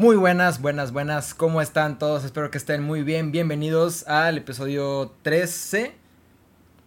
Muy 0.00 0.16
buenas, 0.16 0.62
buenas, 0.62 0.92
buenas. 0.94 1.34
¿Cómo 1.34 1.60
están 1.60 1.98
todos? 1.98 2.24
Espero 2.24 2.50
que 2.50 2.56
estén 2.56 2.82
muy 2.82 3.02
bien. 3.02 3.32
Bienvenidos 3.32 4.08
al 4.08 4.38
episodio 4.38 5.14
13. 5.20 5.92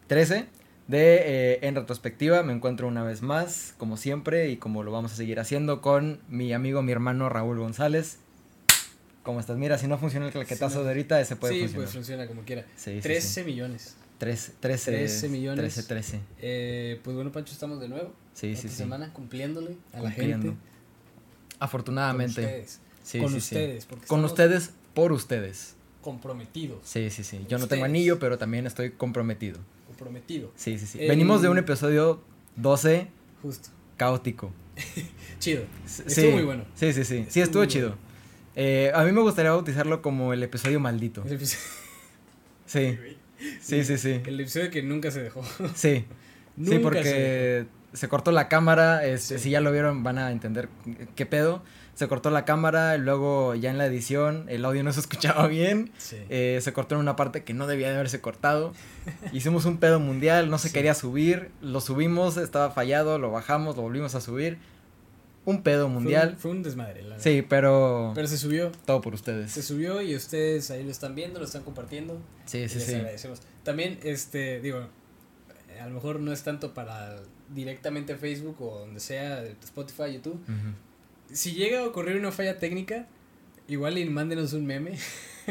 13 0.08 0.47
de 0.88 1.18
eh, 1.54 1.60
En 1.62 1.76
Retrospectiva. 1.76 2.41
Me 2.41 2.54
encuentro 2.54 2.88
una 2.88 3.04
vez 3.04 3.21
más, 3.21 3.76
como 3.78 3.97
siempre, 3.97 4.49
y 4.49 4.57
como 4.57 4.81
lo 4.81 4.91
vamos 4.91 5.12
a 5.13 5.15
seguir 5.15 5.39
haciendo 5.39 5.79
con 5.79 6.21
mi 6.28 6.54
amigo, 6.54 6.81
mi 6.81 6.91
hermano 6.91 7.29
Raúl 7.29 7.60
González. 7.60 8.18
¿Cómo 9.22 9.40
estás? 9.40 9.58
Mira, 9.58 9.78
si 9.78 9.86
no 9.86 10.00
funciona 10.00 10.26
el 10.26 10.32
claquetazo 10.32 10.70
Sí, 10.72 10.78
no. 10.80 10.84
de 10.86 10.90
ahorita, 10.90 11.22
ese 11.22 11.36
puede 11.36 11.54
sí, 11.54 11.60
funcionar. 11.60 11.84
pues 11.86 11.94
funciona 11.94 12.26
como 12.28 12.42
quiera. 12.42 12.66
Sí, 12.76 12.96
sí, 12.96 13.02
13 13.02 13.28
sí. 13.28 13.44
millones. 13.48 13.96
13, 14.18 14.54
13, 14.60 14.92
13 14.92 15.30
millones. 15.30 15.60
13, 15.76 15.84
13. 15.84 16.20
Eh, 16.40 17.00
pues 17.04 17.16
bueno, 17.16 17.32
Pancho, 17.32 17.54
estamos 17.54 17.80
de 17.80 17.90
nuevo. 17.90 18.12
Sí, 18.34 18.54
esta 18.54 18.64
sí, 18.64 18.70
sí. 18.70 18.76
semana 18.76 19.14
cumpliéndole 19.14 19.77
a 19.94 20.00
Cumpliendo. 20.00 20.48
la 20.48 20.54
gente. 20.54 20.58
Afortunadamente. 21.59 22.41
Con. 22.41 22.84
Sí, 23.04 23.20
con 23.20 23.27
sí, 23.30 23.34
sí. 23.41 23.55
ustedes. 23.55 23.85
Porque 23.85 24.08
Con 24.08 24.23
ustedes, 24.26 24.72
por 24.94 25.12
ustedes. 25.12 25.75
Comprometidos. 26.02 26.80
Sí, 26.84 27.09
sí, 27.09 27.23
sí. 27.23 27.38
Yo 27.38 27.41
no 27.41 27.48
tengo 27.48 27.63
Ustedes. 27.63 27.84
anillo, 27.84 28.20
pero 28.20 28.38
también 28.38 28.66
estoy 28.67 28.91
comprometido. 28.91 29.59
Comprometido. 29.88 30.52
Sí, 30.55 30.77
sí, 30.79 30.85
sí. 30.88 30.99
El- 31.02 31.09
Venimos 31.09 31.41
de 31.41 31.49
un 31.49 31.57
episodio 31.57 32.21
12 32.55 33.07
Justo. 33.41 33.70
caótico. 33.98 34.52
Chido. 35.39 35.63
S- 35.85 36.03
Estuvo 36.07 36.26
sí, 36.27 36.31
muy 36.34 36.43
bueno. 36.43 36.66
Sí, 36.76 36.91
sí, 36.93 37.03
sí. 37.05 37.26
Sí, 37.29 37.39
Estuvo 37.41 37.43
estuvo 37.43 37.62
muy 37.62 37.67
chido. 37.67 37.88
bueno. 37.89 38.02
Eh, 38.55 38.91
a 38.93 39.04
mí 39.04 39.12
me 39.12 39.21
gustaría 39.21 39.51
bautizarlo 39.51 40.01
como 40.01 40.34
el 40.34 40.43
episodio 40.43 40.79
maldito. 40.79 41.23
El 41.26 41.34
episodio, 41.34 41.63
Sí, 42.65 42.98
sí, 43.62 43.84
sí, 43.84 43.98
sí. 43.98 44.21
el 44.26 44.40
episodio 44.40 44.70
que 44.71 44.81
nunca 44.84 45.12
se 45.12 45.21
dejó. 45.23 45.43
Sí, 45.43 45.59
sí, 45.76 46.05
Nunca 46.57 46.71
se 46.76 46.79
porque 46.79 47.65
se 47.93 48.07
cortó 48.09 48.31
la 48.31 48.48
cámara. 48.49 49.05
Este, 49.05 49.38
Sí. 49.38 49.45
Si 49.45 49.49
ya 49.51 49.62
lo 49.62 49.71
vieron, 49.71 50.04
van 50.04 50.17
a 50.17 50.31
entender 50.31 50.70
qué 51.15 51.26
pedo. 51.26 51.63
Se 51.95 52.07
cortó 52.07 52.31
la 52.31 52.43
cámara, 52.43 52.95
y 52.95 52.99
luego 52.99 53.53
ya 53.55 53.70
en 53.70 53.77
la 53.77 53.85
edición 53.85 54.45
el 54.49 54.65
audio 54.65 54.84
no 54.84 54.91
se 54.93 54.99
escuchaba 55.05 55.47
bien. 55.47 55.91
Sí. 55.97 56.17
Eh, 56.29 56.59
se 56.61 56.73
cortó 56.73 56.95
en 56.95 57.01
una 57.01 57.15
parte 57.15 57.43
que 57.43 57.54
no 57.54 57.68
debía 57.68 57.90
de 57.90 57.95
haberse 57.95 58.20
cortado. 58.20 58.73
Hicimos 59.31 59.65
un 59.65 59.77
pedo 59.77 59.99
mundial, 59.99 60.49
no 60.49 60.57
se 60.57 60.70
Sí. 60.70 60.73
quería 60.73 60.95
subir. 60.95 61.51
Lo 61.62 61.81
subimos, 61.81 62.37
estaba 62.37 62.71
fallado, 62.71 63.20
lo 63.20 63.29
bajamos, 63.31 63.76
lo 63.76 63.84
volvimos 63.84 64.16
a 64.16 64.22
subir. 64.22 64.58
Un 65.45 65.62
pedo 65.62 65.81
Fue 65.81 65.88
un- 65.88 65.94
mundial. 66.03 66.36
Fue 66.40 66.52
un, 66.52 66.64
desmadre, 66.64 67.02
la 67.03 67.09
verdad. 67.09 67.23
Sí, 67.23 67.42
pero, 67.48 68.14
Pero 68.16 68.28
se 68.28 68.38
subió. 68.38 68.72
todo 68.86 69.02
por 69.02 69.14
ustedes. 69.14 69.52
Se 69.52 69.62
subió 69.62 70.02
y 70.02 70.16
ustedes 70.16 70.72
ahí 70.72 70.84
lo 70.86 70.90
están 70.90 71.16
viendo, 71.16 71.38
lo 71.40 71.46
están 71.46 71.64
compartiendo. 71.64 72.18
Sí, 72.46 72.68
sí, 72.70 72.75
les 72.80 72.86
sí. 72.88 72.96
agradecemos. 72.96 73.42
También, 73.64 74.00
este, 74.03 74.62
digo, 74.62 74.88
eh, 75.70 75.80
a 75.81 75.86
lo 75.88 75.94
mejor 75.96 76.22
no 76.22 76.31
es 76.31 76.44
tanto 76.44 76.73
para 76.73 77.18
directamente 77.53 78.16
Facebook 78.16 78.56
o 78.62 78.80
donde 78.80 79.00
sea, 79.02 79.44
Spotify, 79.44 80.14
YouTube. 80.14 80.42
Ujú. 80.44 80.53
Si 81.34 81.53
llega 81.53 81.80
a 81.80 81.84
ocurrir 81.88 82.16
una 82.17 82.31
falla 82.31 82.58
técnica, 82.59 83.08
igual 83.67 83.98
y 83.98 84.06
mándenos 84.09 84.53
un 84.53 84.66
meme 84.66 84.98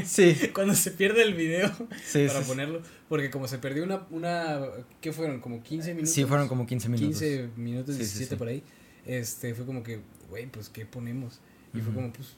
Sí, 0.07 0.35
cuando 0.55 0.75
se 0.75 0.91
pierde 0.93 1.23
el 1.23 1.35
video 1.35 1.71
sí, 2.05 2.27
para 2.27 2.43
sí, 2.43 2.49
ponerlo. 2.49 2.81
Porque 3.09 3.31
como 3.31 3.47
se 3.47 3.59
perdió 3.59 3.85
una, 3.85 4.07
una, 4.11 4.61
¿qué 5.03 5.13
fueron? 5.13 5.41
Como 5.41 5.63
15 5.63 5.91
minutos. 5.95 6.15
Sí, 6.15 6.25
fueron 6.25 6.49
como 6.49 6.67
15 6.67 6.89
minutos. 6.89 7.19
15 7.21 7.49
minutos, 7.57 7.97
Sí, 7.97 8.05
sí, 8.05 8.19
17 8.19 8.31
sí. 8.31 8.37
por 8.37 8.49
ahí. 8.49 8.63
Este, 9.05 9.55
fue 9.55 9.67
como 9.67 9.83
que, 9.83 10.01
güey, 10.31 10.47
pues, 10.47 10.69
¿qué 10.71 10.87
ponemos? 10.87 11.41
Y 11.75 11.81
fue 11.81 11.89
Ujú. 11.91 11.95
como, 11.95 12.13
pues, 12.13 12.37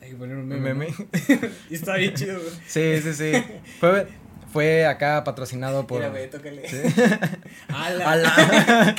hay 0.00 0.10
que 0.10 0.16
poner 0.16 0.36
un 0.36 0.42
Un 0.42 0.48
meme. 0.48 0.74
meme. 0.74 0.94
¿no? 0.98 1.48
y 1.70 1.74
está 1.74 1.96
bien 1.96 2.12
chido, 2.14 2.38
güey. 2.38 2.52
Sí, 2.66 3.00
sí, 3.02 3.14
sí. 3.14 3.32
Fue, 3.78 4.06
fue 4.52 4.84
acá 4.86 5.24
patrocinado 5.24 5.86
por. 5.86 5.98
Mira, 6.00 6.10
güey, 6.10 6.28
tócale. 6.28 6.68
Sí. 6.68 6.76
¡Hala! 7.68 8.12
¡Ala! 8.12 8.96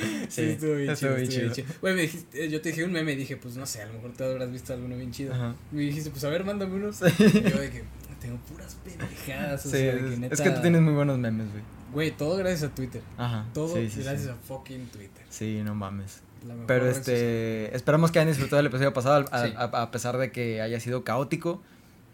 Sí, 0.28 0.42
estuvo 0.42 0.74
bien 0.76 0.94
chido. 0.94 1.14
bien 1.14 1.22
estuvo 1.24 1.40
bien 1.42 1.52
chido. 1.52 1.66
Güey, 1.80 1.94
me 1.94 2.02
dijiste, 2.02 2.44
eh, 2.44 2.48
yo 2.50 2.60
te 2.60 2.68
dije 2.70 2.84
un 2.84 2.92
meme 2.92 3.12
y 3.12 3.16
dije, 3.16 3.36
pues 3.36 3.56
no 3.56 3.66
sé, 3.66 3.82
a 3.82 3.86
lo 3.86 3.94
mejor 3.94 4.12
te 4.12 4.24
habrás 4.24 4.50
visto 4.52 4.72
alguno 4.72 4.96
bien 4.96 5.10
chido. 5.12 5.34
Ajá. 5.34 5.54
Me 5.72 5.82
dijiste, 5.82 6.10
pues 6.10 6.22
a 6.24 6.28
ver, 6.28 6.44
mándame 6.44 6.74
unos. 6.76 6.96
Sí. 6.96 7.04
Y 7.18 7.50
yo 7.50 7.58
de 7.60 7.70
que 7.70 7.84
tengo 8.20 8.36
puras 8.48 8.76
pendejadas. 8.84 9.66
O 9.66 9.70
Sí, 9.70 9.76
sea, 9.78 9.94
de 9.94 10.00
que 10.00 10.12
es, 10.14 10.18
neta. 10.18 10.34
es 10.34 10.40
que 10.40 10.50
tú 10.50 10.60
tienes 10.60 10.80
muy 10.82 10.92
buenos 10.94 11.18
memes, 11.18 11.50
güey. 11.50 11.62
Güey, 11.92 12.10
todo 12.12 12.36
gracias 12.36 12.70
a 12.70 12.74
Twitter. 12.74 13.02
Ajá. 13.16 13.46
Todo 13.52 13.74
sí, 13.76 13.90
sí, 13.90 14.02
gracias 14.02 14.28
a 14.28 14.34
fucking 14.36 14.86
Twitter. 14.88 15.24
Sí, 15.28 15.60
no 15.64 15.74
mames. 15.74 16.20
Pero 16.66 16.86
social. 16.86 17.00
este, 17.00 17.76
esperamos 17.76 18.10
que 18.12 18.18
hayan 18.18 18.28
disfrutado 18.28 18.60
el 18.60 18.66
episodio 18.66 18.92
pasado, 18.94 19.26
a, 19.30 19.36
a- 19.42 19.82
a 19.82 19.90
pesar 19.90 20.16
de 20.16 20.30
que 20.32 20.60
haya 20.62 20.78
sido 20.80 21.04
caótico. 21.04 21.62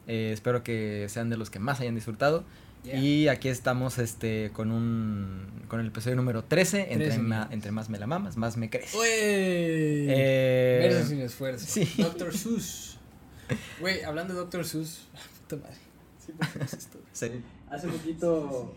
Eh, 0.08 0.30
espero 0.32 0.62
que 0.64 1.06
sean 1.08 1.30
de 1.30 1.36
los 1.36 1.50
que 1.50 1.58
más 1.58 1.80
hayan 1.80 1.94
disfrutado. 1.94 2.44
Yeah. 2.86 2.98
Y 3.00 3.28
aquí 3.28 3.48
estamos 3.48 3.98
este 3.98 4.50
con 4.52 4.70
un 4.70 5.64
con 5.68 5.80
el 5.80 5.88
episodio 5.88 6.14
número 6.16 6.44
13, 6.44 6.92
entre, 6.92 7.08
13 7.08 7.18
ma- 7.18 7.48
entre 7.50 7.72
más 7.72 7.90
me 7.90 7.98
la 7.98 8.06
mamas, 8.06 8.36
más 8.36 8.56
me 8.56 8.70
crees. 8.70 8.94
Eh, 9.04 10.78
Verso 10.82 11.08
sin 11.08 11.20
esfuerzo. 11.20 11.66
sí. 11.68 11.90
Doctor 12.02 12.32
Seuss. 12.36 12.98
Güey, 13.80 14.02
hablando 14.02 14.34
de 14.34 14.40
Doctor 14.40 14.64
Seuss. 14.64 15.08
Puta 15.48 15.56
madre. 15.62 15.76
Sí, 16.24 16.32
ponemos 16.32 16.72
esto. 16.72 16.98
sí. 17.12 17.30
Hace 17.70 17.88
poquito. 17.88 18.74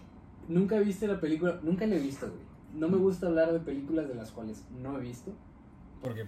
Nunca 0.47 0.79
viste 0.79 1.07
la 1.07 1.19
película. 1.19 1.59
Nunca 1.61 1.85
la 1.85 1.95
he 1.95 1.99
visto, 1.99 2.27
güey. 2.27 2.39
No 2.73 2.87
me 2.89 2.97
gusta 2.97 3.27
hablar 3.27 3.53
de 3.53 3.59
películas 3.59 4.07
de 4.07 4.15
las 4.15 4.31
cuales 4.31 4.63
no 4.81 4.97
he 4.97 5.01
visto. 5.01 5.33
Porque. 6.01 6.25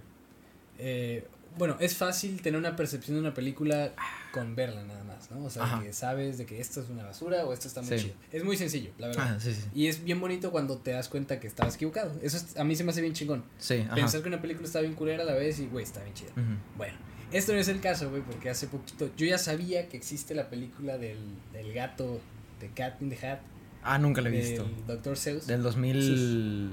eh, 0.78 1.26
bueno, 1.58 1.76
es 1.80 1.96
fácil 1.96 2.40
tener 2.42 2.58
una 2.58 2.76
percepción 2.76 3.16
de 3.16 3.20
una 3.20 3.34
película 3.34 3.92
con 4.32 4.56
verla 4.56 4.82
nada 4.84 5.04
más, 5.04 5.30
¿no? 5.30 5.44
O 5.44 5.50
sea, 5.50 5.62
Ajá. 5.64 5.82
que 5.82 5.92
sabes 5.92 6.38
de 6.38 6.46
que 6.46 6.60
esto 6.60 6.80
es 6.80 6.88
una 6.88 7.04
basura 7.04 7.44
o 7.44 7.52
esto 7.52 7.68
está 7.68 7.82
muy 7.82 7.98
Sí. 7.98 8.04
chido. 8.06 8.14
Es 8.32 8.44
muy 8.44 8.56
sencillo, 8.56 8.90
la 8.98 9.08
verdad. 9.08 9.38
Sí, 9.40 9.52
sí. 9.54 9.62
Y 9.74 9.86
es 9.88 10.02
bien 10.02 10.20
bonito 10.20 10.50
cuando 10.50 10.78
te 10.78 10.90
das 10.92 11.08
cuenta 11.08 11.38
que 11.38 11.46
estabas 11.46 11.74
equivocado. 11.76 12.12
Eso 12.22 12.36
es- 12.38 12.56
a 12.56 12.64
mí 12.64 12.74
se 12.74 12.82
me 12.84 12.90
hace 12.90 13.00
bien 13.02 13.12
chingón. 13.12 13.44
Sí, 13.58 13.80
ajá. 13.86 13.94
Pensar 13.94 14.22
que 14.22 14.28
una 14.28 14.40
película 14.40 14.66
está 14.66 14.80
bien 14.80 14.94
culera 14.94 15.22
a 15.22 15.26
la 15.26 15.34
vez 15.34 15.58
y, 15.60 15.66
güey, 15.66 15.84
está 15.84 16.02
bien 16.02 16.14
chida. 16.14 16.30
Bueno, 16.76 16.96
esto 17.30 17.52
no 17.52 17.58
es 17.58 17.68
el 17.68 17.80
caso, 17.80 18.10
güey, 18.10 18.22
porque 18.22 18.48
hace 18.50 18.66
poquito 18.68 19.10
yo 19.16 19.26
ya 19.26 19.38
sabía 19.38 19.88
que 19.88 19.96
existe 19.96 20.34
la 20.34 20.48
película 20.50 20.98
del, 20.98 21.18
del 21.52 21.72
gato, 21.72 22.20
de 22.60 22.68
Cat 22.70 23.00
in 23.02 23.10
the 23.10 23.26
Hat, 23.26 23.40
Ah, 23.84 23.98
nunca 23.98 24.20
lo 24.22 24.28
he 24.28 24.32
del 24.32 24.40
visto. 24.42 24.68
Dr. 24.86 25.16
Seuss. 25.16 25.46
Del 25.46 25.62
2000 25.62 26.70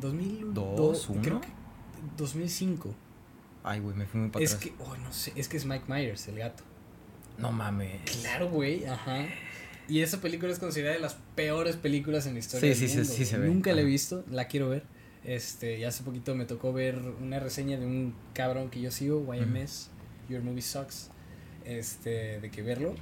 2002, 0.00 0.76
¿Dos, 0.76 1.08
uno? 1.08 1.22
creo 1.22 1.40
que 1.40 1.48
2005. 2.16 2.94
Ay, 3.64 3.80
güey, 3.80 3.96
me 3.96 4.06
fui 4.06 4.20
muy 4.20 4.30
para 4.30 4.44
Es 4.44 4.54
atrás. 4.54 4.70
que, 4.70 4.82
oh, 4.84 4.96
no 4.96 5.12
sé, 5.12 5.32
es 5.34 5.48
que 5.48 5.56
es 5.56 5.64
Mike 5.64 5.86
Myers, 5.88 6.28
el 6.28 6.36
gato. 6.38 6.62
No 7.38 7.52
mames. 7.52 8.00
Claro, 8.20 8.48
güey, 8.48 8.84
ajá. 8.86 9.26
Y 9.88 10.00
esa 10.00 10.20
película 10.20 10.52
es 10.52 10.58
considerada 10.58 10.94
de 10.96 11.00
las 11.00 11.16
peores 11.34 11.76
películas 11.76 12.26
en 12.26 12.34
la 12.34 12.40
historia 12.40 12.60
Sí, 12.60 12.68
del 12.68 12.76
sí, 12.76 12.88
sí, 12.88 12.96
mundo, 12.98 13.10
sí 13.12 13.16
güey. 13.18 13.26
se 13.30 13.38
ve. 13.38 13.46
Nunca 13.48 13.72
la 13.72 13.80
he 13.82 13.84
visto, 13.84 14.24
la 14.30 14.46
quiero 14.48 14.68
ver. 14.68 14.84
Este, 15.24 15.78
y 15.78 15.84
hace 15.84 16.02
poquito 16.04 16.34
me 16.34 16.44
tocó 16.44 16.72
ver 16.72 16.98
una 17.20 17.38
reseña 17.40 17.78
de 17.78 17.86
un 17.86 18.14
cabrón 18.32 18.70
que 18.70 18.80
yo 18.80 18.90
sigo, 18.90 19.32
YMS, 19.34 19.90
Your 20.28 20.40
Movie 20.42 20.62
Sucks, 20.62 21.10
este, 21.64 22.40
de 22.40 22.50
que 22.50 22.62
verlo. 22.62 22.94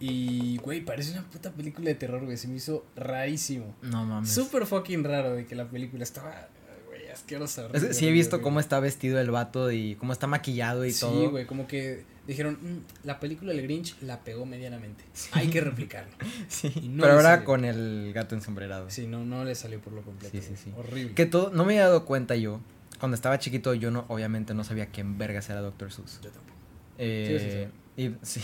Y, 0.00 0.56
güey, 0.58 0.80
parece 0.84 1.12
una 1.12 1.22
puta 1.28 1.52
película 1.52 1.86
de 1.88 1.94
terror, 1.94 2.24
güey, 2.24 2.36
se 2.36 2.48
me 2.48 2.56
hizo 2.56 2.84
rarísimo. 2.96 3.74
No 3.82 4.04
mames. 4.04 4.30
Súper 4.32 4.66
fucking 4.66 5.04
raro 5.04 5.34
de 5.34 5.46
que 5.46 5.54
la 5.54 5.68
película 5.68 6.02
estaba, 6.02 6.48
güey, 6.88 7.08
asquerosa. 7.08 7.68
Es 7.72 7.96
sí 7.96 8.08
he 8.08 8.10
visto 8.12 8.42
cómo 8.42 8.58
está 8.58 8.80
vestido 8.80 9.20
el 9.20 9.30
vato 9.30 9.70
y 9.70 9.94
cómo 9.96 10.12
está 10.12 10.26
maquillado 10.26 10.84
y 10.84 10.90
sí, 10.92 11.00
todo. 11.00 11.30
güey, 11.30 11.46
como 11.46 11.68
que 11.68 12.04
dijeron, 12.26 12.58
"Mm, 12.60 13.06
la 13.06 13.18
película 13.20 13.52
del 13.52 13.62
Grinch 13.62 13.96
la 14.02 14.20
pegó 14.24 14.46
medianamente. 14.46 15.04
Hay 15.32 15.48
que 15.48 15.60
replicarlo. 15.60 16.12
Sí, 16.48 16.72
no 16.90 17.02
pero 17.02 17.14
ahora 17.14 17.30
salió. 17.30 17.44
con 17.44 17.64
el 17.64 18.12
gato 18.14 18.34
ensombrerado. 18.34 18.90
Sí, 18.90 19.06
no, 19.06 19.24
no 19.24 19.44
le 19.44 19.54
salió 19.54 19.80
por 19.80 19.92
lo 19.92 20.02
completo. 20.02 20.36
Sí, 20.36 20.42
sí, 20.46 20.54
sí. 20.56 20.72
Horrible. 20.76 21.14
Que 21.14 21.26
todo, 21.26 21.50
no 21.50 21.64
me 21.64 21.74
había 21.74 21.86
dado 21.86 22.04
cuenta 22.04 22.36
yo. 22.36 22.60
Cuando 23.00 23.14
estaba 23.16 23.38
chiquito, 23.38 23.74
yo 23.74 23.90
no, 23.90 24.04
obviamente 24.08 24.54
no 24.54 24.62
sabía 24.64 24.86
quién 24.86 25.18
vergas 25.18 25.50
era 25.50 25.60
Dr. 25.60 25.92
Seuss. 25.92 26.20
Yo 26.22 26.30
tampoco. 26.30 26.56
Eh, 26.98 27.68
y, 27.96 28.12
sí, 28.22 28.40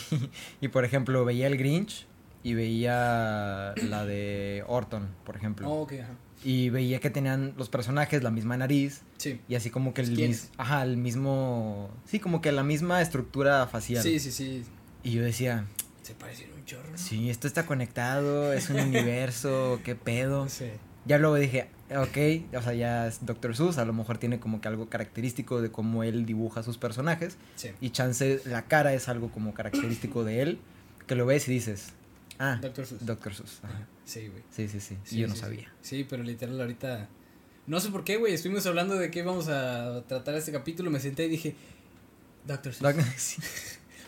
y 0.60 0.68
por 0.68 0.84
ejemplo, 0.84 1.24
veía 1.24 1.46
el 1.46 1.56
Grinch 1.56 2.06
y 2.42 2.54
veía 2.54 3.74
la 3.88 4.04
de 4.04 4.64
Orton, 4.66 5.08
por 5.24 5.36
ejemplo. 5.36 5.68
Oh, 5.70 5.82
ok, 5.82 5.92
ajá. 6.02 6.14
Y 6.44 6.70
veía 6.70 7.00
que 7.00 7.10
tenían 7.10 7.54
los 7.56 7.68
personajes 7.68 8.22
la 8.22 8.30
misma 8.30 8.56
nariz 8.56 9.00
Sí. 9.16 9.40
y 9.48 9.56
así 9.56 9.70
como 9.70 9.92
que 9.92 10.02
el, 10.02 10.14
¿Quiénes? 10.14 10.44
mis- 10.44 10.50
ajá, 10.56 10.82
el 10.84 10.96
mismo, 10.96 11.90
sí, 12.06 12.20
como 12.20 12.40
que 12.40 12.52
la 12.52 12.62
misma 12.62 13.02
estructura 13.02 13.66
facial. 13.66 14.02
Sí, 14.02 14.20
sí, 14.20 14.30
sí. 14.30 14.62
Y 15.02 15.12
yo 15.12 15.22
decía, 15.22 15.64
Se 16.02 16.14
parecen 16.14 16.50
un 16.56 16.64
chorro. 16.64 16.90
sí, 16.96 17.28
esto 17.30 17.46
está 17.48 17.66
conectado, 17.66 18.52
es 18.52 18.70
un 18.70 18.78
universo, 18.80 19.80
qué 19.84 19.94
pedo. 19.96 20.48
Sí. 20.48 20.66
Ya 21.06 21.18
luego 21.18 21.36
dije, 21.36 21.68
ok, 21.90 22.56
o 22.56 22.62
sea, 22.62 22.74
ya 22.74 23.06
es 23.08 23.24
Dr. 23.24 23.56
Seuss, 23.56 23.78
a 23.78 23.84
lo 23.84 23.92
mejor 23.94 24.18
tiene 24.18 24.38
como 24.38 24.60
que 24.60 24.68
algo 24.68 24.88
característico 24.88 25.60
de 25.62 25.70
cómo 25.72 26.04
él 26.04 26.26
dibuja 26.26 26.62
sus 26.62 26.76
personajes. 26.78 27.36
Sí. 27.56 27.70
Y 27.80 27.90
chance, 27.90 28.40
la 28.44 28.62
cara 28.66 28.92
es 28.94 29.08
algo 29.08 29.30
como 29.30 29.54
característico 29.54 30.22
de 30.22 30.42
él, 30.42 30.58
que 31.06 31.14
lo 31.14 31.24
ves 31.26 31.48
y 31.48 31.52
dices, 31.52 31.88
ah, 32.38 32.58
Doctor 32.60 32.84
Seuss. 32.86 33.06
Dr. 33.06 33.34
Seuss. 33.34 33.60
Ajá. 33.62 33.86
Sí, 34.08 34.26
güey. 34.28 34.42
Sí, 34.50 34.68
sí, 34.68 34.80
sí, 34.80 34.96
y 35.04 35.08
Sí, 35.08 35.18
yo 35.18 35.28
no 35.28 35.36
sabía. 35.36 35.70
Sí. 35.82 36.06
Pero 36.08 36.22
literal 36.22 36.58
ahorita. 36.58 37.08
No 37.66 37.78
sé 37.78 37.90
por 37.90 38.04
qué, 38.04 38.16
güey. 38.16 38.32
Estuvimos 38.32 38.64
hablando 38.64 38.94
de 38.94 39.10
qué 39.10 39.22
vamos 39.22 39.48
a 39.48 40.02
tratar 40.08 40.34
este 40.34 40.50
capítulo. 40.50 40.90
Me 40.90 40.98
senté 40.98 41.26
y 41.26 41.28
dije. 41.28 41.54
Doctor 42.46 42.72
Seuss. 42.74 43.36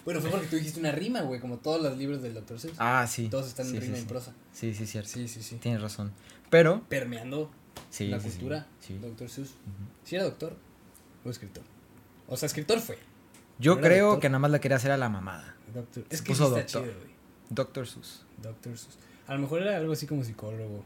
Bueno, 0.06 0.22
fue 0.22 0.30
porque 0.30 0.46
tú 0.46 0.56
dijiste 0.56 0.80
una 0.80 0.90
rima, 0.92 1.20
güey. 1.20 1.38
Como 1.38 1.58
todos 1.58 1.82
los 1.82 1.98
libros 1.98 2.22
del 2.22 2.32
Doctor 2.32 2.58
Seuss. 2.58 2.76
Ah, 2.78 3.06
sí. 3.06 3.28
Todos 3.28 3.48
están 3.48 3.66
sí, 3.66 3.76
en 3.76 3.82
sí, 3.82 3.86
rima 3.88 3.96
sí. 3.96 4.00
y 4.00 4.02
en 4.02 4.08
prosa. 4.08 4.32
Sí, 4.54 4.74
sí, 4.74 4.86
cierto. 4.86 5.10
Sí, 5.10 5.28
sí, 5.28 5.42
sí. 5.42 5.56
Tienes 5.56 5.82
razón. 5.82 6.12
Pero, 6.48 6.82
Permeando 6.88 7.50
la 7.98 8.18
cultura. 8.20 8.66
Sí. 8.80 8.96
Doctor 8.96 9.28
Seuss. 9.28 9.48
Ujú. 9.50 9.90
¿Sí 10.04 10.16
era 10.16 10.24
doctor 10.24 10.56
o 11.26 11.30
escritor? 11.30 11.62
O 12.26 12.38
sea, 12.38 12.46
escritor 12.46 12.80
fue. 12.80 12.98
Yo 13.58 13.74
¿No 13.74 13.80
era 13.80 13.88
creo 13.88 14.04
doctor? 14.06 14.20
que 14.22 14.28
nada 14.30 14.38
más 14.38 14.50
la 14.50 14.60
quería 14.62 14.78
hacer 14.78 14.92
a 14.92 14.96
la 14.96 15.10
mamada. 15.10 15.56
Doctor. 15.74 16.04
Es 16.08 16.22
que 16.22 16.32
puso 16.32 16.44
está 16.56 16.60
doctor. 16.60 16.82
chido, 16.84 17.04
güey. 17.04 17.14
Doctor 17.50 17.86
Sus. 17.86 18.24
Doctor 18.42 18.78
Sus. 18.78 18.96
A 19.30 19.34
lo 19.34 19.40
mejor 19.40 19.62
era 19.62 19.76
algo 19.76 19.92
así 19.92 20.06
como 20.06 20.24
psicólogo. 20.24 20.82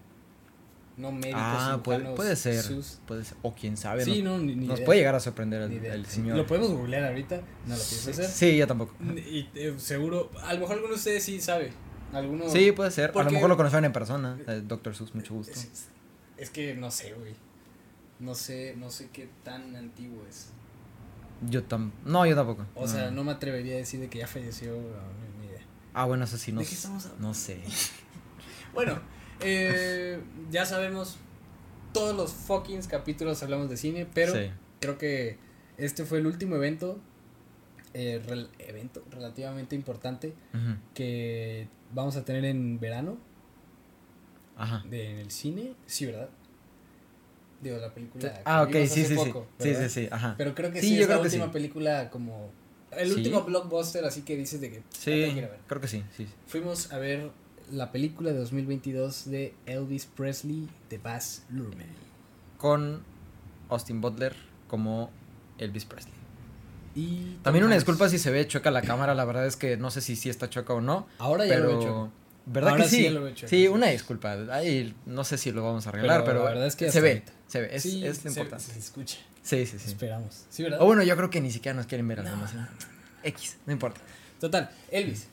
No 0.97 1.11
médico, 1.11 1.39
Ah, 1.41 1.81
puede, 1.83 2.37
ser. 2.37 2.63
Sus. 2.63 3.01
Puede 3.07 3.25
ser. 3.25 3.37
O 3.43 3.53
quién 3.55 3.77
sabe. 3.77 4.05
Sí, 4.05 4.23
nos 4.23 4.39
no, 4.39 4.47
ni, 4.47 4.55
ni 4.55 4.67
nos 4.67 4.77
idea. 4.79 4.87
puede 4.87 5.01
llegar 5.01 5.15
a 5.17 5.21
sorprender 5.21 5.63
el, 5.63 5.85
el 5.85 6.07
señor. 6.07 6.37
Lo 6.37 6.47
podemos 6.47 6.71
googlear 6.71 7.05
ahorita. 7.07 7.37
No 7.67 7.75
lo 7.77 7.83
pienso 7.83 8.11
hacer. 8.11 8.27
Sí, 8.27 8.57
yo 8.57 8.67
tampoco. 8.69 8.95
Y 9.17 9.49
eh, 9.57 9.75
seguro, 9.79 10.31
a 10.43 10.55
lo 10.55 10.61
mejor 10.61 10.75
alguno 10.77 10.93
de 10.93 10.99
ustedes 10.99 11.25
sí 11.25 11.41
sabe. 11.41 11.73
Alguno. 12.13 12.49
Sí, 12.49 12.71
puede 12.71 12.93
ser. 12.93 13.11
A 13.13 13.23
lo 13.25 13.31
mejor 13.33 13.49
lo 13.49 13.57
conocieron 13.57 13.87
en 13.87 13.93
persona. 13.93 14.39
El 14.47 14.69
Doctor 14.69 14.95
Sus, 14.95 15.15
mucho 15.17 15.35
gusto. 15.35 15.53
Es, 15.53 15.65
es- 15.65 15.89
es 16.37 16.51
que 16.51 16.75
no 16.75 16.91
sé, 16.93 17.13
güey. 17.15 17.35
No 18.21 18.35
sé, 18.37 18.75
no 18.79 18.91
sé 18.91 19.09
qué 19.13 19.29
tan 19.43 19.75
antiguo 19.75 20.23
es. 20.29 20.51
Yo 21.51 21.65
tam 21.65 21.91
No, 22.05 22.25
yo 22.27 22.37
tampoco. 22.37 22.67
O 22.77 22.87
sea, 22.87 23.11
no 23.11 23.25
me 23.25 23.33
atrevería 23.33 23.75
a 23.75 23.79
decir 23.79 23.99
de 24.01 24.09
que 24.09 24.19
ya 24.21 24.29
falleció, 24.29 24.71
no, 24.77 25.41
ni- 25.41 25.47
idea. 25.49 25.61
Ah, 25.93 26.05
bueno, 26.05 26.23
eso 26.25 26.39
sí, 26.39 26.53
no 26.53 26.61
¿De 26.61 26.67
qué 26.67 26.75
estamos 26.75 27.05
hablando? 27.07 27.27
No 27.29 27.35
sé. 27.35 27.61
Bueno, 28.75 29.01
eh, 29.41 30.19
ya 30.51 30.65
sabemos, 30.67 31.17
todos 31.93 32.15
los 32.17 32.33
fucking 32.33 32.83
capítulos 32.83 33.43
hablamos 33.43 33.71
de 33.71 33.77
cine, 33.77 34.07
pero 34.13 34.33
Sí. 34.35 34.51
creo 34.81 34.99
que 34.99 35.39
este 35.77 36.05
fue 36.05 36.19
el 36.19 36.27
último 36.27 36.57
evento, 36.57 36.99
eh, 37.95 38.21
rel- 38.27 38.49
evento 38.59 39.05
relativamente 39.11 39.77
importante 39.77 40.35
que 40.95 41.69
vamos 41.93 42.17
a 42.17 42.25
tener 42.25 42.45
en 42.45 42.79
verano 42.81 43.17
Ajá. 44.57 44.83
de, 44.89 45.11
en 45.13 45.19
el 45.19 45.31
cine, 45.31 45.75
sí, 45.87 46.07
¿verdad? 46.07 46.29
Digo, 47.61 47.79
la 47.79 47.95
película. 47.95 48.43
Ah, 48.45 48.63
ok, 48.63 48.73
sí, 48.73 48.87
sí, 48.89 49.05
sí. 49.07 49.15
poco, 49.15 49.47
Sí, 49.59 49.69
¿verdad? 49.71 49.89
sí, 49.89 50.03
sí. 50.03 50.09
Ajá. 50.11 50.35
Pero 50.37 50.55
creo 50.55 50.71
que 50.73 50.81
Sí, 50.81 50.89
sí, 50.89 50.97
yo 50.97 51.03
es 51.03 51.09
la 51.09 51.17
que 51.17 51.23
última 51.23 51.47
sí. 51.47 51.51
película 51.53 52.11
como... 52.11 52.51
El 52.93 53.09
¿Sí? 53.09 53.15
último 53.15 53.43
blockbuster, 53.43 54.05
así 54.05 54.23
que 54.23 54.37
dices 54.37 54.61
de 54.61 54.71
que... 54.71 54.77
"La 54.79 54.83
Sí, 54.91 55.11
que 55.11 55.29
ir 55.39 55.45
a 55.45 55.49
ver". 55.49 55.61
creo 55.67 55.81
que 55.81 55.89
sí. 55.89 56.05
sí. 56.17 56.29
Fuimos 56.47 56.93
a 56.93 56.99
ver 56.99 57.31
la 57.75 57.93
película 57.93 58.33
de 58.33 58.39
2022 58.39 59.31
de 59.31 59.55
Elvis 59.67 60.07
Presley 60.07 60.69
de 60.91 60.99
Baz 60.99 61.43
Luhrmann. 61.51 61.87
Con 62.59 63.03
Austin 63.69 64.01
Butler 64.01 64.35
como 64.69 65.11
Elvis 65.59 65.85
Presley. 65.85 66.15
Y 66.95 67.39
También 67.43 67.65
una 67.65 67.75
disculpa 67.75 68.09
si 68.09 68.19
se 68.19 68.31
ve 68.31 68.47
chueca 68.47 68.71
la 68.71 68.83
cámara, 68.83 69.15
la 69.15 69.25
verdad 69.25 69.47
es 69.47 69.57
que 69.57 69.77
no 69.77 69.91
sé 69.91 70.01
si 70.01 70.15
sí 70.17 70.31
está 70.31 70.49
chueca 70.49 70.75
o 70.75 70.81
no. 70.81 71.07
Ahora 71.19 71.45
ya 71.47 71.55
pero... 71.55 71.65
lo 71.65 71.71
he 71.73 71.83
hecho. 71.83 72.13
¿Verdad 72.47 72.71
Ahora 72.73 72.85
que 72.85 72.91
sí 72.91 72.97
sí? 73.49 73.61
lo 73.65 73.73
una 73.73 73.87
disculpa. 73.89 74.33
Ahí 74.53 74.95
no 75.07 75.25
sé 75.25 75.39
si 75.39 75.51
lo 75.51 75.65
vamos 75.65 75.87
a 75.87 75.89
arreglar, 75.89 76.21
Pero 76.25 76.33
pero, 76.33 76.45
la 76.45 76.51
verdad 76.51 76.67
es 76.67 76.77
que 76.77 76.93
se 76.93 77.01
ve, 77.01 77.09
ahorita. 77.13 77.33
se 77.49 77.61
ve, 77.63 77.75
es, 77.75 77.83
Sí, 77.83 78.05
es 78.07 78.23
lo 78.25 78.31
se- 78.31 78.41
importante. 78.41 78.65
Se, 78.73 78.79
escucha. 78.79 79.17
Sí, 79.43 79.65
sí, 79.67 79.79
sí. 79.79 79.89
Esperamos. 79.89 80.45
Sí, 80.51 80.63
¿verdad? 80.63 80.81
O 80.83 80.85
bueno, 80.87 81.03
yo 81.03 81.17
creo 81.17 81.31
que 81.31 81.41
ni 81.41 81.51
siquiera 81.51 81.75
nos 81.75 81.87
quieren 81.87 82.07
ver 82.07 82.23
No. 82.23 82.31
X, 83.23 83.57
no 83.67 83.73
importa. 83.73 84.01
Total, 84.39 84.71
Elvis. 84.91 85.27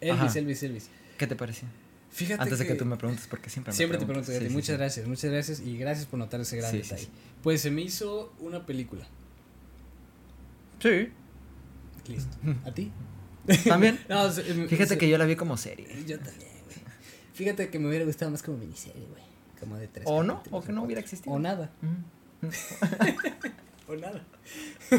Elvis, 0.00 0.20
Ajá. 0.22 0.38
Elvis, 0.38 0.62
Elvis. 0.62 0.90
¿Qué 1.16 1.26
te 1.26 1.36
pareció? 1.36 1.68
Fíjate 2.10 2.42
Antes 2.42 2.58
de 2.60 2.66
que 2.66 2.74
tú 2.74 2.84
me 2.86 2.96
preguntes, 2.96 3.26
porque 3.26 3.50
siempre 3.50 3.72
me 3.72 3.76
Siempre 3.76 3.98
te 3.98 4.06
pregunto. 4.06 4.30
Sí, 4.32 4.38
sí, 4.38 4.48
muchas 4.48 4.66
sí. 4.68 4.72
gracias, 4.78 5.06
muchas 5.06 5.30
gracias 5.30 5.60
y 5.60 5.76
gracias 5.76 6.06
por 6.06 6.18
notar 6.18 6.40
ese 6.40 6.56
gran 6.56 6.72
detalle. 6.72 7.08
Pues 7.42 7.60
se 7.60 7.70
me 7.70 7.82
hizo 7.82 8.32
una 8.40 8.64
película. 8.64 9.06
Sí, 10.80 11.08
Listo. 12.08 12.36
¿A 12.64 12.70
ti? 12.72 12.92
también. 13.68 13.98
No, 14.08 14.30
se- 14.30 14.42
Fíjate 14.42 14.86
se- 14.90 14.98
que 14.98 15.08
yo 15.08 15.18
la 15.18 15.24
vi 15.26 15.36
como 15.36 15.56
serie. 15.56 15.86
Yo 16.06 16.18
también, 16.18 16.50
güey. 16.64 16.76
Fíjate 17.34 17.68
que 17.68 17.78
me 17.78 17.88
hubiera 17.88 18.04
gustado 18.04 18.30
más 18.30 18.42
como 18.42 18.58
miniserie, 18.58 19.04
güey. 19.10 19.22
Como 19.60 19.76
de 19.76 19.88
tres. 19.88 20.04
O 20.08 20.22
no, 20.22 20.42
o 20.50 20.62
que 20.62 20.72
no 20.72 20.84
hubiera 20.84 21.00
existido. 21.00 21.34
O 21.34 21.38
nada. 21.38 21.70
O 23.88 23.94
nada. 23.94 24.24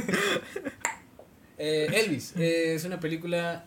Eh, 1.60 1.88
Elvis 1.92 2.36
eh, 2.38 2.76
es 2.76 2.86
una 2.86 3.00
película 3.00 3.66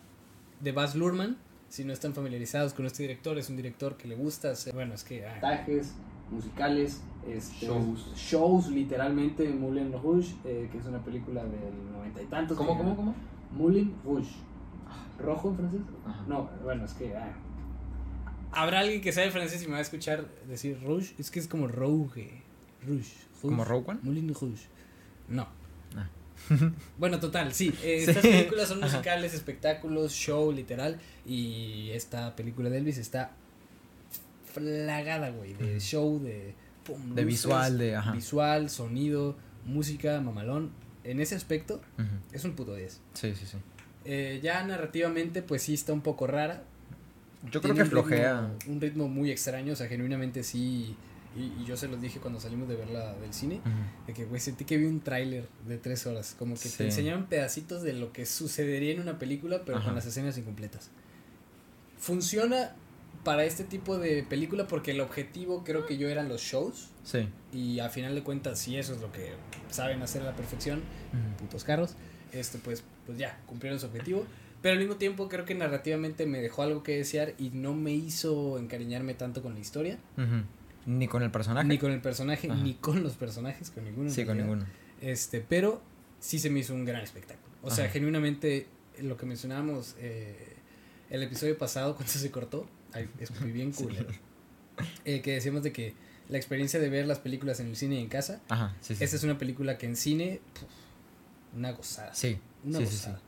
de 0.61 0.71
Baz 0.71 0.95
Luhrmann. 0.95 1.37
Si 1.71 1.85
no 1.85 1.93
están 1.93 2.13
familiarizados 2.13 2.73
con 2.73 2.85
este 2.85 3.03
director, 3.03 3.37
es 3.37 3.49
un 3.49 3.55
director 3.55 3.95
que 3.95 4.05
le 4.05 4.15
gusta 4.15 4.51
hacer. 4.51 4.73
Bueno, 4.73 4.93
es 4.93 5.05
que. 5.05 5.25
Montajes, 5.25 5.93
musicales, 6.29 6.99
este, 7.25 7.65
Shows. 7.67 8.11
shows, 8.13 8.67
literalmente. 8.69 9.47
Moulin 9.53 9.93
Rouge, 9.93 10.35
eh, 10.43 10.67
que 10.69 10.79
es 10.79 10.85
una 10.85 10.99
película 11.01 11.41
del 11.45 11.93
noventa 11.93 12.21
y 12.21 12.25
tantos. 12.25 12.57
que- 12.57 12.65
cómo? 12.65 13.15
Moulin 13.53 13.95
Rouge. 14.03 14.31
¿Rojo 15.17 15.49
en 15.51 15.55
francés? 15.55 15.81
Ajá. 16.05 16.25
No, 16.27 16.49
bueno, 16.61 16.83
es 16.83 16.91
que. 16.93 17.15
ah. 17.15 17.31
Habrá 18.51 18.81
alguien 18.81 18.99
que 18.99 19.13
sabe 19.13 19.31
francés 19.31 19.63
y 19.63 19.67
me 19.67 19.71
va 19.73 19.77
a 19.77 19.81
escuchar 19.81 20.27
decir 20.49 20.77
Rouge. 20.83 21.15
Es 21.17 21.31
que 21.31 21.39
es 21.39 21.47
como 21.47 21.69
Rouge. 21.69 22.41
Rouge. 22.85 23.13
¿Como 23.41 23.63
Rogue 23.63 23.91
One? 23.91 23.99
Moulin 24.03 24.27
Rouge. 24.33 24.67
No. 25.29 25.47
Ah. 25.95 26.09
Bueno, 26.97 27.19
total, 27.19 27.53
sí. 27.53 27.73
eh, 27.83 28.01
Sí. 28.03 28.09
Estas 28.11 28.21
películas 28.23 28.67
son 28.67 28.83
Ajá. 28.83 28.91
musicales, 28.97 29.33
espectáculos, 29.33 30.11
show, 30.13 30.51
literal. 30.51 30.99
Y 31.25 31.89
esta 31.91 32.35
película 32.35 32.69
de 32.69 32.77
Elvis 32.79 32.97
está 32.97 33.31
flagada, 34.53 35.29
güey. 35.31 35.53
De 35.53 35.79
show, 35.79 36.19
de. 36.21 36.53
pum, 36.83 36.99
De 37.15 37.23
luces, 37.23 37.25
visual, 37.45 37.77
de. 37.77 37.95
Ajá. 37.95 38.11
Visual, 38.11 38.69
sonido, 38.69 39.35
música, 39.65 40.19
mamalón. 40.21 40.71
En 41.03 41.19
ese 41.19 41.35
aspecto, 41.35 41.81
es 42.31 42.45
un 42.45 42.53
puto 42.55 42.75
10. 42.75 43.01
Sí, 43.13 43.33
sí, 43.35 43.45
sí. 43.45 43.57
Eh, 44.05 44.39
ya 44.43 44.63
narrativamente, 44.63 45.41
pues 45.41 45.63
sí 45.63 45.73
está 45.73 45.93
un 45.93 46.01
poco 46.01 46.27
rara. 46.27 46.63
Yo 47.51 47.59
creo 47.61 47.73
que 47.73 47.81
un 47.81 47.89
flojea. 47.89 48.41
ritmo- 48.41 48.67
un 48.71 48.81
ritmo 48.81 49.07
muy 49.07 49.31
extraño, 49.31 49.73
o 49.73 49.75
sea, 49.75 49.87
genuinamente 49.87 50.43
sí. 50.43 50.95
Y, 51.35 51.61
y 51.61 51.65
yo 51.65 51.77
se 51.77 51.87
los 51.87 52.01
dije 52.01 52.19
cuando 52.19 52.39
salimos 52.39 52.67
de 52.67 52.75
verla 52.75 53.13
del 53.15 53.33
cine. 53.33 53.61
De 54.05 54.13
que, 54.13 54.25
güey, 54.25 54.41
sentí 54.41 54.65
que 54.65 54.77
vi 54.77 54.85
un 54.85 54.99
tráiler 54.99 55.47
de 55.67 55.77
tres 55.77 56.05
horas. 56.05 56.35
Como 56.37 56.55
que 56.55 56.67
Sí. 56.69 56.77
te 56.79 56.85
enseñaban 56.85 57.27
pedacitos 57.27 57.83
de 57.83 57.93
lo 57.93 58.11
que 58.11 58.25
sucedería 58.25 58.91
en 58.93 58.99
una 58.99 59.17
película, 59.17 59.63
pero 59.65 59.77
Ajá. 59.77 59.85
con 59.87 59.95
las 59.95 60.05
escenas 60.05 60.37
incompletas. 60.37 60.89
Funciona 61.97 62.75
para 63.23 63.45
este 63.45 63.63
tipo 63.63 63.97
de 63.99 64.23
película 64.23 64.67
porque 64.67 64.91
el 64.91 65.01
objetivo 65.01 65.63
creo 65.63 65.85
que 65.85 65.97
yo 65.97 66.09
eran 66.09 66.27
los 66.27 66.41
shows. 66.41 66.89
Sí. 67.03 67.29
Y 67.53 67.79
a 67.79 67.89
final 67.89 68.15
de 68.15 68.23
cuentas, 68.23 68.59
si 68.59 68.77
eso 68.77 68.93
es 68.93 69.01
lo 69.01 69.11
que 69.11 69.31
saben 69.69 70.01
hacer 70.01 70.23
a 70.23 70.25
la 70.25 70.35
perfección, 70.35 70.79
Ujú. 70.79 71.43
putos 71.45 71.63
carros, 71.63 71.95
este 72.31 72.57
pues, 72.57 72.83
pues 73.05 73.17
ya, 73.17 73.39
cumplieron 73.45 73.79
su 73.79 73.85
objetivo. 73.85 74.25
Pero 74.61 74.73
al 74.73 74.79
mismo 74.79 74.95
tiempo 74.95 75.27
creo 75.27 75.43
que 75.45 75.55
narrativamente 75.55 76.25
me 76.25 76.39
dejó 76.39 76.61
algo 76.63 76.83
que 76.83 76.97
desear 76.97 77.33
y 77.39 77.49
no 77.49 77.73
me 77.73 77.93
hizo 77.93 78.57
encariñarme 78.59 79.13
tanto 79.15 79.41
con 79.41 79.53
la 79.55 79.59
historia, 79.59 79.97
Ujú. 80.17 80.43
Ni 80.85 81.07
con 81.07 81.21
el 81.23 81.31
personaje. 81.31 81.67
ni 81.67 81.77
con 81.77 81.91
el 81.91 82.01
personaje, 82.01 82.49
Ajá. 82.49 82.61
ni 82.61 82.73
con 82.75 83.03
los 83.03 83.13
personajes, 83.13 83.69
con 83.71 83.83
ninguno. 83.85 84.09
Sí, 84.09 84.25
con 84.25 84.37
ninguno. 84.37 84.65
Este, 85.01 85.41
pero 85.41 85.81
sí 86.19 86.39
se 86.39 86.49
me 86.49 86.59
hizo 86.59 86.73
un 86.73 86.85
gran 86.85 87.01
espectáculo. 87.01 87.53
O 87.61 87.69
sea, 87.71 87.89
genuinamente 87.89 88.67
lo 88.99 89.17
que 89.17 89.25
mencionábamos 89.25 89.95
eh, 89.99 90.55
el 91.09 91.23
episodio 91.23 91.57
pasado 91.57 91.95
cuando 91.97 92.11
se 92.11 92.31
cortó, 92.31 92.67
ay, 92.93 93.09
es 93.19 93.31
muy 93.41 93.51
bien 93.51 93.73
Sí. 93.73 93.83
cool. 93.83 93.95
que 95.03 95.31
decíamos 95.33 95.63
de 95.63 95.71
que 95.71 95.93
la 96.29 96.37
experiencia 96.37 96.79
de 96.79 96.89
ver 96.89 97.05
las 97.07 97.19
películas 97.19 97.59
en 97.59 97.67
el 97.67 97.75
cine 97.75 97.95
y 97.95 98.01
en 98.03 98.07
casa, 98.09 98.41
Ajá, 98.49 98.75
sí, 98.81 98.95
sí. 98.95 99.03
esta 99.03 99.15
es 99.17 99.23
una 99.23 99.37
película 99.37 99.77
que 99.77 99.85
en 99.85 99.95
cine, 99.97 100.39
puf, 100.53 100.63
una 101.57 101.71
gozada. 101.73 102.13
Sí, 102.15 102.39
Una 102.63 102.79
sí, 102.79 102.85
sí, 102.85 102.91
sí. 102.91 102.97
gozada. 102.97 103.21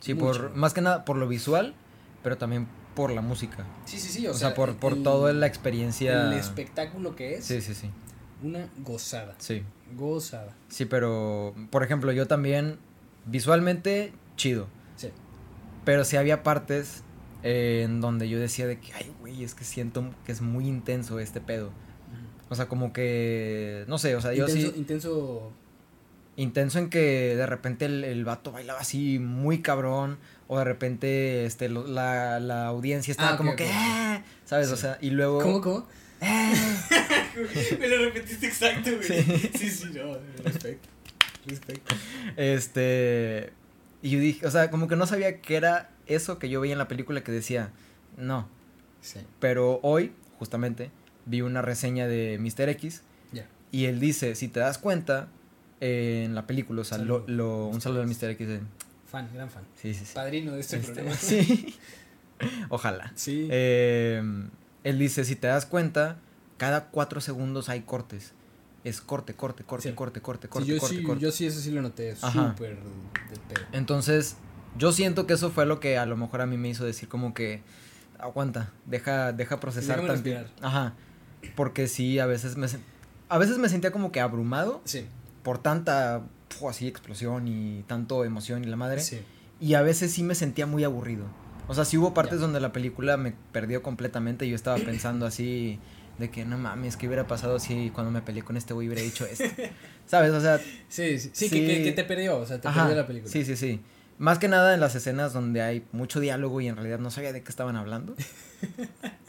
Sí, 0.00 0.14
por, 0.14 0.54
más 0.56 0.72
que 0.72 0.80
nada 0.80 1.04
por 1.04 1.16
lo 1.18 1.28
visual, 1.28 1.74
pero 2.22 2.38
también 2.38 2.66
por 3.00 3.10
la 3.12 3.20
música. 3.22 3.64
Sí, 3.86 3.98
sí, 3.98 4.08
sí. 4.12 4.26
O, 4.26 4.34
sea, 4.34 4.54
por, 4.54 4.76
por 4.76 4.92
el- 4.94 5.02
toda 5.02 5.32
la 5.32 5.46
experiencia. 5.46 6.28
El 6.28 6.34
espectáculo 6.34 7.16
que 7.16 7.34
es, 7.34 7.44
Sí, 7.46 7.60
sí, 7.62 7.74
sí. 7.74 7.90
una 8.42 8.68
gozada. 8.84 9.34
Sí. 9.38 9.62
Gozada. 9.96 10.54
Sí, 10.68 10.84
pero, 10.84 11.54
por 11.70 11.82
ejemplo, 11.82 12.12
yo 12.12 12.26
también, 12.26 12.78
visualmente, 13.26 14.12
chido. 14.36 14.66
Sí. 14.96 15.10
Pero 15.84 16.04
sí 16.04 16.16
había 16.16 16.42
partes 16.42 17.02
eh, 17.42 17.82
en 17.84 18.00
donde 18.00 18.28
yo 18.28 18.38
decía 18.38 18.66
de 18.66 18.78
que, 18.78 18.92
ay, 18.92 19.10
güey, 19.20 19.42
es 19.44 19.54
que 19.54 19.64
siento 19.64 20.04
que 20.26 20.32
es 20.32 20.42
muy 20.42 20.66
intenso 20.68 21.18
este 21.20 21.40
pedo. 21.40 21.70
O 22.50 22.54
sea, 22.54 22.66
como 22.68 22.92
que, 22.92 23.84
no 23.88 23.96
sé, 23.98 24.16
o 24.16 24.20
sea, 24.20 24.32
yo 24.34 24.46
intenso, 24.48 24.72
sí, 24.72 24.78
intenso. 24.78 25.52
intenso 26.36 26.78
en 26.80 26.90
que 26.90 27.34
de 27.36 27.46
repente 27.46 27.84
el, 27.84 28.02
el 28.04 28.24
vato 28.24 28.50
bailaba 28.52 28.80
así 28.80 29.18
muy 29.20 29.62
cabrón, 29.62 30.18
o 30.52 30.58
de 30.58 30.64
repente 30.64 31.44
este, 31.46 31.68
lo- 31.68 31.86
la, 31.86 32.40
la 32.40 32.66
audiencia 32.66 33.12
estaba 33.12 33.34
Ah, 33.34 33.36
como 33.36 33.54
que, 33.54 33.70
"Ah", 33.72 34.22
¿sabes? 34.44 34.70
O 34.72 34.76
sea, 34.76 34.98
y 35.00 35.10
luego... 35.10 35.40
¿Cómo, 35.40 35.60
cómo? 35.60 35.86
"Ah". 36.20 36.52
Me 37.78 37.86
lo 37.88 37.98
repetiste 38.06 38.48
exacto, 38.48 38.90
güey. 38.96 39.22
Sí. 39.22 39.50
Sí, 39.56 39.70
sí, 39.70 39.86
no, 39.94 40.16
respecto. 40.44 40.88
Respecto. 41.46 41.94
Este. 42.36 43.52
Y 44.02 44.10
yo 44.10 44.18
dije, 44.18 44.46
o 44.46 44.50
sea, 44.50 44.70
como 44.70 44.88
que 44.88 44.96
no 44.96 45.06
sabía 45.06 45.40
que 45.40 45.56
era 45.56 45.90
eso 46.06 46.38
que 46.38 46.48
yo 46.48 46.60
veía 46.60 46.72
en 46.72 46.78
la 46.78 46.88
película 46.88 47.22
que 47.22 47.32
decía, 47.32 47.70
no. 48.16 48.48
Sí. 49.02 49.20
Pero 49.38 49.78
hoy, 49.82 50.12
justamente, 50.38 50.90
vi 51.26 51.42
una 51.42 51.62
reseña 51.62 52.06
de 52.08 52.38
Mr. 52.40 52.68
X 52.70 53.02
Ya. 53.32 53.46
y 53.70 53.84
él 53.86 54.00
dice, 54.00 54.34
si 54.34 54.48
te 54.48 54.58
das 54.60 54.78
cuenta, 54.78 55.28
eh, 55.80 56.24
en 56.26 56.34
la 56.34 56.46
película, 56.46 56.80
o 56.82 56.84
sea, 56.84 56.98
lo, 56.98 57.20
Saludo. 57.20 57.24
lo- 57.28 57.66
un 57.68 57.80
saludo 57.80 58.02
al. 58.02 58.08
Mr. 58.08 58.30
X. 58.30 58.48
eh, 58.48 58.60
Fan, 59.10 59.28
gran 59.34 59.50
fan. 59.50 59.64
Sí, 59.80 59.92
sí, 59.94 60.04
sí. 60.04 60.12
Padrino 60.14 60.52
de 60.52 60.60
este, 60.60 60.76
Este, 60.76 60.92
programa. 60.92 61.16
sí. 61.20 61.76
Ojalá. 62.68 63.12
Sí. 63.16 63.48
Eh, 63.50 64.22
él 64.84 64.98
dice, 64.98 65.24
si 65.24 65.36
te 65.36 65.46
das 65.48 65.66
cuenta, 65.66 66.16
cada 66.56 66.86
cuatro 66.86 67.20
segundos 67.20 67.68
hay 67.68 67.82
cortes. 67.82 68.32
es 68.82 69.02
corte, 69.02 69.34
corte, 69.34 69.62
corte, 69.62 69.90
Sí. 69.90 69.94
corte, 69.94 70.22
corte, 70.22 70.46
Sí, 70.46 70.50
corte, 70.50 70.66
yo, 70.68 70.78
corte, 70.78 70.96
sí, 70.96 71.02
corte. 71.02 71.22
yo 71.22 71.30
sí, 71.32 71.44
eso 71.46 71.60
sí 71.60 71.70
lo 71.70 71.82
noté. 71.82 72.16
Súper. 72.16 72.78
Entonces, 73.72 74.36
yo 74.78 74.92
siento 74.92 75.26
que 75.26 75.34
eso 75.34 75.50
fue 75.50 75.66
lo 75.66 75.80
que 75.80 75.98
a 75.98 76.06
lo 76.06 76.16
mejor 76.16 76.40
a 76.40 76.46
mí 76.46 76.56
me 76.56 76.68
hizo 76.70 76.84
decir 76.84 77.08
como 77.08 77.34
que 77.34 77.62
aguanta, 78.18 78.70
deja, 78.86 79.32
deja 79.32 79.60
procesar 79.60 79.96
Déjame 80.00 80.14
tantito. 80.14 80.38
respirar. 80.38 80.66
Ajá. 80.66 80.94
Porque 81.56 81.88
sí, 81.88 82.18
a 82.18 82.26
veces 82.26 82.56
me 82.56 82.68
a 83.28 83.38
veces 83.38 83.58
me 83.58 83.68
sentía 83.68 83.92
como 83.92 84.12
que 84.12 84.20
abrumado 84.20 84.80
Sí. 84.84 85.06
por 85.42 85.58
tanta 85.58 86.22
fu, 86.50 86.68
así 86.68 86.86
explosión 86.86 87.48
y 87.48 87.82
tanto 87.86 88.24
emoción 88.24 88.62
y 88.64 88.66
la 88.66 88.76
madre. 88.76 89.00
Sí. 89.00 89.20
Y 89.60 89.74
a 89.74 89.82
veces 89.82 90.12
sí 90.12 90.22
me 90.22 90.34
sentía 90.34 90.66
muy 90.66 90.84
aburrido. 90.84 91.24
O 91.68 91.74
sea, 91.74 91.84
sí 91.84 91.96
hubo 91.96 92.12
partes 92.14 92.36
Ya. 92.38 92.42
donde 92.42 92.60
la 92.60 92.72
película 92.72 93.16
me 93.16 93.32
perdió 93.52 93.82
completamente 93.82 94.44
y 94.46 94.50
yo 94.50 94.56
estaba 94.56 94.76
pensando 94.78 95.24
así 95.26 95.78
de 96.18 96.30
que 96.30 96.44
no 96.44 96.58
mames, 96.58 96.96
¿qué 96.96 97.06
hubiera 97.06 97.26
pasado 97.26 97.58
si 97.60 97.90
cuando 97.90 98.10
me 98.10 98.20
peleé 98.20 98.42
con 98.42 98.56
este 98.56 98.74
güey 98.74 98.88
hubiera 98.88 99.02
dicho 99.02 99.24
esto? 99.24 99.44
¿Sabes? 100.06 100.32
O 100.32 100.40
sea, 100.40 100.58
Sí, 100.88 101.18
sí, 101.18 101.30
sí, 101.32 101.48
Sí. 101.48 101.50
Que, 101.50 101.66
que, 101.66 101.82
que 101.84 101.92
te 101.92 102.04
perdió, 102.04 102.38
o 102.38 102.46
sea, 102.46 102.60
te 102.60 102.68
Ajá, 102.68 102.82
perdió 102.82 102.96
la 103.00 103.06
película. 103.06 103.32
Sí, 103.32 103.44
sí, 103.44 103.56
sí. 103.56 103.80
Más 104.18 104.38
que 104.38 104.48
nada 104.48 104.74
en 104.74 104.80
las 104.80 104.94
escenas 104.96 105.32
donde 105.32 105.62
hay 105.62 105.86
mucho 105.92 106.20
diálogo 106.20 106.60
y 106.60 106.68
en 106.68 106.76
realidad 106.76 106.98
no 106.98 107.10
sabía 107.10 107.32
de 107.32 107.42
qué 107.42 107.48
estaban 107.50 107.76
hablando. 107.76 108.14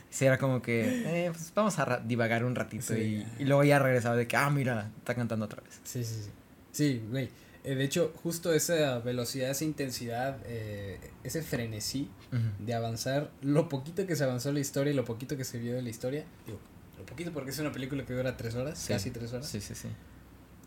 Sí, 0.09 0.25
era 0.25 0.37
como 0.37 0.61
que, 0.61 0.81
eh, 1.27 1.31
pues 1.31 1.53
vamos 1.55 1.79
a 1.79 2.01
divagar 2.05 2.43
un 2.43 2.53
ratito 2.53 2.83
Sí. 2.93 3.25
y, 3.39 3.43
y 3.43 3.45
luego 3.45 3.63
ya 3.63 3.79
regresaba 3.79 4.17
de 4.17 4.27
que, 4.27 4.35
ah, 4.35 4.49
mira, 4.49 4.91
está 4.97 5.15
cantando 5.15 5.45
otra 5.45 5.63
vez. 5.63 5.79
Sí, 5.85 6.03
sí, 6.03 6.23
sí. 6.25 6.29
Sí, 6.71 7.01
güey. 7.09 7.29
Eh, 7.63 7.75
de 7.75 7.83
hecho, 7.83 8.11
justo 8.23 8.51
esa 8.53 8.97
velocidad, 8.99 9.51
esa 9.51 9.63
intensidad, 9.65 10.39
eh, 10.45 10.99
ese 11.23 11.41
frenesí 11.43 12.09
de 12.59 12.73
avanzar, 12.73 13.29
lo 13.41 13.69
poquito 13.69 14.07
que 14.07 14.15
se 14.15 14.23
avanzó 14.23 14.51
la 14.51 14.59
historia 14.59 14.91
y 14.93 14.95
lo 14.95 15.05
poquito 15.05 15.37
que 15.37 15.43
se 15.43 15.59
vio 15.59 15.73
de 15.75 15.81
la 15.83 15.89
historia, 15.89 16.25
digo, 16.47 16.57
lo 16.97 17.05
poquito 17.05 17.31
porque 17.31 17.51
es 17.51 17.59
una 17.59 17.71
película 17.71 18.03
que 18.05 18.13
dura 18.13 18.35
tres 18.37 18.55
horas, 18.55 18.79
Sí. 18.79 18.93
casi 18.93 19.11
tres 19.11 19.31
horas, 19.33 19.47
Sí, 19.47 19.61
sí, 19.61 19.75
sí. 19.75 19.89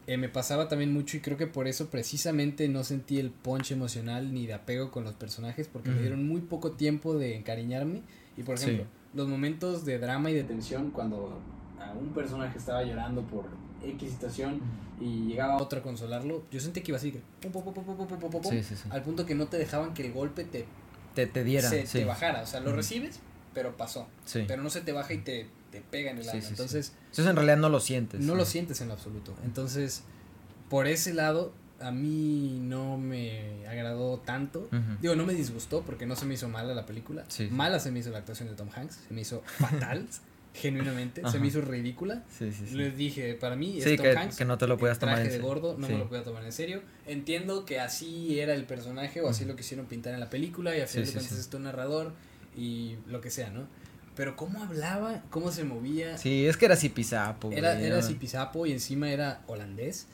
eh, 0.07 0.17
me 0.19 0.29
pasaba 0.29 0.69
también 0.69 0.93
mucho 0.93 1.17
y 1.17 1.21
creo 1.21 1.37
que 1.37 1.47
por 1.49 1.67
eso 1.67 1.89
precisamente 1.89 2.69
no 2.69 2.85
sentí 2.85 3.19
el 3.19 3.31
punch 3.31 3.73
emocional 3.73 4.33
ni 4.33 4.47
de 4.47 4.53
apego 4.55 4.91
con 4.93 5.03
los 5.03 5.15
personajes 5.15 5.67
porque 5.67 5.91
me 5.91 5.99
dieron 6.01 6.29
muy 6.29 6.43
poco 6.43 6.73
tiempo 6.73 7.17
de 7.19 7.37
encariñarme 7.37 8.03
y 8.37 8.43
por 8.45 8.59
Sí. 8.59 8.67
ejemplo 8.67 8.87
los 9.15 9.27
momentos 9.29 9.85
de 9.85 9.99
drama 9.99 10.31
y 10.31 10.35
de 10.35 10.45
tensión 10.45 10.91
cuando 10.91 11.41
a 11.81 11.93
un 11.95 12.13
personaje 12.13 12.59
estaba 12.59 12.85
llorando 12.85 13.23
por 13.23 13.47
X 13.91 14.11
situación 14.11 14.61
y 15.01 15.27
llegaba 15.27 15.57
otro 15.57 15.81
a 15.81 15.83
consolarlo, 15.83 16.45
yo 16.51 16.61
sentí 16.61 16.81
que 16.83 16.91
iba 16.91 16.99
así, 16.99 17.21
al 18.91 19.03
punto 19.03 19.27
que 19.27 19.35
no 19.35 19.47
te 19.47 19.59
dejaban 19.59 19.95
que 19.95 20.07
el 20.07 20.13
golpe 20.13 20.45
te, 20.45 20.67
te, 21.15 21.27
te 21.27 21.45
diera, 21.45 21.69
se 21.69 21.83
te 21.85 22.05
bajara, 22.05 22.43
o 22.43 22.47
sea, 22.47 22.61
lo 22.61 22.73
recibes, 22.73 23.21
pero 23.53 23.77
pasó, 23.77 24.09
pero 24.47 24.63
no 24.63 24.71
se 24.71 24.81
te 24.81 24.93
baja 24.93 25.13
y 25.13 25.19
te, 25.19 25.49
te 25.71 25.81
pega 25.81 26.11
en 26.11 26.19
el 26.19 26.29
alma, 26.29 26.49
entonces... 26.49 26.93
Entonces 27.11 27.27
en 27.27 27.37
realidad 27.37 27.57
no 27.57 27.69
lo 27.69 27.81
sientes. 27.81 28.21
No 28.21 28.35
lo 28.35 28.45
sientes 28.45 28.81
en 28.81 28.89
lo 28.89 28.95
absoluto, 28.95 29.35
entonces 29.45 30.03
por 30.69 30.87
ese 30.87 31.15
lado 31.15 31.53
a 31.81 31.91
mí 31.91 32.59
no 32.63 32.97
me 32.97 33.67
agradó 33.69 34.19
tanto. 34.19 34.69
Digo, 35.01 35.17
no 35.17 35.27
me 35.27 35.35
disgustó 35.35 35.83
porque 35.83 36.07
no 36.07 36.17
se 36.17 36.25
me 36.25 36.35
hizo 36.35 36.49
mala 36.49 36.75
la 36.75 36.87
película. 36.87 37.25
Sí. 37.29 37.49
Mala 37.51 37.79
se 37.79 37.91
me 37.91 37.99
hizo 38.01 38.11
la 38.11 38.19
actuación 38.19 38.49
de 38.49 38.55
Tom 38.55 38.69
Hanks, 38.75 39.01
se 39.09 39.15
me 39.15 39.21
hizo 39.21 39.43
fatal. 39.59 40.09
genuinamente. 40.55 41.21
Se 41.31 41.39
me 41.39 41.49
hizo 41.49 41.61
ridícula. 41.61 42.23
Sí, 42.31 42.51
sí, 42.53 42.65
sí. 42.69 42.75
Les 42.77 42.97
dije, 42.97 43.35
para 43.35 43.57
mí, 43.57 43.79
es 43.79 43.85
Sí, 43.85 43.97
Tom 43.97 44.07
que, 44.07 44.17
Hanks. 44.17 44.37
que 44.37 44.45
no 44.45 44.57
te 44.57 44.67
lo 44.67 44.79
el 44.95 45.01
tomar 45.01 45.19
en 45.19 45.25
de 45.25 45.31
serio. 45.33 45.47
gordo, 45.47 45.77
no 45.77 45.87
Sí. 45.87 45.93
me 45.93 45.99
lo 45.99 46.09
podía 46.09 46.23
tomar 46.25 46.45
en 46.45 46.53
serio. 46.53 46.81
Entiendo 47.07 47.65
que 47.65 47.81
así 47.81 48.39
era 48.41 48.55
el 48.55 48.65
personaje 48.65 49.21
o 49.21 49.29
así 49.29 49.45
lo 49.45 49.57
quisieron 49.57 49.87
pintar 49.87 50.15
en 50.15 50.21
la 50.21 50.31
película 50.31 50.77
y 50.77 50.81
al 50.81 50.87
final 50.89 51.07
de 51.07 51.13
cuentas 51.13 51.39
es 51.39 51.49
tu 51.49 51.59
narrador 51.59 52.13
y 52.57 52.97
lo 53.09 53.21
que 53.21 53.31
sea, 53.31 53.51
¿no? 53.51 53.67
Pero 54.17 54.37
cómo 54.37 54.63
hablaba, 54.63 55.25
cómo 55.31 55.51
se 55.51 55.65
movía, 55.65 56.17
Sí, 56.19 56.47
es 56.47 56.57
que 56.57 56.67
era 56.67 56.75
güey. 57.49 57.59
era, 57.59 57.81
era 57.81 57.99
así 57.99 58.15
pisapo 58.15 58.65
y 58.65 58.73
encima 58.73 59.11
era 59.11 59.43
holandés. 59.49 60.07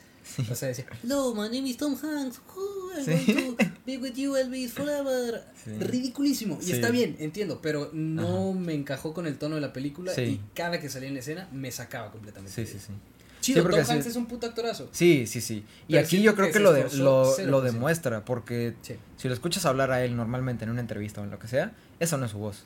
O 0.51 0.55
sea, 0.55 0.67
decía, 0.69 0.85
Hello, 1.03 1.33
my 1.33 1.43
name 1.55 1.67
is 1.69 1.77
Tom 1.77 1.95
Hanks. 2.01 2.41
Oh, 2.55 2.91
I 2.99 3.03
Sí. 3.03 3.33
want 3.47 3.59
to 3.59 3.65
be 3.85 3.97
with 3.97 4.13
you, 4.15 4.35
Elvis, 4.35 4.73
forever. 4.73 5.43
Sí. 5.63 5.71
Ridiculísimo. 5.79 6.57
Y 6.61 6.65
Sí. 6.65 6.71
está 6.73 6.89
bien, 6.91 7.15
entiendo, 7.19 7.59
pero 7.61 7.89
no 7.93 8.53
me 8.53 8.73
encajó 8.73 9.13
con 9.13 9.27
el 9.27 9.37
tono 9.37 9.55
de 9.55 9.61
la 9.61 9.73
película 9.73 10.13
y 10.21 10.39
cada 10.53 10.79
que 10.79 10.89
salía 10.89 11.09
en 11.09 11.17
escena 11.17 11.47
me 11.51 11.71
sacaba 11.71 12.11
completamente. 12.11 12.53
Sí, 12.65 12.71
sí, 12.71 12.79
sí. 12.79 12.93
Chido, 13.41 13.63
Tom 13.67 13.79
Hanks 13.79 14.05
es 14.05 14.15
un 14.15 14.27
puto 14.27 14.45
actorazo. 14.45 14.87
Sí, 14.91 15.25
sí, 15.25 15.41
sí. 15.41 15.63
Y 15.87 15.93
Pero 15.93 16.05
aquí 16.05 16.21
yo 16.21 16.35
creo 16.35 16.51
que 16.51 16.59
lo, 16.59 16.73
de- 16.73 16.95
lo, 16.97 17.35
lo 17.45 17.61
demuestra, 17.61 18.23
porque 18.23 18.75
si 19.17 19.27
lo 19.27 19.33
escuchas 19.33 19.65
hablar 19.65 19.91
a 19.91 20.03
él 20.05 20.15
normalmente 20.15 20.63
en 20.63 20.69
una 20.69 20.81
entrevista 20.81 21.21
o 21.21 21.23
en 21.23 21.31
lo 21.31 21.39
que 21.39 21.47
sea, 21.47 21.73
esa 21.99 22.17
no 22.17 22.25
es 22.25 22.31
su 22.31 22.37
voz. 22.37 22.65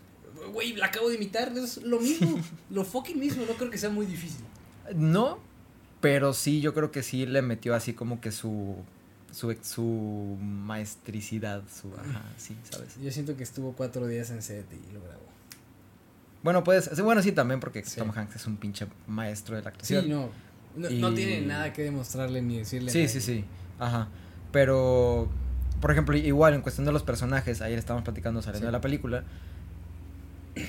Güey, 0.51 0.74
la 0.74 0.88
acabo 0.88 1.07
de 1.10 1.15
imitar, 1.15 1.53
es 1.57 1.77
lo 1.77 2.00
mismo. 2.01 2.39
lo 2.69 2.84
fucking 2.84 3.17
mismo, 3.17 3.45
no 3.45 3.53
creo 3.53 3.72
que 3.72 3.77
sea 3.77 3.89
muy 3.89 4.05
difícil. 4.05 4.41
No, 4.93 5.39
pero 6.05 6.33
sí, 6.33 6.62
yo 6.62 6.75
creo 6.75 6.91
que 6.91 7.01
sí 7.01 7.25
le 7.25 7.41
metió 7.41 7.74
así 7.74 7.93
como 7.93 8.21
que 8.21 8.31
su 8.31 8.75
su, 9.31 9.55
su 9.63 10.38
maestricidad, 10.39 11.63
su, 11.67 11.88
ajá, 11.93 12.21
sí, 12.38 12.55
¿sabes? 12.69 12.95
Yo 13.03 13.09
siento 13.12 13.35
que 13.35 13.41
estuvo 13.43 13.74
cuatro 13.74 14.05
días 14.07 14.29
en 14.29 14.41
set 14.43 14.65
y 14.71 14.93
lo 14.93 15.01
grabó. 15.01 15.24
Bueno, 16.43 16.63
pues, 16.63 16.91
sí, 16.93 17.01
bueno, 17.01 17.24
sí, 17.24 17.31
también 17.31 17.59
porque 17.59 17.83
Sí. 17.83 17.97
Tom 18.00 18.12
Hanks 18.15 18.35
es 18.35 18.45
un 18.45 18.57
pinche 18.57 18.85
maestro 19.07 19.55
de 19.55 19.63
la 19.63 19.71
Sí, 19.81 19.95
actuación. 19.95 20.09
no. 20.09 20.29
No, 20.77 20.89
no 20.91 21.12
Y- 21.12 21.15
tiene 21.15 21.41
nada 21.41 21.74
que 21.74 21.81
demostrarle 21.83 22.41
ni 22.43 22.59
decirle. 22.59 22.91
Sí, 22.91 23.07
sí, 23.07 23.19
sí, 23.19 23.45
ajá. 23.79 24.07
Pero, 24.51 25.27
por 25.81 25.89
ejemplo, 25.91 26.15
igual 26.15 26.53
en 26.53 26.62
cuestión 26.62 26.85
de 26.85 26.91
los 26.91 27.01
personajes, 27.01 27.62
ayer 27.62 27.79
estábamos 27.79 28.03
platicando 28.05 28.41
saliendo 28.43 28.67
Sí. 28.67 28.67
de 28.67 28.71
la 28.74 28.81
película, 28.81 29.24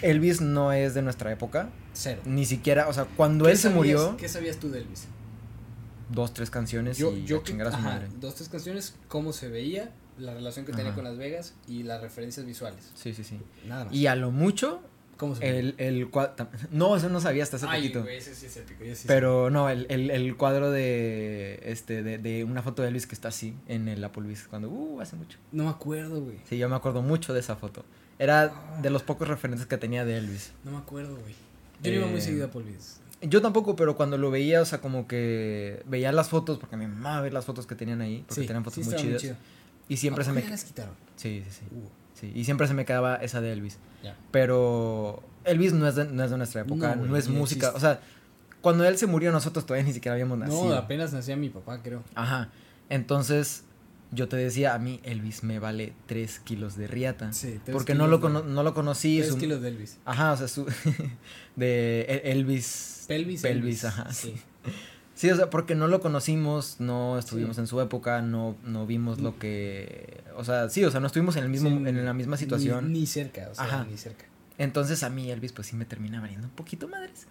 Elvis 0.02 0.40
no 0.40 0.72
es 0.72 0.94
de 0.94 1.02
nuestra 1.02 1.30
época, 1.30 1.68
Cero. 1.92 2.20
ni 2.24 2.44
siquiera, 2.46 2.88
o 2.88 2.92
sea, 2.92 3.04
cuando 3.16 3.44
¿Qué 3.44 3.52
él 3.52 3.58
se 3.58 3.70
murió, 3.70 4.16
¿Qué 4.16 4.28
sabías 4.28 4.56
tú 4.56 4.70
de 4.70 4.80
Elvis? 4.80 5.06
Dos, 6.10 6.32
tres 6.34 6.50
canciones 6.50 6.98
Yo, 6.98 7.12
y 7.12 7.24
yo 7.24 7.38
a 7.38 7.40
que- 7.42 7.50
chingar 7.50 7.68
a 7.68 7.70
su 7.70 7.76
ajá, 7.78 7.88
madre. 7.88 8.08
dos, 8.20 8.34
tres 8.34 8.48
canciones, 8.48 8.94
cómo 9.08 9.32
se 9.32 9.48
veía, 9.48 9.90
la 10.18 10.32
relación 10.34 10.64
que 10.64 10.72
tenía 10.72 10.86
Ajá. 10.88 10.94
con 10.96 11.04
Las 11.04 11.18
Vegas 11.18 11.54
y 11.68 11.82
las 11.82 12.00
referencias 12.00 12.46
visuales. 12.46 12.90
Sí, 12.94 13.12
sí, 13.14 13.22
sí. 13.24 13.38
Nada 13.66 13.84
más. 13.86 13.94
Y 13.94 14.06
a 14.06 14.14
lo 14.16 14.30
mucho, 14.30 14.80
¿Cómo 15.18 15.34
se 15.34 15.40
veía? 15.40 15.58
el, 15.60 15.74
el 15.78 16.08
no, 16.70 16.96
eso 16.96 17.08
no 17.08 17.20
sabía 17.20 17.42
hasta 17.42 17.56
hace 17.56 17.66
Ay, 17.68 17.82
poquito. 17.82 18.02
güey, 18.02 18.16
ese 18.18 18.34
sí 18.34 18.46
es 18.46 18.56
épico. 18.56 18.84
yo 18.84 18.94
sí. 18.94 19.04
Pero 19.06 19.50
no, 19.50 19.68
el, 19.68 19.86
el, 19.90 20.10
el 20.10 20.36
cuadro 20.36 20.70
de 20.70 21.60
este 21.64 22.02
de, 22.02 22.18
de 22.18 22.44
una 22.44 22.62
foto 22.62 22.82
de 22.82 22.88
Elvis 22.88 23.06
que 23.06 23.14
está 23.14 23.28
así 23.28 23.54
en 23.66 23.88
el 23.88 24.02
Applebee's 24.04 24.46
cuando 24.48 24.68
uh 24.70 25.00
hace 25.00 25.16
mucho. 25.16 25.38
No 25.52 25.64
me 25.64 25.70
acuerdo, 25.70 26.20
güey. 26.22 26.38
Sí, 26.48 26.56
yo 26.58 26.68
me 26.68 26.76
acuerdo 26.76 27.02
mucho 27.02 27.34
de 27.34 27.40
esa 27.40 27.56
foto. 27.56 27.84
Era 28.18 28.78
de 28.80 28.88
los 28.90 29.02
pocos 29.02 29.28
referentes 29.28 29.66
que 29.66 29.76
tenía 29.76 30.04
de 30.06 30.16
Elvis. 30.16 30.52
No 30.64 30.70
me 30.72 30.78
acuerdo, 30.78 31.16
güey. 31.16 31.34
Yo 31.82 31.90
no 31.92 31.98
iba 31.98 32.06
muy 32.06 32.18
Eh, 32.18 32.22
seguido 32.22 32.46
a 32.46 32.50
Polvis. 32.50 33.00
Yo 33.28 33.42
tampoco, 33.42 33.76
pero 33.76 33.96
cuando 33.96 34.18
lo 34.18 34.30
veía, 34.30 34.60
o 34.60 34.64
sea, 34.64 34.80
como 34.80 35.06
que 35.08 35.82
veía 35.86 36.12
las 36.12 36.28
fotos, 36.28 36.58
porque 36.58 36.76
me 36.76 36.86
mamaba 36.88 37.20
ver 37.22 37.32
las 37.32 37.44
fotos 37.44 37.66
que 37.66 37.74
tenían 37.74 38.00
ahí, 38.00 38.24
porque 38.28 38.46
tenían 38.46 38.64
fotos 38.64 38.84
muy 38.86 38.96
chidas. 38.96 39.24
y 39.88 39.96
siempre 39.96 40.22
¿A 40.22 40.24
se 40.26 40.32
me 40.32 40.42
las 40.48 40.64
quitaron? 40.64 40.94
Sí, 41.16 41.42
sí, 41.48 41.60
sí. 41.60 41.66
Uh, 41.74 41.88
Sí, 42.18 42.32
y 42.34 42.44
siempre 42.44 42.66
se 42.66 42.72
me 42.72 42.86
quedaba 42.86 43.16
esa 43.16 43.42
de 43.42 43.52
Elvis. 43.52 43.76
ya. 44.02 44.16
Pero 44.30 45.22
Elvis 45.44 45.74
no 45.74 45.86
es 45.86 45.96
de, 45.96 46.06
no 46.06 46.24
es 46.24 46.30
de 46.30 46.38
nuestra 46.38 46.62
época, 46.62 46.96
No, 46.96 47.14
es 47.14 47.28
música. 47.28 47.66
existe. 47.66 47.76
O 47.76 47.78
sea, 47.80 48.00
cuando 48.62 48.84
él 48.86 48.96
se 48.96 49.06
murió, 49.06 49.30
nosotros 49.32 49.66
todavía 49.66 49.86
ni 49.86 49.92
siquiera 49.92 50.14
habíamos 50.14 50.38
nacido. 50.38 50.64
No, 50.70 50.74
apenas 50.76 51.12
nacía 51.12 51.36
mi 51.36 51.50
papá, 51.50 51.82
creo. 51.82 52.02
Ajá. 52.14 52.48
Entonces, 52.88 53.64
yo 54.12 54.28
te 54.28 54.36
decía, 54.36 54.74
a 54.74 54.78
mí 54.78 55.00
Elvis 55.02 55.42
me 55.42 55.58
vale 55.58 55.92
3 56.06 56.38
kilos 56.40 56.76
de 56.76 56.86
riata. 56.86 57.32
Sí, 57.32 57.58
porque 57.72 57.94
no 57.94 58.06
lo, 58.06 58.20
cono- 58.20 58.42
no 58.44 58.62
lo 58.62 58.72
conocí. 58.74 59.18
Tres 59.18 59.30
su- 59.32 59.38
kilos 59.38 59.60
de 59.62 59.68
Elvis. 59.68 59.98
Ajá, 60.04 60.32
o 60.32 60.36
sea, 60.36 60.48
su. 60.48 60.64
de 61.56 62.00
E- 62.08 62.32
Elvis. 62.32 63.04
Pelvis. 63.08 63.42
Pelvis, 63.42 63.62
Elvis. 63.64 63.84
ajá. 63.84 64.12
Sí. 64.12 64.34
Sí, 65.14 65.30
o 65.30 65.36
sea, 65.36 65.48
porque 65.48 65.74
no 65.74 65.88
lo 65.88 66.00
conocimos, 66.00 66.76
no 66.78 67.18
estuvimos 67.18 67.56
Sí. 67.56 67.62
en 67.62 67.66
su 67.66 67.80
época, 67.80 68.20
no, 68.20 68.54
no 68.64 68.86
vimos 68.86 69.18
lo 69.20 69.38
que. 69.38 70.22
O 70.36 70.44
sea, 70.44 70.68
sí, 70.68 70.84
o 70.84 70.90
sea, 70.90 71.00
no 71.00 71.06
estuvimos 71.06 71.36
en, 71.36 71.44
el 71.44 71.48
mismo, 71.48 71.68
en 71.70 72.04
la 72.04 72.12
misma 72.12 72.36
situación. 72.36 72.92
Ni, 72.92 73.00
ni 73.00 73.06
cerca, 73.06 73.48
o 73.50 73.54
sea, 73.54 73.64
Ajá. 73.64 73.86
ni 73.90 73.96
cerca. 73.96 74.26
Entonces 74.58 75.02
a 75.02 75.10
mí 75.10 75.30
Elvis 75.30 75.52
pues 75.52 75.68
sí 75.68 75.76
me 75.76 75.84
termina 75.86 76.20
valiendo 76.20 76.46
un 76.48 76.52
poquito 76.54 76.86
madres. 76.88 77.26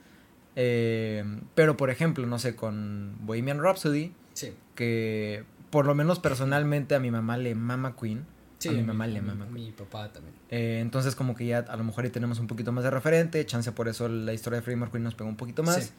Eh, 0.55 1.24
pero 1.53 1.77
por 1.77 1.89
ejemplo, 1.89 2.25
no 2.25 2.39
sé, 2.39 2.55
con 2.55 3.15
Bohemian 3.22 3.60
Rhapsody, 3.62 4.13
Sí. 4.34 4.53
que 4.74 5.44
por 5.69 5.86
lo 5.86 5.95
menos 5.95 6.19
personalmente 6.19 6.95
a 6.95 7.00
mi 7.00 7.12
mamá 7.12 7.38
le 7.38 7.55
mama 7.55 7.95
Queen. 7.95 8.25
Sí, 8.57 8.69
a 8.69 8.72
mi 8.72 8.84
mamá 8.84 9.05
le 9.05 9.22
mama 9.22 9.45
a 9.45 9.50
mi 9.50 9.72
papá 9.72 10.12
también. 10.12 10.34
Eh, 10.50 10.79
entonces 10.81 11.15
como 11.15 11.36
que 11.36 11.45
ya 11.45 11.60
a 11.60 11.75
lo 11.75 11.84
mejor 11.84 12.05
ahí 12.05 12.10
tenemos 12.10 12.39
un 12.39 12.48
poquito 12.48 12.72
más 12.72 12.84
de 12.84 12.89
referente, 12.89 13.45
chance 13.45 13.72
por 13.72 13.88
eso 13.88 14.07
la 14.07 14.34
historia 14.34 14.57
de 14.60 14.63
Freddie 14.63 14.79
Mercury 14.79 15.03
nos 15.03 15.13
pegó 15.15 15.29
un 15.29 15.36
poquito 15.36 15.62
más. 15.63 15.84
Sí. 15.86 15.91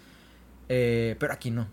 Eh, 0.69 1.17
pero 1.21 1.33
aquí 1.33 1.51
no, 1.51 1.69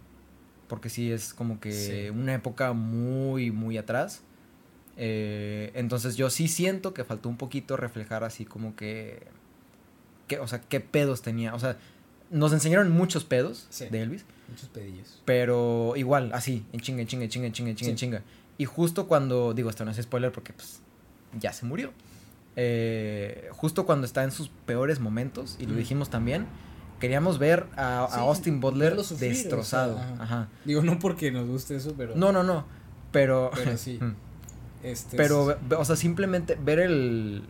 porque 0.67 0.89
sí 0.89 1.11
es 1.11 1.33
como 1.33 1.59
que 1.59 1.71
Sí. 1.71 2.09
una 2.09 2.33
época 2.33 2.73
muy, 2.73 3.49
muy 3.51 3.77
atrás. 3.77 4.21
Eh, 4.97 5.71
entonces 5.73 6.15
yo 6.17 6.29
sí 6.29 6.47
siento 6.47 6.93
que 6.93 7.03
faltó 7.03 7.29
un 7.29 7.37
poquito 7.37 7.77
reflejar 7.77 8.23
así 8.23 8.45
como 8.45 8.75
que, 8.75 9.25
que, 10.27 10.37
o 10.39 10.47
sea, 10.47 10.61
qué 10.61 10.79
pedos 10.79 11.21
tenía. 11.23 11.55
O 11.55 11.59
sea, 11.59 11.77
nos 12.29 12.53
enseñaron 12.53 12.91
muchos 12.91 13.23
pedos 13.23 13.65
Sí. 13.69 13.87
de 13.89 14.01
Elvis, 14.01 14.25
Muchos 14.49 14.69
pedillos. 14.69 15.21
pero 15.25 15.93
igual, 15.95 16.31
así, 16.33 16.65
en 16.73 16.79
chinga, 16.79 17.01
en 17.01 17.07
chinga, 17.07 17.23
en 17.25 17.29
chinga, 17.29 17.47
en 17.47 17.53
chinga, 17.53 17.69
en 17.71 17.75
chinga, 17.75 17.89
en 17.91 17.97
Sí. 17.97 18.05
chinga. 18.05 18.21
Y 18.57 18.65
justo 18.65 19.07
cuando, 19.07 19.53
digo, 19.53 19.69
esto 19.69 19.83
no 19.85 19.91
es 19.91 19.97
spoiler 20.01 20.31
porque 20.31 20.53
pues 20.53 20.79
ya 21.39 21.51
se 21.53 21.65
murió. 21.65 21.91
Eh, 22.55 23.49
justo 23.51 23.85
cuando 23.85 24.05
está 24.05 24.23
en 24.23 24.31
sus 24.31 24.49
peores 24.65 24.99
momentos, 24.99 25.55
y 25.59 25.65
lo 25.65 25.75
dijimos 25.75 26.09
también, 26.09 26.45
queríamos 26.99 27.39
ver 27.39 27.65
a, 27.75 28.05
Austin 28.19 28.59
Butler 28.59 29.03
sufrir, 29.03 29.31
destrozado. 29.31 29.95
o 29.95 29.97
sea, 29.97 30.13
ajá. 30.13 30.23
ajá. 30.23 30.47
Digo, 30.65 30.83
no 30.83 30.99
porque 30.99 31.31
nos 31.31 31.47
guste 31.47 31.75
eso, 31.75 31.95
pero. 31.97 32.15
No, 32.15 32.31
no, 32.31 32.43
no. 32.43 32.65
Pero. 33.11 33.49
Pero 33.55 33.77
sí. 33.77 33.99
Este, 34.83 35.17
Pero, 35.17 35.51
es- 35.51 35.57
o 35.77 35.85
sea, 35.85 35.95
simplemente 35.95 36.57
ver 36.63 36.79
el. 36.79 37.43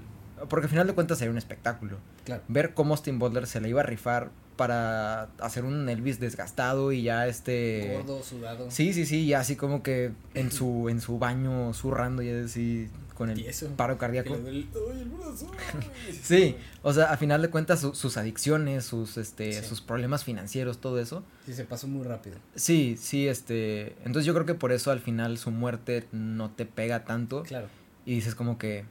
Porque 0.50 0.66
al 0.66 0.70
final 0.70 0.88
de 0.88 0.94
cuentas 0.94 1.18
sería 1.18 1.32
un 1.32 1.38
espectáculo. 1.38 1.98
Claro. 2.26 2.44
Ver 2.48 2.74
cómo 2.74 2.94
Austin 2.94 3.18
Butler 3.20 3.48
se 3.48 3.60
le 3.62 3.70
iba 3.70 3.82
a 3.82 3.86
rifar 3.86 4.30
para 4.56 5.24
hacer 5.40 5.66
un 5.66 5.88
Elvis 5.90 6.20
desgastado 6.20 6.92
y 6.92 7.04
ya 7.04 7.28
este. 7.28 7.94
Gordo, 7.98 8.24
sudado. 8.24 8.70
Sí, 8.72 8.94
sí, 8.94 9.06
sí, 9.06 9.28
ya 9.28 9.40
así 9.40 9.56
como 9.56 9.84
que 9.84 10.12
en 10.34 10.52
su, 10.52 10.90
en 10.90 11.02
su 11.02 11.20
baño 11.20 11.74
zurrando 11.74 12.22
y 12.22 12.30
así 12.30 12.90
con 13.16 13.30
el 13.30 13.36
Tieso. 13.38 13.68
paro 13.78 13.98
cardíaco. 14.00 14.34
el- 14.36 14.68
¡Ay, 14.74 15.02
el 15.02 15.10
brazo! 15.10 15.52
Sí, 16.24 16.56
o 16.82 16.92
sea, 16.94 17.12
a 17.12 17.18
final 17.18 17.42
de 17.44 17.50
cuentas 17.50 17.82
su- 17.82 17.94
sus 17.94 18.18
adicciones, 18.18 18.86
sus 18.86 19.18
este, 19.18 19.54
Sí. 19.62 19.68
sus 19.68 19.82
problemas 19.82 20.24
financieros, 20.24 20.80
todo 20.80 21.00
eso. 21.00 21.24
Sí, 21.46 21.54
se 21.54 21.64
pasó 21.66 21.88
muy 21.88 22.04
rápido. 22.06 22.38
Sí, 22.56 22.98
sí, 23.00 23.28
este, 23.28 23.96
entonces 24.06 24.26
yo 24.26 24.34
creo 24.34 24.46
que 24.48 24.56
por 24.56 24.72
eso 24.72 24.90
al 24.92 25.00
final 25.00 25.38
su 25.38 25.52
muerte 25.52 26.08
no 26.12 26.50
te 26.52 26.66
pega 26.66 27.06
tanto 27.06 27.44
Claro. 27.44 27.68
y 28.06 28.16
dices 28.16 28.34
como 28.36 28.58
que 28.58 28.86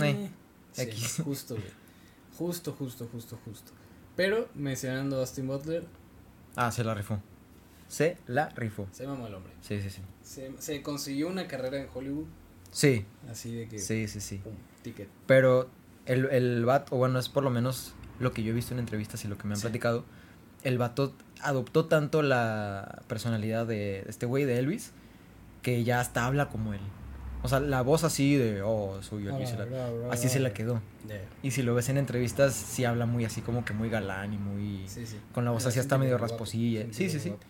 Eh, 0.00 0.30
Sí, 0.72 1.22
justo, 1.22 1.54
güey. 1.54 1.66
Justo, 2.36 2.72
justo, 2.72 3.08
justo, 3.12 3.38
justo. 3.44 3.72
Pero, 4.16 4.48
mencionando 4.54 5.16
a 5.16 5.20
Austin 5.20 5.46
Butler, 5.46 5.84
ah, 6.56 6.70
se 6.70 6.84
la 6.84 6.94
rifó. 6.94 7.20
Se 7.88 8.16
la 8.26 8.48
rifó. 8.50 8.86
se 8.92 9.06
mamó 9.06 9.26
el 9.26 9.34
hombre. 9.34 9.52
Sí, 9.60 9.80
sí, 9.82 9.90
sí. 9.90 10.00
Se, 10.22 10.52
se 10.58 10.82
consiguió 10.82 11.28
una 11.28 11.46
carrera 11.48 11.78
en 11.78 11.88
Hollywood, 11.92 12.26
Sí, 12.70 13.04
así 13.30 13.54
de 13.54 13.68
que. 13.68 13.78
sí, 13.78 14.08
sí, 14.08 14.20
sí. 14.20 14.38
Pum, 14.38 14.54
ticket. 14.82 15.08
Pero 15.26 15.68
el, 16.06 16.24
el 16.26 16.64
vato, 16.64 16.96
o 16.96 16.98
bueno, 16.98 17.18
es 17.20 17.28
por 17.28 17.44
lo 17.44 17.50
menos 17.50 17.94
lo 18.18 18.32
que 18.32 18.42
yo 18.42 18.50
he 18.50 18.54
visto 18.54 18.72
en 18.74 18.80
entrevistas 18.80 19.24
y 19.24 19.28
lo 19.28 19.38
que 19.38 19.46
me 19.46 19.54
han 19.54 19.58
Sí. 19.58 19.62
platicado, 19.62 20.04
el 20.64 20.78
vato 20.78 21.14
adoptó 21.40 21.84
tanto 21.86 22.22
la 22.22 23.02
personalidad 23.06 23.66
de 23.66 24.04
este 24.08 24.26
güey 24.26 24.44
de 24.44 24.58
Elvis 24.58 24.90
que 25.62 25.84
ya 25.84 26.00
hasta 26.00 26.26
habla 26.26 26.48
como 26.48 26.74
él. 26.74 26.80
O 27.44 27.48
sea, 27.48 27.60
la 27.60 27.82
voz 27.82 28.04
así 28.04 28.36
de, 28.36 28.62
oh, 28.62 29.00
soy 29.02 29.26
Elvis. 29.28 29.52
la- 29.52 30.10
así 30.10 30.30
se 30.30 30.40
la 30.40 30.54
quedó. 30.54 30.80
Yeah. 31.06 31.20
Y 31.42 31.50
si 31.50 31.62
lo 31.62 31.74
ves 31.74 31.90
en 31.90 31.98
entrevistas, 31.98 32.54
sí 32.54 32.86
habla 32.86 33.04
muy 33.04 33.26
así 33.26 33.42
como 33.42 33.66
que 33.66 33.74
muy 33.74 33.90
galán 33.90 34.32
y 34.32 34.38
muy... 34.38 34.88
Sí, 34.88 35.06
sí. 35.06 35.16
Con 35.34 35.44
la 35.44 35.50
voz 35.50 35.62
Pero 35.62 35.68
así 35.68 35.78
hasta 35.78 35.98
medio 35.98 36.16
rasposilla. 36.16 36.86
Sí, 36.90 37.10
sí, 37.10 37.20
sí. 37.20 37.28
guapo. 37.28 37.44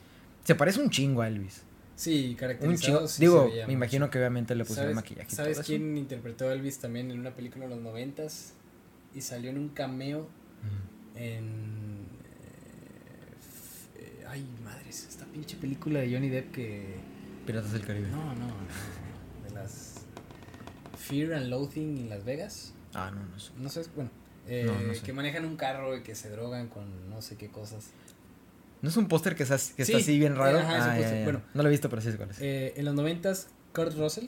Se 0.45 0.57
parece 0.57 0.81
un 0.81 0.91
chingo 0.91 1.23
a 1.23 1.29
Elvis. 1.29 1.63
Sí, 1.95 2.31
Un 2.31 2.35
caracterizado. 2.35 2.97
chingo. 2.99 3.09
sí 3.09 3.21
Digo, 3.21 3.49
me 3.69 3.73
imagino 3.73 4.11
que 4.11 4.19
obviamente 4.19 4.57
le 4.57 4.65
pusieron 4.65 4.95
¿Sabes, 4.95 4.97
maquillaje 4.97 5.31
¿sabes 5.31 5.59
eso. 5.59 5.67
quién 5.67 5.97
interpretó 5.97 6.49
a 6.49 6.53
Elvis 6.53 6.79
también 6.81 7.13
en 7.13 7.21
una 7.21 7.31
película 7.31 7.65
en 7.67 7.71
los 7.71 7.81
noventas? 7.81 8.53
Y 9.15 9.21
salió 9.21 9.51
en 9.51 9.59
un 9.59 9.69
cameo 9.69 10.27
en... 11.15 12.09
eh, 13.95 14.01
eh, 14.01 14.25
ay, 14.29 14.45
madres, 14.65 15.07
esta 15.09 15.25
pinche 15.27 15.57
película 15.57 16.01
de 16.01 16.13
Johnny 16.13 16.31
Depp 16.31 16.51
que... 16.51 16.97
Piratas 17.47 17.73
del 17.73 17.85
Caribe. 17.87 18.09
No, 18.09 18.35
no, 18.35 18.47
no. 18.49 18.55
Fear 21.09 21.35
and 21.35 21.47
Loathing 21.49 21.99
en 21.99 22.09
Las 22.11 22.25
Vegas. 22.25 22.73
Ah, 22.95 23.11
no, 23.15 23.25
no 23.25 23.39
sé. 23.39 23.51
No 23.59 23.69
sé, 23.69 23.83
bueno. 23.95 24.11
eh, 24.47 24.65
No, 24.67 24.79
no 24.81 24.95
sé. 24.95 25.03
Que 25.03 25.13
manejan 25.13 25.45
un 25.45 25.57
carro 25.57 25.97
y 25.97 26.03
que 26.03 26.15
se 26.15 26.31
drogan 26.31 26.69
con 26.69 27.11
no 27.11 27.21
sé 27.23 27.37
qué 27.37 27.49
cosas. 27.49 27.91
¿No 28.83 28.89
es 28.91 28.97
un 28.97 29.09
póster 29.09 29.35
que, 29.35 29.43
está, 29.45 29.57
que 29.77 29.83
está 29.83 29.97
así 29.97 30.19
bien 30.19 30.37
raro? 30.37 30.59
ajá, 30.59 30.77
ese 30.77 30.81
Ah, 30.83 30.95
ya, 30.95 31.01
póster. 31.01 31.19
ya. 31.19 31.25
Bueno. 31.25 31.43
No 31.55 31.63
lo 31.63 31.69
he 31.69 31.73
visto, 31.73 31.89
pero 31.89 32.03
sí 32.03 32.11
sé 32.11 32.17
cuál 32.17 32.31
es. 32.31 32.41
Eh, 32.41 32.75
en 32.77 32.85
los 32.85 32.95
noventas, 32.95 33.49
Kurt 33.75 33.97
Russell 33.97 34.27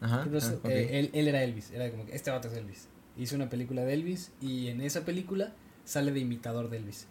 Ajá. 0.00 0.22
Kurt 0.22 0.32
Russell, 0.34 0.58
ah, 0.64 0.68
eh, 0.70 0.98
él, 1.00 1.10
él 1.14 1.28
era 1.28 1.42
Elvis, 1.42 1.70
era 1.70 1.90
como 1.90 2.06
que 2.06 2.14
este 2.14 2.30
vato 2.30 2.48
es 2.48 2.54
Elvis. 2.56 2.88
Hizo 3.16 3.36
una 3.36 3.48
película 3.48 3.82
de 3.84 3.92
Elvis 3.94 4.32
y 4.40 4.68
en 4.68 4.80
esa 4.82 5.04
película 5.04 5.52
sale 5.84 6.12
de 6.12 6.20
imitador 6.20 6.70
de 6.70 6.76
Elvis. 6.78 7.06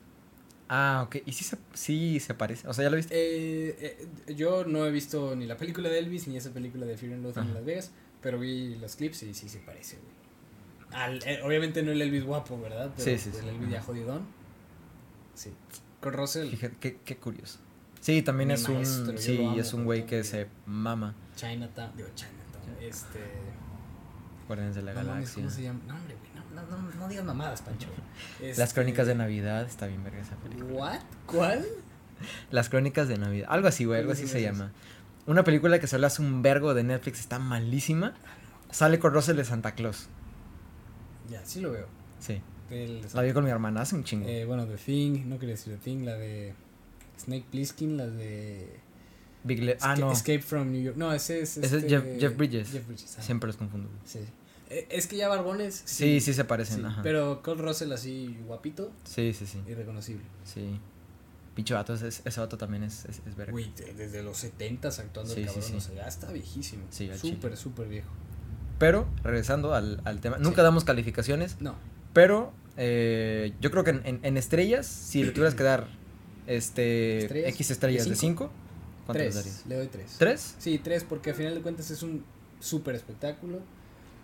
Ah, 0.70 1.04
ok. 1.08 1.18
¿Y 1.26 1.32
sí 1.34 1.44
se, 1.44 1.58
sí 1.74 2.20
se 2.20 2.34
parece? 2.36 2.68
O 2.68 2.74
sea, 2.74 2.84
¿ya 2.84 2.90
lo 2.92 2.98
viste? 2.98 3.14
Eh, 3.16 3.76
eh, 4.28 4.36
yo 4.36 4.64
no 4.66 4.86
he 4.86 4.92
visto 4.92 5.36
ni 5.36 5.46
la 5.48 5.58
película 5.58 5.90
de 5.90 5.98
Elvis 6.00 6.28
ni 6.28 6.38
esa 6.38 6.52
película 6.52 6.86
de 6.86 6.96
Fear 6.98 7.14
and 7.14 7.24
Loathing 7.24 7.44
en. 7.48 7.54
Las 7.56 7.66
Vegas, 7.66 7.92
pero 8.22 8.40
vi 8.40 8.76
los 8.76 8.96
clips 8.96 9.24
y 9.24 9.34
sí 9.34 9.50
se 9.50 9.60
parece, 9.60 9.98
güey. 9.98 10.20
Al- 11.04 11.22
eh, 11.26 11.42
obviamente 11.44 11.84
no 11.84 11.92
el 11.92 12.02
Elvis 12.02 12.24
guapo, 12.24 12.60
¿verdad? 12.60 12.92
Pero 12.96 13.04
Sí, 13.04 13.18
sí. 13.32 13.38
El 13.42 13.50
Elvis 13.50 13.70
ya 13.70 13.82
jodidón. 13.82 14.24
Sí. 15.36 15.54
Kurt 16.02 16.16
Russell, 16.16 16.50
Fíjate, 16.50 16.76
qué, 16.80 16.98
qué 17.06 17.18
curioso. 17.18 17.60
Sí, 18.02 18.22
también 18.22 18.52
es 18.52 18.68
un... 18.68 18.76
maestro, 18.76 19.18
sí, 19.18 19.38
amo 19.46 19.60
es 19.60 19.74
un 19.74 19.84
güey 19.86 20.06
que 20.06 20.24
se 20.24 20.48
mama. 20.66 21.14
Chinatown, 21.36 21.92
digo 21.96 22.10
Chinatown, 22.16 22.78
este... 22.82 23.20
Guardianes 24.48 24.76
de 24.76 24.82
la 24.82 24.94
no 24.94 24.98
Galaxia. 25.04 25.36
¿Cómo 25.36 25.50
se 25.50 25.62
llama? 25.64 25.80
No, 25.88 25.96
hombre, 25.96 26.16
güey, 26.16 26.32
no, 26.56 26.62
no, 26.64 26.78
no, 26.82 26.96
no 26.96 27.08
digas 27.08 27.26
mamadas, 27.26 27.62
Pancho. 27.62 27.88
Las 28.42 28.58
Este, 28.60 28.74
crónicas 28.74 29.06
de 29.06 29.16
Navidad. 29.16 29.64
Está 29.66 29.86
bien 29.88 30.04
verga 30.04 30.20
esa 30.22 30.36
película. 30.38 30.74
¿What? 30.74 31.00
¿Cuál? 31.28 31.66
Las 32.52 32.70
crónicas 32.70 33.08
de 33.08 33.18
Navidad. 33.18 33.48
Algo 33.52 33.68
así, 33.68 33.86
güey. 33.86 34.00
Algo 34.00 34.10
¿Cuáles 34.12 34.24
así 34.24 34.32
se 34.32 34.42
llama. 34.42 34.72
Una 35.30 35.44
película 35.44 35.80
que 35.80 35.86
sale 35.88 36.08
hace 36.08 36.22
un 36.24 36.42
vergo 36.42 36.74
de 36.74 36.84
Netflix. 36.84 37.20
Está 37.20 37.38
malísima. 37.40 38.16
Sale 38.72 38.98
con 39.00 39.14
Russell 39.14 39.36
de 39.38 39.46
Santa 39.46 39.74
Claus. 39.76 40.08
Ya, 41.30 41.46
sí 41.46 41.62
lo 41.62 41.72
veo. 41.72 41.86
Sí. 42.20 42.42
La 43.14 43.22
vi 43.22 43.32
con 43.34 43.44
mi 43.44 43.50
hermana 43.52 43.82
hace 43.82 43.96
un 43.96 44.04
chingo. 44.04 44.28
eh, 44.28 44.46
bueno, 44.46 44.66
The 44.66 44.76
Thing, 44.78 45.28
no 45.28 45.40
quería 45.40 45.56
decir 45.56 45.74
The 45.74 45.80
Thing, 45.80 46.04
la 46.04 46.16
de 46.16 46.54
Snake 47.20 47.46
Plissken, 47.50 47.98
la 47.98 48.06
de 48.08 48.80
Big 49.44 49.64
Le- 49.64 49.78
ah, 49.82 49.96
Esca- 49.96 50.00
no. 50.00 50.12
Escape 50.12 50.42
from 50.42 50.72
New 50.72 50.82
York. 50.82 50.98
No, 50.98 51.14
ese 51.14 51.42
es. 51.42 51.58
Ese 51.58 51.66
es 51.66 51.74
este- 51.84 51.90
Jeff- 51.90 52.20
Jeff 52.20 52.36
Bridges. 52.38 52.72
Jeff 52.72 52.88
Bridges, 52.88 53.16
ah, 53.18 53.22
Siempre 53.22 53.48
los 53.48 53.58
confundo. 53.58 53.88
Sí. 54.06 54.20
Eh, 54.72 54.88
Es 54.92 55.08
que 55.08 55.16
ya 55.18 55.28
Barbones. 55.30 55.82
Sí, 55.86 56.22
sí 56.22 56.34
se 56.34 56.44
parecen. 56.46 56.80
sí, 56.82 56.86
ajá. 56.86 57.02
Pero 57.02 57.42
Cole 57.42 57.62
Russell 57.62 57.92
así 57.92 58.38
guapito, 58.46 58.92
Sí, 59.04 59.34
sí, 59.34 59.48
sí. 59.48 59.60
irreconocible. 59.68 60.24
Sí. 60.44 60.80
Pinche 61.60 61.74
vato, 61.74 61.94
ese, 61.94 62.08
ese 62.08 62.40
vato 62.40 62.58
también 62.58 62.84
es, 62.84 63.04
es, 63.06 63.22
es 63.28 63.36
verga. 63.36 63.52
Güey, 63.52 63.74
de- 63.76 63.94
desde 63.94 64.24
los 64.24 64.38
70 64.38 64.88
actuando 64.88 65.34
Sí, 65.34 65.42
el 65.42 65.50
sí, 65.50 65.56
cabrón, 65.56 65.70
sí. 65.72 65.76
o 65.78 65.82
sea, 65.82 65.96
ya 65.96 66.08
está 66.08 66.32
viejísimo. 66.32 66.84
Sí, 66.90 67.10
súper, 67.20 67.58
súper 67.58 67.88
viejo. 67.90 68.10
Pero, 68.78 69.08
regresando 69.24 69.74
al, 69.74 70.00
al 70.06 70.22
tema, 70.22 70.38
nunca 70.38 70.58
Sí. 70.58 70.64
damos 70.64 70.86
calificaciones, 70.86 71.58
No, 71.60 71.76
pero 72.14 72.54
eh, 72.78 73.54
yo 73.60 73.72
creo 73.72 73.84
que 73.84 73.90
en, 73.92 74.02
en- 74.06 74.20
en 74.24 74.38
estrellas, 74.38 74.86
si 74.88 75.22
le 75.24 75.32
tuvieras 75.32 75.54
que 75.56 75.64
dar 75.64 75.88
este 76.48 77.20
Estrellas, 77.24 77.50
X 77.54 77.72
estrellas 77.72 78.04
de 78.06 78.12
de 78.12 78.16
5, 78.16 78.50
¿cuánto 79.06 79.14
tres. 79.22 79.36
darías? 79.36 79.66
Le 79.68 79.76
doy 79.76 79.88
tres. 79.88 80.16
¿Tres? 80.18 80.56
Sí, 80.60 80.80
tres, 80.82 81.04
porque 81.04 81.32
al 81.32 81.36
final 81.36 81.56
de 81.56 81.62
cuentas 81.62 81.92
es 81.92 82.02
un 82.04 82.24
súper 82.60 82.96
espectáculo. 82.96 83.60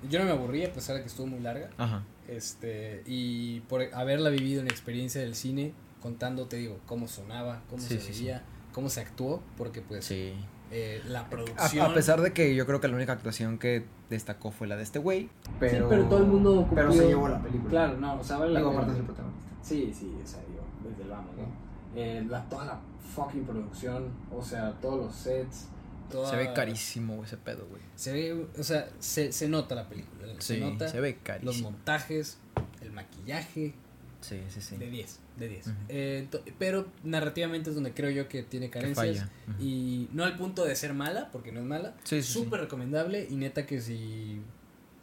Yo 0.10 0.20
no 0.20 0.26
me 0.26 0.32
aburrí 0.32 0.64
a 0.64 0.72
pesar 0.74 0.96
de 0.96 1.02
que 1.02 1.08
estuvo 1.08 1.28
muy 1.28 1.40
larga. 1.40 1.70
Ajá. 1.78 2.04
Este, 2.28 3.04
y 3.06 3.60
por 3.62 3.82
haberla 3.94 4.30
vivido 4.30 4.62
en 4.62 4.68
experiencia 4.68 5.22
del 5.22 5.36
cine, 5.36 5.74
contando, 6.06 6.46
te 6.46 6.58
digo, 6.58 6.78
cómo 6.86 7.08
sonaba, 7.08 7.64
cómo 7.68 7.82
Sí, 7.82 7.96
se 7.96 8.00
sí, 8.00 8.14
sí. 8.14 8.24
veía, 8.26 8.44
cómo 8.74 8.90
se 8.90 9.02
actuó, 9.02 9.42
porque 9.58 9.82
pues 9.82 10.06
Sí. 10.06 10.34
eh, 10.70 11.02
la 11.08 11.22
A, 11.22 11.30
producción. 11.32 11.84
a 11.90 11.94
pesar 11.96 12.22
de 12.22 12.32
que 12.32 12.54
yo 12.54 12.68
creo 12.68 12.80
que 12.80 12.88
la 12.88 12.96
única 12.96 13.14
actuación 13.14 13.58
que 13.58 13.86
destacó 14.12 14.52
fue 14.52 14.68
la 14.68 14.76
de 14.76 14.84
este 14.84 15.00
güey, 15.00 15.30
pero... 15.60 15.86
Sí, 15.86 15.86
pero 15.90 16.06
todo 16.06 16.20
el 16.20 16.28
mundo 16.28 16.68
Pero 16.76 16.90
cumplió- 16.90 17.02
se 17.02 17.08
llevó 17.08 17.28
la 17.28 17.42
película. 17.42 17.70
Claro, 17.72 17.98
no, 17.98 18.20
o 18.20 18.24
sea, 18.24 18.38
vale 18.38 18.52
la 18.54 18.60
Digo, 18.60 18.72
aparte 18.72 18.92
es 18.92 18.98
el 19.00 19.06
protagonista. 19.06 19.46
Sí, 19.64 19.92
sí, 19.98 20.16
o 20.24 20.28
sea, 20.28 20.40
digo, 20.48 20.62
desde 20.88 21.04
el 21.04 21.10
vamos, 21.10 21.36
¿no? 21.38 22.00
Eh, 22.00 22.24
la, 22.30 22.48
toda 22.50 22.66
la 22.66 22.80
fucking 23.16 23.46
producción, 23.46 24.10
o 24.32 24.44
sea, 24.44 24.74
todos 24.80 25.06
los 25.08 25.16
sets. 25.16 25.70
Toda... 26.12 26.30
Se 26.30 26.36
ve 26.36 26.54
carísimo 26.54 27.24
ese 27.24 27.38
pedo, 27.38 27.66
güey. 27.68 27.82
Se 27.96 28.14
ve, 28.14 28.46
o 28.60 28.64
sea, 28.64 28.88
se, 29.00 29.32
se 29.32 29.50
nota 29.50 29.74
la 29.74 29.90
película. 29.90 30.28
Sí, 30.38 30.56
se 30.56 30.60
nota 30.60 30.88
se 30.88 31.00
ve 31.02 31.14
los 31.14 31.24
carísimo. 31.24 31.72
montajes, 31.72 32.38
el 32.82 32.92
maquillaje, 32.92 33.74
Sí, 34.22 34.40
sí, 34.50 34.62
sí. 34.62 34.78
de 34.78 34.88
10, 34.90 35.20
de 35.38 35.48
10. 35.50 35.68
Ujú. 35.68 35.76
Eh, 35.90 36.28
pero 36.60 36.88
narrativamente 37.04 37.70
es 37.70 37.76
donde 37.76 37.94
creo 37.94 38.10
yo 38.10 38.28
que 38.28 38.44
tiene 38.44 38.68
Que 38.70 38.80
carencias. 38.80 39.30
Y 39.60 40.08
no 40.14 40.24
al 40.24 40.36
punto 40.38 40.64
de 40.66 40.76
ser 40.76 40.94
mala, 40.94 41.32
porque 41.32 41.52
no 41.52 41.60
es 41.60 41.66
mala. 41.66 41.96
Sí, 42.04 42.22
sí, 42.22 42.28
sí. 42.28 42.34
Súper 42.34 42.62
recomendable 42.62 43.28
y 43.30 43.36
neta 43.36 43.66
que 43.66 43.82
si 43.82 44.42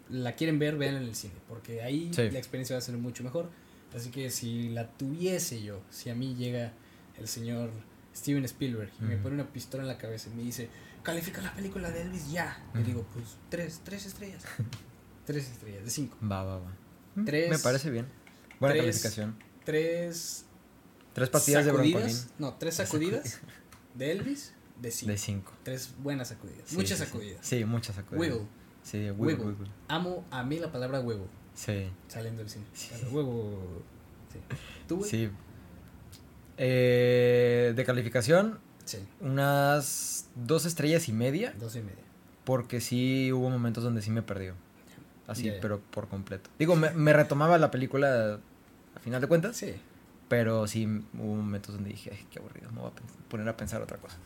la 0.09 0.35
quieren 0.35 0.59
ver, 0.59 0.77
vean 0.77 0.97
en 0.97 1.03
el 1.05 1.15
cine, 1.15 1.35
porque 1.49 1.83
ahí 1.83 2.11
la 2.33 2.39
experiencia 2.39 2.75
va 2.75 2.79
a 2.79 2.83
ser 2.83 2.97
mucho 2.97 3.23
mejor. 3.25 3.51
Así 3.95 4.11
que 4.11 4.31
si 4.31 4.71
la 4.71 4.89
tuviese 4.89 5.63
yo, 5.63 5.83
si 5.91 6.09
a 6.11 6.15
mí 6.15 6.35
llega 6.35 6.73
el 7.19 7.29
señor 7.29 7.71
Steven 8.17 8.45
Spielberg 8.45 8.91
y 9.01 9.05
me 9.05 9.17
pone 9.17 9.35
una 9.35 9.53
pistola 9.53 9.83
en 9.83 9.89
la 9.89 9.99
cabeza 9.99 10.31
y 10.33 10.37
me 10.37 10.43
dice, 10.43 10.69
califica 11.03 11.43
la 11.43 11.53
película 11.55 11.91
de 11.91 12.03
Elvis 12.03 12.31
ya, 12.33 12.59
le 12.75 12.83
digo, 12.85 13.07
pues 13.13 13.37
tres, 13.51 13.81
tres 13.85 14.07
estrellas. 14.07 14.43
tres 15.27 15.51
estrellas, 15.51 15.85
de 15.85 15.91
cinco. 15.91 16.17
Va, 16.23 16.43
va, 16.43 16.59
va. 16.59 16.73
Tres- 17.27 17.51
Me 17.51 17.59
parece 17.59 17.91
bien. 17.91 18.07
Buena 18.61 18.75
tres- 18.75 18.85
calificación. 18.85 19.37
Tres 19.65 20.45
Tres 21.15 21.29
partidas 21.29 21.65
de 21.65 21.73
broncolín 21.73 22.17
no, 22.39 22.55
tres 22.55 22.77
sacudidas 22.77 23.39
de 23.95 24.13
Elvis 24.13 24.55
de 24.81 24.91
cinco. 24.91 25.13
de 25.13 25.19
cinco. 25.19 25.53
Tres 25.63 25.95
buenas 25.99 26.29
sacudidas, 26.29 26.63
Sí, 26.67 26.77
muchas 26.77 26.99
sí, 26.99 27.05
sacudidas. 27.05 27.47
Sí, 27.47 27.65
muchas 27.65 27.95
sacudidas. 27.97 28.21
Wiggle, 28.31 28.47
Sí, 28.83 28.99
wiggle, 29.11 29.15
Wiggle. 29.27 29.45
wiggle. 29.47 29.69
amo 29.89 30.25
a 30.31 30.43
mí 30.43 30.59
la 30.59 30.73
palabra 30.73 31.01
huevo. 31.01 31.27
Sí, 31.55 31.89
Saliendo 32.09 32.41
del 32.43 32.49
cine. 32.51 32.65
Huevo. 33.11 33.83
Sí. 34.33 34.39
¿Tú, 34.89 34.97
güey? 34.99 35.11
sí. 35.11 35.31
Eh, 36.57 37.73
de 37.77 37.85
calificación, 37.85 38.59
Sí, 38.85 38.99
unas 39.21 40.27
dos 40.35 40.65
estrellas 40.67 41.09
y 41.09 41.13
media. 41.13 41.55
dos 41.59 41.77
y 41.77 41.81
media. 41.81 42.03
Porque 42.45 42.81
sí 42.81 43.31
hubo 43.33 43.49
momentos 43.51 43.85
donde 43.85 44.03
sí 44.03 44.11
me 44.11 44.23
perdió. 44.23 44.55
Así, 45.29 45.53
pero 45.61 45.81
por 45.81 46.09
completo. 46.09 46.51
Digo, 46.59 46.75
me, 46.75 46.91
me 46.91 47.13
retomaba 47.13 47.57
la 47.59 47.71
película 47.71 48.41
final 49.03 49.21
de 49.21 49.27
cuentas. 49.27 49.57
Sí. 49.57 49.75
Pero 50.29 50.67
sí 50.67 50.87
hubo 50.87 51.35
momentos 51.37 51.75
donde 51.75 51.91
dije, 51.91 52.11
Ay, 52.13 52.27
qué 52.31 52.39
aburrido, 52.39 52.71
me 52.73 52.81
voy 52.81 52.91
a 52.91 53.29
poner 53.29 53.49
a 53.49 53.57
pensar 53.57 53.83
otra 53.83 53.99
cosa. 53.99 54.17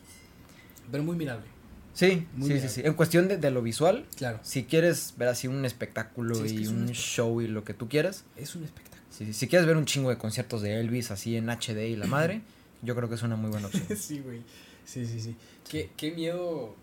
Pero 0.91 1.03
muy 1.03 1.15
mirable. 1.17 1.45
Sí, 1.93 2.27
Muy 2.35 2.47
sí, 2.49 2.53
bien. 2.53 2.69
sí, 2.69 2.75
sí. 2.75 2.87
En 2.87 2.93
cuestión 2.93 3.27
de, 3.27 3.37
de 3.37 3.49
lo 3.51 3.61
visual, 3.63 4.05
Claro. 4.15 4.39
si 4.43 4.65
quieres 4.65 5.15
ver 5.17 5.27
así 5.29 5.47
un 5.47 5.65
espectáculo 5.65 6.35
Sí, 6.35 6.43
es 6.45 6.51
que 6.53 6.59
y 6.59 6.63
es 6.63 6.69
un 6.69 6.87
show 6.89 7.41
y 7.41 7.47
lo 7.47 7.63
que 7.63 7.73
tú 7.73 7.89
quieras, 7.89 8.23
Es 8.35 8.55
un 8.55 8.63
espectáculo. 8.63 9.01
sí, 9.09 9.33
si 9.33 9.47
quieres 9.47 9.67
ver 9.67 9.75
un 9.77 9.85
chingo 9.85 10.09
de 10.11 10.17
conciertos 10.19 10.61
de 10.61 10.79
Elvis 10.79 11.09
así 11.11 11.35
en 11.35 11.49
HD 11.49 11.87
y 11.89 11.95
la 11.95 12.05
madre, 12.05 12.41
yo 12.83 12.95
creo 12.95 13.09
que 13.09 13.15
es 13.15 13.23
una 13.23 13.35
muy 13.35 13.49
buena 13.49 13.67
opción. 13.67 13.85
sí, 13.97 14.19
güey. 14.19 14.43
Sí, 14.85 15.05
sí, 15.07 15.19
sí. 15.19 15.35
¿Qué, 15.69 15.89
qué 15.97 16.11
miedo. 16.11 16.75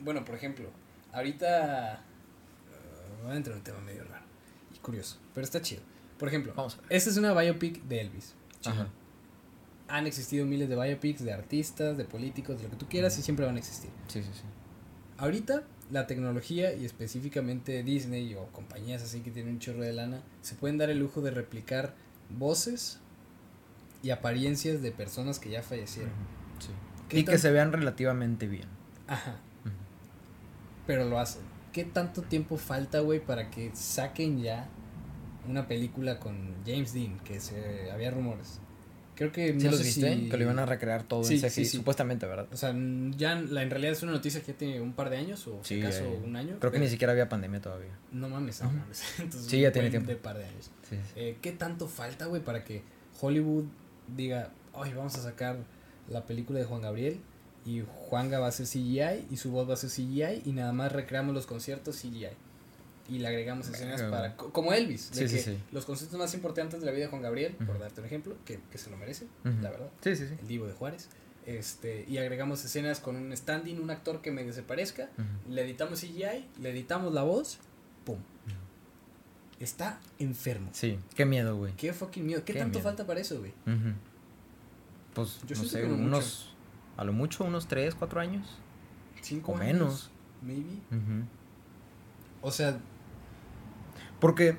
Bueno, 0.00 0.24
por 0.24 0.34
ejemplo, 0.34 0.68
ahorita. 1.12 2.02
uh, 3.20 3.24
voy 3.26 3.34
a 3.34 3.36
entrar 3.36 3.52
en 3.52 3.58
un 3.58 3.64
tema 3.64 3.80
medio 3.82 4.02
raro 4.04 4.24
y 4.74 4.78
curioso, 4.78 5.18
pero 5.34 5.44
está 5.44 5.60
chido. 5.60 5.82
Por 6.22 6.28
ejemplo, 6.28 6.52
Vamos 6.54 6.74
a 6.74 6.82
ver. 6.82 6.86
esta 6.90 7.10
es 7.10 7.16
una 7.16 7.34
biopic 7.34 7.82
de 7.82 8.00
Elvis. 8.00 8.36
Ajá. 8.64 8.86
Han 9.88 10.06
existido 10.06 10.46
miles 10.46 10.68
de 10.68 10.76
biopics 10.76 11.24
de 11.24 11.32
artistas, 11.32 11.96
de 11.96 12.04
políticos, 12.04 12.58
de 12.58 12.62
lo 12.62 12.70
que 12.70 12.76
tú 12.76 12.86
quieras 12.88 13.18
y 13.18 13.22
siempre 13.22 13.44
van 13.44 13.56
a 13.56 13.58
existir. 13.58 13.90
Sí, 14.06 14.22
sí, 14.22 14.28
sí. 14.32 14.42
Ahorita 15.18 15.64
la 15.90 16.06
tecnología 16.06 16.74
y 16.74 16.84
específicamente 16.84 17.82
Disney 17.82 18.36
o 18.36 18.46
compañías 18.52 19.02
así 19.02 19.18
que 19.22 19.32
tienen 19.32 19.54
un 19.54 19.58
chorro 19.58 19.80
de 19.82 19.92
lana 19.92 20.22
se 20.42 20.54
pueden 20.54 20.78
dar 20.78 20.90
el 20.90 21.00
lujo 21.00 21.22
de 21.22 21.32
replicar 21.32 21.96
voces 22.30 23.00
y 24.04 24.10
apariencias 24.10 24.80
de 24.80 24.92
personas 24.92 25.40
que 25.40 25.50
ya 25.50 25.64
fallecieron. 25.64 26.12
Sí. 26.60 26.68
¿Qué 27.08 27.18
Y 27.18 27.24
que 27.24 27.36
se 27.36 27.50
vean 27.50 27.72
relativamente 27.72 28.46
bien. 28.46 28.68
Ajá, 29.08 29.40
pero 30.86 31.04
lo 31.04 31.18
hacen. 31.18 31.42
¿Qué 31.72 31.84
tanto 31.84 32.22
tiempo 32.22 32.58
falta, 32.58 33.00
güey, 33.00 33.18
para 33.18 33.50
que 33.50 33.74
saquen 33.74 34.40
ya 34.40 34.68
una 35.48 35.66
película 35.68 36.18
con 36.18 36.54
James 36.66 36.92
Dean? 36.94 37.18
Que 37.20 37.40
se 37.40 37.90
había 37.90 38.10
rumores. 38.10 38.58
Creo 39.14 39.30
que 39.30 39.48
¿Sí 39.52 39.64
no 39.64 39.70
los 39.72 39.82
viste? 39.82 40.14
si- 40.14 40.28
Que 40.30 40.36
lo 40.38 40.44
iban 40.44 40.58
a 40.58 40.64
recrear 40.66 41.02
todo 41.02 41.22
Sí, 41.22 41.34
en 41.34 41.40
CGI, 41.40 41.50
sí, 41.50 41.64
sí. 41.66 41.76
supuestamente, 41.76 42.26
¿verdad? 42.26 42.46
O 42.50 42.56
sea, 42.56 42.74
ya 43.16 43.34
la, 43.34 43.62
en 43.62 43.70
realidad 43.70 43.92
es 43.92 44.02
una 44.02 44.12
noticia 44.12 44.40
que 44.40 44.52
ya 44.52 44.58
tiene 44.58 44.80
un 44.80 44.94
par 44.94 45.10
de 45.10 45.18
años 45.18 45.46
o 45.46 45.60
si 45.62 45.80
acaso 45.82 46.04
eh, 46.04 46.20
un 46.24 46.34
año. 46.34 46.56
Creo 46.58 46.72
que 46.72 46.78
ni 46.78 46.88
siquiera 46.88 47.12
había 47.12 47.28
pandemia 47.28 47.60
todavía. 47.60 47.90
No 48.10 48.28
mames, 48.30 48.62
no 48.62 48.70
mames. 48.72 49.02
Entonces, 49.18 49.50
Sí, 49.50 49.60
ya 49.60 49.68
un 49.68 49.72
tiene 49.74 49.90
tiempo. 49.90 50.08
De 50.08 50.16
par 50.16 50.38
de 50.38 50.44
años. 50.46 50.70
Eh, 51.14 51.36
¿Qué 51.42 51.52
tanto 51.52 51.88
falta, 51.88 52.24
güey, 52.26 52.42
para 52.42 52.64
que 52.64 52.82
Hollywood 53.20 53.64
diga, 54.16 54.50
oye, 54.72 54.94
vamos 54.94 55.14
a 55.16 55.22
sacar 55.22 55.58
la 56.08 56.24
película 56.24 56.58
de 56.58 56.64
Juan 56.64 56.80
Gabriel 56.80 57.20
y 57.66 57.82
Juanga 57.86 58.38
va 58.40 58.48
a 58.48 58.52
ser 58.52 58.66
CGI 58.66 59.26
y 59.30 59.36
su 59.36 59.50
voz 59.52 59.68
va 59.68 59.74
a 59.74 59.76
ser 59.76 59.90
CGI 59.90 60.42
y 60.46 60.52
nada 60.52 60.72
más 60.72 60.90
recreamos 60.90 61.34
los 61.34 61.46
conciertos 61.46 61.96
CGI? 62.00 62.28
Y 63.12 63.18
le 63.18 63.28
agregamos 63.28 63.68
escenas 63.68 64.00
para... 64.02 64.36
Como 64.36 64.72
Elvis. 64.72 65.10
De 65.10 65.16
Sí, 65.16 65.28
sí, 65.28 65.36
que 65.36 65.42
sí. 65.52 65.58
Los 65.72 65.84
conciertos 65.84 66.18
más 66.18 66.32
importantes 66.34 66.80
de 66.80 66.86
la 66.86 66.92
vida 66.92 67.04
de 67.04 67.10
Juan 67.10 67.20
Gabriel, 67.22 67.52
por 67.66 67.78
darte 67.78 68.00
un 68.00 68.06
ejemplo, 68.06 68.36
que, 68.46 68.58
que 68.70 68.78
se 68.78 68.88
lo 68.90 68.96
merece, 68.96 69.26
la 69.44 69.70
verdad. 69.70 69.90
Sí, 70.00 70.16
sí, 70.16 70.26
sí. 70.28 70.34
El 70.40 70.48
Divo 70.48 70.66
de 70.66 70.72
Juárez. 70.72 71.08
Este, 71.44 72.04
y 72.08 72.18
agregamos 72.18 72.64
escenas 72.64 73.00
con 73.00 73.16
un 73.16 73.36
standing, 73.36 73.80
un 73.80 73.90
actor 73.90 74.22
que 74.22 74.30
medio 74.30 74.52
se 74.52 74.62
parezca 74.62 75.08
le 75.48 75.62
editamos 75.62 76.00
CGI, 76.00 76.46
le 76.60 76.70
editamos 76.70 77.12
la 77.12 77.22
voz, 77.24 77.58
pum. 78.04 78.18
Está 79.60 80.00
enfermo. 80.18 80.70
Sí, 80.72 80.98
qué 81.14 81.24
miedo, 81.24 81.56
güey. 81.56 81.72
Qué 81.74 81.92
fucking 81.92 82.24
miedo. 82.26 82.44
¿Qué, 82.44 82.52
Qué 82.52 82.58
tanto 82.60 82.78
miedo. 82.78 82.88
falta 82.88 83.06
para 83.06 83.20
eso, 83.20 83.38
güey? 83.40 83.52
Pues, 85.14 85.40
Yo 85.46 85.56
no 85.56 85.64
sé, 85.64 85.84
mucho. 85.84 86.02
unos, 86.02 86.54
a 86.96 87.04
lo 87.04 87.12
mucho, 87.12 87.44
unos 87.44 87.68
3, 87.68 87.94
4 87.94 88.20
años. 88.20 88.58
Cinco 89.20 89.52
O 89.52 89.56
años, 89.56 89.66
menos. 89.66 90.10
Maybe. 90.42 90.80
O 92.40 92.50
sea, 92.50 92.80
Porque 94.22 94.56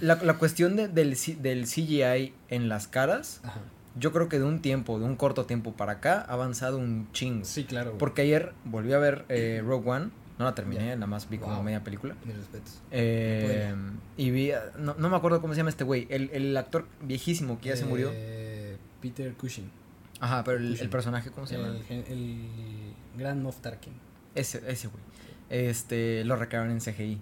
la, 0.00 0.14
la 0.22 0.34
cuestión 0.38 0.76
de- 0.76 0.88
del, 0.88 1.14
del 1.42 1.64
CGI 1.66 2.32
en 2.48 2.68
las 2.70 2.88
caras, 2.88 3.40
ajá. 3.44 3.60
yo 3.98 4.12
creo 4.12 4.28
que 4.30 4.38
de 4.38 4.44
un 4.46 4.60
tiempo, 4.62 4.98
de 4.98 5.04
un 5.04 5.16
corto 5.16 5.44
tiempo 5.44 5.72
para 5.74 5.92
acá, 5.92 6.20
ha 6.26 6.32
avanzado 6.32 6.78
un 6.78 7.08
chingo. 7.12 7.44
Sí, 7.44 7.64
claro. 7.64 7.90
güey. 7.90 7.98
Porque 7.98 8.22
ayer 8.22 8.52
volví 8.64 8.92
a 8.94 8.98
ver 8.98 9.24
eh, 9.28 9.62
Rogue 9.64 9.90
One, 9.90 10.08
no 10.38 10.44
la 10.44 10.54
terminé, 10.54 10.86
Ya. 10.86 10.94
nada 10.94 11.06
más 11.08 11.28
vi 11.28 11.38
como 11.38 11.56
Wow. 11.56 11.64
media 11.64 11.82
película. 11.82 12.14
Mis 12.24 12.36
respetos. 12.36 12.80
Eh, 12.92 13.74
y 14.16 14.30
vi, 14.30 14.52
a- 14.52 14.72
no, 14.78 14.94
no 14.94 15.10
me 15.10 15.16
acuerdo 15.16 15.40
cómo 15.40 15.52
se 15.52 15.58
llama 15.58 15.70
este 15.70 15.84
güey, 15.84 16.06
el, 16.10 16.30
el 16.32 16.56
actor 16.56 16.86
viejísimo 17.02 17.60
que 17.60 17.70
ya 17.70 17.76
se 17.76 17.84
murió. 17.84 18.10
Eh, 18.14 18.76
Peter 19.02 19.32
Cushing. 19.34 19.70
Ajá, 20.20 20.42
pero 20.44 20.58
el, 20.58 20.88
personaje, 20.88 21.30
¿cómo 21.30 21.46
se 21.46 21.56
llama? 21.56 21.68
El, 21.76 21.82
gen- 21.84 22.04
el 22.08 22.48
Gran 23.16 23.42
Moff 23.42 23.58
Tarkin. 23.60 23.92
Ese, 24.34 24.62
ese 24.70 24.88
güey. 24.88 25.02
Este, 25.50 26.24
lo 26.24 26.36
recrearon 26.36 26.70
en 26.70 26.80
CGI. 26.80 27.20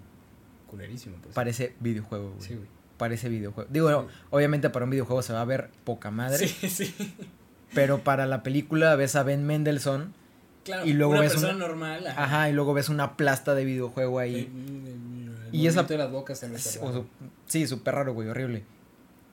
Culerísimo, 0.67 1.17
pues. 1.21 1.33
Parece 1.33 1.75
videojuego, 1.79 2.31
güey. 2.31 2.41
Sí, 2.47 2.53
güey. 2.55 2.67
Parece 2.97 3.29
videojuego. 3.29 3.69
Digo, 3.71 3.89
no, 3.91 4.07
obviamente 4.31 4.69
para 4.69 4.85
un 4.85 4.91
videojuego 4.91 5.21
se 5.21 5.31
va 5.33 5.41
a 5.41 5.45
ver 5.45 5.69
poca 5.83 6.09
madre, 6.11 6.47
Sí, 6.47 6.69
sí. 6.69 6.93
pero 7.73 8.03
para 8.03 8.25
la 8.25 8.41
película 8.43 8.95
ves 8.95 9.15
a 9.15 9.23
Ben 9.23 9.45
Mendelssohn, 9.45 10.13
Claro, 10.65 10.85
Y 10.85 10.91
luego 10.91 11.11
una 11.13 11.21
ves 11.21 11.31
persona 11.31 11.55
una- 11.55 11.65
normal. 11.67 12.07
ajá, 12.07 12.49
y 12.49 12.53
luego 12.53 12.73
ves 12.73 12.89
una 12.89 13.15
plasta 13.15 13.55
de 13.55 13.63
videojuego 13.63 14.19
ahí. 14.19 14.49
Y 15.53 15.61
Y 15.61 15.67
esa- 15.67 15.83
de 15.83 15.97
las 15.97 16.11
bocas 16.11 16.43
o 16.43 16.47
raro. 16.47 16.59
su- 16.59 17.05
sí, 17.45 17.65
súper 17.67 17.95
raro, 17.95 18.13
güey, 18.13 18.27
horrible. 18.27 18.63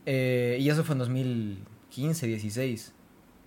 Eh, 0.06 0.58
y 0.60 0.68
eso 0.68 0.84
fue 0.84 0.92
en 0.92 1.00
2015, 1.00 2.26
16. 2.28 2.92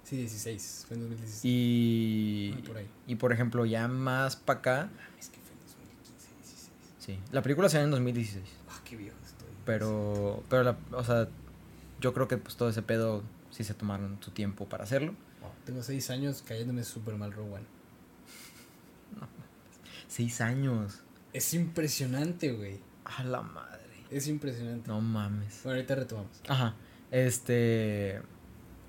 Sí, 0.04 0.17
16. 0.17 0.84
Fue 0.88 0.95
en 0.97 1.04
2016. 1.04 1.45
Y, 1.45 2.54
Ah, 2.58 2.62
por 2.67 2.78
ahí. 2.78 2.88
y 3.08 3.15
por 3.15 3.32
ejemplo, 3.32 3.65
ya 3.65 3.88
más 3.88 4.36
para 4.36 4.60
acá, 4.60 4.89
Es 5.17 5.30
que 5.30 5.38
fue 5.39 5.54
en 5.54 5.60
2015, 5.62 6.28
16. 6.43 6.71
Sí. 7.07 7.19
La 7.31 7.41
película 7.41 7.69
salió 7.69 7.85
en 7.85 7.91
2016. 7.91 8.45
Ah, 8.69 8.79
qué 8.85 8.95
viejo 8.95 9.17
estoy. 9.25 9.47
Pero, 9.65 10.43
pero 10.49 10.63
la, 10.63 10.77
o 10.91 11.03
sea, 11.03 11.27
yo 11.99 12.13
creo 12.13 12.27
que 12.27 12.37
pues 12.37 12.55
todo 12.55 12.69
ese 12.69 12.83
pedo 12.83 13.23
sí 13.49 13.63
se 13.63 13.73
tomaron 13.73 14.19
su 14.21 14.29
tiempo 14.29 14.65
para 14.65 14.83
hacerlo. 14.83 15.15
Tengo 15.65 15.81
6 15.81 16.11
años 16.11 16.43
cayéndome 16.47 16.83
súper 16.83 17.15
mal 17.15 17.33
Rogue 17.33 17.55
One. 17.55 17.65
Seis 20.07 20.41
años. 20.41 21.01
Es 21.33 21.53
impresionante, 21.53 22.51
güey. 22.53 22.79
A 23.05 23.23
la 23.23 23.41
madre. 23.41 23.77
Es 24.09 24.27
impresionante. 24.27 24.87
No 24.87 25.01
mames. 25.01 25.61
Bueno, 25.63 25.77
ahorita 25.77 25.95
retomamos. 25.95 26.41
Ajá. 26.47 26.75
Este. 27.11 28.21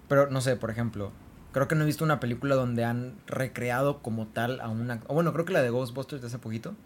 Pero 0.09 0.31
no 0.31 0.41
sé, 0.41 0.57
por 0.57 0.71
ejemplo. 0.71 1.13
Creo 1.53 1.67
que 1.67 1.75
no 1.75 1.83
he 1.83 1.87
visto 1.87 2.05
una 2.05 2.21
película 2.21 2.55
donde 2.55 2.85
han 2.85 3.17
recreado 3.27 4.01
como 4.01 4.27
tal 4.27 4.61
a 4.61 4.69
un 4.69 4.91
actor. 4.91 5.13
Bueno, 5.13 5.33
creo 5.33 5.45
que 5.45 5.53
la 5.53 5.63
de 5.63 5.71
Ghostbusters 5.71 6.21
de 6.21 6.29
hace 6.29 6.39
poquito. 6.39 6.77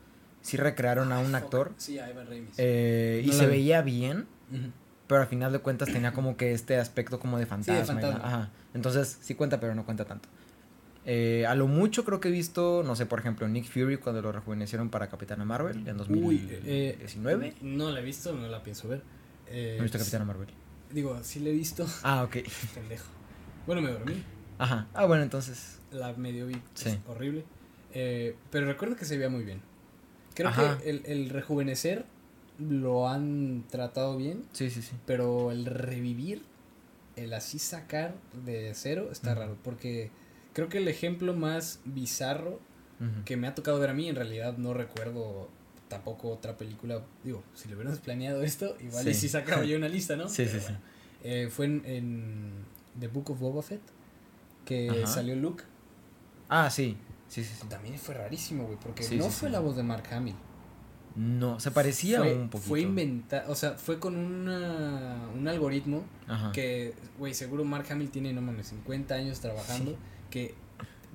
Sí 0.43 0.57
recrearon 0.57 1.13
a 1.13 1.19
un 1.21 1.35
actor. 1.35 1.73
Sí, 1.79 1.99
a 1.99 2.11
Ivan 2.11 2.27
Remis. 2.27 2.51
eh, 2.59 3.23
y 3.25 3.29
No 3.29 3.33
la 3.35 3.39
se 3.39 3.47
vi. 3.47 3.53
veía 3.53 3.83
bien. 3.83 4.27
Pero 5.07 5.21
al 5.23 5.27
final 5.27 5.53
de 5.53 5.59
cuentas 5.61 5.89
tenía 5.93 6.13
como 6.13 6.37
que 6.37 6.53
este 6.53 6.79
aspecto 6.79 7.19
como 7.21 7.39
de 7.39 7.47
fantasma. 7.47 7.75
y 7.75 7.79
la- 7.81 7.85
fantasma. 8.09 8.27
ajá. 8.27 8.51
Entonces 8.75 9.19
sí 9.21 9.35
cuenta, 9.35 9.61
pero 9.61 9.75
no 9.75 9.85
cuenta 9.85 10.05
tanto. 10.05 10.29
Eh, 11.05 11.45
a 11.49 11.55
lo 11.57 11.67
mucho 11.67 12.05
creo 12.05 12.21
que 12.21 12.29
he 12.29 12.33
visto, 12.33 12.83
no 12.85 12.95
sé, 12.95 13.07
por 13.07 13.19
ejemplo, 13.19 13.49
Nick 13.49 13.65
Fury 13.67 13.97
cuando 13.97 14.23
lo 14.23 14.31
rejuvenecieron 14.31 14.89
para 14.89 15.09
Capitana 15.09 15.45
Marvel 15.45 15.87
en 15.89 16.01
Uy, 16.25 16.47
eh, 16.65 16.97
2019. 17.01 17.55
No 17.63 17.91
la 17.91 18.01
he 18.01 18.05
visto, 18.05 18.33
no 18.33 18.47
la 18.49 18.63
pienso 18.63 18.89
ver. 18.89 19.03
Eh, 19.49 19.75
no 19.77 19.81
he 19.81 19.83
visto 19.83 19.99
Capitana 19.99 20.25
Marvel. 20.25 20.49
Digo, 20.93 21.19
sí 21.23 21.41
la 21.41 21.49
he 21.49 21.53
visto. 21.53 21.87
Ah, 22.05 22.23
ok. 22.23 22.37
Pendejo. 22.75 23.07
Bueno, 23.67 23.83
me 23.83 23.91
dormí. 23.91 24.23
Ajá. 24.59 24.87
Ah, 24.95 25.07
bueno, 25.07 25.23
entonces. 25.25 25.81
La 25.91 26.13
medio 26.15 26.47
vi. 26.47 26.55
Sí. 26.75 26.91
Es 26.91 26.99
horrible. 27.09 27.45
Eh, 27.95 28.37
pero 28.51 28.67
recuerdo 28.67 28.95
que 28.97 29.05
se 29.05 29.17
veía 29.17 29.29
muy 29.29 29.43
bien. 29.45 29.61
Creo 30.35 30.49
Ajá. 30.49 30.79
que 30.79 30.91
el, 30.91 31.03
el 31.07 31.31
rejuvenecer 31.31 32.05
lo 32.59 33.09
han 33.09 33.65
tratado 33.71 34.17
bien. 34.17 34.45
Sí, 34.53 34.71
sí, 34.71 34.83
sí. 34.83 34.93
Pero 35.07 35.51
el 35.51 35.65
revivir, 35.67 36.43
el 37.17 37.33
así 37.35 37.59
sacar 37.59 38.15
de 38.45 38.73
cero, 38.75 39.09
está 39.13 39.35
raro. 39.35 39.57
Porque 39.63 40.11
creo 40.53 40.69
que 40.69 40.79
el 40.79 40.89
ejemplo 40.89 41.35
más 41.35 41.81
bizarro 41.85 42.61
que 43.25 43.37
me 43.37 43.49
ha 43.49 43.55
tocado 43.57 43.81
ver 43.81 43.91
a 43.91 43.95
mí, 43.95 44.09
en 44.09 44.15
realidad 44.15 44.57
no 44.59 44.75
recuerdo 44.75 45.49
tampoco 45.89 46.31
otra 46.31 46.57
película. 46.57 47.03
Digo, 47.25 47.43
si 47.55 47.69
le 47.69 47.75
hubiéramos 47.75 47.99
planeado 47.99 48.43
esto, 48.45 48.77
igual 48.81 49.09
y 49.09 49.15
Sí. 49.15 49.23
si 49.23 49.29
sacaba 49.29 49.65
yo 49.65 49.77
una 49.77 49.89
lista, 49.89 50.15
¿no? 50.15 50.29
Sí, 50.29 50.45
Pero 50.47 50.61
sí, 50.61 50.67
sí. 50.69 50.73
Eh, 51.25 51.49
fue 51.51 51.67
en, 51.67 51.83
en 51.85 52.51
The 53.01 53.09
Book 53.09 53.31
of 53.33 53.41
Boba 53.41 53.61
Fett 53.63 53.81
que 54.65 54.89
Ajá. 54.89 55.07
salió 55.09 55.35
Luke. 55.35 55.65
Ah, 56.49 56.71
sí. 56.71 56.97
Sí, 57.33 57.43
sí, 57.45 57.55
sí. 57.59 57.67
También 57.67 57.99
fue 57.99 58.15
rarísimo, 58.15 58.65
güey, 58.65 58.77
porque 58.79 59.03
Sí, 59.03 59.17
no 59.17 59.25
sí, 59.25 59.31
fue 59.31 59.49
sí. 59.49 59.53
la 59.55 59.61
voz 59.61 59.75
de 59.75 59.83
Mark 59.83 60.05
Hamill. 60.13 60.35
No, 61.17 61.59
se 61.61 61.71
parecía 61.71 62.19
fue, 62.19 62.35
un 62.35 62.51
poquito. 62.51 62.69
Fue 62.69 62.81
inventado, 62.83 63.51
o 63.51 63.55
sea, 63.55 63.73
fue 63.73 63.99
con 63.99 64.17
una, 64.17 65.29
un 65.35 65.49
algoritmo 65.49 66.05
Ajá. 66.29 66.53
que, 66.53 66.95
güey, 67.19 67.33
seguro 67.33 67.65
Mark 67.65 67.87
Hamill 67.91 68.11
tiene, 68.11 68.35
no 68.35 68.43
mames, 68.43 68.67
50 68.69 69.15
años 69.15 69.41
trabajando, 69.41 69.97
que 70.31 70.55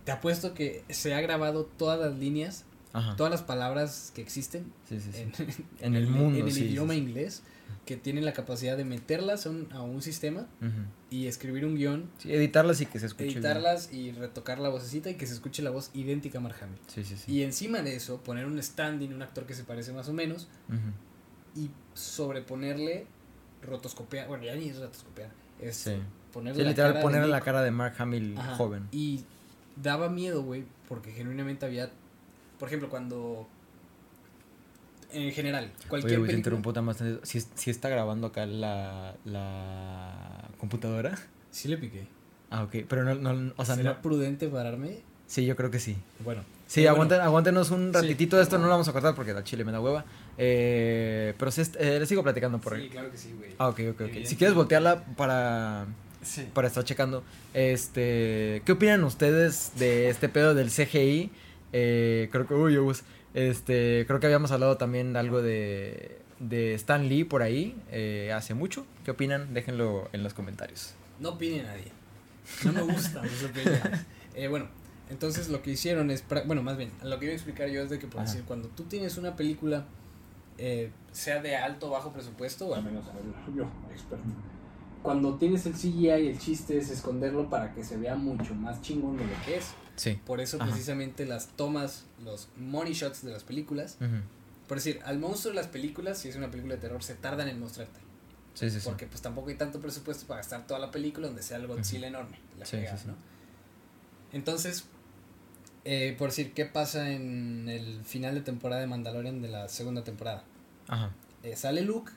te 0.05 0.11
apuesto 0.11 0.55
que 0.55 0.83
se 0.89 1.13
ha 1.13 1.21
grabado 1.21 1.65
todas 1.65 1.99
las 1.99 2.17
líneas, 2.17 2.65
Ajá. 2.93 3.15
todas 3.15 3.31
las 3.31 3.43
palabras 3.43 4.11
que 4.15 4.21
existen 4.23 4.71
en, 4.89 5.33
En 5.81 5.95
el 5.95 6.07
mundo, 6.07 6.39
en 6.39 6.47
el 6.47 6.57
idioma 6.57 6.95
inglés, 6.95 7.43
que 7.85 7.95
tienen 7.95 8.25
la 8.25 8.33
capacidad 8.33 8.75
de 8.75 8.85
meterlas 8.85 9.45
a 9.45 9.51
un, 9.51 9.67
a 9.71 9.81
un 9.83 10.01
sistema. 10.01 10.47
Y 11.09 11.27
escribir 11.27 11.65
un 11.65 11.75
guion, 11.75 12.09
Sí, 12.17 12.33
editarlas 12.33 12.81
y 12.81 12.85
que 12.85 12.99
se 12.99 13.05
escuche 13.05 13.25
bien. 13.25 13.37
editarlas 13.37 13.93
y 13.93 14.11
retocar 14.11 14.59
la 14.59 14.67
vocecita 14.69 15.09
y 15.09 15.15
que 15.15 15.25
se 15.25 15.33
escuche 15.33 15.61
la 15.63 15.69
voz 15.69 15.89
idéntica 15.93 16.39
a 16.39 16.41
Mark 16.41 16.57
Hamill. 16.61 16.79
Sí, 16.87 17.03
sí, 17.05 17.15
sí. 17.15 17.31
Y 17.31 17.43
encima 17.43 17.81
de 17.81 17.95
eso, 17.95 18.17
poner 18.21 18.45
un 18.45 18.61
standing, 18.61 19.13
un 19.13 19.21
actor 19.21 19.45
que 19.45 19.53
se 19.53 19.63
parece 19.63 19.93
más 19.93 20.09
o 20.09 20.13
menos, 20.13 20.47
y 21.55 21.69
sobreponerle 21.93 23.05
rotoscopiar, 23.63 24.27
bueno, 24.27 24.43
ya 24.43 24.55
ni 24.55 24.69
es 24.69 24.79
rotoscopiar, 24.79 25.29
Es 25.61 25.77
Sí. 25.77 25.95
ponerle 26.33 26.59
Sí, 26.59 26.63
la 26.65 26.69
literal, 26.69 26.89
cara 26.91 26.99
de 26.99 27.03
ponerle 27.03 27.27
la 27.29 27.37
Nick. 27.37 27.45
cara 27.45 27.61
de 27.63 27.71
Mark 27.71 27.95
Hamill 27.97 28.35
Ajá, 28.37 28.55
joven. 28.55 28.87
Y 28.91 29.23
daba 29.81 30.09
miedo, 30.09 30.43
güey, 30.43 30.65
porque 30.89 31.11
genuinamente 31.13 31.65
había, 31.65 31.89
por 32.59 32.67
ejemplo, 32.67 32.89
cuando 32.89 33.47
en 35.11 35.31
general, 35.31 35.71
Oye, 35.79 35.87
cualquier 35.87 36.19
güey, 36.19 36.27
te 36.27 36.33
película, 36.33 36.37
interrumpo 36.37 36.73
tan 36.73 36.83
más. 36.85 36.97
¿Sí, 37.23 37.41
sí 37.55 37.69
está 37.71 37.87
grabando 37.89 38.27
acá 38.27 38.45
la, 38.45 39.15
la 39.25 40.46
computadora? 40.59 41.17
sí 41.51 41.67
le 41.67 41.77
piqué. 41.77 42.05
Ah, 42.49 42.63
ok. 42.63 42.75
Pero 42.87 43.03
no, 43.03 43.15
no 43.33 43.53
o 43.57 43.65
sea, 43.65 43.75
¿Será 43.75 43.93
no. 43.93 44.01
prudente 44.01 44.47
pararme? 44.47 44.99
Sí, 45.25 45.45
yo 45.45 45.55
creo 45.55 45.69
que 45.71 45.79
sí. 45.79 45.97
Bueno. 46.23 46.43
Sí, 46.67 46.85
aguanten, 46.87 47.19
aguántenos 47.21 47.71
un 47.71 47.87
Sí. 47.93 48.01
ratitito 48.01 48.37
de 48.37 48.43
esto, 48.43 48.57
no 48.57 48.65
lo 48.65 48.69
vamos 48.71 48.87
a 48.87 48.93
cortar 48.93 49.15
porque 49.15 49.33
la 49.33 49.43
chile 49.43 49.63
me 49.65 49.71
da 49.71 49.79
hueva. 49.81 50.05
Eh, 50.37 51.33
pero 51.37 51.49
sí, 51.51 51.61
eh, 51.79 51.97
les 51.99 52.07
sigo 52.09 52.23
platicando 52.23 52.59
por 52.59 52.75
sí, 52.75 52.81
ahí. 52.83 52.89
claro 52.89 53.11
que 53.11 53.17
sí, 53.17 53.33
güey. 53.37 53.51
Ah, 53.57 53.69
ok, 53.69 53.79
ok, 53.91 54.01
ok. 54.01 54.25
Si 54.25 54.35
quieres 54.35 54.55
voltearla 54.55 55.03
para, 55.17 55.87
Sí. 56.21 56.47
para 56.53 56.67
estar 56.67 56.83
checando. 56.83 57.23
Este, 57.53 58.61
¿qué 58.65 58.71
opinan 58.73 59.03
ustedes 59.03 59.71
de 59.77 60.09
este 60.09 60.29
pedo 60.29 60.53
del 60.55 60.69
CGI? 60.69 61.31
Eh, 61.73 62.29
creo 62.31 62.47
que, 62.47 62.53
uy, 62.53 62.77
este, 63.33 64.05
creo 64.07 64.19
que 64.19 64.25
habíamos 64.27 64.51
hablado 64.51 64.77
también 64.77 65.13
de 65.13 65.19
algo 65.19 65.41
de, 65.41 66.17
de 66.39 66.73
Stan 66.75 67.07
Lee 67.07 67.23
por 67.23 67.41
ahí 67.41 67.75
eh, 67.91 68.31
hace 68.33 68.53
mucho. 68.53 68.85
¿Qué 69.03 69.11
opinan? 69.11 69.53
Déjenlo 69.53 70.09
en 70.13 70.23
los 70.23 70.33
comentarios. 70.33 70.93
No 71.19 71.29
opine 71.29 71.63
nadie. 71.63 71.91
No 72.63 72.71
me 72.73 72.81
gusta 72.81 73.21
sus 73.27 73.43
opiniones. 73.49 73.81
Eh, 74.39 74.47
bueno, 74.49 74.67
entonces 75.09 75.49
lo 75.49 75.63
que 75.63 75.71
hicieron 75.71 76.11
es, 76.11 76.23
bueno, 76.45 76.61
más 76.61 76.77
bien, 76.77 76.91
lo 77.01 77.17
que 77.17 77.25
iba 77.25 77.31
a 77.31 77.35
explicar 77.35 77.69
yo 77.69 77.81
es 77.81 77.89
de 77.89 77.97
que, 77.97 78.05
por 78.05 78.21
Ajá. 78.21 78.29
decir, 78.29 78.45
cuando 78.45 78.67
tú 78.67 78.83
tienes 78.83 79.17
una 79.17 79.35
película, 79.35 79.85
eh, 80.59 80.91
sea 81.11 81.41
de 81.41 81.55
alto 81.55 81.87
o 81.87 81.89
bajo 81.89 82.13
presupuesto, 82.13 82.67
o 82.67 82.75
al 82.75 82.83
menos 82.83 83.05
yo, 83.55 83.67
experto, 83.91 84.23
cuando 85.01 85.37
tienes 85.39 85.65
el 85.65 85.73
CGI, 85.73 86.09
el 86.27 86.37
chiste 86.37 86.77
es 86.77 86.91
esconderlo 86.91 87.49
para 87.49 87.73
que 87.73 87.83
se 87.83 87.97
vea 87.97 88.15
mucho 88.15 88.53
más 88.53 88.79
chingón 88.83 89.17
de 89.17 89.23
lo 89.25 89.33
que 89.43 89.57
es. 89.57 89.71
Sí. 89.95 90.19
Por 90.23 90.39
eso 90.39 90.57
Ajá. 90.57 90.67
precisamente 90.69 91.25
las 91.25 91.47
tomas, 91.47 92.05
los 92.23 92.49
money 92.55 92.93
shots 92.93 93.23
de 93.25 93.31
las 93.31 93.43
películas, 93.43 93.97
Ujú. 93.99 94.17
Por 94.67 94.77
decir, 94.77 94.99
al 95.05 95.19
monstruo 95.19 95.51
de 95.51 95.55
las 95.55 95.67
películas, 95.67 96.17
si 96.17 96.29
es 96.29 96.35
una 96.35 96.51
película 96.51 96.75
de 96.75 96.81
terror, 96.81 97.01
se 97.03 97.15
tardan 97.15 97.47
en 97.47 97.59
mostrarte. 97.59 97.99
Sí, 98.53 98.69
sí, 98.69 98.79
sí. 98.79 98.85
Porque 98.85 99.05
pues 99.05 99.21
tampoco 99.21 99.49
hay 99.49 99.55
tanto 99.55 99.79
presupuesto 99.79 100.25
para 100.27 100.39
gastar 100.39 100.65
toda 100.65 100.79
la 100.79 100.91
película 100.91 101.27
donde 101.27 101.43
sea 101.43 101.57
el 101.57 101.67
Godzilla 101.67 102.07
enorme. 102.07 102.39
La. 102.57 102.65
¿no? 103.05 103.15
Entonces, 104.33 104.85
eh, 105.85 106.15
por 106.17 106.29
decir, 106.29 106.53
¿qué 106.53 106.65
pasa 106.65 107.11
en 107.11 107.69
el 107.69 108.03
final 108.03 108.35
de 108.35 108.41
temporada 108.41 108.81
de 108.81 108.87
Mandalorian 108.87 109.41
de 109.41 109.47
la 109.47 109.69
segunda 109.69 110.03
temporada? 110.03 110.43
Ajá. 110.87 111.11
Eh, 111.43 111.55
sale 111.55 111.81
Luke, 111.81 112.11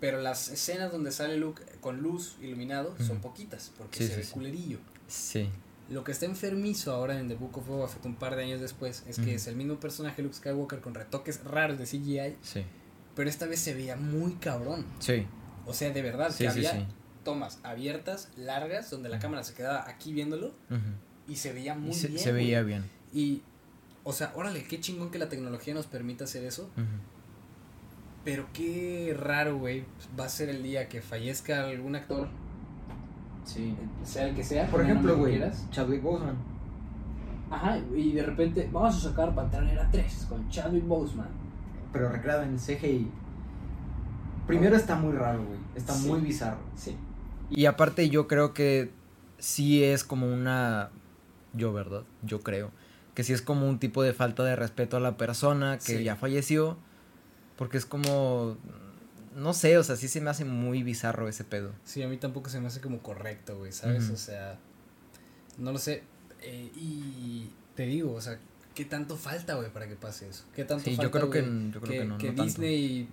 pero 0.00 0.20
las 0.20 0.48
escenas 0.48 0.90
donde 0.90 1.12
sale 1.12 1.36
Luke 1.36 1.62
con 1.80 2.02
luz 2.02 2.36
iluminado 2.42 2.94
son 2.98 3.20
poquitas 3.20 3.70
porque 3.78 4.06
se 4.06 4.16
ve 4.16 4.24
culerillo. 4.24 4.78
Sí. 5.06 5.48
Lo 5.90 6.04
que 6.04 6.12
está 6.12 6.26
enfermizo 6.26 6.92
ahora 6.94 7.18
en 7.18 7.28
The 7.28 7.34
Book 7.34 7.58
of 7.58 7.66
Boba 7.66 7.88
Fett 7.88 8.04
un 8.06 8.14
par 8.14 8.36
de 8.36 8.44
años 8.44 8.60
después 8.60 9.04
es 9.06 9.18
que 9.18 9.34
es 9.34 9.46
el 9.46 9.56
mismo 9.56 9.78
personaje 9.80 10.22
Luke 10.22 10.34
Skywalker 10.34 10.80
con 10.80 10.94
retoques 10.94 11.44
raros 11.44 11.78
de 11.78 11.84
CGI, 11.86 12.36
Sí. 12.42 12.62
pero 13.14 13.28
esta 13.28 13.46
vez 13.46 13.60
se 13.60 13.74
veía 13.74 13.96
muy 13.96 14.34
cabrón. 14.34 14.86
Sí. 15.00 15.26
O 15.66 15.74
sea, 15.74 15.90
de 15.90 16.00
verdad, 16.02 16.30
Sí, 16.30 16.44
que 16.44 16.50
sí, 16.50 16.58
había 16.66 16.72
sí. 16.72 16.86
tomas 17.24 17.58
abiertas, 17.62 18.30
largas, 18.36 18.90
donde 18.90 19.08
la 19.10 19.18
cámara 19.18 19.44
se 19.44 19.54
quedaba 19.54 19.88
aquí 19.88 20.12
viéndolo 20.12 20.54
y 21.28 21.36
se 21.36 21.52
veía 21.52 21.74
muy 21.74 21.92
se, 21.94 22.08
bien. 22.08 22.18
se 22.20 22.32
veía 22.32 22.62
güey. 22.62 22.74
bien. 22.74 22.90
Y, 23.12 23.42
o 24.04 24.12
sea, 24.12 24.32
órale, 24.34 24.64
qué 24.64 24.80
chingón 24.80 25.10
que 25.10 25.18
la 25.18 25.28
tecnología 25.28 25.74
nos 25.74 25.86
permita 25.86 26.24
hacer 26.24 26.44
eso, 26.44 26.70
pero 28.24 28.46
qué 28.52 29.14
raro, 29.18 29.58
güey, 29.58 29.84
va 30.18 30.24
a 30.26 30.28
ser 30.28 30.48
el 30.48 30.62
día 30.62 30.88
que 30.88 31.02
fallezca 31.02 31.68
algún 31.68 31.96
actor, 31.96 32.28
Sí. 33.44 33.74
sea 34.04 34.28
el 34.28 34.34
que 34.34 34.44
sea. 34.44 34.66
Por 34.68 34.82
ejemplo, 34.82 35.16
güey. 35.16 35.40
Chadwick 35.70 36.02
Boseman. 36.02 36.36
Ajá, 37.50 37.78
y 37.94 38.12
de 38.12 38.22
repente 38.22 38.68
vamos 38.72 38.96
a 38.96 39.10
sacar 39.10 39.34
Pantera 39.34 39.62
Negra 39.64 39.88
3 39.92 40.26
con 40.28 40.48
Chadwick 40.48 40.86
Boseman. 40.86 41.28
Pero 41.92 42.08
recreado 42.08 42.42
en 42.44 42.56
CGI. 42.58 43.10
Primero 44.46 44.76
está 44.76 44.96
muy 44.96 45.12
raro, 45.12 45.44
güey. 45.44 45.58
Está 45.74 45.92
Sí. 45.92 46.08
muy 46.08 46.20
bizarro. 46.20 46.60
Sí. 46.76 46.96
Y 47.50 47.66
aparte 47.66 48.08
yo 48.08 48.26
creo 48.26 48.54
que 48.54 48.90
sí 49.38 49.84
es 49.84 50.04
como 50.04 50.32
una... 50.32 50.90
Yo, 51.52 51.72
¿verdad? 51.72 52.02
Yo 52.22 52.40
creo. 52.40 52.70
Que 53.14 53.22
sí 53.24 53.32
es 53.34 53.42
como 53.42 53.68
un 53.68 53.78
tipo 53.78 54.02
de 54.02 54.14
falta 54.14 54.42
de 54.42 54.56
respeto 54.56 54.96
a 54.96 55.00
la 55.00 55.16
persona 55.18 55.76
que 55.78 55.98
Sí. 55.98 56.04
ya 56.04 56.16
falleció. 56.16 56.78
Porque 57.58 57.76
es 57.76 57.84
como... 57.84 58.56
No 59.34 59.54
sé, 59.54 59.78
o 59.78 59.84
sea, 59.84 59.96
sí 59.96 60.08
se 60.08 60.20
me 60.20 60.30
hace 60.30 60.44
muy 60.44 60.82
bizarro 60.82 61.28
ese 61.28 61.44
pedo. 61.44 61.72
Sí, 61.84 62.02
a 62.02 62.08
mí 62.08 62.16
tampoco 62.18 62.50
se 62.50 62.60
me 62.60 62.66
hace 62.66 62.80
como 62.80 63.00
correcto, 63.02 63.56
güey, 63.58 63.72
¿sabes? 63.72 64.10
O 64.10 64.16
sea, 64.16 64.58
no 65.58 65.72
lo 65.72 65.78
sé. 65.78 66.02
Eh, 66.42 66.70
y 66.76 67.50
te 67.74 67.86
digo, 67.86 68.12
o 68.12 68.20
sea, 68.20 68.38
¿qué 68.74 68.84
tanto 68.84 69.16
falta, 69.16 69.54
güey, 69.54 69.70
para 69.72 69.88
que 69.88 69.96
pase 69.96 70.28
eso? 70.28 70.44
¿Qué 70.54 70.64
tanto 70.64 70.84
Sí, 70.84 70.96
falta, 70.96 71.02
yo 71.04 71.10
creo 71.10 71.30
que, 71.30 71.70
yo 71.72 71.80
creo 71.80 72.00
que, 72.00 72.04
no, 72.04 72.18
no 72.18 72.24
tanto. 72.24 72.42
Disney 72.44 73.08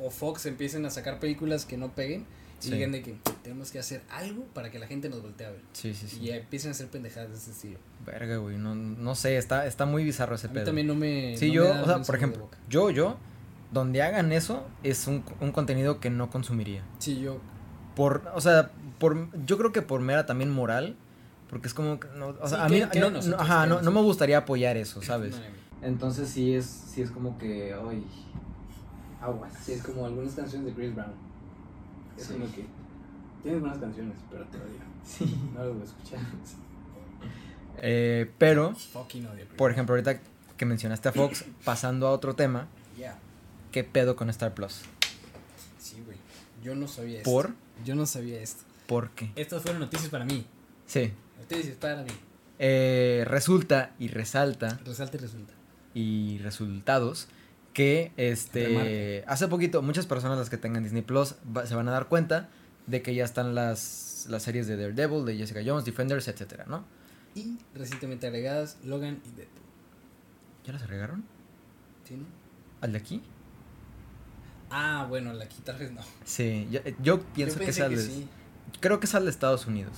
o 0.00 0.10
Fox 0.10 0.46
empiecen 0.46 0.84
a 0.86 0.90
sacar 0.90 1.18
películas 1.18 1.64
que 1.64 1.76
no 1.76 1.92
peguen 1.94 2.26
y 2.60 2.64
Sí. 2.64 2.70
digan 2.72 2.92
de 2.92 3.02
que 3.02 3.16
tenemos 3.42 3.70
que 3.72 3.78
hacer 3.78 4.02
algo 4.10 4.44
para 4.54 4.70
que 4.70 4.78
la 4.78 4.86
gente 4.86 5.08
nos 5.08 5.22
voltee 5.22 5.46
a 5.46 5.50
ver. 5.50 5.60
Sí, 5.72 5.94
sí, 5.94 6.06
sí. 6.08 6.20
Y 6.20 6.30
empiecen 6.30 6.68
a 6.68 6.72
hacer 6.72 6.88
pendejadas 6.88 7.30
de 7.30 7.36
ese 7.36 7.50
estilo. 7.52 7.78
Verga, 8.04 8.36
güey. 8.36 8.58
No, 8.58 8.74
no 8.74 9.14
sé, 9.14 9.36
está, 9.38 9.66
está 9.66 9.86
muy 9.86 10.04
bizarro 10.04 10.34
ese 10.36 10.46
A 10.46 10.50
mí 10.50 10.54
pedo. 10.54 10.66
también 10.66 10.86
no 10.86 10.94
me. 10.94 11.36
Sí, 11.36 11.48
no 11.48 11.54
yo, 11.54 11.74
me 11.74 11.80
o 11.80 11.86
sea, 11.86 12.02
por 12.02 12.14
ejemplo, 12.16 12.48
yo, 12.68 12.90
yo, 12.90 13.16
donde 13.72 14.02
hagan 14.02 14.32
eso 14.32 14.66
es 14.82 15.06
un, 15.06 15.24
un 15.40 15.52
contenido 15.52 16.00
que 16.00 16.10
no 16.10 16.30
consumiría. 16.30 16.82
Sí, 16.98 17.20
yo. 17.20 17.38
Por, 17.94 18.22
o 18.34 18.40
sea, 18.40 18.70
por, 18.98 19.28
yo 19.46 19.58
creo 19.58 19.72
que 19.72 19.82
por 19.82 20.00
mera 20.00 20.24
también 20.26 20.50
moral, 20.50 20.96
porque 21.50 21.66
es 21.68 21.74
como, 21.74 21.98
no, 22.16 22.28
o 22.40 22.48
sea, 22.48 22.68
Sí, 22.68 22.80
a 22.82 22.86
mí, 22.86 22.90
no, 23.00 23.10
nosotros, 23.10 23.26
no, 23.26 23.36
ajá, 23.38 23.66
no, 23.66 23.82
no 23.82 23.90
me 23.90 24.00
gustaría 24.02 24.38
apoyar 24.38 24.76
eso, 24.76 25.02
¿sabes? 25.02 25.40
Entonces 25.82 26.28
sí 26.28 26.54
es, 26.54 26.66
sí 26.66 27.02
es 27.02 27.10
como 27.10 27.38
que, 27.38 27.72
ay, 27.74 28.04
aguas. 29.20 29.52
Sí, 29.62 29.72
es 29.72 29.82
como 29.82 30.06
algunas 30.06 30.34
canciones 30.34 30.66
de 30.66 30.72
Chris 30.74 30.94
Brown. 30.94 31.12
Es 32.16 32.24
Sí. 32.24 32.32
como 32.34 32.46
que. 32.52 32.66
Tienes 33.42 33.60
buenas 33.60 33.78
canciones, 33.78 34.14
pero 34.30 34.44
te 34.46 34.58
odio. 34.58 34.80
Sí. 35.04 35.38
No 35.54 35.60
las 35.64 35.72
voy 35.72 35.82
a 35.82 35.84
escuchar. 35.84 36.18
Eh, 37.80 38.28
pero, 38.38 38.74
por 39.56 39.70
ejemplo, 39.70 39.94
ahorita 39.94 40.18
que 40.56 40.66
mencionaste 40.66 41.10
a 41.10 41.12
Fox, 41.12 41.44
pasando 41.64 42.08
a 42.08 42.10
otro 42.10 42.34
tema, 42.34 42.66
Ya. 42.98 43.16
¿Qué 43.72 43.84
pedo 43.84 44.16
con 44.16 44.30
Star 44.30 44.54
Plus? 44.54 44.82
Sí, 45.78 46.02
güey. 46.04 46.18
Yo 46.62 46.74
no 46.74 46.88
sabía 46.88 47.18
esto. 47.18 47.30
¿Por? 47.30 47.52
Yo 47.84 47.94
no 47.94 48.06
sabía 48.06 48.40
esto. 48.40 48.64
¿Por 48.86 49.10
qué? 49.10 49.30
Estas 49.36 49.62
fueron 49.62 49.80
noticias 49.80 50.08
para 50.10 50.24
mí. 50.24 50.46
Sí. 50.86 51.12
Noticias 51.38 51.76
para 51.76 52.02
mí. 52.02 52.10
Eh, 52.58 53.24
resulta 53.26 53.94
y 53.98 54.08
resalta 54.08 54.80
Resalta 54.84 55.16
y 55.16 55.20
resulta. 55.20 55.52
y 55.94 56.38
resultados 56.38 57.28
que 57.72 58.10
este 58.16 58.66
Remarque. 58.66 59.24
hace 59.28 59.46
poquito 59.46 59.80
muchas 59.82 60.06
personas 60.06 60.38
las 60.38 60.50
que 60.50 60.56
tengan 60.56 60.82
Disney 60.82 61.02
Plus 61.02 61.36
va- 61.56 61.66
se 61.66 61.76
van 61.76 61.86
a 61.86 61.92
dar 61.92 62.08
cuenta 62.08 62.48
de 62.88 63.00
que 63.02 63.14
ya 63.14 63.24
están 63.24 63.54
las 63.54 64.26
las 64.28 64.42
series 64.42 64.66
de 64.66 64.76
Daredevil, 64.76 65.24
de 65.24 65.36
Jessica 65.36 65.60
Jones, 65.64 65.84
Defenders, 65.84 66.26
etcétera, 66.26 66.64
¿no? 66.66 66.84
Y 67.36 67.58
recientemente 67.74 68.26
agregadas 68.26 68.78
Logan 68.82 69.20
y 69.24 69.28
Deadpool. 69.36 69.62
¿Ya 70.66 70.72
las 70.72 70.82
agregaron? 70.82 71.24
¿Sí, 72.04 72.16
no? 72.16 72.24
¿Al 72.80 72.90
de 72.92 72.98
aquí? 72.98 73.22
Ah, 74.70 75.06
bueno, 75.08 75.32
la 75.32 75.44
aquí 75.44 75.60
tal 75.64 75.78
vez 75.78 75.92
no. 75.92 76.00
Sí, 76.24 76.68
yo, 76.70 76.80
yo 77.02 77.20
pienso 77.34 77.58
Yo 77.58 77.88
que, 77.88 77.96
de- 77.96 78.02
sí. 78.02 78.28
creo 78.80 79.00
que 79.00 79.06
es 79.06 79.14
al 79.14 79.24
de 79.24 79.30
Estados 79.30 79.66
Unidos. 79.66 79.92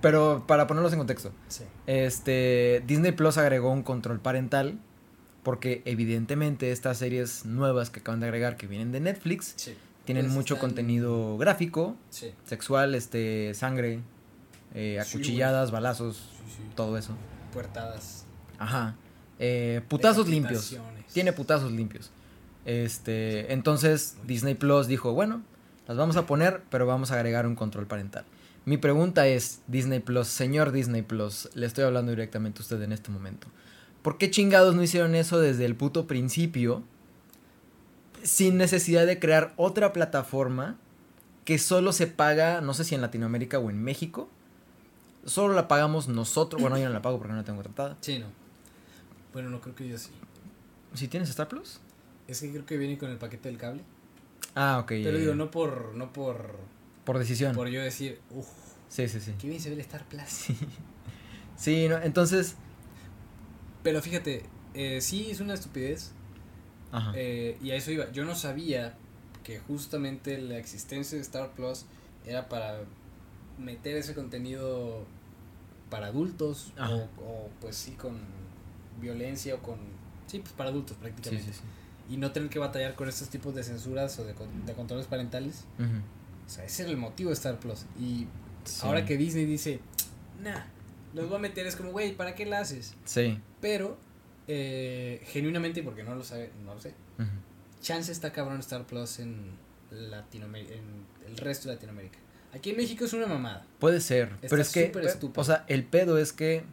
Pero 0.00 0.44
para 0.48 0.66
ponerlos 0.66 0.92
en 0.92 0.98
contexto, 0.98 1.32
Sí. 1.48 1.64
este 1.86 2.82
Disney 2.86 3.12
Plus 3.12 3.38
agregó 3.38 3.70
un 3.70 3.82
control 3.82 4.18
parental 4.20 4.78
porque 5.44 5.82
evidentemente 5.84 6.72
estas 6.72 6.98
series 6.98 7.46
nuevas 7.46 7.90
que 7.90 8.00
acaban 8.00 8.20
de 8.20 8.26
agregar 8.26 8.56
que 8.56 8.66
vienen 8.66 8.90
de 8.92 9.00
Netflix 9.00 9.54
Sí. 9.56 9.74
tienen 10.04 10.24
Pues 10.26 10.34
mucho 10.34 10.54
están- 10.54 10.70
contenido 10.70 11.38
gráfico, 11.38 11.96
Sí. 12.10 12.32
sexual, 12.44 12.94
este, 12.96 13.54
sangre, 13.54 14.00
eh, 14.74 14.98
acuchilladas, 15.00 15.70
balazos, 15.70 16.28
todo 16.74 16.98
eso. 16.98 17.14
Puertadas. 17.52 18.24
Ajá. 18.58 18.96
Eh, 19.38 19.82
putazos 19.88 20.28
limpios. 20.28 20.76
Tiene 21.12 21.32
putazos 21.32 21.70
limpios. 21.72 22.10
Este, 22.64 23.52
entonces 23.52 24.16
Disney 24.26 24.54
Plus 24.54 24.86
dijo, 24.86 25.12
bueno, 25.12 25.42
las 25.88 25.96
vamos 25.96 26.16
a 26.16 26.26
poner, 26.26 26.62
pero 26.70 26.86
vamos 26.86 27.10
a 27.10 27.14
agregar 27.14 27.46
un 27.46 27.56
control 27.56 27.86
parental. 27.86 28.24
Mi 28.64 28.76
pregunta 28.76 29.26
es, 29.26 29.62
Disney 29.66 29.98
Plus, 29.98 30.28
señor 30.28 30.70
Disney 30.70 31.02
Plus, 31.02 31.48
le 31.54 31.66
estoy 31.66 31.84
hablando 31.84 32.12
directamente 32.12 32.60
a 32.60 32.62
usted 32.62 32.80
en 32.82 32.92
este 32.92 33.10
momento. 33.10 33.48
¿Por 34.02 34.18
qué 34.18 34.30
chingados 34.30 34.74
no 34.74 34.82
hicieron 34.82 35.14
eso 35.14 35.40
desde 35.40 35.64
el 35.64 35.74
puto 35.74 36.06
principio? 36.06 36.84
Sin 38.22 38.56
necesidad 38.56 39.06
de 39.06 39.18
crear 39.18 39.52
otra 39.56 39.92
plataforma 39.92 40.76
que 41.44 41.58
solo 41.58 41.92
se 41.92 42.06
paga, 42.06 42.60
no 42.60 42.72
sé 42.72 42.84
si 42.84 42.94
en 42.94 43.00
Latinoamérica 43.00 43.58
o 43.58 43.68
en 43.70 43.82
México. 43.82 44.28
Solo 45.24 45.54
la 45.54 45.66
pagamos 45.66 46.06
nosotros. 46.08 46.60
Bueno, 46.60 46.78
yo 46.78 46.86
no 46.86 46.94
la 46.94 47.02
pago 47.02 47.18
porque 47.18 47.32
no 47.32 47.38
la 47.38 47.44
tengo 47.44 47.62
tratada. 47.62 47.96
Sí, 48.00 48.18
no. 48.20 48.26
Bueno, 49.32 49.50
no 49.50 49.60
creo 49.60 49.74
que 49.74 49.88
yo 49.88 49.98
sí. 49.98 50.10
¿Si 50.94 51.08
tienes 51.08 51.30
Star 51.30 51.48
Plus? 51.48 51.80
Es 52.32 52.40
que 52.40 52.50
creo 52.50 52.66
que 52.66 52.76
viene 52.76 52.98
con 52.98 53.10
el 53.10 53.18
paquete 53.18 53.48
del 53.48 53.58
cable. 53.58 53.82
Ah, 54.54 54.78
ok. 54.82 54.88
Pero 54.88 55.18
digo, 55.18 55.34
no 55.34 55.50
por, 55.50 55.94
no 55.94 56.12
por 56.12 56.56
Por 57.04 57.18
decisión. 57.18 57.54
Por 57.54 57.68
yo 57.68 57.80
decir, 57.82 58.20
uff, 58.30 58.48
Sí, 58.88 59.08
sí, 59.08 59.20
sí. 59.20 59.32
qué 59.38 59.48
bien 59.48 59.60
se 59.60 59.70
ve 59.70 59.76
el 59.76 59.80
Star 59.80 60.04
Plus. 60.06 60.28
Sí. 60.28 60.56
Sí, 61.56 61.88
no, 61.88 61.98
entonces. 61.98 62.56
Pero 63.82 64.02
fíjate, 64.02 64.44
eh, 64.74 65.00
sí 65.00 65.30
es 65.30 65.40
una 65.40 65.54
estupidez. 65.54 66.12
Ajá. 66.90 67.12
eh, 67.14 67.56
y 67.62 67.70
a 67.70 67.76
eso 67.76 67.90
iba. 67.90 68.10
Yo 68.12 68.24
no 68.24 68.34
sabía 68.34 68.94
que 69.44 69.58
justamente 69.58 70.38
la 70.38 70.58
existencia 70.58 71.16
de 71.16 71.22
Star 71.22 71.52
Plus 71.52 71.86
era 72.26 72.48
para 72.48 72.80
meter 73.58 73.96
ese 73.96 74.14
contenido 74.14 75.04
para 75.90 76.06
adultos 76.06 76.72
o, 76.78 77.22
o, 77.22 77.50
pues 77.60 77.76
sí 77.76 77.92
con 77.92 78.18
violencia 79.00 79.54
o 79.56 79.58
con 79.58 79.76
sí 80.26 80.38
pues 80.38 80.52
para 80.52 80.70
adultos 80.70 80.96
sí, 80.96 81.02
prácticamente 81.02 81.52
sí, 81.52 81.58
sí. 81.58 81.64
Y 82.10 82.16
no 82.16 82.32
tener 82.32 82.48
que 82.50 82.58
batallar 82.58 82.94
con 82.94 83.08
estos 83.08 83.28
tipos 83.28 83.54
de 83.54 83.62
censuras 83.62 84.18
o 84.18 84.24
de, 84.24 84.34
de 84.66 84.72
controles 84.74 85.06
parentales 85.06 85.64
Ujú. 85.78 85.88
o 86.46 86.48
sea 86.50 86.64
ese 86.64 86.82
era 86.82 86.90
el 86.90 86.96
motivo 86.98 87.30
de 87.30 87.34
Star 87.34 87.58
Plus 87.60 87.86
y 87.98 88.26
Sí. 88.64 88.80
ahora 88.86 89.04
que 89.04 89.16
Disney 89.16 89.44
dice 89.44 89.80
nah 90.42 90.64
los 91.14 91.26
voy 91.28 91.36
a 91.36 91.40
meter 91.40 91.66
es 91.66 91.74
como 91.76 91.90
güey 91.90 92.14
para 92.16 92.34
qué 92.34 92.46
la 92.46 92.60
haces 92.60 92.94
Sí. 93.04 93.38
pero 93.60 93.96
eh, 94.48 95.20
genuinamente 95.26 95.82
porque 95.82 96.02
no 96.02 96.14
lo 96.14 96.22
sabe 96.24 96.50
no 96.64 96.74
lo 96.74 96.80
sé 96.80 96.94
Ujú. 97.18 97.28
chance 97.80 98.10
está 98.12 98.32
cabrón 98.32 98.60
Star 98.60 98.86
Plus 98.86 99.18
en 99.20 99.52
Latinoamérica, 99.90 100.74
en 100.74 101.04
el 101.26 101.36
resto 101.36 101.68
de 101.68 101.74
Latinoamérica. 101.74 102.18
Aquí 102.54 102.70
en 102.70 102.76
México 102.78 103.04
es 103.04 103.12
una 103.12 103.26
mamada. 103.26 103.66
Puede 103.78 104.00
ser, 104.00 104.28
Está 104.40 104.48
pero 104.48 104.62
es 104.62 104.70
que, 104.72 104.84
eh, 104.84 104.92
estúpido. 105.04 105.40
o 105.40 105.44
sea, 105.44 105.64
el 105.68 105.84
pedo 105.84 106.16
es 106.16 106.32
que, 106.32 106.64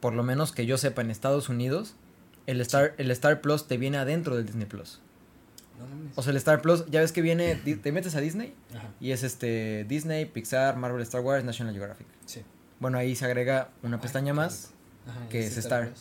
por 0.00 0.14
lo 0.14 0.22
menos 0.22 0.52
que 0.52 0.64
yo 0.64 0.78
sepa, 0.78 1.02
en 1.02 1.10
Estados 1.10 1.48
Unidos, 1.48 1.96
el 2.46 2.60
Star, 2.60 2.94
el 2.98 3.10
Star 3.10 3.40
Plus 3.40 3.66
te 3.66 3.76
viene 3.76 3.98
adentro 3.98 4.36
del 4.36 4.46
Disney 4.46 4.66
Plus. 4.66 5.00
No. 5.78 5.86
O 6.14 6.22
sea, 6.22 6.30
el 6.30 6.36
Star 6.36 6.60
Plus, 6.62 6.84
ya 6.90 7.00
ves 7.00 7.12
que 7.12 7.22
viene, 7.22 7.54
te 7.82 7.92
metes 7.92 8.14
a 8.14 8.20
Disney 8.20 8.54
Ajá, 8.74 8.88
y 9.00 9.10
es 9.12 9.22
este 9.22 9.84
Disney, 9.88 10.26
Pixar, 10.26 10.76
Marvel, 10.76 11.02
Star 11.02 11.20
Wars, 11.22 11.44
National 11.44 11.74
Geographic. 11.74 12.06
sí. 12.26 12.42
Bueno, 12.80 12.98
ahí 12.98 13.14
se 13.14 13.24
agrega 13.24 13.70
una 13.84 14.00
pestaña 14.00 14.34
más. 14.34 14.72
Ajá, 15.08 15.28
que 15.28 15.46
es 15.46 15.56
Star. 15.56 15.92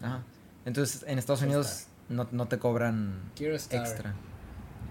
Ajá. 0.00 0.22
Entonces, 0.64 1.04
en 1.08 1.18
Estados 1.18 1.40
Quiero 1.40 1.58
Unidos 1.58 1.86
no, 2.08 2.28
no 2.30 2.46
te 2.46 2.58
cobran 2.60 3.20
Quiero 3.34 3.56
extra. 3.56 4.14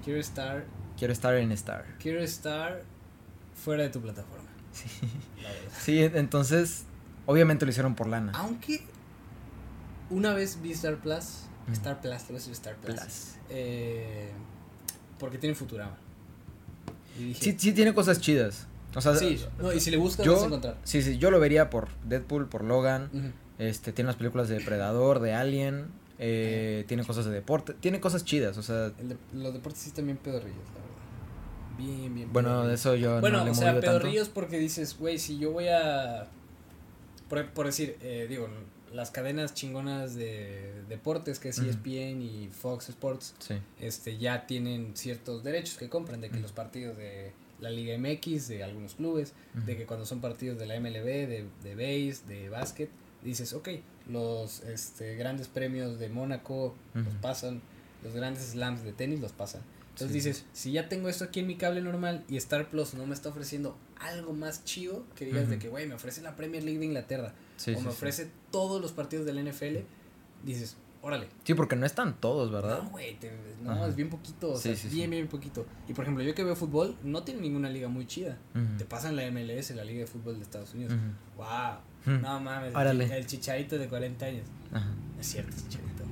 Quiero 0.04 0.20
estar. 0.20 0.66
Quiero 0.98 1.14
estar 1.14 1.36
en 1.36 1.54
Star. 1.54 1.86
Quiero 1.98 2.20
estar 2.22 2.82
fuera 3.56 3.84
de 3.84 3.90
tu 3.90 4.02
plataforma. 4.02 4.50
Sí. 4.74 4.90
La. 5.42 5.50
Sí, 5.80 6.00
entonces, 6.04 6.84
obviamente 7.26 7.66
lo 7.66 7.72
hicieron 7.72 7.96
por 7.96 8.08
lana. 8.08 8.34
Aunque 8.36 8.86
una 10.10 10.34
vez 10.34 10.62
vi 10.62 10.72
Star 10.72 10.98
Plus. 10.98 11.46
Mm. 11.68 11.74
Star 11.74 12.02
Plus, 12.02 12.24
te 12.24 12.34
decir 12.34 12.52
Star 12.54 12.76
Plus. 12.78 13.00
Plus. 13.00 13.36
Eh, 13.50 14.32
porque 15.20 15.38
tiene 15.38 15.56
Futurama. 15.56 15.98
Y 17.20 17.24
dije, 17.26 17.44
Sí, 17.44 17.56
sí 17.60 17.74
tiene 17.74 17.94
cosas 17.94 18.20
chidas. 18.22 18.68
O 18.96 19.02
sea, 19.02 19.16
sí, 19.16 19.40
no, 19.60 19.72
y 19.72 19.80
si 19.80 19.92
le 19.92 19.98
buscas 19.98 20.26
yo- 20.26 20.34
vas 20.34 20.44
a 20.44 20.46
encontrar. 20.48 20.78
sí, 20.84 21.02
sí, 21.04 21.18
yo 21.20 21.30
lo 21.30 21.40
vería 21.40 21.70
por 21.70 21.90
Deadpool, 22.06 22.48
por 22.48 22.64
Logan. 22.64 23.34
Este, 23.60 23.92
tiene 23.92 24.08
las 24.08 24.16
películas 24.16 24.48
de 24.50 24.58
Depredador, 24.60 25.20
de 25.20 25.34
Alien. 25.34 25.88
eh, 26.22 26.84
tiene 26.90 27.06
cosas 27.06 27.24
de 27.26 27.32
deporte. 27.32 27.74
Tiene 27.80 28.02
cosas 28.02 28.26
chidas, 28.26 28.58
o 28.58 28.62
sea. 28.64 28.88
El 29.00 29.10
de- 29.10 29.18
los 29.34 29.54
deportes 29.54 29.82
sí 29.84 29.90
están 29.90 30.06
bien 30.06 30.18
pedorrillos, 30.18 30.58
la 30.58 30.82
verdad. 30.82 31.78
Bien, 31.78 32.14
bien. 32.14 32.34
Bueno, 32.34 32.66
de 32.68 32.74
eso 32.74 32.94
yo 32.96 33.22
Bueno, 33.22 33.38
no 33.40 33.46
le 33.46 33.52
o 33.52 33.54
sea, 33.54 33.68
tanto. 33.72 33.82
pedorrillos 33.82 34.28
porque 34.28 34.58
dices, 34.60 34.98
güey, 35.00 35.18
si 35.20 35.38
yo 35.38 35.52
voy 35.54 35.68
a. 35.70 36.28
Por, 37.30 37.46
por 37.52 37.68
decir, 37.68 37.96
eh, 38.02 38.26
digo, 38.28 38.50
las 38.94 39.12
cadenas 39.12 39.54
chingonas 39.54 40.16
de 40.16 40.74
deportes 40.90 41.40
que 41.40 41.50
es. 41.50 41.60
ESPN 41.60 42.22
y 42.22 42.50
Fox 42.50 42.90
Sports, 42.90 43.36
Sí. 43.40 43.56
este, 43.80 44.18
ya 44.18 44.48
tienen 44.48 44.96
ciertos 44.96 45.44
derechos 45.44 45.78
que 45.78 45.90
compran, 45.90 46.22
de 46.22 46.30
que 46.30 46.40
los 46.40 46.52
partidos 46.52 46.98
de 46.98 47.32
la 47.60 47.70
Liga 47.70 47.94
MX, 47.98 48.48
de 48.48 48.64
algunos 48.64 48.96
clubes, 48.96 49.34
de 49.66 49.76
que 49.78 49.86
cuando 49.86 50.06
son 50.06 50.22
partidos 50.22 50.58
de 50.58 50.66
la 50.66 50.76
MLB, 50.80 51.06
de, 51.28 51.46
de 51.64 51.76
base, 51.76 52.26
de 52.28 52.50
básquet, 52.50 52.90
dices, 53.24 53.52
ok, 53.54 53.70
los 54.10 54.62
este, 54.62 55.16
grandes 55.16 55.48
premios 55.50 56.00
de 56.00 56.10
Mónaco 56.10 56.74
los 56.94 57.14
pasan, 57.16 57.62
los 58.04 58.14
grandes 58.14 58.44
slams 58.52 58.84
de 58.84 58.94
tenis 58.94 59.20
los 59.20 59.34
pasan. 59.34 59.62
Entonces 59.90 60.10
Sí. 60.24 60.30
dices, 60.30 60.46
si 60.54 60.72
ya 60.72 60.88
tengo 60.88 61.10
esto 61.10 61.26
aquí 61.26 61.42
en 61.42 61.48
mi 61.48 61.58
cable 61.58 61.82
normal 61.82 62.24
y 62.30 62.38
Star 62.38 62.70
Plus 62.70 62.94
no 62.94 63.06
me 63.06 63.14
está 63.14 63.28
ofreciendo 63.30 63.78
algo 64.00 64.32
más 64.32 64.64
chido, 64.64 65.04
que 65.16 65.26
digas 65.26 65.50
de 65.50 65.60
que, 65.60 65.68
güey, 65.68 65.86
me 65.86 65.96
ofrece 65.96 66.22
la 66.22 66.38
Premier 66.38 66.64
League 66.64 66.80
de 66.80 66.86
Inglaterra 66.86 67.34
Sí, 67.60 67.72
o 67.74 67.76
me 67.76 67.82
sí. 67.82 67.88
ofrece 67.90 68.32
todos 68.52 68.82
los 68.82 68.92
partidos 68.94 69.26
del 69.26 69.38
NFL, 69.48 69.80
dices, 70.46 70.78
órale. 71.02 71.28
Sí, 71.44 71.54
porque 71.54 71.76
no 71.76 71.86
están 71.86 72.16
todos, 72.20 72.52
¿verdad? 72.52 72.84
No, 72.84 72.90
güey, 72.92 73.18
no, 73.64 73.72
Ajá. 73.72 73.88
es 73.88 73.96
bien 73.96 74.10
poquito, 74.10 74.52
o 74.54 74.56
Sí, 74.58 74.70
sea, 74.70 74.76
sí, 74.76 74.88
bien, 74.96 75.10
sí. 75.10 75.16
bien 75.18 75.28
poquito. 75.28 75.66
Y 75.88 75.94
por 75.94 76.04
ejemplo, 76.06 76.24
yo 76.24 76.34
que 76.34 76.44
veo 76.44 76.56
fútbol, 76.56 76.96
no 77.04 77.24
tiene 77.24 77.42
ninguna 77.42 77.70
liga 77.70 77.88
muy 77.90 78.08
chida. 78.08 78.38
Te 78.78 78.86
pasan 78.86 79.16
la 79.18 79.24
MLS, 79.30 79.72
la 79.76 79.84
Liga 79.84 80.00
de 80.02 80.08
Fútbol 80.08 80.38
de 80.38 80.44
Estados 80.44 80.74
Unidos. 80.74 80.94
Ujú. 80.94 81.44
Wow, 81.44 82.16
Ujú. 82.16 82.22
no 82.24 82.40
mames, 82.40 82.70
el, 82.72 82.76
Órale. 82.78 83.18
el 83.18 83.26
chicharito 83.26 83.78
de 83.78 83.88
40 83.90 84.26
años. 84.26 84.48
Ajá. 84.72 84.90
Es 85.20 85.28
cierto, 85.28 85.52
chicharito. 85.58 86.04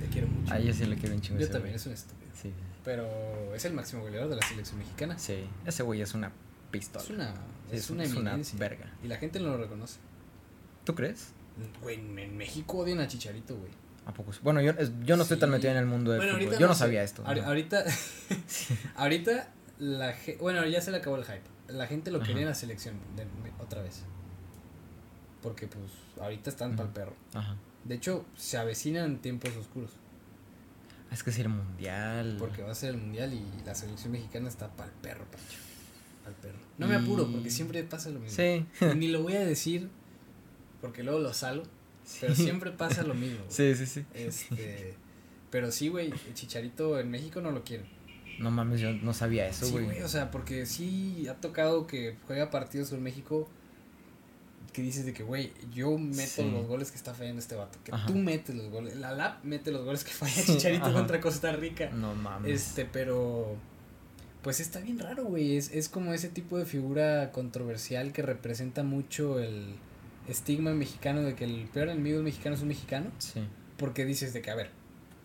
Te 0.00 0.06
quiero 0.06 0.26
mucho. 0.28 0.52
A 0.54 0.58
ellos 0.58 0.76
sí 0.76 0.86
le 0.86 0.96
quieren 0.96 1.20
chingo 1.20 1.38
Yo 1.40 1.46
también, 1.46 1.72
güey. 1.72 1.76
es 1.76 1.86
un 1.86 1.92
estúpido. 1.92 2.30
Sí, 2.40 2.50
Pero 2.84 3.06
es 3.54 3.64
el 3.66 3.72
máximo 3.74 4.02
goleador 4.02 4.28
de 4.30 4.36
la 4.36 4.42
selección 4.46 4.78
mexicana. 4.78 5.18
sí. 5.18 5.44
Ese 5.66 5.82
güey 5.82 6.00
es 6.00 6.14
una 6.14 6.32
pistola. 6.70 7.04
Es 7.04 7.10
una, 7.10 7.34
es 7.70 7.90
una 7.90 8.04
eminencia. 8.04 8.58
verga. 8.58 8.90
Y 9.02 9.08
la 9.08 9.16
gente 9.16 9.38
no 9.40 9.48
lo 9.50 9.56
reconoce. 9.58 9.98
¿Tú 10.84 10.94
crees? 10.94 11.28
Güey, 11.82 11.96
en 11.96 12.36
México 12.36 12.78
odian 12.78 13.00
a 13.00 13.08
Chicharito, 13.08 13.56
güey. 13.56 13.70
¿A 14.06 14.12
poco? 14.12 14.32
Bueno, 14.42 14.60
yo, 14.60 14.72
yo 15.04 15.16
no 15.16 15.22
estoy 15.22 15.38
tan 15.38 15.50
metido 15.50 15.70
en 15.72 15.78
el 15.78 15.86
mundo 15.86 16.14
Bueno, 16.16 16.38
fútbol. 16.38 16.58
Yo 16.58 16.66
no 16.66 16.74
sabía 16.74 17.02
esto. 17.02 17.22
Ahorita, 17.26 17.84
ahorita 18.96 19.48
la 19.78 20.14
bueno, 20.40 20.64
ya 20.66 20.80
se 20.80 20.90
le 20.90 20.98
acabó 20.98 21.16
el 21.16 21.24
hype. 21.24 21.42
La 21.68 21.86
gente 21.86 22.10
lo 22.10 22.18
Ajá. 22.18 22.26
quería 22.26 22.42
en 22.42 22.48
la 22.48 22.54
selección 22.54 22.96
de- 23.16 23.26
otra 23.62 23.82
vez. 23.82 24.02
Porque 25.42 25.66
pues 25.66 25.84
ahorita 26.20 26.50
están 26.50 26.68
Ujú. 26.70 26.76
para 26.76 26.88
el 26.88 26.94
perro. 26.94 27.14
Ajá. 27.34 27.56
De 27.84 27.94
hecho, 27.94 28.24
se 28.36 28.56
avecinan 28.58 29.18
tiempos 29.18 29.54
oscuros. 29.56 29.90
Es 31.10 31.22
que 31.22 31.30
es 31.30 31.38
el 31.38 31.48
mundial. 31.48 32.36
Porque 32.38 32.62
va 32.62 32.72
a 32.72 32.74
ser 32.74 32.90
el 32.90 32.96
mundial 32.98 33.32
y 33.32 33.44
la 33.64 33.74
selección 33.74 34.12
mexicana 34.12 34.48
está 34.48 34.68
para 34.68 34.88
el 34.90 34.94
perro, 34.96 35.24
Pancho. 35.30 35.58
Al 36.26 36.32
perro. 36.34 36.58
No 36.78 36.86
me 36.88 36.94
apuro 36.96 37.30
porque 37.30 37.50
siempre 37.50 37.84
pasa 37.84 38.08
lo 38.10 38.20
mismo. 38.20 38.34
Sí. 38.36 38.66
Y 38.80 38.94
ni 38.96 39.08
lo 39.08 39.22
voy 39.22 39.34
a 39.34 39.44
decir 39.44 39.88
porque 40.84 41.02
luego 41.02 41.18
lo 41.18 41.32
salo. 41.32 41.62
Pero 42.20 42.34
siempre 42.34 42.70
pasa 42.70 43.02
lo 43.02 43.14
mismo. 43.14 43.38
güey. 43.44 43.50
Sí, 43.50 43.74
sí, 43.74 43.86
sí. 43.86 44.04
Este, 44.12 44.94
pero 45.50 45.72
sí, 45.72 45.88
güey, 45.88 46.08
el 46.10 46.34
Chicharito 46.34 47.00
en 47.00 47.10
México 47.10 47.40
no 47.40 47.50
lo 47.50 47.64
quieren. 47.64 47.86
No 48.38 48.50
mames, 48.50 48.80
yo 48.80 48.92
no 48.92 49.14
sabía 49.14 49.46
eso, 49.48 49.64
Sí, 49.64 49.72
güey. 49.72 49.84
güey, 49.86 50.02
o 50.02 50.08
sea, 50.08 50.30
porque 50.30 50.66
sí 50.66 51.26
ha 51.30 51.34
tocado 51.34 51.86
que 51.86 52.16
juega 52.26 52.50
partidos 52.50 52.90
con 52.90 53.02
México 53.02 53.48
que 54.74 54.82
dices 54.82 55.06
de 55.06 55.14
que, 55.14 55.22
güey, 55.22 55.52
yo 55.72 55.96
meto 55.96 56.42
Sí. 56.42 56.50
los 56.50 56.66
goles 56.66 56.90
que 56.90 56.96
está 56.98 57.14
fallando 57.14 57.40
este 57.40 57.54
vato. 57.54 57.78
Que 57.84 57.92
Ajá. 57.94 58.06
tú 58.06 58.14
metes 58.16 58.54
los 58.56 58.68
goles. 58.70 58.96
La 58.96 59.12
LAP 59.12 59.44
mete 59.44 59.70
los 59.70 59.84
goles 59.84 60.04
que 60.04 60.10
falla 60.12 60.44
Chicharito 60.44 60.84
ajá. 60.86 60.92
contra 60.94 61.20
Costa 61.20 61.52
Rica. 61.52 61.88
no 61.90 62.14
mames. 62.14 62.50
Este, 62.50 62.84
pero. 62.84 63.56
Pues 64.42 64.60
está 64.60 64.80
bien 64.80 64.98
raro, 64.98 65.24
güey. 65.24 65.56
Es, 65.56 65.72
es 65.72 65.88
como 65.88 66.12
ese 66.12 66.28
tipo 66.28 66.58
de 66.58 66.66
figura 66.66 67.32
controversial 67.32 68.12
que 68.12 68.20
representa 68.20 68.82
mucho 68.82 69.38
el 69.40 69.76
estigma 70.28 70.72
mexicano 70.72 71.22
de 71.22 71.34
que 71.34 71.44
el 71.44 71.68
peor 71.72 71.88
enemigo 71.88 72.16
del 72.16 72.24
mexicano 72.24 72.56
es 72.56 72.62
un 72.62 72.68
mexicano. 72.68 73.10
Sí. 73.18 73.40
Porque 73.76 74.04
dices 74.04 74.32
de 74.32 74.42
que, 74.42 74.50
a 74.50 74.54
ver, 74.54 74.70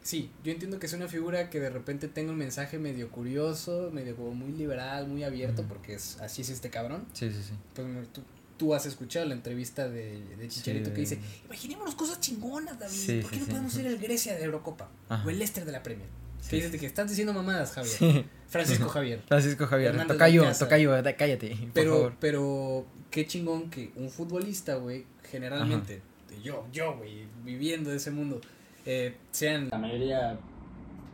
sí, 0.02 0.32
yo 0.44 0.52
entiendo 0.52 0.80
que 0.80 0.88
es 0.88 0.94
una 0.94 1.08
figura 1.08 1.50
que 1.50 1.60
de 1.60 1.70
repente 1.70 2.08
tenga 2.08 2.32
un 2.32 2.38
mensaje 2.38 2.80
medio 2.80 3.10
curioso, 3.12 3.92
medio 3.94 4.16
como 4.16 4.34
muy 4.34 4.52
liberal, 4.52 5.08
muy 5.08 5.24
abierto, 5.24 5.64
porque 5.68 5.94
es 5.94 6.20
así 6.20 6.42
es 6.42 6.50
este 6.50 6.70
cabrón. 6.70 7.06
Sí, 7.14 7.30
sí, 7.32 7.42
sí. 7.44 7.54
Pues 7.74 7.88
tú, 8.12 8.24
tú 8.58 8.74
has 8.74 8.86
escuchado 8.86 9.26
la 9.26 9.34
entrevista 9.34 9.88
de, 9.88 10.20
de 10.36 10.48
Chicharito 10.48 10.90
Sí, 10.90 10.96
que 10.96 11.02
dice, 11.02 11.20
imaginémonos 11.46 11.96
cosas 11.96 12.20
chingonas, 12.20 12.78
David. 12.80 12.94
Sí, 12.94 13.20
¿Por 13.22 13.32
qué 13.32 13.38
sí, 13.38 13.42
no 13.44 13.48
podemos 13.48 13.74
ser 13.74 13.86
el 13.86 13.98
Grecia 13.98 14.36
de 14.36 14.44
Eurocopa? 14.44 14.90
Ajá. 15.08 15.26
O 15.26 15.30
el 15.30 15.38
Leicester 15.38 15.66
de 15.66 15.72
la 15.72 15.84
Premier. 15.84 16.10
Sí. 16.42 16.50
Que 16.52 16.56
dices 16.58 16.80
que 16.80 16.86
estás 16.86 17.10
diciendo 17.10 17.34
mamadas, 17.34 17.72
Javier. 17.74 17.94
Sí. 17.96 18.26
Francisco 18.48 18.90
Javier. 18.90 19.22
Francisco 19.28 19.68
Javier. 19.68 19.90
Hernández 19.90 20.16
Tocayo, 20.18 20.42
Balcázar. 20.42 20.68
tocayo, 20.68 20.92
cállate. 21.18 21.50
Por 21.56 21.72
Pero, 21.74 21.94
favor. 21.94 22.14
pero, 22.20 22.86
qué 23.12 23.28
chingón 23.28 23.70
que 23.70 23.92
un 23.96 24.10
futbolista, 24.10 24.76
güey, 24.76 25.06
generalmente, 25.30 26.02
yo, 26.44 26.66
yo, 26.72 26.96
güey, 26.98 27.28
viviendo 27.44 27.90
de 27.92 27.98
ese 27.98 28.10
mundo, 28.12 28.42
eh, 28.86 29.18
sean 29.32 29.70
la 29.70 29.78
mayoría 29.78 30.40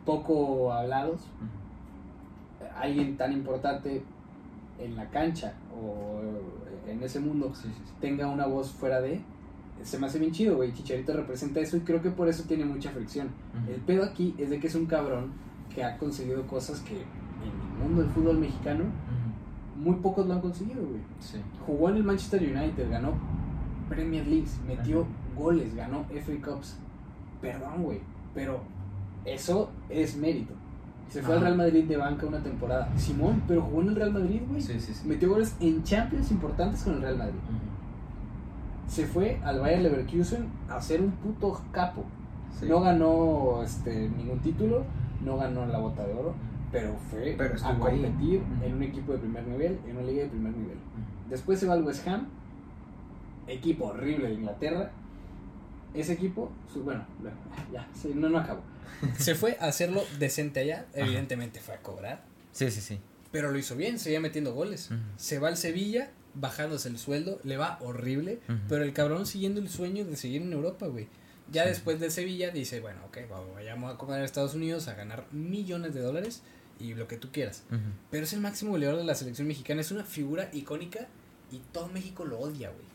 poco 0.06 0.72
hablados, 0.72 1.22
alguien 2.78 3.18
tan 3.18 3.34
importante 3.34 4.04
en 4.80 4.96
la 4.96 5.10
cancha 5.10 5.54
o 5.76 6.22
en 6.88 7.02
ese 7.04 7.20
mundo 7.20 7.54
Sí, 7.56 7.64
sí, 7.64 7.82
sí. 7.86 7.94
tenga 8.02 8.28
una 8.28 8.46
voz 8.46 8.72
fuera 8.72 9.02
de, 9.02 9.20
se 9.84 10.00
me 10.00 10.08
hace 10.08 10.20
bien 10.20 10.32
chido, 10.32 10.56
güey, 10.56 10.74
Chicharito 10.74 11.14
representa 11.14 11.60
eso 11.60 11.78
y 11.78 11.82
creo 11.82 12.02
que 12.02 12.10
por 12.10 12.28
eso 12.28 12.44
tiene 12.48 12.66
mucha 12.66 12.92
fricción. 12.92 13.30
El 13.68 13.82
pedo 13.82 14.04
aquí 14.04 14.34
es 14.38 14.50
de 14.50 14.60
que 14.60 14.68
es 14.68 14.76
un 14.76 14.86
cabrón 14.86 15.32
que 15.74 15.84
ha 15.84 15.98
conseguido 15.98 16.46
cosas 16.48 16.80
que 16.82 16.96
en 16.96 17.02
el 17.02 17.84
mundo 17.84 18.02
del 18.02 18.12
fútbol 18.12 18.40
mexicano 18.40 18.86
muy 19.76 19.96
pocos 19.96 20.26
lo 20.26 20.34
han 20.34 20.42
conseguido, 20.42 20.86
güey. 20.86 21.02
Sí. 21.20 21.38
Jugó 21.66 21.90
en 21.90 21.98
el 21.98 22.04
Manchester 22.04 22.42
United, 22.42 22.90
ganó 22.90 23.14
Premier 23.90 24.26
Leagues, 24.26 24.60
metió 24.66 25.06
goles, 25.36 25.76
ganó 25.76 26.06
FA 26.06 26.34
Cups. 26.44 26.78
Perdón, 27.42 27.84
güey, 27.84 28.00
pero 28.34 28.62
eso 29.26 29.70
es 29.90 30.16
mérito. 30.16 30.54
Se 31.10 31.22
fue 31.22 31.36
al. 31.36 31.42
Real 31.42 31.58
Madrid 31.58 31.84
de 31.84 31.98
banca 31.98 32.26
una 32.26 32.42
temporada. 32.42 32.92
Simón, 32.98 33.44
pero 33.48 33.62
jugó 33.62 33.82
en 33.82 33.90
el 33.90 33.96
Real 33.96 34.14
Madrid, 34.14 34.42
güey. 34.48 34.62
Sí, 34.62 34.80
sí, 34.80 34.94
sí. 34.94 35.08
Metió 35.08 35.30
goles 35.30 35.56
en 35.60 35.84
Champions 35.84 36.32
importantes 36.32 36.84
con 36.84 36.94
el 36.94 37.02
Real 37.02 37.18
Madrid. 37.18 37.40
Se 38.88 39.06
fue 39.08 39.40
al 39.44 39.60
Bayer 39.60 39.82
Leverkusen 39.82 40.48
a 40.70 40.82
ser 40.82 41.02
un 41.02 41.12
puto 41.12 41.62
capo. 41.72 42.06
Sí. 42.60 42.68
No 42.68 42.80
ganó 42.82 43.62
este, 43.64 44.08
ningún 44.10 44.40
título, 44.40 44.86
no 45.24 45.38
ganó 45.38 45.66
la 45.66 45.78
bota 45.80 46.06
de 46.06 46.14
oro, 46.14 46.34
pero 46.72 46.96
fue 47.12 47.36
Pero 47.38 47.56
a 47.64 47.70
ahí. 47.70 47.78
competir 47.78 48.42
en 48.64 48.74
un 48.76 48.84
equipo 48.84 49.12
de 49.14 49.18
primer 49.20 49.46
nivel, 49.48 49.80
en 49.88 49.98
una 49.98 50.06
liga 50.06 50.24
de 50.24 50.30
primer 50.30 50.54
nivel. 50.56 50.78
Después 51.30 51.60
se 51.60 51.68
va 51.68 51.74
al 51.74 51.84
West 51.84 52.08
Ham, 52.08 52.28
equipo 53.48 53.86
horrible 53.86 54.28
de 54.30 54.34
Inglaterra. 54.36 54.92
Ese 55.94 56.14
equipo, 56.14 56.52
su- 56.72 56.84
bueno, 56.84 57.06
ya, 57.72 57.88
sí, 57.94 58.12
no, 58.14 58.30
no 58.30 58.38
acabo. 58.40 58.62
Se 59.18 59.34
fue 59.36 59.58
a 59.62 59.66
hacerlo 59.68 60.02
decente 60.20 60.60
allá, 60.60 60.86
evidentemente 60.94 61.60
fue 61.62 61.74
a 61.76 61.82
cobrar, 61.82 62.24
Sí, 62.52 62.70
sí, 62.70 62.82
sí. 62.82 63.00
pero 63.32 63.52
lo 63.52 63.58
hizo 63.58 63.76
bien, 63.78 63.98
seguía 64.00 64.20
metiendo 64.20 64.54
goles. 64.54 64.90
Se 65.18 65.40
va 65.40 65.48
al 65.48 65.58
Sevilla, 65.58 66.10
bajándose 66.36 66.90
el 66.90 66.98
sueldo, 67.00 67.40
le 67.44 67.58
va 67.58 67.78
horrible, 67.82 68.40
pero 68.70 68.84
el 68.84 68.94
cabrón 68.94 69.26
siguiendo 69.26 69.60
el 69.62 69.70
sueño 69.70 70.06
de 70.06 70.16
seguir 70.16 70.42
en 70.42 70.54
Europa, 70.54 70.88
güey. 70.88 71.08
Ya 71.52 71.64
Sí. 71.64 71.70
después 71.70 72.00
de 72.00 72.10
Sevilla 72.10 72.50
dice, 72.52 72.80
bueno, 72.80 73.00
ok, 73.08 73.18
vamos, 73.30 73.54
vayamos 73.54 73.94
a 73.94 73.98
comer 73.98 74.22
a 74.22 74.26
Estados 74.26 74.56
Unidos 74.56 74.88
a 74.88 74.96
ganar 74.96 75.26
millones 75.32 75.94
de 75.94 76.02
dólares 76.02 76.42
y 76.80 76.94
lo 76.96 77.08
que 77.08 77.18
tú 77.18 77.30
quieras. 77.32 77.64
Pero 78.12 78.24
es 78.24 78.34
el 78.34 78.42
máximo 78.42 78.72
goleador 78.72 78.98
de 78.98 79.04
la 79.06 79.16
selección 79.16 79.48
mexicana, 79.48 79.82
es 79.82 79.92
una 79.92 80.04
figura 80.04 80.50
icónica 80.54 81.08
y 81.52 81.60
todo 81.72 81.88
México 81.88 82.26
lo 82.26 82.40
odia, 82.40 82.70
güey. 82.70 82.86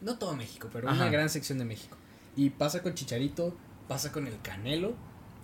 No 0.00 0.18
todo 0.18 0.34
México, 0.34 0.68
pero 0.72 0.88
una 0.90 1.10
gran 1.10 1.28
sección 1.28 1.58
de 1.58 1.64
México. 1.64 1.96
Y 2.36 2.50
pasa 2.50 2.82
con 2.82 2.94
Chicharito, 2.94 3.56
pasa 3.88 4.10
con 4.12 4.26
el 4.26 4.40
Canelo. 4.40 4.94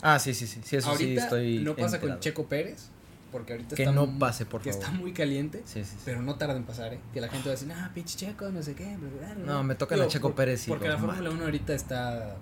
Ah, 0.01 0.19
sí, 0.19 0.33
sí, 0.35 0.47
sí. 0.47 0.61
Sí, 0.65 0.77
eso 0.77 0.89
sí 0.97 1.05
ahorita 1.05 1.25
estoy. 1.25 1.59
no 1.59 1.75
pasa 1.77 2.01
con. 2.01 2.19
Checo 2.21 2.47
Pérez, 2.47 2.89
porque 3.35 3.53
ahorita 3.55 3.75
Que 3.75 3.83
está 3.83 3.93
no 3.93 4.17
pase, 4.17 4.47
por 4.47 4.63
que 4.63 4.71
favor. 4.73 4.85
está 4.87 4.97
muy 4.97 5.13
caliente. 5.13 5.63
Sí, 5.67 5.83
sí, 5.85 5.91
sí. 5.91 6.03
Pero 6.05 6.23
no 6.23 6.37
tarda 6.37 6.55
en 6.55 6.63
pasar, 6.63 6.95
¿eh? 6.95 7.01
Que 7.13 7.21
la 7.21 7.27
gente 7.29 7.49
va 7.49 7.55
a 7.55 7.57
decir, 7.59 7.73
ah, 7.73 7.91
pinche 7.93 8.17
Checo, 8.17 8.49
no 8.51 8.63
sé 8.63 8.77
qué. 8.77 8.97
bla, 8.97 9.09
bla, 9.11 9.35
bla". 9.35 9.45
No, 9.55 9.65
me 9.65 9.75
tocan 9.75 9.97
Digo, 9.99 10.07
a 10.09 10.11
Checo 10.13 10.29
por- 10.29 10.37
Pérez 10.37 10.69
y 10.69 10.71
Porque 10.71 10.87
la 10.87 10.97
Fórmula 10.99 11.19
mato. 11.21 11.35
1 11.35 11.45
ahorita 11.45 11.75
está... 11.75 12.37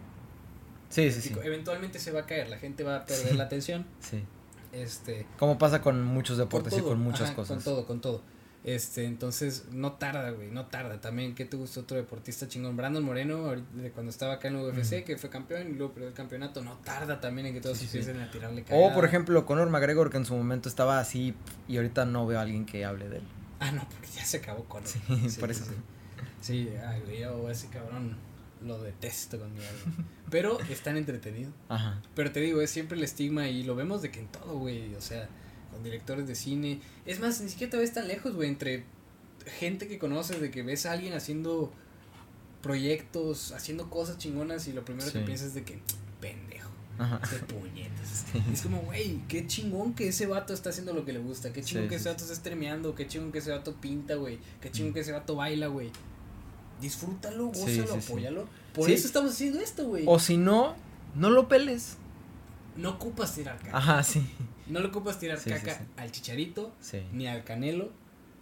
Sí, 0.90 1.10
sí, 1.10 1.22
sí. 1.22 1.34
Eventualmente 1.42 1.98
se 1.98 2.12
va 2.12 2.20
a 2.20 2.26
caer, 2.26 2.50
la 2.50 2.58
gente 2.58 2.84
va 2.84 2.96
a 2.98 3.04
perder 3.06 3.34
la 3.36 3.44
atención. 3.44 3.86
Sí. 4.00 4.22
Este, 4.72 5.26
Como 5.38 5.56
pasa 5.56 5.80
con 5.80 6.04
muchos 6.04 6.36
deportes 6.36 6.74
y 6.74 6.76
todo, 6.76 6.90
con 6.90 7.00
muchas 7.00 7.22
ajá, 7.28 7.36
cosas. 7.36 7.56
Con 7.56 7.64
todo, 7.64 7.86
con 7.86 8.00
todo. 8.02 8.22
Este, 8.64 9.06
entonces, 9.06 9.64
no 9.72 9.94
tarda, 9.94 10.30
güey, 10.30 10.50
no 10.52 10.66
tarda. 10.66 11.00
También, 11.00 11.34
¿qué 11.34 11.44
te 11.44 11.56
gustó 11.56 11.80
otro 11.80 11.96
deportista 11.96 12.46
chingón? 12.46 12.76
Brandon 12.76 13.02
Moreno, 13.02 13.50
de 13.50 13.90
cuando 13.90 14.10
estaba 14.10 14.34
acá 14.34 14.48
en 14.48 14.54
la 14.56 14.62
UFC, 14.62 15.02
que 15.04 15.16
fue 15.18 15.30
campeón 15.30 15.68
y 15.68 15.72
luego 15.74 15.92
perdió 15.94 16.08
el 16.08 16.14
campeonato. 16.14 16.62
No 16.62 16.74
tarda 16.84 17.20
también 17.20 17.48
en 17.48 17.54
que 17.54 17.60
todos 17.60 17.76
Sí, 17.78 17.88
sí. 17.88 17.98
empiecen 17.98 18.22
a 18.22 18.30
tirarle 18.30 18.64
O, 18.70 18.92
por 18.94 19.04
ejemplo, 19.04 19.44
Conor 19.46 19.68
McGregor, 19.68 20.10
que 20.10 20.18
en 20.18 20.24
su 20.26 20.36
momento 20.36 20.68
estaba 20.68 21.00
así 21.00 21.34
y 21.66 21.76
ahorita 21.76 22.04
no 22.04 22.24
veo 22.26 22.38
a 22.38 22.42
alguien 22.42 22.64
que 22.64 22.84
hable 22.84 23.08
de 23.08 23.16
él. 23.16 23.24
Ah, 23.58 23.72
no, 23.72 23.86
porque 23.88 24.08
ya 24.14 24.24
se 24.24 24.36
acabó 24.36 24.64
con 24.64 24.84
él. 24.84 25.30
Sí, 25.30 25.40
por 25.40 25.50
eso. 25.50 25.64
Sí, 25.64 25.72
Sí, 26.40 26.68
ay, 26.86 27.00
güey, 27.04 27.20
yo 27.20 27.48
ese 27.50 27.68
cabrón 27.68 28.16
lo 28.64 28.80
detesto 28.80 29.38
con 29.40 29.52
mi 29.54 29.60
alma. 29.60 30.04
Pero 30.30 30.58
están 30.70 30.96
entretenidos. 30.96 31.52
Ajá. 31.68 32.00
Pero 32.14 32.30
te 32.32 32.40
digo, 32.40 32.60
es 32.62 32.70
siempre 32.70 32.96
el 32.96 33.02
estigma 33.04 33.48
y 33.48 33.64
lo 33.64 33.74
vemos 33.74 34.02
de 34.02 34.10
que 34.12 34.20
en 34.20 34.26
todo, 34.28 34.58
güey. 34.58 34.94
O 34.94 35.00
sea, 35.00 35.28
con 35.72 35.82
directores 35.82 36.28
de 36.28 36.34
cine. 36.36 36.80
Es 37.06 37.18
más, 37.18 37.40
ni 37.40 37.48
siquiera 37.48 37.70
te 37.72 37.76
ves 37.78 37.92
tan 37.92 38.06
lejos, 38.06 38.34
güey. 38.34 38.48
Entre 38.48 38.84
gente 39.58 39.88
que 39.88 39.98
conoces, 39.98 40.40
de 40.40 40.50
que 40.52 40.62
ves 40.62 40.86
a 40.86 40.92
alguien 40.92 41.14
haciendo 41.14 41.72
proyectos, 42.62 43.52
haciendo 43.52 43.90
cosas 43.90 44.18
chingonas 44.18 44.68
y 44.68 44.72
lo 44.72 44.84
primero 44.84 45.10
que 45.12 45.18
piensas 45.20 45.48
es 45.48 45.54
de 45.54 45.64
que, 45.64 45.78
pendejo, 46.20 46.70
de 46.98 47.38
puñetas. 47.52 47.98
Sí. 48.32 48.42
Es 48.52 48.62
como, 48.62 48.80
güey, 48.82 49.20
qué 49.28 49.46
chingón 49.46 49.94
que 49.94 50.08
ese 50.08 50.26
vato 50.26 50.54
está 50.54 50.70
haciendo 50.70 50.92
lo 50.94 51.04
que 51.04 51.12
le 51.12 51.18
gusta. 51.18 51.52
Qué 51.52 51.62
chingón 51.62 51.84
Sí, 51.84 51.88
que 51.90 51.94
ese 51.96 52.08
vato 52.08 52.22
está 52.24 52.34
streameando. 52.34 52.94
Qué 52.94 53.06
chingón 53.06 53.30
que 53.32 53.38
ese 53.38 53.50
vato 53.50 53.74
pinta, 53.74 54.14
güey. 54.14 54.38
Qué 54.60 54.70
chingón 54.70 54.90
Mm. 54.92 54.94
que 54.94 55.00
ese 55.00 55.12
vato 55.12 55.34
baila, 55.36 55.66
güey. 55.66 55.90
Disfrútalo, 56.80 57.46
gózalo, 57.48 57.94
apóyalo. 57.94 58.48
Por 58.74 58.90
eso 58.90 59.06
estamos 59.06 59.32
haciendo 59.32 59.60
esto, 59.60 59.86
güey. 59.86 60.04
O 60.06 60.18
si 60.18 60.36
no, 60.36 60.74
no 61.14 61.30
lo 61.30 61.48
peles. 61.48 61.96
No 62.76 62.90
ocupas 62.90 63.34
tirar 63.34 63.58
caca. 63.58 63.76
Ajá, 63.76 64.02
sí. 64.02 64.24
No 64.66 64.80
le 64.80 64.86
ocupas 64.88 65.18
tirar 65.18 65.38
Sí, 65.38 65.50
caca 65.50 65.74
sí. 65.78 65.84
al 65.96 66.10
Chicharito, 66.12 66.72
ni 67.12 67.26
al 67.26 67.44
Canelo, 67.44 67.90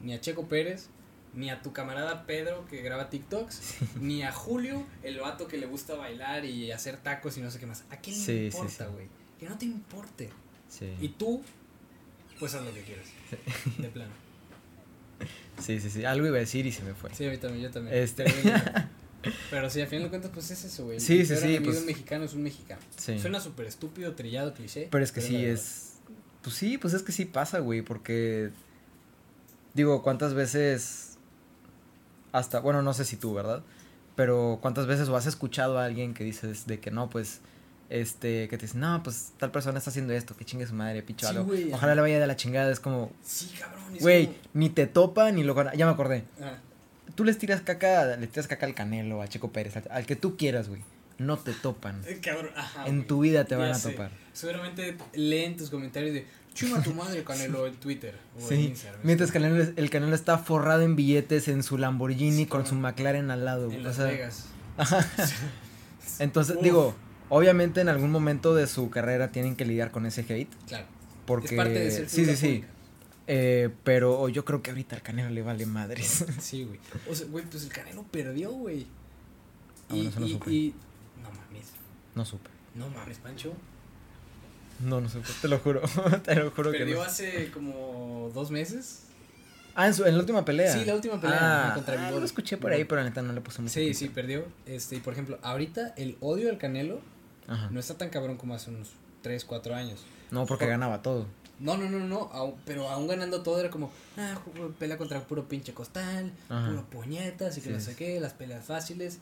ni 0.00 0.12
a 0.14 0.20
Checo 0.20 0.46
Pérez, 0.48 0.88
ni 1.34 1.50
a 1.50 1.62
tu 1.62 1.72
camarada 1.72 2.26
Pedro 2.26 2.66
que 2.68 2.82
graba 2.82 3.08
TikToks, 3.10 3.60
ni 4.00 4.22
a 4.22 4.32
Julio, 4.32 4.84
el 5.02 5.18
vato 5.18 5.46
que 5.48 5.56
le 5.58 5.66
gusta 5.66 5.94
bailar 5.94 6.44
y 6.44 6.70
hacer 6.72 6.96
tacos 6.98 7.36
y 7.38 7.40
no 7.40 7.50
sé 7.50 7.58
qué 7.58 7.66
más. 7.66 7.84
¿A 7.90 7.96
quién 7.96 8.16
le 8.26 8.46
importa, 8.46 8.86
güey? 8.86 9.08
Que 9.38 9.48
no 9.48 9.56
te 9.58 9.64
importe. 9.64 10.30
Sí. 10.68 10.94
Y 11.00 11.08
tú, 11.10 11.42
pues 12.38 12.54
haz 12.54 12.64
lo 12.64 12.72
que 12.72 12.82
quieras. 12.82 13.06
De 13.78 13.88
plano. 13.88 14.12
Sí, 15.60 15.78
sí, 15.78 15.90
sí. 15.90 16.06
Algo 16.06 16.26
iba 16.26 16.36
a 16.38 16.40
decir 16.40 16.64
y 16.64 16.72
se 16.72 16.82
me 16.82 16.94
fue. 16.94 17.14
Sí, 17.14 17.26
a 17.26 17.30
mí 17.30 17.36
también, 17.36 17.64
yo 17.64 17.70
también. 17.70 17.94
Este. 17.94 18.24
Pero, 19.50 19.68
sí, 19.70 19.80
a 19.80 19.86
fin 19.86 20.02
de 20.02 20.08
cuentas, 20.08 20.30
pues 20.32 20.50
es 20.50 20.64
eso, 20.64 20.84
güey. 20.86 21.00
Sí, 21.00 21.24
sí, 21.26 21.36
sí, 21.36 21.44
enemigo 21.44 21.72
pues- 21.72 21.84
mexicano 21.84 22.24
es 22.24 22.34
un 22.34 22.42
mexicano. 22.42 22.80
Sí. 22.96 23.18
Suena 23.18 23.40
súper 23.40 23.66
estúpido, 23.66 24.14
trillado, 24.14 24.54
cliché. 24.54 24.88
Pero 24.90 25.04
es 25.04 25.12
que 25.12 25.20
sí 25.20 25.44
es. 25.44 25.94
Pues 26.42 26.56
sí, 26.56 26.78
pues 26.78 26.94
es 26.94 27.02
que 27.02 27.12
sí 27.12 27.24
pasa, 27.26 27.58
güey. 27.58 27.82
Porque. 27.82 28.50
Digo, 29.74 30.02
¿cuántas 30.02 30.34
veces. 30.34 31.18
Hasta. 32.32 32.60
Bueno, 32.60 32.82
no 32.82 32.94
sé 32.94 33.04
si 33.04 33.16
tú, 33.16 33.34
¿verdad? 33.34 33.62
Pero 34.16 34.58
¿cuántas 34.60 34.86
veces 34.86 35.08
o 35.08 35.16
has 35.16 35.26
escuchado 35.26 35.78
a 35.78 35.84
alguien 35.84 36.14
que 36.14 36.24
dices 36.24 36.66
de 36.66 36.80
que 36.80 36.90
no, 36.90 37.10
pues. 37.10 37.40
Este, 37.88 38.46
que 38.46 38.56
te 38.56 38.66
dice, 38.66 38.78
no, 38.78 39.02
pues 39.02 39.32
tal 39.36 39.50
persona 39.50 39.78
está 39.78 39.90
haciendo 39.90 40.12
esto, 40.12 40.36
que 40.36 40.44
chingue 40.44 40.64
su 40.64 40.74
madre, 40.74 41.02
picho 41.02 41.26
Sí, 41.28 41.70
Ojalá 41.72 41.96
le 41.96 42.00
vaya 42.00 42.20
de 42.20 42.26
la 42.28 42.36
chingada. 42.36 42.70
Es 42.70 42.78
como, 42.78 43.10
Sí, 43.24 43.52
cabrón. 43.58 43.82
güey, 43.98 44.26
como- 44.26 44.38
ni 44.54 44.70
te 44.70 44.86
topa 44.86 45.32
ni 45.32 45.42
lo. 45.42 45.56
Ya 45.74 45.86
me 45.86 45.92
acordé. 45.92 46.22
Ah, 46.40 46.56
Tú 47.14 47.24
les 47.24 47.38
tiras 47.38 47.60
caca, 47.60 48.16
le 48.16 48.26
tiras 48.26 48.46
caca 48.48 48.66
al 48.66 48.74
Canelo, 48.74 49.22
a 49.22 49.28
Checo 49.28 49.50
Pérez, 49.52 49.76
al, 49.76 49.84
al 49.90 50.06
que 50.06 50.16
tú 50.16 50.36
quieras, 50.36 50.68
güey. 50.68 50.82
No 51.18 51.36
te 51.38 51.52
topan. 51.52 52.00
eh, 52.06 52.18
cabrón, 52.22 52.50
ajá, 52.56 52.86
En 52.86 52.96
güey. 52.96 53.06
tu 53.08 53.20
vida 53.20 53.44
te 53.44 53.50
Ya 53.50 53.58
van 53.58 53.70
a 53.72 53.74
sé. 53.74 53.90
topar. 53.90 54.10
Seguramente 54.32 54.96
leen 55.12 55.56
tus 55.56 55.68
comentarios 55.70 56.14
de 56.14 56.24
chinga 56.54 56.82
tu 56.82 56.94
madre, 56.94 57.22
Canelo, 57.24 57.66
en 57.66 57.74
Twitter 57.74 58.14
o 58.36 58.40
en 58.42 58.48
Sí, 58.48 58.66
Instagram. 58.68 59.00
mientras 59.04 59.28
Es 59.28 59.32
que 59.32 59.38
el 59.38 59.44
Canelo, 59.44 59.72
el 59.76 59.90
Canelo 59.90 60.14
está 60.14 60.38
forrado 60.38 60.82
en 60.82 60.96
billetes 60.96 61.48
en 61.48 61.62
su 61.62 61.76
Lamborghini 61.78 62.36
Sí, 62.44 62.46
con 62.46 62.66
su 62.66 62.74
McLaren 62.74 63.30
al 63.30 63.44
lado. 63.44 63.70
En 63.70 63.80
o 63.80 63.82
Las 63.84 63.96
sea, 63.96 64.06
Vegas. 64.06 64.46
Entonces, 66.18 66.56
Uf. 66.56 66.62
digo, 66.62 66.94
obviamente 67.28 67.80
en 67.80 67.88
algún 67.88 68.10
momento 68.10 68.54
de 68.54 68.66
su 68.66 68.90
carrera 68.90 69.30
tienen 69.30 69.56
que 69.56 69.64
lidiar 69.64 69.90
con 69.90 70.06
ese 70.06 70.22
hate. 70.28 70.50
Claro. 70.68 70.86
Porque. 71.26 71.48
es 71.48 71.52
parte 71.54 71.78
de 71.78 71.90
ser 71.90 72.08
sí, 72.08 72.24
sí, 72.24 72.36
sí. 72.36 72.64
Eh, 73.32 73.70
pero 73.84 74.28
yo 74.28 74.44
creo 74.44 74.60
que 74.60 74.70
ahorita 74.70 74.96
al 74.96 75.02
Canelo 75.02 75.30
le 75.30 75.42
vale 75.42 75.64
madres. 75.66 76.24
Sí, 76.40 76.64
güey. 76.64 76.80
O 77.08 77.14
sea, 77.14 77.26
güey, 77.28 77.44
pues 77.44 77.62
el 77.64 77.70
Canelo 77.70 78.02
perdió, 78.04 78.50
güey. 78.50 78.86
Ah, 79.88 79.94
Y, 79.96 80.08
no 80.18 80.26
y, 80.26 80.32
supe. 80.32 80.50
y- 80.52 80.74
No 81.22 81.30
mames. 81.30 81.66
no 82.14 82.24
supe. 82.24 82.50
No 82.74 82.88
mames, 82.88 83.18
Pancho. 83.18 83.52
No, 84.80 85.00
no 85.00 85.08
supe. 85.08 85.28
Te 85.42 85.48
lo 85.48 85.58
juro. 85.58 85.80
te 86.24 86.34
lo 86.34 86.50
juro 86.50 86.72
que 86.72 86.78
Perdió 86.78 86.96
no. 86.96 87.02
hace 87.02 87.50
como 87.52 88.30
dos 88.34 88.50
meses. 88.50 89.02
Ah, 89.76 89.86
en, 89.86 89.94
su, 89.94 90.04
en 90.04 90.14
la 90.14 90.20
última 90.20 90.44
pelea. 90.44 90.72
Sí, 90.72 90.84
la 90.84 90.94
última 90.96 91.20
pelea, 91.20 91.70
Ah, 91.70 91.74
contra 91.74 91.94
ah, 92.02 92.06
Bigol. 92.08 92.20
lo 92.20 92.26
escuché 92.26 92.56
por 92.56 92.72
ahí, 92.72 92.84
pero 92.84 93.00
la 93.02 93.08
neta 93.08 93.22
no 93.22 93.32
le 93.32 93.40
puse 93.40 93.62
mucho. 93.62 93.72
Sí, 93.74 93.80
tiempo. 93.80 93.98
sí, 93.98 94.08
perdió. 94.08 94.44
Este, 94.66 94.96
y 94.96 95.00
por 95.00 95.12
ejemplo, 95.12 95.38
ahorita 95.42 95.94
el 95.96 96.16
odio 96.20 96.50
al 96.50 96.58
Canelo 96.58 97.00
Ajá. 97.46 97.68
no 97.70 97.78
está 97.78 97.96
tan 97.96 98.10
cabrón 98.10 98.36
como 98.36 98.54
hace 98.54 98.70
unos 98.70 98.90
3, 99.22 99.44
4 99.44 99.74
años. 99.76 100.04
No, 100.32 100.46
porque 100.46 100.64
Por- 100.64 100.70
ganaba 100.72 101.02
todo. 101.02 101.26
No, 101.60 101.76
no, 101.76 101.88
no, 101.90 101.98
no, 102.00 102.30
aún- 102.32 102.56
pero 102.64 102.88
aún 102.88 103.06
ganando 103.06 103.42
todo 103.42 103.60
era 103.60 103.70
como, 103.70 103.90
ah, 104.16 104.38
pelea 104.78 104.96
contra 104.98 105.20
puro 105.26 105.46
pinche 105.48 105.72
costal, 105.74 106.32
Ajá. 106.48 106.68
puro 106.70 106.84
puñetas 106.90 107.56
y 107.58 107.60
que 107.60 107.68
Sí, 107.68 107.72
no 107.74 107.80
sé 107.80 107.94
qué, 107.96 108.18
las 108.18 108.32
peleas 108.32 108.64
fáciles. 108.64 109.18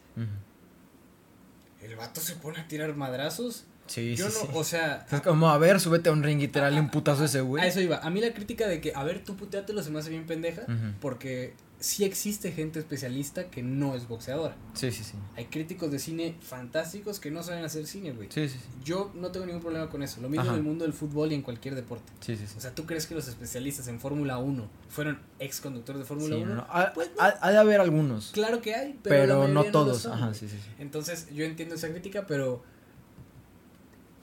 El 1.83 1.97
vato 1.97 2.21
se 2.21 2.35
pone 2.37 2.59
a 2.61 2.69
tirar 2.69 2.95
madrazos. 2.97 3.65
Sí, 3.87 4.15
Yo 4.17 4.29
sí, 4.29 4.35
no, 4.35 4.41
sí. 4.47 4.49
o 4.59 4.65
sea, 4.65 5.07
Es 5.11 5.21
como, 5.23 5.49
a 5.49 5.57
ver, 5.59 5.81
súbete 5.81 6.11
a 6.11 6.13
un 6.13 6.23
ring 6.23 6.41
y 6.43 6.49
tirarle 6.49 6.79
un 6.81 6.91
putazo 6.91 7.23
a 7.23 7.25
ese 7.27 7.41
güey. 7.41 7.65
a 7.65 7.67
eso 7.67 7.81
iba. 7.81 7.97
A 7.99 8.11
mí 8.11 8.21
la 8.21 8.35
crítica 8.35 8.67
de 8.69 8.81
que, 8.81 8.93
a 8.95 9.03
ver, 9.05 9.25
tú 9.25 9.35
puteátelo 9.37 9.83
se 9.83 9.91
me 9.91 9.99
hace 10.01 10.11
bien 10.11 10.27
pendeja, 10.27 10.63
porque 11.01 11.55
sí 11.81 12.05
existe 12.05 12.51
gente 12.51 12.81
especialista 12.81 13.51
que 13.51 13.63
no 13.63 13.95
es 13.95 14.09
boxeadora. 14.09 14.57
Sí, 14.75 14.91
sí, 14.91 15.05
sí. 15.05 15.13
Hay 15.37 15.45
críticos 15.47 15.91
de 15.93 15.99
cine 16.01 16.35
fantásticos 16.41 17.21
que 17.21 17.31
no 17.31 17.43
saben 17.45 17.65
hacer 17.65 17.87
cine, 17.87 18.11
güey. 18.13 18.29
Sí, 18.33 18.49
sí, 18.49 18.59
sí. 18.59 18.65
Yo 18.85 19.13
no 19.15 19.31
tengo 19.31 19.47
ningún 19.47 19.63
problema 19.63 19.89
con 19.89 20.03
eso. 20.03 20.21
Lo 20.21 20.29
mismo 20.29 20.43
Ajá. 20.43 20.53
en 20.53 20.57
el 20.59 20.63
mundo 20.65 20.85
del 20.85 20.93
fútbol 20.93 21.31
y 21.31 21.37
en 21.37 21.43
cualquier 21.43 21.75
deporte. 21.77 22.13
Sí, 22.21 22.37
sí, 22.37 22.47
sí. 22.47 22.55
O 22.59 22.61
sea, 22.61 22.75
¿tú 22.75 22.85
crees 22.85 23.07
que 23.07 23.15
los 23.15 23.29
especialistas 23.29 23.87
en 23.89 24.01
Fórmula 24.01 24.39
1 24.39 24.69
fueron 24.89 25.21
ex 25.39 25.61
conductores 25.61 26.01
de 26.01 26.05
Fórmula 26.07 26.35
Sí, 26.37 26.43
1? 26.43 26.47
no, 26.55 26.55
no. 26.63 26.67
Ha, 26.69 26.93
Pues 26.95 27.11
no. 27.17 27.23
ha- 27.23 27.39
ha 27.41 27.51
de 27.53 27.59
haber 27.59 27.81
algunos, 27.81 28.31
Claro 28.33 28.61
que 28.61 28.75
hay, 28.75 28.99
pero, 29.03 29.47
no 29.47 29.65
todos. 29.65 30.03
son, 30.03 30.13
Ajá, 30.15 30.35
sí, 30.35 30.49
sí, 30.49 30.57
sí. 30.57 30.71
Entonces, 30.81 31.29
yo 31.33 31.45
entiendo 31.45 31.77
esa 31.77 31.89
crítica, 31.91 32.27
pero. 32.27 32.63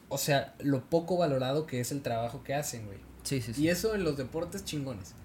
O 0.09 0.17
sea, 0.17 0.55
lo 0.59 0.81
poco 0.89 1.17
valorado 1.17 1.65
que 1.65 1.79
es 1.79 1.91
el 1.91 2.01
trabajo 2.01 2.43
que 2.43 2.53
hacen, 2.53 2.85
güey. 2.85 2.99
Sí, 3.23 3.41
sí, 3.41 3.53
sí. 3.53 3.63
Y 3.63 3.69
eso 3.69 3.95
en 3.95 4.03
los 4.03 4.17
deportes 4.17 4.63
chingones. 4.63 5.15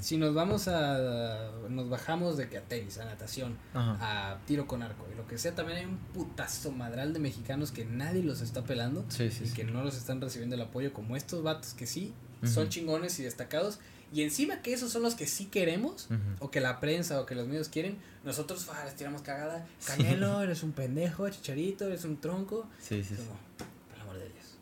Si 0.00 0.16
nos 0.16 0.34
vamos 0.34 0.68
a. 0.68 1.50
Nos 1.68 1.88
bajamos 1.88 2.36
de 2.36 2.48
que 2.48 2.58
a 2.58 2.62
tenis, 2.62 2.98
a 2.98 3.04
natación, 3.04 3.56
a 3.74 4.38
tiro 4.46 4.66
con 4.66 4.82
arco 4.82 5.06
y 5.12 5.16
lo 5.16 5.26
que 5.26 5.38
sea, 5.38 5.54
también 5.54 5.78
hay 5.78 5.84
un 5.84 5.98
putazo 5.98 6.72
madral 6.72 7.12
de 7.12 7.20
mexicanos 7.20 7.70
que 7.70 7.84
nadie 7.84 8.22
los 8.22 8.40
está 8.40 8.64
pelando 8.64 9.04
Sí, 9.08 9.30
sí, 9.30 9.44
y 9.44 9.48
sí. 9.48 9.54
que 9.54 9.64
no 9.64 9.84
los 9.84 9.96
están 9.96 10.20
recibiendo 10.20 10.56
el 10.56 10.62
apoyo 10.62 10.92
como 10.92 11.16
estos 11.16 11.42
vatos 11.42 11.74
que 11.74 11.86
sí 11.86 12.12
son 12.44 12.68
chingones 12.68 13.18
y 13.18 13.24
destacados. 13.24 13.78
Y 14.12 14.22
encima 14.22 14.62
que 14.62 14.72
esos 14.72 14.90
son 14.90 15.02
los 15.02 15.14
que 15.14 15.26
sí 15.26 15.46
queremos, 15.46 16.08
o 16.40 16.50
que 16.50 16.60
la 16.60 16.80
prensa 16.80 17.20
o 17.20 17.26
que 17.26 17.34
los 17.34 17.46
medios 17.46 17.68
quieren, 17.68 17.98
nosotros 18.24 18.66
ah, 18.72 18.84
les 18.84 18.96
tiramos 18.96 19.22
cagada. 19.22 19.66
Sí. 19.78 19.88
Canelo, 19.92 20.42
eres 20.42 20.62
un 20.62 20.72
pendejo, 20.72 21.28
chicharito, 21.28 21.86
eres 21.86 22.04
un 22.04 22.18
tronco. 22.18 22.66
Sí, 22.80 23.02
sí, 23.02 23.14
sí. 23.16 23.22
Como, 23.22 23.38
por 23.58 23.96
el 23.96 24.02
amor 24.02 24.18
de 24.18 24.28
Dios. 24.30 24.56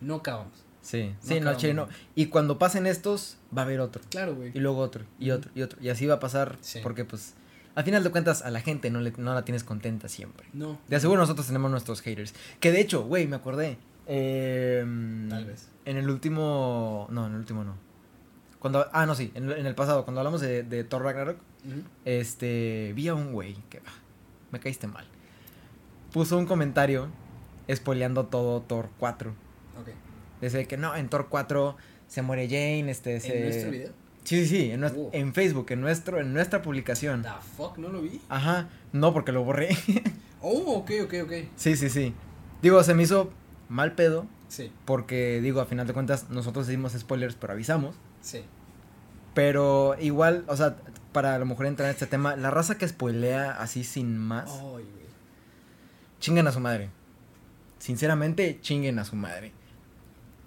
No 0.00 0.16
acabamos. 0.16 0.64
Sí, 0.88 1.08
No 1.10 1.28
sí, 1.28 1.40
no, 1.40 1.54
chile, 1.56 1.74
no. 1.74 1.86
Y 2.14 2.26
cuando 2.26 2.58
pasen 2.58 2.86
estos, 2.86 3.36
va 3.56 3.62
a 3.62 3.64
haber 3.66 3.80
otro. 3.80 4.00
Claro, 4.10 4.34
güey. 4.34 4.52
Y 4.54 4.58
luego 4.60 4.78
otro, 4.78 5.04
y 5.18 5.30
otro, 5.32 5.50
y 5.54 5.60
otro. 5.62 5.78
Y 5.82 5.90
así 5.90 6.06
va 6.06 6.14
a 6.14 6.20
pasar. 6.20 6.56
Sí. 6.62 6.80
Porque, 6.82 7.04
pues, 7.04 7.34
al 7.74 7.84
final 7.84 8.02
de 8.02 8.10
cuentas, 8.10 8.40
a 8.42 8.50
la 8.50 8.60
gente 8.60 8.90
no, 8.90 9.00
le, 9.00 9.12
no 9.18 9.34
la 9.34 9.44
tienes 9.44 9.64
contenta 9.64 10.08
siempre. 10.08 10.46
No. 10.54 10.78
De 10.88 10.96
aseguro 10.96 11.20
nosotros 11.20 11.46
tenemos 11.46 11.70
nuestros 11.70 12.00
haters. 12.00 12.34
Que 12.60 12.72
de 12.72 12.80
hecho, 12.80 13.04
güey, 13.04 13.26
me 13.26 13.36
acordé. 13.36 13.76
eh, 14.06 14.82
Tal 15.28 15.44
vez. 15.44 15.68
En 15.84 15.96
el 15.98 16.08
último. 16.08 17.06
No, 17.10 17.26
en 17.26 17.32
el 17.32 17.38
último 17.38 17.64
no. 17.64 17.74
Cuando, 18.58 18.86
ah, 18.92 19.04
no, 19.06 19.14
sí, 19.14 19.30
en, 19.34 19.44
el- 19.50 19.58
en 19.58 19.66
el 19.66 19.74
pasado, 19.74 20.04
cuando 20.04 20.20
hablamos 20.20 20.40
de, 20.40 20.62
de 20.62 20.84
Thor 20.84 21.02
Ragnarok, 21.02 21.36
este, 22.04 22.92
vi 22.96 23.08
a 23.08 23.14
un 23.14 23.32
güey 23.32 23.54
que 23.70 23.78
ah, 23.86 23.92
me 24.50 24.58
caíste 24.60 24.86
mal. 24.86 25.04
Puso 26.12 26.38
un 26.38 26.46
comentario 26.46 27.08
spoileando 27.72 28.24
todo 28.26 28.62
Thor 28.62 28.88
4. 28.98 29.30
Ok. 29.80 29.88
Dice 30.40 30.66
que 30.66 30.76
no, 30.76 30.94
en 30.96 31.08
Thor 31.08 31.28
4 31.28 31.76
se 32.06 32.22
muere 32.22 32.46
Jane, 32.46 32.90
este, 32.90 33.20
se... 33.20 33.36
¿En 33.38 33.44
nuestro 33.44 33.70
video? 33.70 33.92
Sí, 34.24 34.44
sí, 34.44 34.46
sí, 34.46 34.70
en, 34.70 34.84
Oh. 34.84 35.10
en 35.12 35.32
Facebook, 35.34 35.66
en, 35.70 35.80
nuestro, 35.80 36.20
en 36.20 36.32
nuestra 36.34 36.60
publicación. 36.62 37.22
The 37.22 37.28
fuck, 37.56 37.78
no 37.78 37.88
lo 37.88 38.02
vi. 38.02 38.20
Ajá, 38.28 38.68
no, 38.92 39.12
porque 39.12 39.32
lo 39.32 39.42
borré. 39.44 39.68
Oh, 40.40 40.76
ok, 40.76 40.90
ok, 41.02 41.14
ok. 41.24 41.32
sí, 41.56 41.74
sí, 41.76 41.90
sí. 41.90 42.14
Digo, 42.62 42.80
se 42.84 42.94
me 42.94 43.02
hizo 43.02 43.30
mal 43.68 43.92
pedo, 43.96 44.26
Sí, 44.46 44.70
porque, 44.84 45.40
digo, 45.42 45.60
a 45.60 45.66
final 45.66 45.86
de 45.88 45.92
cuentas, 45.92 46.30
nosotros 46.30 46.68
dimos 46.68 46.92
spoilers, 46.92 47.34
pero 47.34 47.52
avisamos. 47.54 47.96
sí. 48.22 48.42
Pero 49.34 49.94
igual, 50.00 50.44
o 50.48 50.56
sea, 50.56 50.76
para 51.12 51.34
a 51.34 51.38
lo 51.38 51.46
mejor 51.46 51.66
entrar 51.66 51.88
en 51.88 51.92
este 51.92 52.06
tema, 52.06 52.34
la 52.36 52.50
raza 52.50 52.76
que 52.78 52.86
spoilea 52.88 53.52
así 53.52 53.84
sin 53.84 54.16
más, 54.18 54.50
Ay, 54.50 54.60
güey. 54.62 54.86
chinguen 56.20 56.46
a 56.46 56.52
su 56.52 56.60
madre. 56.60 56.90
Sinceramente, 57.78 58.58
chinguen 58.60 58.98
a 58.98 59.04
su 59.04 59.14
madre. 59.16 59.52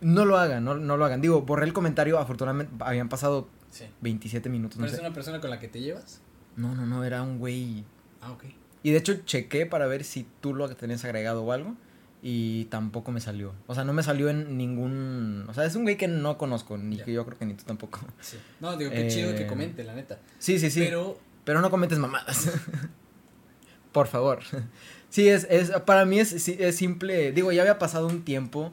No 0.02 0.26
lo 0.26 0.38
hagan, 0.38 0.64
no, 0.66 0.76
no 0.76 0.97
lo 0.97 1.06
hagan. 1.06 1.22
Digo, 1.22 1.41
borré 1.43 1.66
el 1.66 1.74
comentario, 1.74 2.20
afortunadamente 2.20 2.74
habían 2.80 3.08
pasado 3.10 3.47
Sí. 3.70 3.86
27 4.02 4.49
minutos, 4.49 4.78
no 4.78 4.82
¿Pero 4.82 4.91
es 4.91 4.99
sé. 4.99 5.06
una 5.06 5.14
persona 5.14 5.39
con 5.39 5.49
la 5.49 5.60
que 5.60 5.68
te 5.70 5.80
llevas? 5.80 6.20
No, 6.58 6.76
no, 6.76 6.86
no, 6.86 7.04
era 7.06 7.22
un 7.24 7.39
güey. 7.39 7.86
Ah, 8.22 8.32
ok. 8.32 8.43
Y 8.84 8.91
de 8.91 8.97
hecho 8.97 9.14
chequé 9.26 9.66
para 9.66 9.88
ver 9.88 10.04
si 10.04 10.28
tú 10.41 10.54
lo 10.54 10.68
tenías 10.76 11.06
agregado 11.06 11.43
o 11.43 11.52
algo. 11.54 11.76
Y 12.24 12.66
tampoco 12.66 13.12
me 13.12 13.20
salió. 13.20 13.54
O 13.66 13.74
sea, 13.74 13.84
no 13.84 13.93
me 13.93 14.04
salió 14.04 14.30
en 14.30 14.56
ningún. 14.58 15.45
O 15.47 15.54
sea, 15.56 15.66
es 15.66 15.76
un 15.76 15.84
güey 15.84 15.97
que 15.97 16.08
no 16.08 16.38
conozco, 16.38 16.78
ni 16.78 16.97
que 16.97 17.14
yo 17.14 17.26
creo 17.26 17.38
que 17.39 17.45
ni 17.45 17.54
tú 17.56 17.64
tampoco. 17.64 17.99
Sí. 18.20 18.38
No, 18.60 18.78
digo, 18.78 18.91
qué 18.91 19.08
chido 19.08 19.34
que 19.36 19.43
Eh, 19.43 19.47
comente, 19.47 19.84
la 19.84 19.95
neta. 19.95 20.20
Sí, 20.38 20.60
sí, 20.60 20.70
sí. 20.70 20.82
Pero, 20.82 21.18
Pero, 21.45 21.62
no 21.62 21.72
comentes 21.72 21.97
mamadas. 21.97 22.52
Por 23.91 24.08
favor. 24.08 24.39
Sí, 25.10 25.28
es, 25.28 25.45
es, 25.49 25.72
para 25.82 26.06
mí 26.06 26.20
es, 26.22 26.47
es 26.47 26.76
simple. 26.78 27.34
Digo, 27.34 27.52
ya 27.52 27.64
había 27.64 27.78
pasado 27.78 28.08
un 28.08 28.24
tiempo 28.24 28.72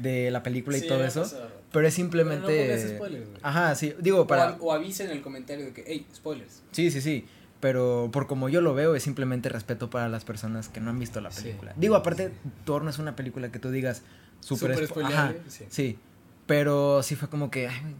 de 0.00 0.30
la 0.30 0.42
película 0.42 0.76
y 0.76 0.80
Sí, 0.80 0.88
todo 0.88 1.04
eso. 1.04 1.22
Pero 1.22 1.42
es 1.46 1.60
Pero 1.72 1.82
no 1.84 1.90
simplemente. 1.90 2.88
spoilers, 2.96 3.28
güey. 3.28 3.40
Ajá, 3.42 3.74
sí. 3.74 3.94
Digo, 3.98 4.20
O, 4.22 4.26
para. 4.26 4.50
av- 4.50 4.62
o 4.62 4.72
avisa 4.72 5.04
en 5.04 5.10
el 5.10 5.22
comentario 5.22 5.66
de 5.66 5.72
que, 5.72 5.84
hey, 5.86 6.06
spoilers. 6.14 6.62
Sí, 6.72 6.90
sí, 6.90 7.00
sí. 7.00 7.26
Pero 7.60 8.08
por 8.12 8.26
como 8.28 8.48
yo 8.48 8.60
lo 8.60 8.72
veo, 8.74 8.94
es 8.94 9.02
simplemente 9.02 9.48
respeto 9.48 9.90
para 9.90 10.08
las 10.08 10.24
personas 10.24 10.68
que 10.68 10.80
no 10.80 10.90
han 10.90 10.98
visto 11.00 11.20
la 11.20 11.30
Sí. 11.32 11.42
película. 11.42 11.72
Digo, 11.76 11.96
aparte, 11.96 12.30
Thor 12.64 12.82
no 12.84 12.90
es 12.90 12.98
una 12.98 13.16
película 13.16 13.50
que 13.50 13.58
tú 13.58 13.70
digas 13.70 14.02
súper 14.40 14.74
Súper 14.74 14.88
spo- 14.88 15.04
Ajá, 15.04 15.34
sí. 15.48 15.64
sí. 15.68 15.98
Pero 16.46 17.02
sí 17.02 17.16
fue 17.16 17.28
como 17.28 17.50
que, 17.50 17.66
ay, 17.68 17.80
güey, 17.82 17.94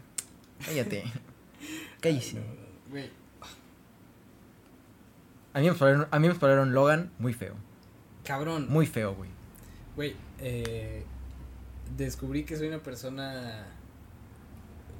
cállate. 0.65 1.03
Cállese. 2.01 2.37
Ay, 2.37 2.43
no, 2.43 2.89
Güey, 2.91 3.09
A 5.53 5.59
mí 5.59 5.67
me 5.69 5.75
spoilearon, 5.75 6.07
a 6.11 6.19
mí 6.19 6.27
me 6.27 6.35
spoilearon 6.35 6.73
Logan 6.73 7.11
muy 7.19 7.33
feo. 7.33 7.55
cabrón. 8.23 8.67
Muy 8.69 8.85
feo, 8.85 9.15
güey. 9.15 9.29
Güey, 9.95 10.15
eh, 10.39 11.03
descubrí 11.97 12.43
que 12.43 12.57
soy 12.57 12.67
una 12.67 12.81
persona 12.81 13.65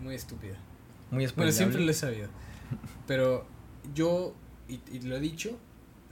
muy 0.02 0.16
estúpida. 0.16 0.58
Muy 1.12 1.28
Bueno, 1.28 1.52
siempre 1.52 1.82
lo 1.82 1.92
he 1.92 1.94
sabido. 1.94 2.30
Pero 3.08 3.46
yo, 3.94 4.36
y, 4.68 4.80
y 4.92 5.02
lo 5.02 5.18
he 5.18 5.20
dicho, 5.20 5.58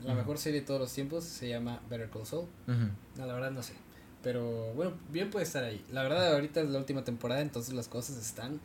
la 0.02 0.14
mejor 0.14 0.38
serie 0.38 0.60
de 0.60 0.66
todos 0.66 0.80
los 0.80 0.92
tiempos 0.92 1.24
se 1.24 1.48
llama 1.48 1.80
Better 1.88 2.10
Call 2.10 2.26
Saul. 2.26 2.46
Ujú. 2.66 2.88
No, 3.16 3.26
la 3.26 3.34
verdad 3.34 3.50
no 3.50 3.62
sé. 3.62 3.74
Pero 4.22 4.72
bueno, 4.74 4.94
bien 5.12 5.30
puede 5.30 5.44
estar 5.44 5.62
ahí. 5.64 5.84
La 5.92 6.02
verdad, 6.02 6.32
ahorita 6.34 6.60
es 6.60 6.70
la 6.70 6.78
última 6.78 7.04
temporada, 7.04 7.40
entonces 7.40 7.72
las 7.74 7.88
cosas 7.88 8.16
están, 8.16 8.60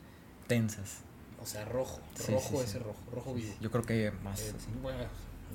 Tensas. 0.48 1.02
o 1.42 1.46
sea, 1.46 1.64
rojo. 1.66 2.00
Sí, 2.16 2.32
rojo 2.32 2.50
sí, 2.50 2.58
sí. 2.58 2.64
ese 2.64 2.80
rojo, 2.80 3.00
rojo 3.12 3.34
vivo. 3.34 3.54
Yo 3.62 3.70
creo 3.70 3.84
que 3.84 4.12
más. 4.24 4.42
Eh, 4.42 4.54
bueno, 4.82 5.04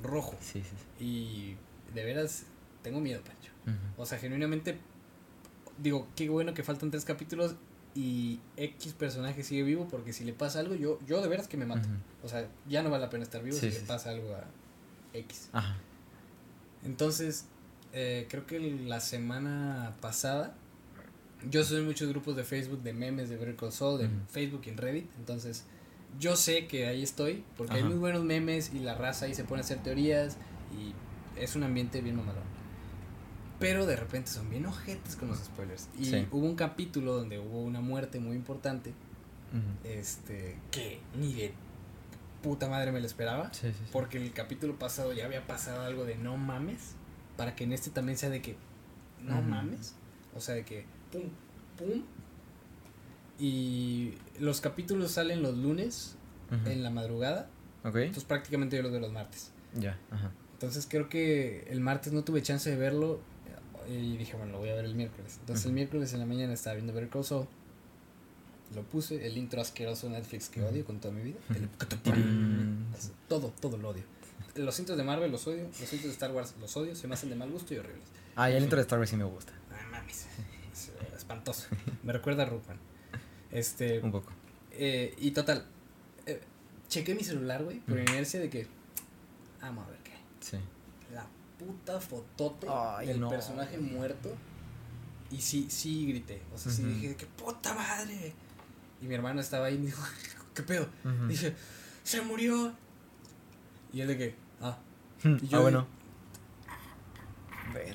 rojo. 0.02 0.36
Sí, 0.40 0.62
sí, 0.62 0.70
sí. 0.98 1.04
Y 1.04 1.56
de 1.94 2.04
veras, 2.04 2.44
tengo 2.82 3.00
miedo, 3.00 3.20
Pancho. 3.22 3.50
O 3.96 4.06
sea, 4.06 4.18
genuinamente, 4.18 4.78
digo, 5.82 6.06
qué 6.16 6.28
bueno 6.28 6.54
que 6.54 6.62
faltan 6.62 6.90
tres 6.90 7.04
capítulos 7.04 7.54
y 7.94 8.40
X 8.56 8.92
personaje 8.92 9.42
sigue 9.42 9.62
vivo 9.62 9.88
porque 9.90 10.12
si 10.12 10.24
le 10.24 10.32
pasa 10.32 10.60
algo, 10.60 10.74
yo, 10.74 10.98
yo 11.06 11.20
de 11.20 11.28
veras 11.28 11.48
que 11.48 11.56
me 11.56 11.66
mato. 11.66 11.88
O 12.22 12.28
sea, 12.28 12.48
ya 12.68 12.82
no 12.82 12.90
vale 12.90 13.04
la 13.04 13.10
pena 13.10 13.24
estar 13.24 13.42
vivo 13.42 13.56
Sí, 13.56 13.70
si 13.70 13.72
sí, 13.72 13.80
le 13.80 13.86
pasa 13.86 14.10
algo 14.10 14.34
a 14.34 14.44
X. 15.14 15.48
Ajá. 15.52 15.76
Entonces, 16.84 17.46
eh, 17.92 18.26
creo 18.30 18.46
que 18.46 18.60
la 18.60 19.00
semana 19.00 19.96
pasada, 20.00 20.54
yo 21.50 21.64
soy 21.64 21.78
en 21.78 21.86
muchos 21.86 22.08
grupos 22.08 22.36
de 22.36 22.44
Facebook 22.44 22.82
de 22.82 22.92
memes 22.92 23.28
de 23.30 23.56
Saul, 23.70 24.00
en 24.00 24.16
Ujú. 24.16 24.26
Facebook 24.28 24.62
y 24.66 24.70
en 24.70 24.76
Reddit. 24.76 25.10
Entonces, 25.18 25.64
yo 26.18 26.36
sé 26.36 26.66
que 26.66 26.86
ahí 26.86 27.02
estoy 27.02 27.44
porque 27.56 27.74
hay 27.74 27.84
muy 27.84 27.96
buenos 27.96 28.24
memes 28.24 28.72
y 28.72 28.80
la 28.80 28.94
raza 28.94 29.26
ahí 29.26 29.34
se 29.34 29.44
pone 29.44 29.60
a 29.60 29.64
hacer 29.64 29.82
teorías 29.82 30.36
y 30.72 30.94
es 31.40 31.56
un 31.56 31.62
ambiente 31.62 32.00
bien 32.00 32.16
mamalón. 32.16 32.57
Pero 33.58 33.86
de 33.86 33.96
repente 33.96 34.30
son 34.30 34.48
bien 34.50 34.66
ojetes 34.66 35.16
con 35.16 35.28
los 35.28 35.38
spoilers. 35.38 35.88
Y 35.98 36.04
Sí. 36.04 36.26
hubo 36.30 36.46
un 36.46 36.54
capítulo 36.54 37.14
donde 37.14 37.38
hubo 37.38 37.60
una 37.62 37.80
muerte 37.80 38.20
muy 38.20 38.36
importante, 38.36 38.92
este, 39.84 40.56
que 40.70 41.00
ni 41.16 41.32
de 41.34 41.52
puta 42.42 42.68
madre 42.68 42.92
me 42.92 43.00
lo 43.00 43.06
esperaba. 43.06 43.52
Sí, 43.52 43.68
sí. 43.72 43.84
Porque 43.92 44.18
el 44.18 44.32
capítulo 44.32 44.78
pasado 44.78 45.12
ya 45.12 45.24
había 45.24 45.46
pasado 45.46 45.82
algo 45.82 46.04
de 46.04 46.16
no 46.16 46.36
mames. 46.36 46.94
Para 47.36 47.56
que 47.56 47.64
en 47.64 47.72
este 47.72 47.90
también 47.90 48.16
sea 48.18 48.30
de 48.30 48.42
que 48.42 48.56
no 49.22 49.40
mames. 49.42 49.94
O 50.34 50.40
sea, 50.40 50.54
de 50.54 50.64
que 50.64 50.84
pum, 51.10 51.22
pum. 51.76 52.02
Y 53.38 54.14
los 54.40 54.60
capítulos 54.60 55.12
salen 55.12 55.42
los 55.42 55.56
lunes 55.56 56.16
en 56.64 56.82
la 56.82 56.90
madrugada. 56.90 57.48
Ok. 57.84 57.96
Entonces 57.96 58.24
prácticamente 58.24 58.76
yo 58.76 58.82
los 58.82 58.90
veo 58.92 59.00
los 59.00 59.12
martes. 59.12 59.52
Ya. 59.74 59.98
Ajá. 60.10 60.32
Entonces 60.54 60.86
creo 60.90 61.08
que 61.08 61.66
el 61.70 61.80
martes 61.80 62.12
no 62.12 62.24
tuve 62.24 62.42
chance 62.42 62.68
de 62.68 62.76
verlo. 62.76 63.20
Y 63.88 64.16
dije, 64.18 64.36
bueno, 64.36 64.52
lo 64.52 64.58
voy 64.58 64.68
a 64.68 64.74
ver 64.74 64.84
el 64.84 64.94
miércoles. 64.94 65.38
Entonces 65.40 65.64
el 65.66 65.72
miércoles 65.72 66.12
en 66.12 66.20
la 66.20 66.26
mañana 66.26 66.52
estaba 66.52 66.74
viendo 66.74 66.92
Better 66.92 67.08
Call 67.08 67.24
Saul. 67.24 67.46
Lo 68.74 68.82
puse, 68.82 69.26
el 69.26 69.38
intro 69.38 69.62
asqueroso 69.62 70.08
de 70.08 70.12
Netflix 70.14 70.50
que 70.50 70.62
odio 70.62 70.84
con 70.84 71.00
toda 71.00 71.14
mi 71.14 71.22
vida. 71.22 71.38
Todo, 73.28 73.52
todo 73.60 73.76
lo 73.78 73.90
odio. 73.90 74.02
Los 74.56 74.78
intros 74.78 74.98
de 74.98 75.04
Marvel 75.04 75.30
los 75.30 75.46
odio, 75.46 75.64
los 75.64 75.80
intros 75.80 76.02
de 76.04 76.10
Star 76.10 76.32
Wars 76.32 76.54
los 76.60 76.76
odio, 76.76 76.94
se 76.94 77.06
me 77.06 77.14
hacen 77.14 77.30
de 77.30 77.36
mal 77.36 77.50
gusto 77.50 77.72
y 77.74 77.78
horribles. 77.78 78.04
Ah, 78.36 78.50
y 78.50 78.54
el 78.54 78.62
intro 78.64 78.76
de 78.76 78.82
Star 78.82 78.98
Wars 78.98 79.10
sí 79.10 79.16
me 79.16 79.24
gusta. 79.24 79.52
No 79.70 79.90
mames, 79.90 80.26
es 80.72 80.88
eh, 80.88 80.92
espantoso. 81.16 81.66
Me 82.02 82.12
recuerda 82.12 82.42
a 82.42 82.46
Rookman. 82.46 82.78
Este, 83.52 84.00
Un 84.00 84.12
poco. 84.12 84.30
eh, 84.72 85.14
y 85.18 85.30
total, 85.30 85.64
eh, 86.26 86.40
chequé 86.88 87.14
mi 87.14 87.24
celular, 87.24 87.64
güey, 87.64 87.78
por 87.80 87.98
inercia 87.98 88.40
de 88.40 88.50
que, 88.50 88.66
vamos 89.62 89.86
a 89.86 89.90
ver 89.90 90.00
qué. 90.00 90.12
Sí. 90.40 90.58
Puta 91.58 92.00
fotote 92.00 92.66
Ay, 92.70 93.08
del 93.08 93.20
no. 93.20 93.28
personaje 93.28 93.78
muerto. 93.78 94.30
Y 95.30 95.40
sí, 95.40 95.66
sí 95.68 96.06
grité. 96.06 96.40
O 96.54 96.58
sea, 96.58 96.70
sí 96.72 96.82
Ujú. 96.82 96.90
dije, 96.92 97.16
¡qué 97.16 97.26
puta 97.26 97.74
madre! 97.74 98.32
Y 99.02 99.06
mi 99.06 99.14
hermano 99.14 99.40
estaba 99.40 99.66
ahí 99.66 99.74
y 99.74 99.78
me 99.78 99.86
dijo, 99.86 100.02
¿qué 100.54 100.62
pedo? 100.62 100.88
Ujú. 101.04 101.26
Dije, 101.26 101.54
¡se 102.04 102.22
murió! 102.22 102.72
Y 103.92 104.00
él 104.00 104.08
de 104.08 104.16
que, 104.18 104.34
ah, 104.60 104.78
Hmm, 105.22 105.36
y 105.42 105.48
yo 105.48 105.58
ah, 105.58 105.62
bueno. 105.62 105.86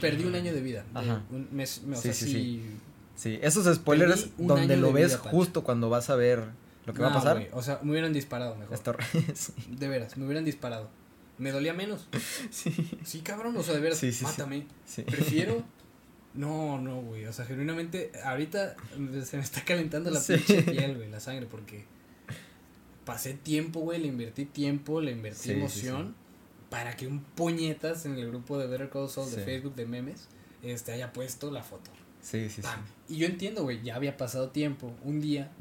perdí 0.02 0.26
un 0.26 0.36
año 0.36 0.54
de 0.54 0.62
vida. 0.62 0.84
de 0.94 1.00
Ajá. 1.00 1.24
un 1.32 1.48
mes, 1.52 1.82
me- 1.84 1.96
o 1.96 2.02
Sí, 2.02 2.04
sea, 2.04 2.14
sí, 2.14 2.26
sí, 2.26 2.32
sí. 2.34 2.80
Sí, 3.16 3.40
esos 3.42 3.74
spoilers 3.76 4.30
donde 4.38 4.76
lo 4.76 4.92
ves 4.92 5.20
vida, 5.20 5.32
justo 5.32 5.64
cuando 5.64 5.90
vas 5.90 6.10
a 6.10 6.16
ver 6.16 6.44
lo 6.86 6.94
que 6.94 7.02
va 7.02 7.10
a 7.12 7.14
pasar. 7.14 7.48
o 7.54 7.62
sea, 7.62 7.80
me 7.84 7.92
hubieran 7.92 8.12
disparado 8.12 8.56
mejor. 8.56 8.78
Sí. 9.36 9.54
De 9.70 9.88
veras, 9.88 10.18
me 10.18 10.26
hubieran 10.26 10.44
disparado. 10.46 10.90
Me 11.38 11.52
dolía 11.52 11.74
menos. 11.74 12.08
Sí. 12.52 12.74
Sí, 13.04 13.22
cabrón, 13.22 13.56
o 13.58 13.64
sea, 13.64 13.74
de 13.74 13.80
veras, 13.82 13.98
Sí, 13.98 14.12
sí, 14.12 14.24
mátame. 14.24 14.66
sí. 14.86 15.02
Prefiero. 15.04 15.64
No, 16.36 16.82
no, 16.82 17.00
güey. 17.00 17.26
O 17.28 17.32
sea, 17.32 17.46
genuinamente, 17.46 18.12
ahorita 18.26 18.76
se 19.24 19.38
me 19.38 19.44
está 19.44 19.64
calentando 19.64 20.10
la 20.10 20.20
pinche 20.20 20.64
piel, 20.64 20.96
güey, 20.96 21.08
la 21.12 21.20
sangre, 21.20 21.46
porque. 21.46 21.86
pasé 23.06 23.36
tiempo, 23.36 23.82
güey, 23.82 24.00
le 24.02 24.08
invertí 24.08 24.46
tiempo, 24.46 25.00
le 25.00 25.12
invertí 25.12 25.52
emoción 25.52 26.16
para 26.72 26.96
que 26.96 27.06
un 27.06 27.20
puñetas 27.20 28.08
en 28.08 28.18
el 28.18 28.28
grupo 28.30 28.58
de 28.58 28.66
Better 28.66 28.90
Call 28.90 29.10
Saul 29.10 29.30
de. 29.30 29.44
Facebook 29.44 29.76
de 29.76 29.86
memes 29.86 30.28
este 30.64 30.92
haya 30.94 31.14
puesto 31.14 31.52
la 31.52 31.62
foto. 31.62 31.92
Sí, 32.22 32.50
sí, 32.50 32.64
sí. 32.64 32.68
Y 33.10 33.18
yo 33.18 33.28
entiendo, 33.28 33.62
güey, 33.62 33.84
ya 33.84 33.96
había 33.96 34.18
pasado 34.18 34.50
tiempo, 34.50 34.92
un 35.04 35.22
día. 35.22 35.52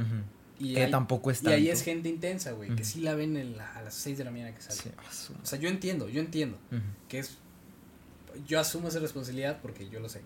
Y, 0.64 0.74
Que 0.74 0.84
hay- 0.84 0.90
tampoco 0.90 1.30
es 1.30 1.42
y 1.42 1.46
ahí 1.48 1.62
tanto. 1.64 1.72
es 1.72 1.82
gente 1.82 2.08
intensa, 2.08 2.52
güey, 2.52 2.74
que 2.76 2.84
sí 2.84 3.00
la 3.00 3.14
ven 3.14 3.36
en 3.36 3.56
la- 3.56 3.72
a 3.74 3.82
las 3.82 3.94
6 3.94 4.16
de 4.18 4.24
la 4.24 4.30
mañana 4.30 4.54
que 4.54 4.60
sale. 4.62 4.76
Sí, 5.10 5.32
O 5.42 5.44
sea, 5.46 5.58
yo 5.58 5.68
entiendo, 5.68 6.08
yo 6.08 6.20
entiendo 6.20 6.58
que 7.08 7.18
es. 7.18 7.38
Yo 8.46 8.60
asumo 8.60 8.88
esa 8.88 8.98
responsabilidad 9.00 9.58
porque 9.60 9.88
yo 9.88 9.98
lo 10.00 10.08
sé. 10.08 10.20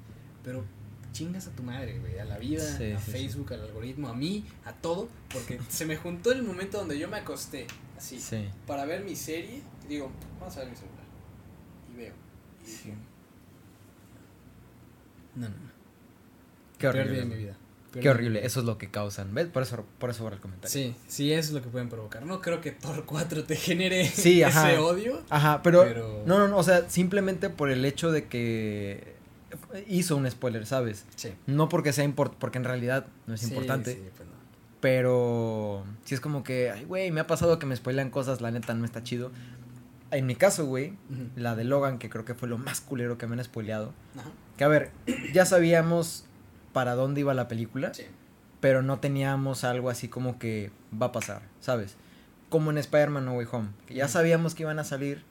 Pero 0.44 0.64
chingas 1.12 1.46
a 1.46 1.50
tu 1.52 1.62
madre, 1.62 1.98
güey. 1.98 2.18
A 2.18 2.24
la 2.24 2.38
vida, 2.38 2.62
Sí, 2.76 2.92
a 2.92 3.00
sí. 3.00 3.10
Facebook, 3.10 3.52
al 3.54 3.62
algoritmo, 3.62 4.08
a 4.08 4.14
mí, 4.14 4.44
a 4.64 4.72
todo. 4.74 5.08
Porque 5.32 5.58
se 5.70 5.86
me 5.86 5.96
juntó 5.96 6.30
el 6.32 6.42
momento 6.42 6.78
donde 6.78 6.98
yo 6.98 7.08
me 7.08 7.16
acosté 7.16 7.66
así 7.96 8.20
Sí. 8.20 8.46
para 8.66 8.84
ver 8.84 9.02
mi 9.04 9.16
serie. 9.16 9.62
Y 9.84 9.88
digo, 9.88 10.10
vamos 10.38 10.54
a 10.56 10.60
ver 10.60 10.68
mi 10.70 10.76
celular. 10.76 11.04
Y 11.92 11.96
veo. 11.96 12.14
Y 12.62 12.66
dije, 12.70 12.94
no, 15.34 15.48
no, 15.48 15.54
no. 15.56 15.70
Qué 16.78 16.88
horrible. 16.88 17.18
de 17.18 17.24
mi 17.24 17.34
vida. 17.36 17.56
Qué 17.92 18.10
horrible. 18.10 18.44
Eso 18.44 18.60
es 18.60 18.66
lo 18.66 18.76
que 18.78 18.90
causan. 18.90 19.32
¿Ves? 19.34 19.46
Por 19.46 19.62
eso, 19.62 19.84
por 19.98 20.10
eso 20.10 20.22
borra 20.22 20.36
el 20.36 20.42
comentario. 20.42 20.70
Sí, 20.70 20.94
sí, 21.08 21.32
eso 21.32 21.48
es 21.48 21.54
lo 21.54 21.62
que 21.62 21.68
pueden 21.68 21.88
provocar. 21.88 22.24
No 22.26 22.40
creo 22.42 22.60
que 22.60 22.70
Thor 22.72 23.04
4 23.06 23.44
te 23.44 23.56
genere 23.56 24.04
Sí, 24.14 24.42
ajá. 24.42 24.70
ese 24.72 24.78
odio. 24.80 25.22
Ajá, 25.30 25.62
pero, 25.62 25.82
Pero- 25.84 26.22
No, 26.26 26.38
no, 26.38 26.48
no. 26.48 26.58
O 26.58 26.62
sea, 26.62 26.88
simplemente 26.90 27.48
por 27.50 27.70
el 27.70 27.84
hecho 27.84 28.10
de 28.12 28.26
que 28.26 29.14
hizo 29.88 30.16
un 30.16 30.30
spoiler, 30.30 30.66
¿sabes? 30.66 31.06
Sí. 31.16 31.32
No 31.46 31.68
porque 31.68 31.92
sea 31.92 32.04
importante, 32.04 32.38
porque 32.40 32.58
en 32.58 32.64
realidad 32.64 33.06
no 33.26 33.34
es 33.34 33.40
Sí, 33.40 33.48
importante. 33.48 33.94
sí, 33.94 34.00
pues 34.16 34.28
no. 34.28 34.36
Pero 34.80 35.84
si 36.04 36.14
es 36.14 36.20
como 36.20 36.44
que, 36.44 36.70
ay, 36.70 36.84
güey, 36.84 37.10
me 37.10 37.20
ha 37.20 37.26
pasado 37.26 37.58
que 37.58 37.66
me 37.66 37.74
spoilean 37.74 38.10
cosas, 38.10 38.40
la 38.40 38.50
neta 38.50 38.74
no 38.74 38.84
está 38.84 39.02
chido. 39.02 39.30
En 40.10 40.26
mi 40.26 40.36
caso, 40.36 40.66
güey, 40.66 40.92
la 41.34 41.56
de 41.56 41.64
Logan, 41.64 41.98
que 41.98 42.08
creo 42.10 42.24
que 42.24 42.34
fue 42.34 42.48
lo 42.48 42.58
más 42.58 42.80
culero 42.80 43.18
que 43.18 43.26
me 43.26 43.34
han 43.36 43.42
spoileado. 43.44 43.92
Ajá. 44.18 44.28
Que 44.56 44.64
a 44.64 44.68
ver, 44.68 44.90
ya 45.32 45.44
sabíamos 45.46 46.24
para 46.76 46.94
dónde 46.94 47.20
iba 47.22 47.32
la 47.32 47.48
película, 47.48 47.94
Sí. 47.94 48.02
pero 48.60 48.82
no 48.82 48.98
teníamos 49.00 49.64
algo 49.64 49.88
así 49.88 50.08
como 50.08 50.38
que 50.38 50.70
va 50.92 51.06
a 51.06 51.12
pasar, 51.12 51.40
¿sabes? 51.58 51.96
Como 52.50 52.70
en 52.70 52.76
Spider-Man 52.76 53.24
No 53.24 53.32
Way 53.32 53.46
Home, 53.50 53.68
que 53.86 53.94
ya 53.94 54.08
sabíamos 54.08 54.54
que 54.54 54.64
iban 54.64 54.78
a 54.78 54.84
salir, 54.84 55.22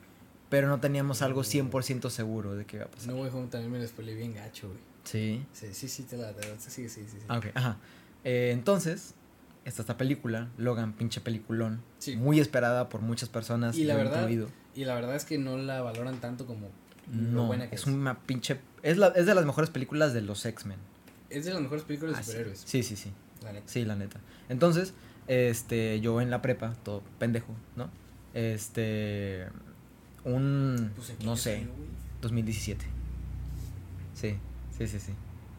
pero 0.49 0.67
no 0.67 0.79
teníamos 0.79 1.21
algo 1.21 1.43
100% 1.43 2.09
seguro 2.09 2.55
de 2.55 2.65
que 2.65 2.77
iba 2.77 2.85
a 2.85 2.89
pasar. 2.89 3.13
No 3.13 3.21
Way 3.21 3.29
Home 3.31 3.47
también 3.49 3.71
me 3.71 3.77
lo 3.79 3.85
spoilé 3.87 4.15
bien 4.15 4.33
gacho, 4.33 4.69
güey. 4.69 4.79
Sí. 5.03 5.45
Sí, 5.53 5.67
sí, 5.73 5.87
sí, 5.87 6.01
te 6.03 6.17
la, 6.17 6.33
sí, 6.57 6.71
sí, 6.71 6.89
sí, 6.89 7.05
sí. 7.07 7.17
Ah, 7.27 7.37
ok, 7.37 7.45
ajá. 7.53 7.77
Eh, 8.23 8.49
entonces, 8.51 9.13
está 9.65 9.83
esta 9.83 9.97
película, 9.97 10.49
Logan, 10.57 10.93
pinche 10.93 11.21
peliculón, 11.21 11.81
Sí. 11.99 12.15
muy 12.15 12.39
esperada 12.39 12.89
por 12.89 13.01
muchas 13.01 13.29
personas. 13.29 13.77
Y 13.77 13.83
la 13.83 13.93
verdad, 13.95 14.21
incluido. 14.21 14.49
Y 14.73 14.85
la 14.85 14.95
verdad 14.95 15.15
es 15.15 15.25
que 15.25 15.37
no 15.37 15.57
la 15.57 15.81
valoran 15.83 16.17
tanto 16.19 16.47
como 16.47 16.69
lo 17.13 17.21
no, 17.21 17.45
buena 17.45 17.69
que 17.69 17.75
es 17.75 17.81
es. 17.81 17.87
una 17.87 18.17
pinche... 18.21 18.59
Es, 18.81 18.97
la, 18.97 19.09
es 19.09 19.27
de 19.27 19.35
las 19.35 19.45
mejores 19.45 19.69
películas 19.69 20.11
de 20.13 20.21
los 20.21 20.43
X-Men. 20.43 20.79
Es 21.29 21.45
de 21.45 21.53
las 21.53 21.61
mejores 21.61 21.83
películas 21.83 22.15
de 22.15 22.19
Ah, 22.21 22.23
superhéroes. 22.23 22.63
Sí, 22.65 22.83
sí, 22.83 22.95
sí. 22.95 23.11
La 23.43 23.51
neta. 23.53 23.67
Sí, 23.67 23.85
la 23.85 23.95
neta. 23.95 24.19
Entonces, 24.49 24.93
este, 25.27 25.99
yo 26.01 26.21
en 26.21 26.29
la 26.29 26.41
prepa, 26.41 26.73
todo 26.83 27.01
pendejo, 27.19 27.53
¿no? 27.75 27.89
Este, 28.33 29.47
un, 30.23 30.91
Pues, 30.95 31.09
¿en 31.11 31.17
qué 31.17 31.25
no 31.25 31.35
sé, 31.37 31.57
salió, 31.59 31.73
güey? 31.73 31.89
2017. 32.21 32.85
Sí, 34.13 34.37
sí, 34.77 34.87
sí, 34.87 34.99
sí. 34.99 35.13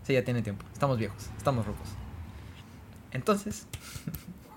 Sí, 0.05 0.13
ya 0.13 0.25
tiene 0.25 0.43
tiempo. 0.43 0.65
Estamos 0.73 0.99
viejos, 0.99 1.31
estamos 1.37 1.67
rocos. 1.67 1.89
Entonces, 3.13 3.67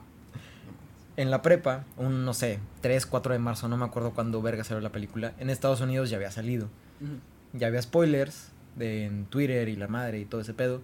en 1.18 1.32
la 1.32 1.42
prepa, 1.42 1.86
un, 1.98 2.24
no 2.26 2.34
sé, 2.34 2.60
3, 2.82 3.06
4 3.06 3.34
de 3.34 3.40
marzo, 3.40 3.68
no 3.68 3.78
me 3.78 3.86
acuerdo 3.86 4.12
cuándo 4.14 4.42
verga 4.42 4.64
salió 4.64 4.82
la 4.82 4.92
película, 4.92 5.34
en 5.40 5.50
Estados 5.50 5.82
Unidos 5.82 6.10
ya 6.10 6.18
había 6.18 6.32
salido 6.32 6.70
ya 7.54 7.68
había 7.68 7.82
spoilers 7.82 8.50
de, 8.76 9.06
en 9.06 9.26
Twitter 9.26 9.70
y 9.70 9.76
la 9.76 9.88
madre 9.88 10.20
y 10.20 10.26
todo 10.26 10.42
ese 10.42 10.54
pedo. 10.54 10.82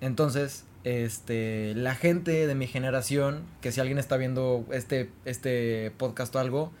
Entonces, 0.00 0.64
este, 0.84 1.74
la 1.74 1.94
gente 1.94 2.46
de 2.46 2.54
mi 2.54 2.66
generación, 2.66 3.42
que 3.60 3.72
si 3.72 3.80
alguien 3.80 3.98
está 3.98 4.16
viendo 4.16 4.64
este, 4.72 5.10
este 5.24 5.92
podcast 5.98 6.34
o 6.36 6.38
algo, 6.38 6.72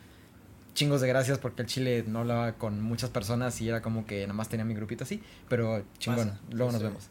chingos 0.74 1.00
de 1.00 1.08
gracias 1.08 1.38
porque 1.38 1.62
el 1.62 1.68
chile 1.68 2.04
no 2.06 2.20
hablaba 2.20 2.52
con 2.52 2.80
muchas 2.80 3.10
personas 3.10 3.60
y 3.60 3.68
era 3.68 3.82
como 3.82 4.06
que 4.06 4.22
nada 4.22 4.34
más 4.34 4.48
tenía 4.48 4.64
mi 4.64 4.74
grupito 4.74 5.04
así, 5.04 5.22
pero 5.48 5.84
chingón, 5.98 6.30
Pasa, 6.30 6.40
luego 6.50 6.72
nos 6.72 6.82
vemos. 6.82 7.08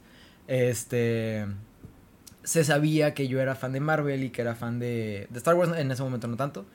Este, 0.47 1.45
se 2.43 2.63
sabía 2.63 3.13
que 3.13 3.27
yo 3.27 3.39
era 3.39 3.55
fan 3.55 3.73
de 3.73 3.79
Marvel 3.79 4.23
y 4.23 4.29
que 4.31 4.41
era 4.41 4.55
fan 4.55 4.79
de, 4.79 5.27
de 5.29 5.37
Star 5.37 5.55
Wars, 5.55 5.71
en 5.77 5.91
ese 5.91 6.01
momento 6.01 6.27
no 6.27 6.37
tanto, 6.37 6.65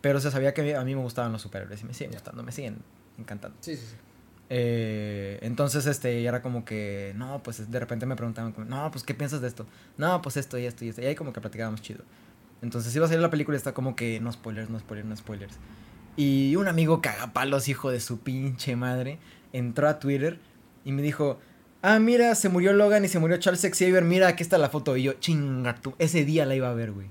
pero 0.00 0.20
se 0.20 0.30
sabía 0.30 0.52
que 0.52 0.74
a 0.74 0.84
mí 0.84 0.94
me 0.94 1.00
gustaban 1.00 1.30
los 1.30 1.42
superhéroes 1.42 1.82
y 1.82 1.84
me 1.84 1.94
siguen 1.94 2.12
gustando, 2.12 2.42
me 2.42 2.50
siguen 2.50 2.78
encantando. 3.18 3.56
Sí, 3.60 3.76
sí, 3.76 3.86
sí. 3.88 3.96
Eh, 4.50 5.38
entonces, 5.42 5.86
este, 5.86 6.20
y 6.20 6.26
era 6.26 6.42
como 6.42 6.64
que, 6.64 7.12
no, 7.16 7.42
pues 7.42 7.70
de 7.70 7.80
repente 7.80 8.06
me 8.06 8.16
preguntaban, 8.16 8.54
no, 8.68 8.90
pues, 8.90 9.04
¿qué 9.04 9.14
piensas 9.14 9.40
de 9.40 9.48
esto? 9.48 9.66
No, 9.96 10.20
pues 10.22 10.36
esto 10.36 10.58
y 10.58 10.66
esto 10.66 10.84
y 10.84 10.88
esto. 10.88 11.02
Y 11.02 11.06
ahí 11.06 11.14
como 11.14 11.32
que 11.32 11.40
platicábamos 11.40 11.82
chido. 11.82 12.04
Entonces 12.62 12.94
iba 12.96 13.04
a 13.04 13.08
salir 13.08 13.22
la 13.22 13.30
película 13.30 13.56
y 13.56 13.58
está 13.58 13.74
como 13.74 13.96
que, 13.96 14.20
no 14.20 14.32
spoilers, 14.32 14.70
no 14.70 14.78
spoilers, 14.78 15.08
no 15.08 15.16
spoilers. 15.16 15.58
Y 16.16 16.56
un 16.56 16.68
amigo 16.68 17.00
cagapalos, 17.00 17.68
hijo 17.68 17.90
de 17.90 18.00
su 18.00 18.20
pinche 18.20 18.76
madre, 18.76 19.18
entró 19.52 19.88
a 19.88 19.98
Twitter 19.98 20.38
y 20.84 20.92
me 20.92 21.02
dijo, 21.02 21.38
ah, 21.82 21.98
mira, 21.98 22.34
se 22.34 22.48
murió 22.48 22.72
Logan 22.72 23.04
y 23.04 23.08
se 23.08 23.18
murió 23.18 23.36
Charles 23.38 23.62
Xavier, 23.62 24.04
mira, 24.04 24.28
aquí 24.28 24.42
está 24.42 24.58
la 24.58 24.70
foto. 24.70 24.96
Y 24.96 25.02
yo, 25.02 25.14
chinga 25.14 25.74
tú, 25.74 25.94
ese 25.98 26.24
día 26.24 26.46
la 26.46 26.54
iba 26.54 26.70
a 26.70 26.74
ver, 26.74 26.92
güey. 26.92 27.08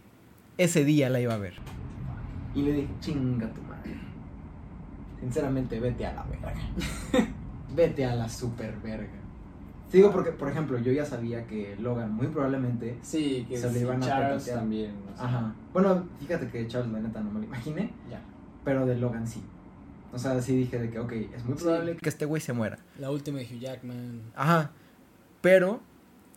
Ese 0.58 0.86
día 0.86 1.10
la 1.10 1.20
iba 1.20 1.34
a 1.34 1.38
ver. 1.38 1.56
Y 2.56 2.62
le 2.62 2.72
dije, 2.74 2.88
chinga 3.00 3.52
tu 3.54 3.62
madre. 3.62 3.73
Sinceramente, 5.24 5.80
vete 5.80 6.06
a 6.06 6.14
la 6.14 6.24
verga. 6.24 6.54
vete 7.76 8.06
a 8.06 8.16
la 8.16 8.28
super 8.30 8.76
verga. 8.84 9.08
Sí, 9.90 9.98
digo 9.98 10.12
porque, 10.12 10.32
por 10.32 10.50
ejemplo, 10.50 10.78
yo 10.80 10.92
ya 10.92 11.06
sabía 11.06 11.46
que 11.48 11.76
Logan 11.80 12.12
muy 12.14 12.28
probablemente... 12.28 12.98
Sí, 13.04 13.46
que 13.48 13.58
Se 13.58 13.72
le 13.72 13.80
iban 13.82 14.02
a 14.04 14.06
Charles 14.06 14.46
también. 14.46 14.92
o 15.14 15.18
sea, 15.18 15.26
Ajá. 15.28 15.56
Bueno, 15.72 16.08
fíjate 16.20 16.48
que 16.48 16.68
Charles, 16.68 16.92
la 16.92 17.00
neta, 17.00 17.22
no 17.22 17.32
me 17.32 17.40
lo 17.40 17.46
imaginé, 17.46 17.92
Ya. 18.10 18.20
pero 18.66 18.86
de 18.86 18.96
Logan 18.96 19.28
sí. 19.28 19.42
O 20.12 20.18
sea, 20.20 20.42
sí 20.42 20.56
dije 20.58 20.80
de 20.80 20.90
que, 20.90 21.00
ok, 21.00 21.12
es 21.36 21.46
muy 21.46 21.58
Sí. 21.58 21.64
probable 21.64 21.96
que 21.98 22.10
este 22.10 22.26
güey 22.26 22.42
se 22.42 22.54
muera. 22.54 22.80
La 23.00 23.12
última 23.12 23.40
de 23.40 23.46
Hugh 23.46 23.60
Jackman. 23.60 24.22
Ajá. 24.36 24.72
Pero 25.42 25.80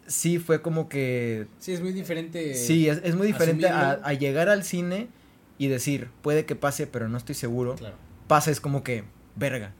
sí 0.06 0.38
fue 0.38 0.62
como 0.62 0.88
que... 0.88 1.48
Sí, 1.58 1.72
es 1.72 1.80
muy 1.82 1.92
diferente. 1.92 2.54
Sí, 2.54 2.88
es, 2.88 3.00
es 3.04 3.16
muy 3.16 3.26
diferente 3.26 3.68
a, 3.68 3.92
a 3.92 4.12
llegar 4.12 4.48
al 4.48 4.62
cine 4.64 5.08
y 5.58 5.68
decir, 5.68 6.10
puede 6.22 6.44
que 6.44 6.54
pase, 6.56 6.86
pero 6.86 7.08
no 7.08 7.16
estoy 7.16 7.34
seguro. 7.34 7.74
Claro. 7.76 7.96
Pasa 8.26 8.50
es 8.50 8.60
como 8.60 8.82
que, 8.82 9.04
verga. 9.34 9.72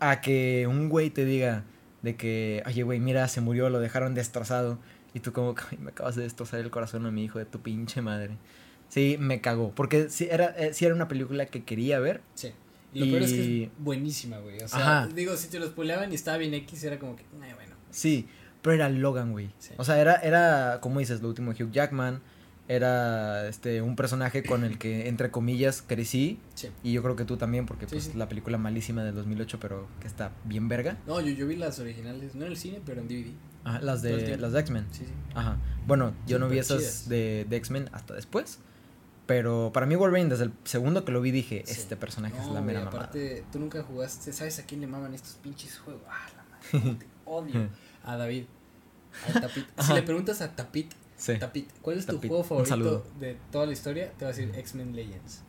A 0.00 0.20
que 0.20 0.66
un 0.68 0.88
güey 0.88 1.10
te 1.10 1.24
diga 1.24 1.64
de 2.02 2.16
que, 2.16 2.62
oye, 2.66 2.82
güey, 2.84 3.00
mira, 3.00 3.26
se 3.28 3.40
murió, 3.40 3.68
lo 3.70 3.80
dejaron 3.80 4.14
destrozado. 4.14 4.78
Y 5.14 5.20
tú 5.20 5.32
como, 5.32 5.54
"Ay, 5.70 5.78
me 5.78 5.90
acabas 5.90 6.14
de 6.16 6.22
destrozar 6.22 6.60
el 6.60 6.70
corazón 6.70 7.06
a 7.06 7.10
mi 7.10 7.24
hijo 7.24 7.38
de 7.38 7.44
tu 7.46 7.60
pinche 7.60 8.02
madre. 8.02 8.36
Sí, 8.88 9.16
me 9.18 9.40
cagó. 9.40 9.72
Porque 9.74 10.08
sí 10.08 10.28
era, 10.30 10.46
eh, 10.56 10.72
sí 10.72 10.84
era 10.84 10.94
una 10.94 11.08
película 11.08 11.46
que 11.46 11.64
quería 11.64 11.98
ver. 11.98 12.22
Sí. 12.34 12.52
Y 12.94 13.00
lo 13.00 13.06
peor 13.06 13.22
es 13.22 13.32
que 13.32 13.64
es 13.64 13.70
buenísima, 13.78 14.38
güey. 14.38 14.62
O 14.62 14.68
sea, 14.68 15.00
Ajá. 15.02 15.08
digo, 15.14 15.36
si 15.36 15.48
te 15.48 15.58
lo 15.58 15.66
spoileaban 15.66 16.10
y 16.10 16.14
estaba 16.14 16.38
bien 16.38 16.54
X, 16.54 16.84
era 16.84 16.98
como 16.98 17.16
que, 17.16 17.24
"Ay, 17.42 17.52
bueno. 17.54 17.74
Sí, 17.90 18.26
pero 18.62 18.74
era 18.76 18.88
Logan, 18.88 19.32
güey. 19.32 19.50
Sí. 19.58 19.74
O 19.76 19.84
sea, 19.84 19.98
era, 20.00 20.14
era, 20.16 20.78
como 20.80 21.00
dices, 21.00 21.20
lo 21.20 21.28
último 21.28 21.50
Hugh 21.50 21.70
Jackman. 21.70 22.20
Era 22.70 23.48
este 23.48 23.80
un 23.80 23.96
personaje 23.96 24.42
con 24.42 24.62
el 24.62 24.76
que, 24.78 25.08
entre 25.08 25.30
comillas, 25.30 25.82
crecí. 25.82 26.38
Sí. 26.54 26.68
Y 26.82 26.92
yo 26.92 27.02
creo 27.02 27.16
que 27.16 27.24
tú 27.24 27.38
también, 27.38 27.64
porque 27.64 27.86
Sí, 27.86 27.92
pues 27.92 28.04
sí. 28.04 28.12
la 28.14 28.28
película 28.28 28.58
malísima 28.58 29.02
del 29.04 29.14
2008, 29.14 29.58
pero 29.58 29.88
que 30.00 30.06
está 30.06 30.32
bien 30.44 30.68
verga. 30.68 30.98
No, 31.06 31.18
yo, 31.20 31.28
yo 31.32 31.46
vi 31.46 31.56
las 31.56 31.78
originales, 31.78 32.34
no 32.34 32.44
en 32.44 32.52
el 32.52 32.58
cine, 32.58 32.80
pero 32.84 33.00
en 33.00 33.08
DVD. 33.08 33.32
Ajá, 33.64 33.80
las 33.80 34.02
Todo 34.02 34.12
el 34.18 34.24
de, 34.26 34.36
las 34.36 34.52
de 34.52 34.60
X-Men. 34.60 34.86
Sí, 34.92 35.04
sí. 35.06 35.12
Ajá. 35.34 35.56
Bueno, 35.86 36.12
yo 36.26 36.38
no 36.38 36.48
vi 36.48 36.58
esas 36.58 36.78
chidas. 36.78 37.08
de, 37.08 37.46
de 37.48 37.56
X-Men 37.56 37.88
hasta 37.92 38.12
después. 38.14 38.58
Pero 39.26 39.70
para 39.74 39.84
mí 39.86 39.94
Wolverine, 39.94 40.30
desde 40.30 40.44
el 40.44 40.52
segundo 40.64 41.04
que 41.04 41.12
lo 41.12 41.20
vi, 41.20 41.30
dije, 41.30 41.62
este 41.66 41.96
personaje 41.96 42.36
es 42.38 42.46
la 42.48 42.60
mera 42.62 42.80
mamada. 42.80 42.98
aparte, 42.98 43.44
tú 43.52 43.58
nunca 43.58 43.82
jugaste, 43.82 44.32
¿sabes 44.32 44.58
a 44.58 44.64
quién 44.64 44.80
le 44.80 44.86
maman 44.86 45.12
estos 45.14 45.34
pinches 45.34 45.78
juegos? 45.78 46.02
Ah, 46.08 46.26
la 46.36 46.78
madre, 46.80 46.94
te 46.98 47.06
odio. 47.26 47.68
A 48.04 48.16
David. 48.16 48.44
A 49.34 49.40
Tapit. 49.40 49.66
si 49.82 49.92
le 49.92 50.02
preguntas 50.02 50.40
a 50.40 50.54
Tapit, 50.56 50.92
Sí. 51.18 51.36
Tapit, 51.38 51.68
¿cuál 51.82 51.98
es 51.98 52.06
tu 52.06 52.18
juego 52.18 52.44
favorito 52.44 53.04
de 53.18 53.36
toda 53.50 53.66
la 53.66 53.72
historia? 53.72 54.12
Te 54.12 54.24
va 54.24 54.30
a 54.30 54.34
decir 54.34 54.52
X-Men 54.54 54.94
Legends. 54.94 55.42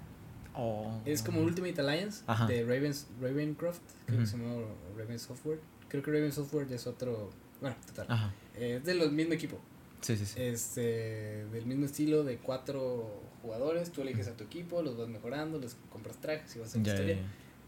Oh. 0.55 0.99
Es 1.05 1.22
como 1.22 1.41
Ultimate 1.41 1.80
Alliance 1.80 2.24
Ajá. 2.28 2.47
de 2.47 2.63
Ravens, 2.63 3.07
Ravencroft, 3.22 3.80
creo 4.07 4.20
que 4.20 4.26
se 4.26 4.38
llama 4.38 4.65
Raven 4.97 5.20
Software. 5.20 5.59
Creo 5.88 6.03
que 6.03 6.11
Raven 6.11 6.32
Software 6.32 6.67
es 6.74 6.88
otro, 6.88 7.30
bueno, 7.61 7.76
total. 7.86 8.07
Ajá. 8.09 8.34
Eh, 8.55 8.78
es 8.78 8.84
de 8.84 8.95
los 8.95 9.11
mismo 9.11 9.34
equipo. 9.34 9.59
Sí, 10.01 10.17
sí, 10.17 10.26
sí. 10.26 10.41
Este, 10.41 11.45
del 11.51 11.65
mismo 11.65 11.86
estilo 11.86 12.24
de 12.24 12.38
cuatro 12.38 13.22
jugadores, 13.41 13.91
tú 13.91 14.01
eliges 14.01 14.28
a 14.28 14.34
tu 14.36 14.43
equipo, 14.43 14.82
los 14.82 14.97
vas 14.97 15.07
mejorando, 15.07 15.59
les 15.59 15.78
compras 15.91 16.17
trajes 16.17 16.55
y 16.55 16.59
vas 16.59 16.76
a 16.76 16.82
ya, 16.82 16.93
historia. 16.93 17.17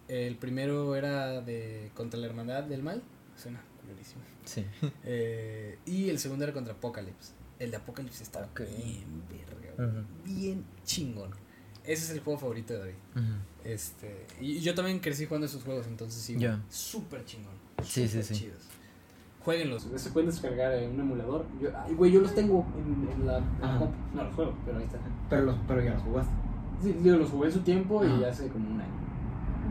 El 0.08 0.36
primero 0.38 0.96
era 0.96 1.42
de 1.42 1.92
contra 1.94 2.20
la 2.20 2.28
hermandad 2.28 2.64
del 2.64 2.84
mal, 2.84 3.02
suena 3.38 3.64
culerísimo. 3.82 4.22
Sí. 4.46 4.66
Eh, 5.04 5.78
y 5.86 6.10
el 6.10 6.20
segundo 6.20 6.44
era 6.44 6.54
contra 6.54 6.74
Apocalypse. 6.74 7.34
El 7.62 7.70
de 7.72 7.78
Apocalypse 7.78 8.24
está 8.24 8.40
Ok. 8.44 8.62
bien 8.62 9.24
verga. 9.30 10.04
Bien 10.26 10.66
chingón. 10.84 11.30
Ese 11.84 12.06
es 12.06 12.10
el 12.12 12.20
juego 12.22 12.40
favorito 12.40 12.74
de 12.74 12.80
David. 12.80 12.96
Este, 13.64 14.26
y 14.40 14.60
yo 14.60 14.74
también 14.74 15.00
crecí 15.00 15.26
jugando 15.26 15.46
esos 15.46 15.64
juegos, 15.64 15.86
entonces 15.88 16.22
sí, 16.22 16.38
Ya. 16.38 16.60
súper 16.70 17.24
chingón. 17.26 17.54
Sí, 17.84 18.08
sí, 18.08 18.24
sí. 18.24 18.34
chidos. 18.34 18.64
Jueguenlos. 19.46 19.88
Se 19.96 20.10
pueden 20.12 20.30
descargar 20.30 20.74
en 20.74 20.92
un 20.92 21.00
emulador. 21.02 21.46
Yo, 21.60 21.70
ay, 21.78 21.94
güey, 21.96 22.12
yo 22.12 22.22
los 22.22 22.34
tengo 22.36 22.66
en, 22.78 23.10
en 23.22 23.28
la, 23.28 23.38
en 23.38 23.62
la 23.62 23.68
Ajá. 23.70 23.80
compu. 23.80 23.96
No 24.16 24.24
los 24.24 24.36
juego, 24.36 24.56
pero 24.66 24.78
ahí 24.78 24.84
está. 24.86 25.00
Pero, 25.30 25.44
los, 25.44 25.56
pero 25.68 25.82
ya 25.84 25.94
los 25.94 26.04
jugaste. 26.04 26.34
Sí, 26.84 26.94
digo, 26.94 27.18
los 27.18 27.30
jugué 27.30 27.48
en 27.48 27.54
su 27.54 27.60
tiempo 27.62 28.04
Ajá. 28.04 28.18
y 28.20 28.24
hace 28.24 28.48
como 28.50 28.70
un 28.70 28.80
año. 28.82 28.94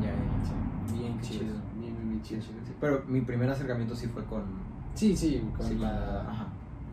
Ya, 0.00 0.06
ya, 0.08 0.14
ya. 0.14 0.92
Bien 0.98 1.20
chido. 1.20 1.40
chido. 1.40 1.54
Bien, 1.78 1.94
bien, 1.94 2.08
bien 2.10 2.22
chido. 2.22 2.40
Pero 2.80 3.04
mi 3.06 3.20
primer 3.20 3.48
acercamiento 3.50 3.94
sí 3.96 4.06
fue 4.08 4.24
con, 4.24 4.44
Sí, 4.94 5.16
sí, 5.16 5.40
con 5.56 5.66
sí, 5.66 5.74
la, 5.76 6.22
ajá, 6.28 6.49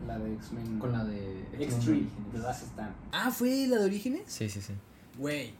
la 0.08 0.18
de 0.18 0.34
X-Men. 0.34 0.78
con 0.80 0.92
la 0.92 1.04
de 1.04 1.44
X-Tree. 1.60 2.08
The 2.32 2.38
Last 2.38 2.64
Stand. 2.64 2.94
Ah, 3.12 3.30
¿fue 3.30 3.66
la 3.68 3.76
de 3.78 3.84
Orígenes? 3.84 4.22
Sí, 4.26 4.48
sí, 4.48 4.60
sí. 4.60 4.72
Güey, 5.18 5.52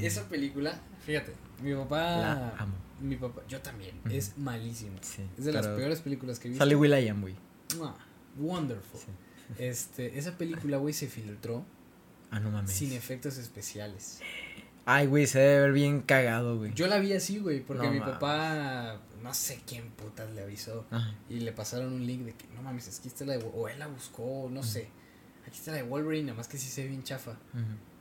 esa 0.00 0.28
película, 0.28 0.80
fíjate, 1.04 1.32
mi 1.62 1.74
papá. 1.74 2.00
La 2.16 2.56
amo. 2.58 2.74
Mi 3.00 3.16
papá, 3.16 3.42
yo 3.46 3.60
también, 3.60 4.00
es 4.10 4.38
malísimo. 4.38 4.96
Sí. 5.02 5.22
Es 5.36 5.44
de 5.44 5.52
las 5.52 5.66
peores 5.66 6.00
películas 6.00 6.38
que 6.38 6.48
he 6.48 6.50
visto. 6.52 6.64
Sale 6.64 6.74
Will.i.am, 6.76 7.20
güey. 7.20 7.34
Mua, 7.76 7.94
Wonderful. 8.38 9.00
Sí. 9.00 9.06
Este, 9.58 10.18
esa 10.18 10.36
película, 10.38 10.78
güey, 10.78 10.94
se 10.94 11.06
filtró 11.08 11.64
Ah, 12.30 12.40
no 12.40 12.50
mames. 12.50 12.72
sin 12.72 12.92
efectos 12.92 13.36
especiales. 13.38 14.20
Ay, 14.86 15.06
güey, 15.08 15.26
se 15.26 15.40
debe 15.40 15.60
ver 15.62 15.72
bien 15.72 16.00
cagado, 16.00 16.56
güey. 16.58 16.72
Yo 16.74 16.86
la 16.86 16.98
vi 16.98 17.12
así, 17.12 17.38
güey, 17.38 17.60
porque 17.60 17.82
No 17.84 17.92
mi 17.92 17.98
mames. 17.98 18.14
papá, 18.14 19.00
no 19.22 19.34
sé 19.34 19.60
quién 19.66 19.90
putas 19.90 20.30
le 20.32 20.42
avisó. 20.42 20.86
Ajá. 20.90 21.12
Y 21.28 21.40
le 21.40 21.50
pasaron 21.52 21.92
un 21.92 22.06
link 22.06 22.22
de 22.24 22.32
que, 22.34 22.46
no 22.54 22.62
mames, 22.62 22.96
aquí 22.98 23.08
está 23.08 23.24
la 23.24 23.36
de, 23.36 23.44
o 23.52 23.68
él 23.68 23.78
la 23.80 23.88
buscó, 23.88 24.48
no 24.50 24.62
sé. 24.62 24.88
Aquí 25.46 25.58
está 25.58 25.72
la 25.72 25.78
de 25.78 25.82
Wolverine, 25.82 26.26
nada 26.26 26.36
más 26.38 26.48
que 26.48 26.56
sí 26.56 26.68
se 26.68 26.82
ve 26.84 26.88
bien 26.88 27.02
chafa. 27.02 27.36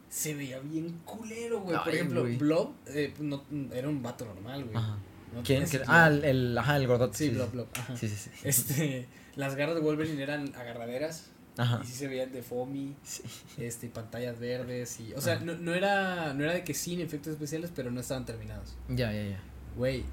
Se 0.10 0.34
veía 0.36 0.60
bien 0.60 1.00
culero, 1.04 1.60
güey. 1.62 1.78
Por 1.84 1.94
ejemplo. 1.94 2.24
Blob, 2.38 2.74
eh, 2.88 3.14
no, 3.20 3.44
era 3.74 3.90
un 3.90 4.02
vato 4.04 4.24
normal, 4.26 4.64
güey. 4.66 4.76
Ajá. 4.78 4.98
No 5.34 5.44
¿Quién? 5.44 5.66
Ah, 5.88 6.08
el, 6.08 6.24
el- 6.24 6.58
ajá, 6.58 6.78
el 6.78 6.88
gordote. 6.88 7.18
Sí, 7.18 7.30
Blob, 7.30 7.52
Blob. 7.52 7.68
Ajá. 7.78 7.98
Sí, 7.98 8.08
sí, 8.08 8.16
sí. 8.16 8.30
Este, 8.44 9.08
las 9.36 9.56
garras 9.56 9.76
de 9.76 9.82
Wolverine 9.82 10.22
eran 10.22 10.56
agarraderas. 10.56 11.32
Ajá. 11.58 11.80
Y 11.84 11.88
sí 11.88 11.93
se 11.93 12.08
veían 12.08 12.32
de 12.32 12.41
foamy, 12.43 12.95
Sí. 13.03 13.24
este, 13.58 13.88
pantallas 13.89 14.39
verdes 14.39 14.99
y... 14.99 15.14
O 15.14 15.22
sea, 15.22 15.39
no, 15.39 15.53
no, 15.56 15.74
era, 15.74 16.34
no 16.34 16.43
era 16.43 16.53
de 16.53 16.64
que 16.64 16.74
sin 16.74 16.99
efectos 17.01 17.34
especiales, 17.34 17.72
pero 17.76 17.91
no 17.91 18.01
estaban 18.01 18.26
terminados. 18.26 18.76
Ya, 18.89 19.12
ya, 19.14 19.24
ya. 19.24 19.39
Güey, 19.78 20.03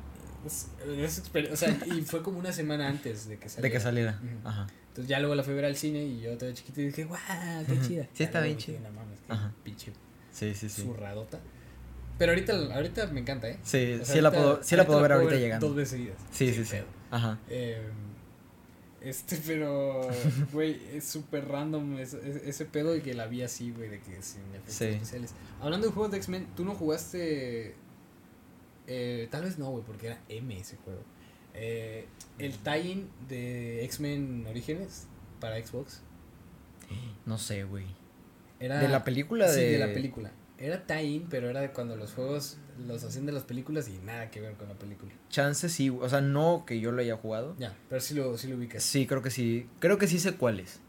es- 0.47 0.69
es 0.87 1.23
o 1.53 1.57
sea, 1.57 1.77
y 1.87 2.03
fue 2.03 2.23
como 2.23 2.39
una 2.39 2.53
semana 2.53 2.89
antes 2.89 3.29
de 3.29 3.39
que 3.39 3.49
saliera. 3.49 3.63
De 3.69 3.73
que 3.73 3.81
saliera. 3.81 4.21
Ajá. 4.45 4.67
Entonces 4.89 5.09
ya 5.09 5.19
luego 5.21 5.35
la 5.35 5.43
fui 5.43 5.53
a 5.55 5.57
ver 5.57 5.65
al 5.65 5.77
cine 5.77 6.05
y 6.05 6.21
yo 6.21 6.35
todavía 6.37 6.55
chiquito 6.55 6.81
y 6.81 6.87
dije, 6.87 7.05
guau, 7.05 7.19
qué 7.67 7.81
chida. 7.81 8.05
Sí, 8.05 8.11
Ya 8.19 8.25
está 8.27 8.41
bien 8.43 8.59
chida. 8.59 8.79
Ajá. 9.29 9.53
pinche 9.65 9.93
Sí, 10.33 10.55
sí, 10.55 10.69
sí. 10.69 10.83
zurradota. 10.83 11.41
Pero 12.19 12.33
ahorita, 12.33 12.53
ahorita 12.75 13.07
me 13.07 13.21
encanta, 13.21 13.49
¿eh? 13.49 13.59
Sí, 13.63 13.95
O 14.01 14.05
sea, 14.05 14.15
sí 14.15 14.21
la 14.21 14.31
puedo, 14.31 14.63
sí 14.63 14.77
la 14.77 14.87
puedo 14.87 15.01
ver 15.01 15.13
ahorita 15.13 15.33
Dos 15.33 15.41
llegando. 15.41 15.75
veces 15.75 15.91
seguidas. 15.91 16.17
Sí, 16.31 16.53
sí, 16.55 16.65
sí. 16.65 16.77
Ajá. 17.11 17.39
Eh, 17.49 17.81
este, 19.05 19.37
pero, 19.47 20.09
güey, 20.53 20.81
es 20.95 21.05
súper 21.05 21.49
random 21.49 21.99
ese, 21.99 22.49
ese 22.49 22.65
pedo 22.65 22.95
y 22.97 23.01
que 23.01 23.15
la 23.15 23.27
vi 23.27 23.43
así, 23.43 23.71
güey, 23.71 23.89
de 23.89 24.01
que 24.01 24.23
sin 24.23 24.43
efectos 24.55 24.75
Sí. 24.75 24.85
especiales. 24.87 25.35
Hablando 25.61 25.87
de 25.87 25.93
juegos 25.93 26.11
de 26.13 26.19
X-Men, 26.19 26.47
¿tú 26.57 26.65
no 26.65 26.75
jugaste? 26.75 27.75
Eh, 28.87 29.29
tal 29.31 29.45
vez 29.45 29.59
no, 29.59 29.71
güey, 29.71 29.85
porque 29.85 30.09
era 30.09 30.21
M 30.29 30.59
ese 30.59 30.77
juego. 30.77 31.01
Eh, 31.55 32.07
el 32.39 32.57
tie-in 32.59 33.09
de 33.29 33.85
X-Men 33.85 34.47
Orígenes 34.49 35.07
para 35.39 35.63
Xbox 35.65 36.01
No 37.27 37.37
sé, 37.39 37.65
güey. 37.65 37.85
era... 38.59 38.79
De 38.79 38.89
la 38.89 39.05
película 39.05 39.49
Sí, 39.49 39.61
de... 39.61 39.73
de 39.73 39.79
la 39.79 39.93
película. 39.93 40.33
Era 40.59 40.87
tie-in, 40.87 41.27
pero 41.29 41.51
era 41.51 41.61
de 41.61 41.73
cuando 41.73 41.97
los 41.97 42.13
juegos 42.13 42.59
los 42.87 43.03
hacían 43.03 43.27
de 43.27 43.33
las 43.33 43.43
películas 43.43 43.89
y 43.89 43.99
nada 44.05 44.31
que 44.31 44.41
ver 44.41 44.55
con 44.55 44.69
la 44.69 44.75
película. 44.75 45.13
Chance 45.29 45.69
sí, 45.69 45.91
o 45.91 46.09
sea, 46.09 46.21
no 46.21 46.65
que 46.67 46.79
yo 46.79 46.93
lo 46.93 47.01
haya 47.01 47.17
jugado. 47.17 47.57
Ya, 47.59 47.77
pero 47.89 48.01
sí 48.01 48.15
lo, 48.15 48.37
sí 48.39 48.49
lo 48.49 48.57
ubicas. 48.57 48.83
Sí, 48.83 49.07
creo 49.07 49.23
que 49.23 49.31
sí. 49.31 49.67
Creo 49.81 49.99
que 49.99 50.07
sí 50.07 50.19
sé 50.19 50.35
cuál 50.35 50.61
es. 50.61 50.81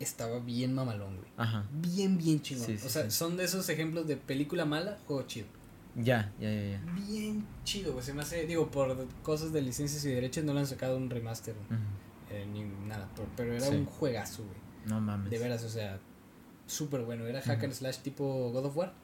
Estaba 0.00 0.38
bien 0.38 0.74
mamalón, 0.74 1.16
güey. 1.16 1.28
Ajá. 1.36 1.66
Bien, 1.72 2.16
bien 2.16 2.40
chingón. 2.40 2.66
Sí, 2.66 2.78
sí, 2.78 2.86
o 2.86 2.90
sea, 2.90 3.04
sí. 3.04 3.10
son 3.10 3.36
de 3.36 3.44
esos 3.44 3.68
ejemplos 3.68 4.06
de 4.06 4.16
película 4.16 4.64
mala, 4.64 4.98
juego 5.06 5.22
chido. 5.24 5.46
Ya, 5.96 6.32
ya, 6.38 6.50
ya, 6.52 6.70
ya. 6.70 6.82
Bien 6.94 7.44
chido, 7.64 7.92
güey. 7.92 8.04
Se 8.04 8.14
me 8.14 8.22
hace, 8.22 8.46
digo, 8.46 8.70
por 8.70 9.08
cosas 9.22 9.52
de 9.52 9.60
licencias 9.60 10.04
y 10.04 10.10
derechos 10.10 10.44
no 10.44 10.54
le 10.54 10.60
han 10.60 10.66
sacado 10.66 10.96
un 10.96 11.10
remaster 11.10 11.54
eh, 12.30 12.46
ni 12.52 12.62
nada. 12.86 13.08
pero 13.36 13.52
era 13.52 13.68
un 13.68 13.84
juegazo, 13.84 14.44
güey. 14.44 14.56
No 14.86 15.00
mames. 15.00 15.30
De 15.30 15.38
veras, 15.38 15.64
o 15.64 15.68
sea, 15.68 15.98
súper 16.66 17.02
bueno. 17.02 17.26
Era 17.26 17.42
hack 17.42 17.64
and 17.64 17.72
slash 17.72 17.98
tipo 17.98 18.50
God 18.52 18.66
of 18.66 18.76
War. 18.76 18.94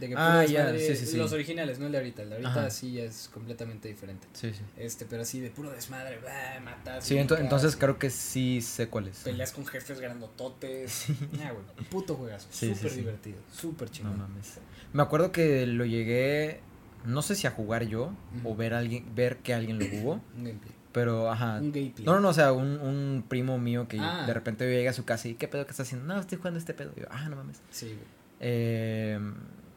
De 0.00 0.08
que 0.08 0.14
Ah, 0.16 0.42
puro 0.42 0.52
ya, 0.52 0.66
desmadre- 0.72 0.86
sí, 0.88 0.96
sí, 0.96 1.06
sí. 1.12 1.16
Los 1.16 1.32
originales, 1.32 1.78
no 1.78 1.86
el 1.86 1.92
de 1.92 1.98
ahorita. 1.98 2.22
El 2.22 2.28
de 2.28 2.34
ahorita 2.36 2.50
Ajá. 2.50 2.70
sí 2.70 2.98
es 3.00 3.30
completamente 3.32 3.88
diferente. 3.88 4.26
Sí, 4.34 4.52
sí. 4.52 4.60
Este, 4.76 5.06
pero 5.06 5.22
así 5.22 5.40
de 5.40 5.50
puro 5.50 5.70
desmadre, 5.70 6.18
bah, 6.22 6.60
matas. 6.62 7.04
Sí, 7.04 7.14
ento- 7.16 7.38
entonces 7.38 7.76
creo 7.76 7.98
que 7.98 8.10
sí 8.10 8.60
sé 8.60 8.88
cuál 8.88 9.08
es. 9.08 9.18
Peleas 9.20 9.52
con 9.52 9.64
jefes 9.66 9.98
grandototes. 10.00 11.06
Ah, 11.42 11.52
güey. 11.52 11.88
Puto 11.90 12.14
juegazo. 12.16 12.46
Súper 12.50 12.94
divertido. 12.94 13.38
Súper 13.52 13.88
No 13.88 13.94
chingón. 13.94 14.18
mames. 14.18 14.58
Me 14.92 15.02
acuerdo 15.02 15.32
que 15.32 15.66
lo 15.66 15.84
llegué, 15.84 16.60
no 17.04 17.22
sé 17.22 17.34
si 17.34 17.46
a 17.46 17.50
jugar 17.50 17.84
yo 17.84 18.12
o 18.44 18.54
ver 18.54 18.74
a 18.74 18.78
alguien, 18.78 19.04
ver 19.14 19.38
que 19.38 19.54
alguien 19.54 19.78
lo 19.78 19.86
jugó, 19.88 20.12
Un 20.36 20.44
gameplay. 20.44 20.72
pero 20.92 21.30
ajá. 21.30 21.58
Un 21.60 21.72
gameplay. 21.72 22.04
No, 22.04 22.14
no, 22.14 22.20
no, 22.20 22.28
o 22.28 22.34
sea, 22.34 22.52
un, 22.52 22.78
un 22.80 23.24
primo 23.28 23.58
mío 23.58 23.86
que 23.88 23.98
Ah. 24.00 24.24
de 24.26 24.34
repente 24.34 24.68
llega 24.70 24.90
a 24.90 24.94
su 24.94 25.04
casa 25.04 25.28
y 25.28 25.34
¿qué 25.34 25.48
pedo 25.48 25.64
que 25.64 25.70
está 25.70 25.82
haciendo? 25.84 26.06
No, 26.06 26.20
estoy 26.20 26.36
jugando 26.38 26.58
este 26.58 26.74
pedo. 26.74 26.92
Y 26.96 27.00
yo, 27.00 27.06
ah, 27.10 27.28
no 27.28 27.36
mames. 27.36 27.60
Sí, 27.70 27.86
güey. 27.86 27.98
Eh, 28.40 29.18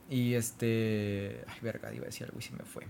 y 0.10 0.34
este, 0.34 1.44
ay, 1.48 1.58
verga, 1.62 1.94
iba 1.94 2.04
a 2.04 2.08
decir 2.08 2.26
algo 2.26 2.40
y 2.40 2.42
se 2.42 2.52
me 2.54 2.64
fue. 2.64 2.84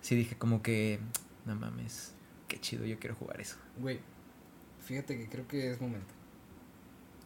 Sí 0.00 0.14
dije 0.14 0.36
como 0.36 0.62
que, 0.62 0.98
no 1.46 1.54
mames, 1.56 2.12
qué 2.48 2.60
chido, 2.60 2.84
yo 2.86 2.98
quiero 2.98 3.16
jugar 3.16 3.40
eso. 3.40 3.56
Güey, 3.78 3.98
fíjate 4.84 5.18
que 5.18 5.28
creo 5.28 5.46
que 5.48 5.70
es 5.70 5.80
momento. 5.80 6.14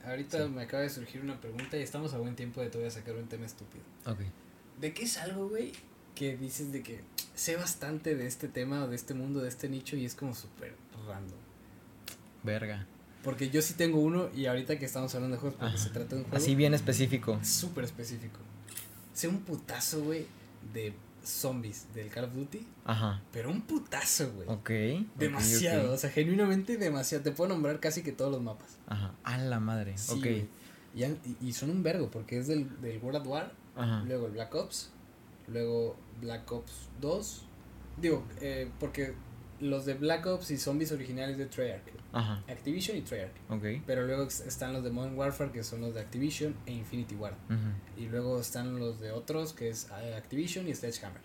Ahorita 0.07 0.45
Sí. 0.45 0.51
me 0.51 0.63
acaba 0.63 0.83
de 0.83 0.91
surgir 0.91 1.23
una 1.23 1.41
pregunta 1.41 1.77
y 1.79 1.83
estamos 1.83 2.13
a 2.15 2.19
buen 2.19 2.37
tiempo 2.37 2.61
de 2.61 2.69
todavía 2.69 2.91
sacar 2.91 3.15
un 3.17 3.27
tema 3.27 3.47
estúpido. 3.47 3.83
Ok. 4.07 4.19
¿De 4.81 4.93
qué 4.93 5.05
es 5.05 5.17
algo, 5.19 5.49
güey, 5.49 5.73
que 6.15 6.37
dices 6.37 6.73
de 6.73 6.83
que 6.83 7.01
sé 7.35 7.57
bastante 7.57 8.15
de 8.15 8.27
este 8.27 8.49
tema 8.49 8.85
o 8.85 8.89
de 8.89 8.97
este 8.97 9.15
mundo, 9.15 9.41
de 9.41 9.49
este 9.49 9.69
nicho 9.69 9.97
y 9.97 10.05
es 10.05 10.15
como 10.15 10.35
súper 10.35 10.75
random? 11.07 11.39
Verga. 12.43 12.87
Porque 13.23 13.49
yo 13.49 13.63
sí 13.63 13.73
tengo 13.75 14.01
uno 14.01 14.29
y 14.35 14.45
ahorita 14.47 14.79
que 14.79 14.85
estamos 14.85 15.15
hablando 15.15 15.37
de 15.37 15.41
juegos, 15.41 15.59
porque 15.59 15.75
Ajá. 15.77 15.83
se 15.85 15.91
trata 15.91 16.11
de 16.17 16.23
un 16.23 16.25
juego 16.25 16.37
Así 16.37 16.55
bien 16.55 16.75
específico. 16.75 17.41
súper 17.43 17.85
específico. 17.85 18.39
Sé 19.15 19.29
un 19.29 19.41
putazo, 19.41 20.03
güey, 20.03 20.27
de 20.75 20.93
zombies 21.25 21.87
del 21.95 22.11
Call 22.11 22.25
of 22.25 22.35
Duty, 22.35 22.67
Ajá. 22.85 23.23
pero 23.33 23.51
un 23.51 23.63
putazo, 23.63 24.31
güey. 24.33 24.47
Ok. 24.49 24.71
Demasiado, 25.17 25.93
o 25.93 25.97
sea, 25.97 26.11
genuinamente 26.11 26.77
demasiado. 26.77 27.25
Te 27.25 27.31
puedo 27.31 27.49
nombrar 27.49 27.81
casi 27.81 28.03
que 28.03 28.13
todos 28.13 28.31
los 28.31 28.43
mapas. 28.43 28.77
Ajá. 28.89 29.15
A 29.25 29.39
la 29.39 29.59
madre. 29.61 29.97
Sí, 29.97 30.13
ok. 30.19 30.27
Y, 30.95 31.05
han- 31.05 31.19
y- 31.25 31.49
y 31.49 31.53
son 31.55 31.71
un 31.71 31.83
vergo, 31.83 32.11
porque 32.11 32.39
es 32.39 32.47
del, 32.47 32.81
del 32.83 32.99
World 32.99 33.21
at 33.23 33.27
War, 33.27 33.53
Ajá. 33.77 34.03
luego 34.07 34.27
el 34.27 34.33
Black 34.33 34.55
Ops, 34.55 34.91
luego 35.49 35.97
Black 36.21 36.51
Ops 36.53 36.89
2. 37.01 37.47
Digo, 38.01 38.25
eh, 38.41 38.71
porque 38.81 39.15
los 39.61 39.87
de 39.87 39.95
Black 39.95 40.27
Ops 40.27 40.51
y 40.51 40.59
zombies 40.59 40.93
originales 40.93 41.39
de 41.39 41.47
Treyarch, 41.47 41.85
Ajá. 42.15 42.43
Activision 42.49 42.97
y 42.97 43.01
Treyarch. 43.03 43.33
Ok. 43.51 43.83
Pero 43.87 44.07
luego 44.07 44.23
están 44.25 44.73
los 44.73 44.85
de 44.85 44.91
Modern 44.91 45.17
Warfare, 45.19 45.51
que 45.53 45.63
son 45.65 45.81
los 45.81 45.95
de 45.95 46.01
Activision 46.01 46.55
e 46.67 46.73
Infinity 46.73 47.15
Ward. 47.17 47.35
Y 47.97 48.07
luego 48.07 48.41
están 48.41 48.79
los 48.79 49.01
de 49.01 49.11
otros, 49.13 49.53
que 49.53 49.69
es 49.69 49.89
eh, 50.01 50.15
Activision 50.17 50.67
y 50.69 50.75
Sledgehammer. 50.75 51.21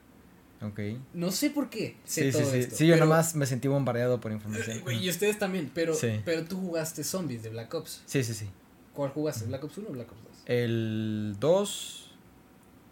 Ok. 0.62 0.80
No 1.14 1.32
sé 1.32 1.52
por 1.52 1.70
qué 1.70 1.96
sé 2.04 2.24
Sí, 2.24 2.32
sí, 2.34 2.38
todo 2.42 2.52
sí. 2.52 2.58
esto. 2.60 2.76
Sí, 2.76 2.88
yo 2.88 2.98
nomás 2.98 3.34
me 3.36 3.46
sentí 3.46 3.68
bombardeado 3.70 4.20
por 4.20 4.32
Eh, 4.32 4.36
información. 4.36 4.82
güey, 4.82 5.06
y 5.06 5.10
ustedes 5.10 5.40
también, 5.40 5.72
pero, 5.74 5.94
Sí. 5.94 6.20
pero 6.26 6.44
tú 6.44 6.60
jugaste 6.60 7.04
zombies 7.06 7.44
de 7.44 7.50
Black 7.50 7.74
Ops. 7.74 8.02
Sí, 8.06 8.24
sí, 8.24 8.34
sí. 8.34 8.50
¿Cuál 8.94 9.12
jugaste? 9.12 9.46
¿Black 9.46 9.64
Ops 9.64 9.78
1 9.78 9.88
o 9.90 9.94
Black 9.94 10.12
Ops 10.12 10.22
2? 10.24 10.32
El 10.48 11.38
2, 11.40 12.12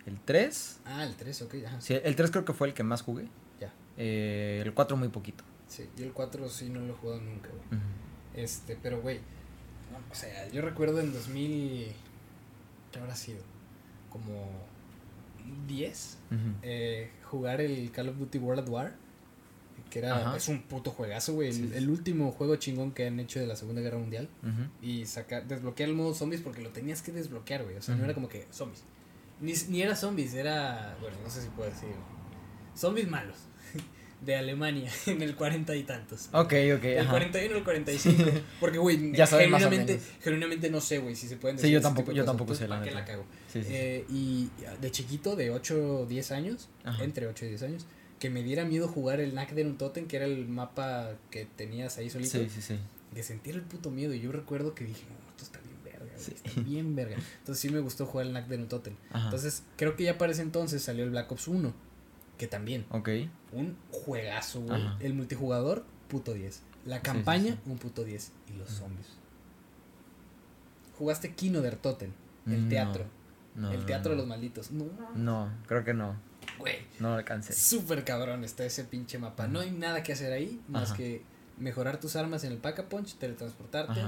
el 0.06 0.20
3. 0.22 0.80
Ah, 0.86 1.04
el 1.04 1.16
3, 1.16 1.42
ok, 1.42 1.56
ajá. 1.66 1.82
Sí, 1.82 1.94
el 2.02 2.16
3 2.16 2.32
creo 2.32 2.46
que 2.46 2.54
fue 2.54 2.68
el 2.70 2.74
que 2.74 2.84
más 2.84 3.02
jugué. 3.02 3.28
Ya. 3.60 3.74
Eh, 3.98 4.62
el 4.64 4.74
4 4.74 4.96
muy 4.96 5.10
poquito. 5.10 5.44
Sí, 5.68 5.90
yo 5.98 6.06
el 6.06 6.14
4 6.14 6.48
sí 6.50 6.70
no 6.70 6.80
lo 6.80 6.94
he 6.94 6.96
jugado 6.96 7.22
nunca, 7.22 7.50
güey. 7.50 7.82
Este, 8.36 8.78
pero 8.82 9.02
güey, 9.02 9.18
no, 9.92 9.98
o 10.12 10.16
sea, 10.16 10.48
yo 10.50 10.62
recuerdo 10.62 11.00
en 11.00 11.12
2000, 11.14 11.88
¿qué 12.92 13.00
habrá 13.00 13.16
sido? 13.16 13.40
Como 14.10 14.48
10, 15.68 16.18
Ujú. 16.32 16.38
eh, 16.62 17.12
jugar 17.24 17.62
el 17.62 17.92
Call 17.92 18.10
of 18.10 18.18
Duty 18.18 18.38
World 18.38 18.64
at 18.64 18.70
War, 18.70 18.96
que 19.90 20.00
era, 20.00 20.18
Ajá. 20.18 20.38
es 20.38 20.48
un 20.50 20.62
puto 20.64 20.92
juegazo, 20.92 21.34
güey, 21.34 21.50
el, 21.50 21.54
Sí, 21.56 21.68
sí. 21.70 21.76
el 21.76 21.90
último 21.90 22.32
juego 22.32 22.56
chingón 22.58 22.92
que 22.92 23.08
han 23.08 23.20
hecho 23.20 23.40
de 23.40 23.48
la 23.48 23.56
Segunda 23.56 23.82
Guerra 23.82 23.98
Mundial, 23.98 24.30
y 24.82 25.06
sacar, 25.06 25.48
desbloquear 25.48 25.90
el 25.90 25.96
modo 25.96 26.14
zombies 26.14 26.42
porque 26.42 26.62
lo 26.62 26.70
tenías 26.70 27.02
que 27.02 27.12
desbloquear, 27.12 27.64
güey, 27.64 27.76
o 27.78 27.82
sea, 27.82 27.96
no 27.96 28.04
era 28.04 28.14
como 28.14 28.28
que 28.28 28.48
zombies, 28.52 28.84
ni, 29.42 29.54
ni 29.70 29.82
era 29.82 29.96
zombies, 29.96 30.34
era, 30.34 30.98
bueno, 31.02 31.18
no 31.24 31.30
sé 31.30 31.42
si 31.42 31.50
puedo 31.50 31.70
decir, 31.70 31.90
zombies 32.76 33.08
malos. 33.10 33.38
De 34.22 34.36
Alemania 34.36 34.92
en 35.06 35.22
el 35.22 35.36
cuarenta 35.36 35.76
y 35.76 35.84
tantos. 35.84 36.30
Ok, 36.34 36.54
ok, 36.78 36.84
El 36.84 37.00
ajá. 37.02 37.12
41 37.12 37.54
o 37.54 37.58
el 37.60 37.64
45. 37.64 38.24
Porque, 38.60 38.78
güey, 38.80 39.12
Ya 39.14 39.28
genuinamente, 39.28 40.00
genuinamente 40.22 40.70
no 40.70 40.82
sé, 40.82 40.98
güey, 41.00 41.16
si 41.16 41.28
se 41.28 41.38
pueden 41.38 41.58
Sí, 41.58 41.64
decir 41.64 41.74
yo 41.74 41.80
ese 41.80 41.84
tampoco- 41.88 42.12
yo 42.12 42.26
tampoco 42.26 42.54
Entonces, 42.54 42.66
sé, 42.66 42.68
la 42.68 42.76
¿para 42.76 42.84
qué 42.86 42.96
neta. 42.96 43.00
la 43.02 43.06
cago? 43.06 43.26
Sí, 43.52 43.62
sí. 43.64 43.70
Eh, 43.72 44.06
y 44.10 44.50
de 44.82 44.92
chiquito, 44.92 45.36
de 45.36 45.52
8 45.52 46.00
o 46.02 46.06
10 46.06 46.32
años, 46.32 46.68
Ajá. 46.84 47.04
entre 47.04 47.28
8 47.28 47.46
y 47.46 47.50
10 47.50 47.64
años, 47.64 47.86
que 48.20 48.30
me 48.32 48.42
diera 48.42 48.66
miedo 48.66 48.88
jugar 48.88 49.20
el 49.20 49.32
Knack 49.32 49.52
de 49.54 49.64
Totem, 49.66 50.08
que 50.08 50.16
era 50.18 50.26
el 50.26 50.48
mapa 50.48 51.12
que 51.30 51.46
tenías 51.56 51.98
ahí 52.00 52.10
solito. 52.10 52.32
Sí, 52.40 52.50
sí, 52.50 52.62
sí. 52.62 52.80
De 53.14 53.22
sentir 53.24 53.54
el 53.56 53.62
puto 53.62 53.92
miedo. 53.92 54.14
Y 54.16 54.20
yo 54.20 54.32
recuerdo 54.32 54.74
que 54.74 54.84
dije, 54.86 55.04
no, 55.10 55.30
esto 55.30 55.44
está 55.44 55.60
bien 55.60 55.78
verga, 55.84 56.06
güey, 56.12 56.26
Sí. 56.26 56.34
está 56.44 56.62
bien 56.62 56.96
verga. 56.96 57.16
Entonces 57.40 57.62
sí 57.62 57.70
me 57.70 57.80
gustó 57.80 58.08
jugar 58.08 58.26
el 58.26 58.32
Knack 58.32 58.48
de. 58.48 58.94
Ajá. 59.12 59.26
Entonces 59.26 59.62
creo 59.76 59.96
que 59.96 60.04
ya 60.06 60.18
para 60.18 60.32
ese 60.32 60.42
entonces 60.42 60.82
salió 60.82 61.04
el 61.04 61.12
Black 61.12 61.32
Ops 61.32 61.48
1, 61.48 61.74
que 62.38 62.48
también, 62.48 62.86
ok. 62.92 63.10
un 63.52 63.78
juegazo, 63.92 64.62
güey. 64.62 64.82
Ajá. 64.82 64.98
El 65.00 65.14
multijugador, 65.14 65.86
puto 66.08 66.34
10. 66.34 66.62
La 66.86 66.98
sí, 66.98 67.02
campaña, 67.04 67.54
sí. 67.54 67.60
un 67.72 67.78
puto 67.78 68.04
10. 68.04 68.32
Y 68.54 68.58
los 68.58 68.70
zombies. 68.70 69.08
Jugaste 70.98 71.34
Kino 71.36 71.62
der 71.62 71.76
Totem, 71.76 72.12
el 72.48 72.64
No, 72.64 72.70
teatro. 72.70 73.06
No, 73.56 73.72
el 73.72 73.80
no, 73.82 73.86
teatro 73.86 74.12
de 74.12 74.18
los 74.18 74.28
malditos. 74.28 74.72
No, 74.72 74.86
No, 75.16 75.52
creo 75.68 75.84
que 75.84 75.94
no. 75.94 76.16
güey. 76.60 76.76
No 77.00 77.14
alcancé. 77.14 77.54
Súper 77.54 78.04
cabrón 78.04 78.44
está 78.44 78.64
ese 78.66 78.84
pinche 78.84 79.18
mapa. 79.20 79.44
Ajá. 79.44 79.52
No 79.52 79.60
hay 79.60 79.72
nada 79.72 80.04
que 80.04 80.14
hacer 80.14 80.32
ahí 80.32 80.62
más 80.68 80.90
Ajá. 80.90 80.98
que 80.98 81.22
mejorar 81.58 82.00
tus 82.00 82.16
armas 82.16 82.44
en 82.44 82.52
el 82.52 82.58
Pack 82.60 82.80
a 82.80 82.90
Punch, 82.90 83.16
teletransportarte 83.16 84.00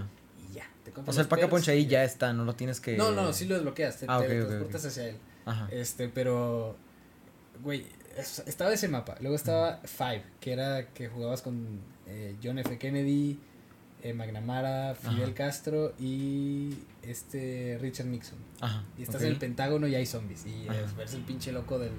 y 0.49 0.53
ya. 0.53 0.69
Te 0.83 0.91
O 0.91 0.93
sea, 0.95 1.11
el 1.11 1.17
los 1.17 1.27
pack 1.27 1.39
a 1.39 1.41
perks 1.41 1.49
punch 1.51 1.69
ahí 1.69 1.85
ya 1.87 2.03
está, 2.03 2.31
no 2.33 2.45
lo 2.45 2.53
tienes 2.55 2.79
que. 2.79 2.95
No, 2.97 3.11
no, 3.11 3.33
sí 3.33 3.45
lo 3.45 3.55
desbloqueas, 3.55 3.97
te 3.97 4.05
Ah, 4.07 4.19
teletransportas 4.21 4.85
hacia 4.85 5.09
él. 5.09 5.17
Ajá. 5.45 5.67
Este, 5.71 6.09
pero, 6.09 6.75
güey, 7.63 7.85
estaba 8.19 8.73
ese 8.73 8.87
mapa. 8.87 9.15
Luego 9.21 9.35
estaba 9.35 9.79
Five, 9.83 10.23
que 10.39 10.53
era 10.53 10.87
que 10.93 11.07
jugabas 11.09 11.41
con 11.41 11.79
eh, 12.07 12.35
John 12.43 12.59
F. 12.59 12.77
Kennedy, 12.77 13.39
eh, 14.03 14.13
McNamara, 14.13 14.95
Fidel 14.95 15.23
Ajá. 15.23 15.33
Castro 15.33 15.93
y 15.99 16.73
este 17.03 17.77
Richard 17.81 18.07
Nixon. 18.07 18.37
Ajá. 18.61 18.83
Y 18.97 19.03
estás 19.03 19.21
en 19.23 19.29
el 19.29 19.37
Pentágono 19.37 19.87
y 19.87 19.95
hay 19.95 20.05
zombies. 20.05 20.45
Y 20.45 20.67
Ajá. 20.67 20.79
es, 20.81 20.95
ves 20.95 21.13
el 21.13 21.21
pinche 21.21 21.51
loco 21.51 21.79
del, 21.79 21.91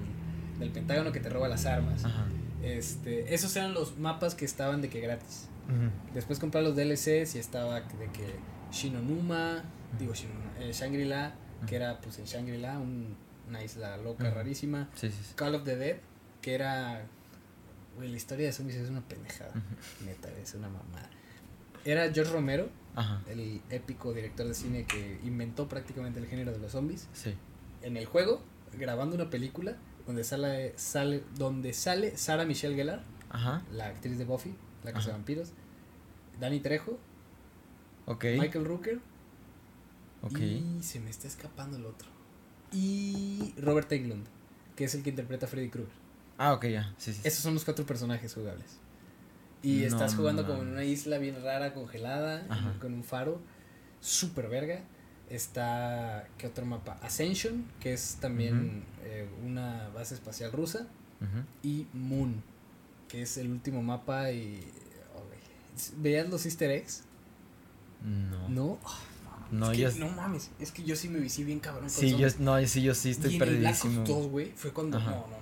del 0.59 0.69
Pentágono 0.71 1.11
que 1.11 1.19
te 1.19 1.29
roba 1.29 1.47
las 1.47 1.65
armas. 1.65 2.03
Ajá. 2.05 2.25
Este, 2.63 3.33
esos 3.33 3.55
eran 3.55 3.73
los 3.73 3.97
mapas 3.97 4.35
que 4.35 4.45
estaban 4.45 4.81
de 4.81 4.89
que 4.89 4.99
gratis. 5.01 5.47
Después 6.13 6.37
comprar 6.37 6.63
los 6.65 6.75
DLCs 6.75 7.35
y 7.35 7.39
estaba 7.39 7.79
de 7.81 8.07
que 8.11 8.35
Shinonuma, 8.71 9.63
digo 9.97 10.13
Shinonuma, 10.13 10.51
eh, 10.59 10.71
Shangri-La, 10.73 11.33
que 11.67 11.75
era 11.77 12.01
pues 12.01 12.19
en 12.19 12.25
Shangri-La, 12.25 12.77
un- 12.79 13.15
una 13.47 13.63
isla 13.63 13.95
loca, 13.97 14.29
rarísima. 14.31 14.89
Sí, 14.95 15.09
sí, 15.09 15.17
sí. 15.23 15.33
Call 15.35 15.55
of 15.55 15.63
the 15.63 15.75
Dead, 15.77 15.97
que 16.41 16.53
era. 16.55 17.05
Güey, 17.95 18.09
la 18.09 18.17
historia 18.17 18.47
de 18.47 18.53
zombies 18.53 18.77
es 18.77 18.89
una 18.89 19.01
pendejada. 19.01 19.53
Neta, 20.05 20.29
es 20.41 20.53
una 20.55 20.69
mamada. 20.69 21.09
Era 21.83 22.11
George 22.13 22.31
Romero, 22.31 22.69
Ajá. 22.95 23.21
el 23.27 23.61
épico 23.69 24.13
director 24.13 24.47
de 24.47 24.53
cine 24.53 24.85
que 24.85 25.19
inventó 25.23 25.67
prácticamente 25.67 26.19
el 26.19 26.27
género 26.27 26.51
de 26.51 26.59
los 26.59 26.71
zombies. 26.71 27.07
Sí. 27.13 27.33
En 27.81 27.97
el 27.97 28.05
juego, 28.05 28.41
grabando 28.77 29.15
una 29.15 29.29
película 29.29 29.75
donde 30.05 30.23
sale, 30.23 30.73
sale, 30.77 31.23
donde 31.37 31.73
sale 31.73 32.15
Sarah 32.17 32.45
Michelle 32.45 32.75
Gellar, 32.75 33.03
Ajá. 33.29 33.63
la 33.71 33.87
actriz 33.87 34.17
de 34.17 34.25
Buffy, 34.25 34.55
la 34.83 34.93
casa 34.93 35.07
de 35.07 35.13
vampiros, 35.13 35.51
Danny 36.39 36.59
Trejo. 36.59 36.97
Michael 38.07 38.65
Rooker 38.65 38.99
Ok. 40.21 40.37
y 40.39 40.79
se 40.83 40.99
me 40.99 41.09
está 41.09 41.27
escapando 41.27 41.77
el 41.77 41.85
otro. 41.85 42.09
Y 42.73 43.53
Robert 43.57 43.91
Englund, 43.91 44.25
que 44.75 44.83
es 44.85 44.95
el 44.95 45.03
que 45.03 45.09
interpreta 45.11 45.45
a 45.45 45.49
Freddy 45.49 45.69
Krueger. 45.69 45.93
Ah, 46.43 46.53
ok, 46.53 46.65
ya. 46.65 46.91
Sí, 46.97 47.13
sí. 47.13 47.21
sí. 47.21 47.27
Esos 47.27 47.43
son 47.43 47.53
los 47.53 47.63
cuatro 47.63 47.85
personajes 47.85 48.33
jugables. 48.33 48.65
Y 49.61 49.81
No 49.81 49.85
estás 49.85 50.15
jugando 50.15 50.47
como 50.47 50.63
en 50.63 50.69
una 50.69 50.83
isla 50.83 51.19
bien 51.19 51.35
rara, 51.43 51.75
congelada, 51.75 52.47
Ajá. 52.49 52.73
con 52.81 52.95
un 52.95 53.03
faro. 53.03 53.39
Super 53.99 54.49
verga. 54.49 54.81
Está, 55.29 56.27
¿qué 56.39 56.47
otro 56.47 56.65
mapa? 56.65 56.97
Ascension, 57.03 57.65
que 57.79 57.93
es 57.93 58.17
también 58.19 58.83
eh, 59.03 59.29
una 59.45 59.89
base 59.89 60.15
espacial 60.15 60.51
rusa. 60.51 60.87
Y 61.61 61.85
Moon, 61.93 62.41
que 63.07 63.21
es 63.21 63.37
el 63.37 63.51
último 63.51 63.83
mapa 63.83 64.31
y... 64.31 64.59
oh. 65.15 65.21
¿Veías 65.97 66.27
los 66.27 66.43
easter 66.47 66.71
eggs? 66.71 67.03
No. 68.03 68.49
No. 68.49 68.79
No, 69.51 69.71
es 69.71 69.77
yo. 69.77 69.93
que, 69.93 69.99
no 69.99 70.09
mames, 70.09 70.49
es 70.59 70.71
que 70.71 70.83
yo 70.83 70.95
sí 70.95 71.09
me 71.09 71.19
vicié 71.19 71.45
bien 71.45 71.59
cabrón. 71.59 71.83
con 71.83 71.91
Sí, 71.91 72.17
yo, 72.17 72.27
no, 72.39 72.65
sí, 72.65 72.81
yo 72.81 72.95
sí 72.95 73.11
estoy 73.11 73.33
y 73.33 73.35
en 73.35 73.41
el 73.43 73.59
Black 73.59 73.79
perdidísimo. 73.79 74.01
Ops 74.01 74.09
2, 74.09 74.27
güey, 74.27 74.51
fue 74.55 74.71
cuando... 74.71 74.97
Ajá. 74.97 75.11
No, 75.11 75.27
no. 75.27 75.40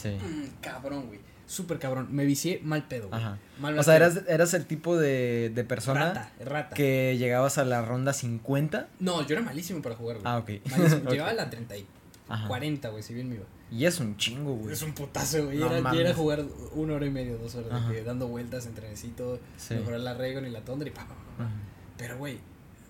Sí. 0.00 0.10
Mm, 0.10 0.60
cabrón, 0.60 1.06
güey. 1.08 1.20
Súper 1.46 1.78
cabrón. 1.78 2.08
Me 2.10 2.24
vicié 2.26 2.60
mal 2.62 2.86
pedo, 2.86 3.08
güey. 3.08 3.20
Ajá. 3.20 3.38
Mal, 3.58 3.78
O 3.78 3.82
sea, 3.82 3.96
eras, 3.96 4.20
eras 4.28 4.52
el 4.54 4.66
tipo 4.66 4.96
de, 4.98 5.50
de 5.54 5.64
persona 5.64 6.08
Rata, 6.12 6.32
rata. 6.44 6.74
que 6.76 7.16
llegabas 7.18 7.56
a 7.58 7.64
la 7.64 7.82
ronda 7.82 8.12
50. 8.12 8.88
No, 9.00 9.26
yo 9.26 9.34
era 9.36 9.42
malísimo 9.44 9.80
para 9.82 9.94
jugar, 9.96 10.18
güey. 10.18 10.26
Ah, 10.26 10.38
ok. 10.38 10.50
Malísimo. 10.70 11.10
Llegaba 11.10 11.30
a 11.30 11.34
la 11.34 11.48
30 11.50 11.76
y 11.78 11.86
Ajá. 12.28 12.46
40, 12.48 12.88
güey, 12.90 13.02
si 13.02 13.14
bien 13.14 13.28
me 13.30 13.36
iba. 13.36 13.44
Y 13.70 13.86
es 13.86 13.98
un 13.98 14.16
chingo, 14.18 14.54
güey. 14.56 14.72
Es 14.72 14.82
un 14.82 14.92
putazo, 14.92 15.46
güey. 15.46 15.56
No 15.58 15.66
era, 15.66 15.78
y 15.78 15.82
mames. 15.82 16.00
era 16.00 16.14
jugar 16.14 16.44
una 16.74 16.94
hora 16.94 17.06
y 17.06 17.10
media, 17.10 17.36
dos 17.36 17.54
horas, 17.54 17.82
dando 18.04 18.28
vueltas 18.28 18.66
en 18.66 18.74
trenecito, 18.74 19.40
Sí. 19.56 19.74
mejorar 19.74 20.00
la 20.00 20.14
Regon 20.14 20.46
y 20.46 20.50
la 20.50 20.60
Tundra 20.60 20.88
y 20.88 20.92
pa, 20.92 21.02
pa, 21.06 21.14
pa. 21.38 21.50
Pero, 21.96 22.18
güey, 22.18 22.38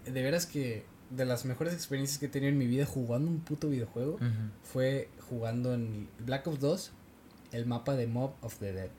de 0.05 0.23
veras 0.23 0.47
que 0.47 0.85
de 1.11 1.25
las 1.25 1.45
mejores 1.45 1.73
experiencias 1.75 2.19
que 2.19 2.27
he 2.27 2.29
tenido 2.29 2.51
en 2.53 2.59
mi 2.59 2.67
vida 2.67 2.85
jugando 2.87 3.31
un 3.31 3.39
puto 3.41 3.69
videojuego 3.69 4.19
fue 4.65 5.09
jugando 5.29 5.73
en 5.75 6.09
Black 6.19 6.47
Ops 6.49 6.59
2 6.61 6.93
el 7.53 7.67
mapa 7.67 7.95
de 7.97 8.07
Mob 8.07 8.33
of 8.43 8.57
the 8.59 8.73
Dead, 8.73 8.91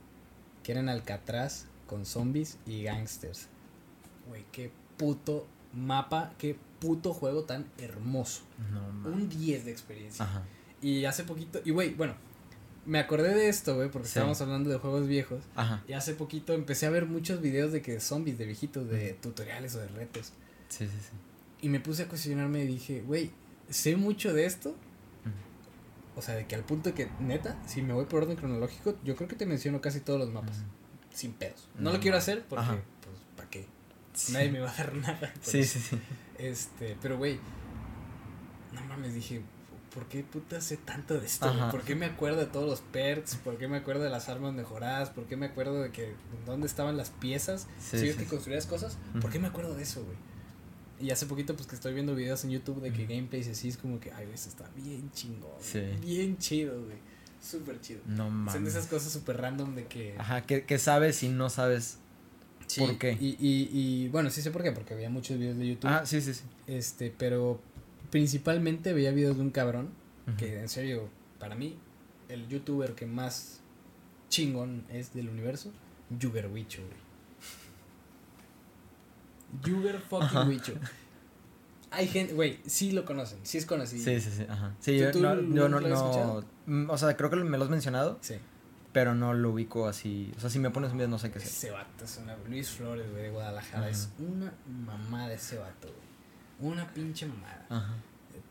que 0.63 0.71
era 0.71 0.81
en 0.81 0.89
Alcatraz 0.89 1.65
con 1.87 2.05
zombies 2.05 2.57
y 2.65 2.83
gangsters. 2.83 3.47
Güey, 4.27 4.45
qué 4.51 4.71
puto 4.97 5.47
mapa, 5.73 6.33
qué 6.37 6.57
puto 6.79 7.13
juego 7.13 7.43
tan 7.43 7.65
hermoso. 7.77 8.41
No. 8.71 9.09
Un 9.09 9.29
10 9.29 9.65
de 9.65 9.71
experiencia. 9.71 10.25
Ajá. 10.25 10.43
Y 10.81 11.05
hace 11.05 11.23
poquito, 11.23 11.59
y 11.65 11.71
güey, 11.71 11.93
bueno, 11.93 12.15
me 12.85 12.99
acordé 12.99 13.33
de 13.35 13.49
esto, 13.49 13.75
güey, 13.75 13.89
porque 13.91 14.07
Sí. 14.07 14.11
estábamos 14.11 14.39
hablando 14.41 14.69
de 14.69 14.77
juegos 14.77 15.07
viejos. 15.07 15.43
Ajá. 15.55 15.83
Y 15.87 15.93
hace 15.93 16.13
poquito 16.13 16.53
empecé 16.53 16.85
a 16.85 16.89
ver 16.89 17.05
muchos 17.05 17.41
videos 17.41 17.71
de 17.71 17.81
que 17.81 17.99
zombies, 17.99 18.37
de 18.37 18.45
viejitos, 18.45 18.87
de 18.89 19.13
tutoriales 19.13 19.75
o 19.75 19.79
de 19.79 19.87
retos. 19.89 20.33
Sí, 20.69 20.85
sí, 20.87 20.91
sí. 21.01 21.11
Y 21.61 21.69
me 21.69 21.79
puse 21.79 22.03
a 22.03 22.07
cuestionarme 22.07 22.63
y 22.63 22.67
dije, 22.67 23.01
güey, 23.01 23.31
sé 23.69 23.95
mucho 23.97 24.33
de 24.33 24.45
esto. 24.45 24.75
O 26.15 26.21
sea, 26.21 26.35
de 26.35 26.47
que 26.47 26.55
al 26.55 26.63
punto 26.63 26.89
de 26.89 26.95
que, 26.95 27.09
neta, 27.19 27.57
si 27.67 27.81
me 27.81 27.93
voy 27.93 28.05
por 28.05 28.23
orden 28.23 28.35
cronológico, 28.35 28.95
yo 29.03 29.15
creo 29.15 29.27
que 29.29 29.35
te 29.35 29.45
menciono 29.45 29.79
casi 29.81 29.99
todos 30.01 30.19
los 30.19 30.29
mapas. 30.29 30.57
Ujú. 30.57 30.67
Sin 31.13 31.33
pedos. 31.33 31.67
No, 31.75 31.81
No 31.85 31.91
lo 31.93 31.99
quiero 31.99 32.15
mames. 32.15 32.23
hacer 32.23 32.45
porque, 32.47 32.63
Ajá. 32.65 32.73
pues, 33.01 33.15
¿para 33.37 33.49
qué? 33.49 33.65
Sí. 34.13 34.33
Nadie 34.33 34.51
me 34.51 34.59
va 34.59 34.69
a 34.71 34.75
dar 34.75 34.93
nada. 34.95 35.33
Sí, 35.41 35.59
eso. 35.59 35.79
sí, 35.79 35.85
sí. 35.91 35.99
Este, 36.37 36.97
pero 37.01 37.17
güey, 37.17 37.39
no 38.73 38.81
mames, 38.85 39.13
dije, 39.13 39.41
¿por 39.93 40.05
qué 40.07 40.23
puta 40.23 40.61
sé 40.61 40.77
tanto 40.77 41.19
de 41.19 41.25
esto? 41.25 41.47
Ajá. 41.47 41.71
¿Por 41.71 41.81
qué 41.83 41.95
me 41.95 42.05
acuerdo 42.05 42.37
de 42.39 42.45
todos 42.45 42.67
los 42.69 42.81
perks? 42.81 43.35
¿Por 43.37 43.57
qué 43.57 43.67
me 43.67 43.77
acuerdo 43.77 44.03
de 44.03 44.09
las 44.09 44.29
armas 44.29 44.53
mejoradas? 44.53 45.09
¿Por 45.09 45.25
qué 45.25 45.35
me 45.37 45.47
acuerdo 45.47 45.81
de 45.81 45.91
que 45.91 46.13
dónde 46.45 46.67
estaban 46.67 46.97
las 46.97 47.09
piezas? 47.11 47.67
Sí, 47.79 47.97
si 47.99 48.11
sí, 48.11 48.17
que 48.17 48.23
sí. 48.23 48.29
construías 48.29 48.65
cosas, 48.65 48.97
¿por 49.21 49.31
qué 49.31 49.39
me 49.39 49.47
acuerdo 49.47 49.75
de 49.75 49.83
eso, 49.83 50.03
güey? 50.03 50.17
Y 51.01 51.11
hace 51.11 51.25
poquito 51.25 51.55
pues 51.55 51.67
que 51.67 51.75
estoy 51.75 51.93
viendo 51.93 52.13
videos 52.15 52.43
en 52.43 52.51
YouTube 52.51 52.81
de 52.81 52.91
que 52.91 53.05
gameplays 53.05 53.47
así 53.47 53.69
es 53.69 53.77
como 53.77 53.99
que, 53.99 54.11
ay, 54.11 54.25
güey, 54.25 54.35
esto 54.35 54.49
está 54.49 54.69
bien 54.75 55.09
chingón. 55.11 55.51
Sí. 55.61 55.81
Bien 56.01 56.37
chido, 56.37 56.81
güey. 56.83 56.97
Súper 57.41 57.79
chido. 57.79 58.01
No 58.05 58.25
Son 58.25 58.25
de 58.25 58.59
mames. 58.59 58.75
esas 58.75 58.87
cosas 58.87 59.11
súper 59.13 59.37
random 59.37 59.75
de 59.75 59.85
que... 59.87 60.15
Ajá, 60.17 60.41
que, 60.41 60.65
que 60.65 60.77
sabes 60.77 61.23
y 61.23 61.29
no 61.29 61.49
sabes. 61.49 61.99
Sí, 62.67 62.81
¿por 62.81 62.97
qué? 62.97 63.13
Y, 63.19 63.37
y, 63.39 63.69
y 63.71 64.07
bueno, 64.09 64.29
sí 64.29 64.41
sé 64.41 64.51
por 64.51 64.61
qué, 64.61 64.71
porque 64.73 64.93
había 64.93 65.09
muchos 65.09 65.39
videos 65.39 65.57
de 65.57 65.69
YouTube. 65.69 65.89
Ah, 65.89 66.05
sí, 66.05 66.19
sí, 66.21 66.33
sí. 66.33 66.43
Este, 66.67 67.13
pero 67.17 67.61
principalmente 68.11 68.93
veía 68.93 69.11
videos 69.11 69.37
de 69.37 69.43
un 69.43 69.51
cabrón 69.51 69.89
que 70.37 70.59
en 70.59 70.69
serio, 70.69 71.09
para 71.39 71.55
mí, 71.55 71.75
el 72.27 72.47
youtuber 72.47 72.93
que 72.93 73.07
más 73.07 73.61
chingón 74.29 74.83
es 74.89 75.13
del 75.13 75.29
universo, 75.29 75.71
Yuger 76.19 76.47
Wicho, 76.47 76.83
güey. 76.85 77.08
Yuger 79.63 79.99
fucking. 79.99 80.47
Wicho. 80.47 80.73
Hay 81.91 82.07
gente, 82.07 82.33
güey, 82.35 82.59
sí 82.67 82.91
lo 82.91 83.03
conocen, 83.03 83.39
sí 83.43 83.57
es 83.57 83.65
conocido. 83.65 84.03
Sí, 84.03 84.21
sí, 84.21 84.29
sí. 84.31 84.45
Ajá. 84.47 84.75
Sí, 84.79 84.99
¿Tú- 85.11 85.19
yo, 85.21 85.35
no, 85.35 85.55
yo 85.55 85.69
no, 85.69 85.79
no- 85.79 86.43
mm, 86.67 86.89
O 86.89 86.97
sea, 86.97 87.17
creo 87.17 87.29
que 87.31 87.37
me 87.37 87.57
lo 87.57 87.63
has 87.63 87.69
mencionado, 87.71 88.19
Sí. 88.21 88.35
pero 88.93 89.15
no 89.15 89.33
lo 89.33 89.49
ubico 89.51 89.87
así. 89.87 90.31
O 90.37 90.39
sea, 90.39 90.51
si 90.51 90.59
me 90.59 90.69
pones 90.69 90.91
un 90.91 90.97
video 90.97 91.09
no 91.09 91.17
sé 91.17 91.31
qué 91.31 91.39
es. 91.39 91.45
Ese 91.45 91.71
vato 91.71 92.05
es 92.05 92.17
una. 92.17 92.37
Luis 92.47 92.69
Flores, 92.69 93.09
güey, 93.09 93.23
de 93.23 93.29
Guadalajara. 93.31 93.79
Ajá. 93.79 93.89
Es 93.89 94.09
una 94.19 94.53
mamada 94.85 95.33
ese 95.33 95.57
vato, 95.57 95.87
güey. 95.87 96.71
Una 96.73 96.87
pinche 96.93 97.25
mamada. 97.25 97.65
Ajá. 97.69 97.95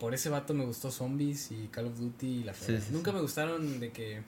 Por 0.00 0.14
ese 0.14 0.30
vato 0.30 0.52
me 0.52 0.64
gustó 0.64 0.90
Zombies 0.90 1.52
y 1.52 1.68
Call 1.68 1.86
of 1.86 1.98
Duty 1.98 2.26
y 2.26 2.44
la 2.44 2.54
Sí, 2.54 2.76
sí, 2.80 2.88
Nunca 2.92 3.10
sí. 3.12 3.16
me 3.16 3.22
gustaron 3.22 3.78
de 3.80 3.92
que 3.92 4.22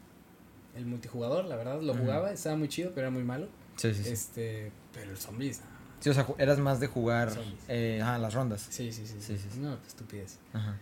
el 0.77 0.87
multijugador, 0.87 1.47
la 1.47 1.57
verdad, 1.57 1.81
lo 1.83 1.95
jugaba, 1.95 2.31
estaba 2.33 2.57
muy 2.57 2.69
chido, 2.69 2.91
pero 2.95 3.09
era 3.09 3.11
muy 3.11 3.25
malo. 3.25 3.49
Sí, 3.77 3.93
sí, 3.95 4.05
sí. 4.05 4.11
Este, 4.11 4.73
pero 4.93 5.11
el 5.11 5.17
Zombies, 5.17 5.61
no. 5.61 5.70
Sí, 6.01 6.09
o 6.11 6.15
sea, 6.15 6.27
eras 6.39 6.59
más 6.59 6.81
de 6.81 6.87
jugar 6.87 7.31
eh, 7.69 8.01
ajá, 8.03 8.19
las 8.19 8.35
rondas. 8.35 8.67
Sí, 8.71 8.91
sí, 8.93 9.07
sí. 9.07 9.17
sí, 9.21 9.37
Sí, 9.39 9.49
sí. 9.53 9.59
No, 9.61 9.75
estupidez. 9.87 10.39
Ajá. 10.53 10.77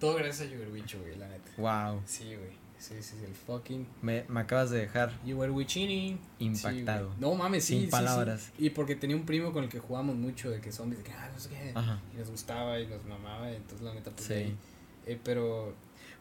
Todo 0.00 0.14
gracias 0.14 0.48
a 0.48 0.50
Yugerbicho, 0.52 0.98
güey, 1.00 1.16
la 1.16 1.28
neta. 1.28 1.50
Wow. 1.56 2.00
Sí, 2.06 2.24
güey. 2.36 2.64
Sí, 2.78 2.94
sí, 3.00 3.16
sí, 3.18 3.24
el 3.24 3.34
fucking. 3.34 3.86
Me, 4.02 4.24
me 4.28 4.40
acabas 4.40 4.68
de 4.70 4.78
dejar 4.80 5.10
You 5.24 5.38
were 5.38 5.50
Wichini. 5.50 6.18
impactado. 6.38 7.10
Sí, 7.10 7.16
no 7.20 7.34
mames, 7.34 7.64
sí. 7.64 7.74
Sin 7.74 7.84
sí, 7.84 7.90
palabras. 7.90 8.50
sí. 8.56 8.66
Y 8.66 8.70
porque 8.70 8.94
tenía 8.96 9.16
un 9.16 9.24
primo 9.24 9.52
con 9.52 9.64
el 9.64 9.70
que 9.70 9.78
jugábamos 9.78 10.16
mucho 10.16 10.50
de 10.50 10.60
que 10.60 10.70
zombies, 10.70 10.98
de 11.02 11.04
que, 11.10 11.12
ah, 11.12 11.30
no 11.32 11.40
sé 11.40 11.48
qué. 11.48 11.72
Ajá. 11.74 11.98
Y 12.14 12.18
nos 12.18 12.30
gustaba 12.30 12.78
y 12.80 12.86
nos 12.86 13.02
mamaba, 13.06 13.50
entonces 13.50 13.80
la 13.82 13.94
neta, 13.94 14.10
pues 14.10 14.26
Sí. 14.26 14.54
Eh, 15.06 15.18
pero. 15.24 15.74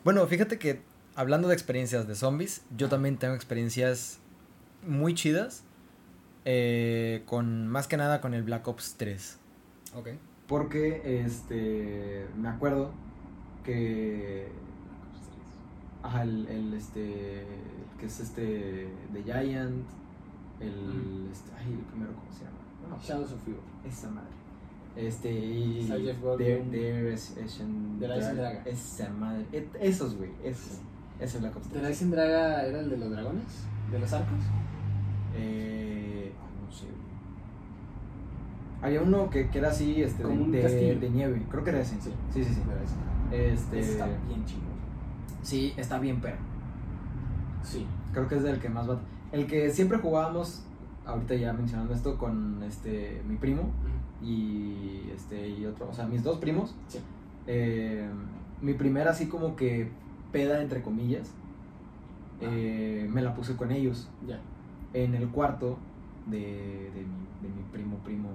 Bueno, 0.05 0.25
fíjate 0.27 0.57
que 0.57 0.81
hablando 1.15 1.47
de 1.49 1.53
experiencias 1.55 2.07
de 2.07 2.15
zombies, 2.15 2.61
yo 2.77 2.87
también 2.87 3.17
tengo 3.17 3.35
experiencias 3.35 4.19
muy 4.87 5.13
chidas. 5.15 5.63
Eh, 6.45 7.23
con 7.25 7.67
más 7.67 7.87
que 7.87 7.97
nada 7.97 8.21
con 8.21 8.33
el 8.33 8.43
Black 8.43 8.67
Ops 8.67 8.95
3. 8.97 9.39
Ok. 9.95 10.09
Porque 10.47 11.23
este 11.25 12.27
me 12.37 12.49
acuerdo 12.49 12.91
que 13.63 14.47
ajá, 16.01 16.23
el, 16.23 16.47
el, 16.47 16.73
este 16.73 17.45
que 17.99 18.05
es 18.07 18.19
este 18.19 18.89
The 19.13 19.23
Giant, 19.23 19.85
el 20.59 21.29
este, 21.31 21.51
ay, 21.57 21.71
el 21.73 21.79
primero 21.79 22.11
cómo 22.13 22.31
se 22.31 22.43
llama? 22.43 22.57
No. 22.89 23.01
Shadows 23.01 23.31
of 23.31 23.41
Fear. 23.43 23.57
Esa 23.87 24.09
madre. 24.09 24.27
Este 24.95 25.31
y. 25.31 25.87
There, 26.37 26.65
There 26.69 27.13
is- 27.13 27.35
is 27.37 27.59
Dragon. 27.99 28.61
Esa 28.65 29.09
madre. 29.11 29.45
Et- 29.53 29.75
esos 29.79 30.15
güey, 30.15 30.31
esos. 30.43 30.79
Ese 31.19 31.37
es 31.37 31.41
Black 31.41 31.55
Ops 31.55 31.69
3. 31.69 31.81
¿The 31.81 31.87
Rising 31.87 32.11
Draga 32.11 32.65
era 32.65 32.79
el 32.81 32.89
de 32.89 32.97
los 32.97 33.09
dragones? 33.11 33.45
¿De 33.91 33.99
los 33.99 34.11
arcos? 34.11 34.39
Eh, 35.35 36.22
güey. 36.81 37.03
Había 38.81 39.01
uno 39.01 39.29
que, 39.29 39.49
que 39.49 39.59
era 39.59 39.69
así, 39.69 40.01
este, 40.03 40.23
Como 40.23 40.45
de, 40.51 41.09
nieve. 41.13 41.41
Creo 41.49 41.63
que 41.63 41.69
era 41.69 41.79
ese. 41.81 41.95
Sí. 42.01 42.11
sí, 42.33 42.43
sí. 42.43 42.53
sí. 42.53 42.61
Este, 43.31 43.79
está 43.79 44.05
bien 44.27 44.45
chingón. 44.45 44.73
sí, 45.41 45.73
está 45.77 45.99
bien 45.99 46.19
perro. 46.19 46.37
Sí. 47.63 47.85
Creo 48.11 48.27
que 48.27 48.35
es 48.35 48.43
del 48.43 48.59
que 48.59 48.69
más 48.69 48.89
va. 48.89 48.99
El 49.31 49.47
que 49.47 49.69
siempre 49.71 49.97
jugábamos, 49.97 50.63
ahorita 51.05 51.35
ya 51.35 51.53
mencionando 51.53 51.93
esto, 51.93 52.17
con 52.17 52.61
este 52.63 53.21
mi 53.27 53.37
primo 53.37 53.71
y 54.21 55.09
este 55.15 55.47
y 55.49 55.65
otro, 55.65 55.89
o 55.89 55.93
sea, 55.93 56.05
mis 56.05 56.21
dos 56.23 56.37
primos. 56.39 56.75
Sí. 56.89 56.99
Eh, 57.47 58.07
mi 58.61 58.73
primera 58.73 59.11
así 59.11 59.27
como 59.27 59.55
que 59.55 59.89
peda 60.31 60.61
entre 60.61 60.81
comillas. 60.81 61.31
eh, 62.41 63.07
me 63.11 63.21
la 63.21 63.33
puse 63.33 63.55
con 63.55 63.71
ellos 63.71 64.09
Ya. 64.27 64.39
en 64.93 65.15
el 65.15 65.29
cuarto 65.29 65.77
de, 66.27 66.37
de, 66.37 67.01
mi, 67.01 67.47
de 67.47 67.49
mi 67.55 67.63
primo 67.71 67.97
primo. 68.03 68.29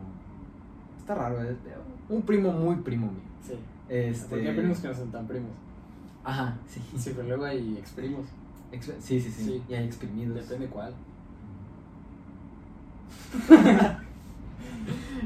Está 0.98 1.14
raro, 1.14 1.38
de- 1.42 1.56
un 2.08 2.22
primo 2.22 2.52
muy 2.52 2.76
primo 2.76 3.06
mío. 3.06 3.22
Sí. 3.46 3.54
Este, 3.88 4.28
Porque 4.28 4.48
hay 4.48 4.56
primos 4.56 4.78
que 4.80 4.88
no 4.88 4.94
son 4.94 5.10
tan 5.10 5.26
primos. 5.26 5.50
Ajá, 6.24 6.56
sí. 6.66 6.80
Sí, 6.98 7.12
pero 7.16 7.28
luego 7.28 7.44
hay 7.44 7.76
exprimos. 7.78 8.26
Ex- 8.72 8.92
sí, 9.00 9.20
sí, 9.20 9.30
sí, 9.30 9.44
Sí. 9.44 9.62
Y 9.68 9.74
hay 9.74 9.84
exprimidos. 9.86 10.34
Depende 10.36 10.66
cuál. 10.66 10.92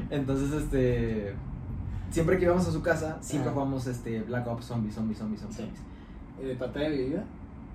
Entonces, 0.09 0.51
este. 0.51 1.33
Siempre 2.11 2.37
que 2.37 2.45
íbamos 2.45 2.67
a 2.67 2.71
su 2.71 2.81
casa, 2.83 3.17
siempre 3.21 3.51
jugamos 3.51 3.87
este 3.87 4.21
Black 4.21 4.45
Ops 4.47 4.65
Zombies, 4.65 4.93
Zombies, 4.93 5.17
Zombies, 5.17 5.41
Zombies. 5.41 5.57
Sí. 5.57 5.63
zombies. 5.63 5.81
Eh, 6.41 6.45
¿De 6.47 6.55
pantalla 6.55 6.89
dividida? 6.89 7.23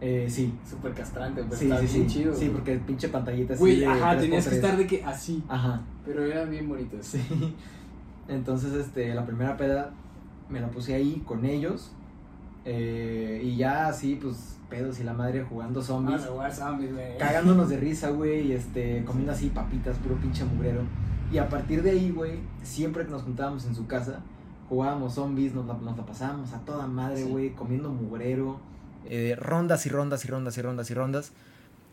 Eh, 0.01 0.27
sí. 0.31 0.55
Súper 0.69 0.93
castrante, 0.95 1.43
pero 1.43 1.57
Sí, 1.57 1.65
está 1.71 1.81
sí, 1.87 1.95
bien 1.99 2.09
sí. 2.11 2.19
chido. 2.19 2.35
sí, 2.35 2.49
porque 2.51 2.77
pinche 2.79 3.09
pantallita 3.09 3.55
así. 3.55 3.61
Güey, 3.61 3.85
ajá, 3.85 4.15
3x3. 4.15 4.21
tenías 4.21 4.49
que 4.49 4.55
estar 4.55 4.77
de 4.77 4.87
que 4.87 5.05
así. 5.05 5.43
Ajá. 5.49 5.81
Pero 6.07 6.25
eran 6.25 6.51
bien 6.51 6.69
bonitos. 6.69 7.05
Sí. 7.07 7.21
Entonces, 8.29 8.73
este, 8.75 9.15
la 9.15 9.25
primera 9.27 9.57
peda 9.57 9.91
me 10.49 10.61
la 10.61 10.71
puse 10.71 10.95
ahí 10.95 11.23
con 11.27 11.45
ellos. 11.45 11.93
eh, 12.65 13.41
y 13.43 13.57
ya 13.57 13.89
así, 13.89 14.19
pues, 14.21 14.57
pedos 14.69 15.01
y 15.01 15.05
la 15.05 15.15
madre 15.15 15.43
jugando 15.43 15.81
Ah, 15.81 15.83
zombies. 15.83 16.23
no, 16.27 16.35
güey, 16.35 16.53
zombies, 16.53 16.93
güey. 16.93 17.17
cagándonos 17.17 17.69
de 17.71 17.79
risa, 17.79 18.11
güey, 18.11 18.49
y 18.49 18.53
este, 18.53 19.03
comiendo 19.07 19.33
así 19.33 19.49
papitas, 19.49 19.97
puro 19.99 20.17
pinche 20.17 20.45
mugrero. 20.45 20.83
Y 21.33 21.39
a 21.39 21.49
partir 21.49 21.83
de 21.83 21.91
ahí, 21.93 22.11
güey, 22.11 22.41
siempre 22.63 23.05
que 23.07 23.11
nos 23.11 23.23
juntábamos 23.23 23.65
en 23.67 23.75
su 23.75 23.87
casa, 23.87 24.21
jugábamos 24.69 25.15
zombies, 25.15 25.55
nos 25.55 25.67
la, 25.67 25.75
nos 25.75 25.97
la 25.97 26.05
pasábamos 26.05 26.53
a 26.53 26.59
toda 26.61 26.87
madre, 26.87 27.25
güey, 27.25 27.51
comiendo 27.55 27.89
mugrero. 27.91 28.61
Eh, 29.07 29.37
rondas 29.39 29.87
y 29.87 29.89
rondas 29.89 30.25
y 30.25 30.29
rondas 30.29 30.57
y 30.59 30.63
rondas 30.63 30.91
y 30.91 30.95
rondas. 30.95 31.33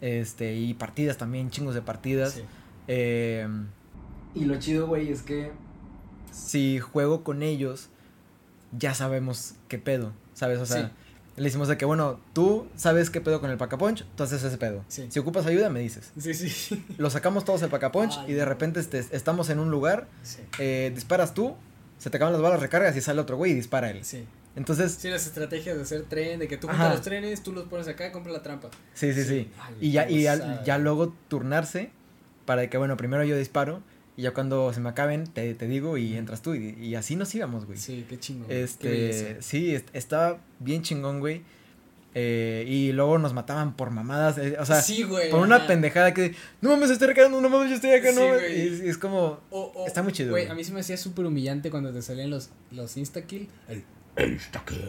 Este, 0.01 0.55
y 0.55 0.73
partidas 0.73 1.17
también, 1.17 1.49
chingos 1.49 1.73
de 1.75 1.81
partidas. 1.81 2.33
Sí. 2.33 2.41
Eh, 2.87 3.47
y 4.33 4.45
lo 4.45 4.59
chido, 4.59 4.87
güey, 4.87 5.09
es 5.11 5.21
que 5.21 5.51
si 6.31 6.79
juego 6.79 7.23
con 7.23 7.41
ellos, 7.43 7.89
ya 8.77 8.93
sabemos 8.93 9.55
qué 9.69 9.77
pedo, 9.79 10.11
¿sabes? 10.33 10.59
O 10.59 10.65
sea, 10.65 10.87
Sí. 10.87 10.91
le 11.37 11.43
decimos 11.45 11.69
de 11.69 11.77
que, 11.77 11.85
bueno, 11.85 12.19
tú 12.33 12.67
sabes 12.75 13.09
qué 13.09 13.21
pedo 13.21 13.39
con 13.39 13.49
el 13.49 13.57
pacaponch, 13.57 14.03
tú 14.17 14.23
haces 14.23 14.43
ese 14.43 14.57
pedo. 14.57 14.83
Sí. 14.89 15.05
Si 15.09 15.19
ocupas 15.19 15.45
ayuda, 15.45 15.69
me 15.69 15.79
dices. 15.79 16.11
Sí, 16.19 16.33
sí. 16.33 16.85
Lo 16.97 17.09
sacamos 17.09 17.45
todos 17.45 17.61
el 17.61 17.69
pacaponch 17.69 18.17
Ay, 18.19 18.31
y 18.31 18.33
de 18.33 18.43
repente 18.45 18.81
este, 18.81 18.99
estamos 19.11 19.49
en 19.49 19.59
un 19.59 19.71
lugar, 19.71 20.07
Sí. 20.23 20.39
eh, 20.59 20.91
disparas 20.93 21.33
tú, 21.33 21.55
se 21.97 22.09
te 22.09 22.17
acaban 22.17 22.33
las 22.33 22.41
balas, 22.41 22.59
recargas 22.59 22.95
y 22.97 23.01
sale 23.01 23.21
otro 23.21 23.37
güey 23.37 23.51
y 23.53 23.55
dispara 23.55 23.89
él. 23.89 24.03
Sí. 24.03 24.25
Entonces, 24.55 24.93
Sí, 24.93 25.09
las 25.09 25.25
estrategias 25.27 25.75
de 25.75 25.83
hacer 25.83 26.03
tren, 26.03 26.39
de 26.39 26.47
que 26.47 26.57
tú 26.57 26.67
juntas 26.67 26.91
los 26.93 27.01
trenes, 27.01 27.43
tú 27.43 27.51
los 27.51 27.65
pones 27.65 27.87
acá, 27.87 28.11
compra 28.11 28.31
la 28.31 28.41
trampa. 28.43 28.69
sí, 28.93 29.13
sí, 29.13 29.23
sí. 29.23 29.49
Ay, 29.59 29.73
Y 29.81 29.91
ya, 29.91 30.07
qué 30.07 30.13
y 30.13 30.21
ya, 30.23 30.63
ya 30.63 30.77
luego 30.77 31.13
turnarse 31.27 31.89
para 32.45 32.69
que, 32.69 32.77
bueno, 32.77 32.95
primero 32.97 33.23
yo 33.23 33.37
disparo 33.37 33.81
y 34.17 34.21
ya 34.21 34.33
cuando 34.33 34.71
se 34.71 34.79
me 34.79 34.87
acaben 34.89 35.25
te, 35.27 35.53
te 35.55 35.67
digo 35.67 35.97
y 35.97 36.15
entras 36.15 36.41
tú 36.41 36.55
y, 36.55 36.69
y 36.79 36.95
así 36.95 37.15
nos 37.17 37.33
íbamos, 37.35 37.65
güey. 37.65 37.77
Sí, 37.77 38.05
qué 38.07 38.17
chingo. 38.17 38.47
qué 38.47 38.63
Este, 38.63 38.87
belleza. 38.89 39.41
sí, 39.41 39.75
est- 39.75 39.89
estaba 39.93 40.39
bien 40.59 40.83
chingón, 40.83 41.19
güey. 41.19 41.41
Eh, 42.17 42.63
y 42.65 42.93
luego 42.93 43.17
nos 43.17 43.33
mataban 43.33 43.75
por 43.75 43.91
mamadas, 43.91 44.37
eh, 44.37 44.55
o 44.57 44.65
sea, 44.65 44.81
sí, 44.81 45.03
güey. 45.03 45.29
por 45.29 45.41
una 45.41 45.57
ajá. 45.57 45.67
pendejada 45.67 46.13
que, 46.13 46.33
no 46.61 46.69
mames, 46.69 46.89
estoy 46.89 47.07
recargando, 47.09 47.41
no 47.41 47.49
mames, 47.49 47.69
yo 47.71 47.75
estoy 47.75 47.91
acá, 47.91 48.11
Sí, 48.13 48.15
no 48.17 48.27
mames", 48.29 48.51
y, 48.81 48.85
y 48.85 48.87
es 48.89 48.97
como, 48.97 49.41
O- 49.49 49.73
o- 49.75 49.85
Está 49.85 50.01
muy 50.01 50.13
chido, 50.13 50.29
Güey, 50.31 50.45
güey. 50.45 50.51
a 50.53 50.55
mí 50.55 50.63
se 50.63 50.71
me 50.71 50.79
hacía 50.79 50.95
súper 50.95 51.25
humillante 51.25 51.69
cuando 51.69 51.91
te 51.91 52.01
salían 52.01 52.29
los, 52.29 52.51
los 52.71 52.95
insta-kill. 52.95 53.49
El 53.67 53.83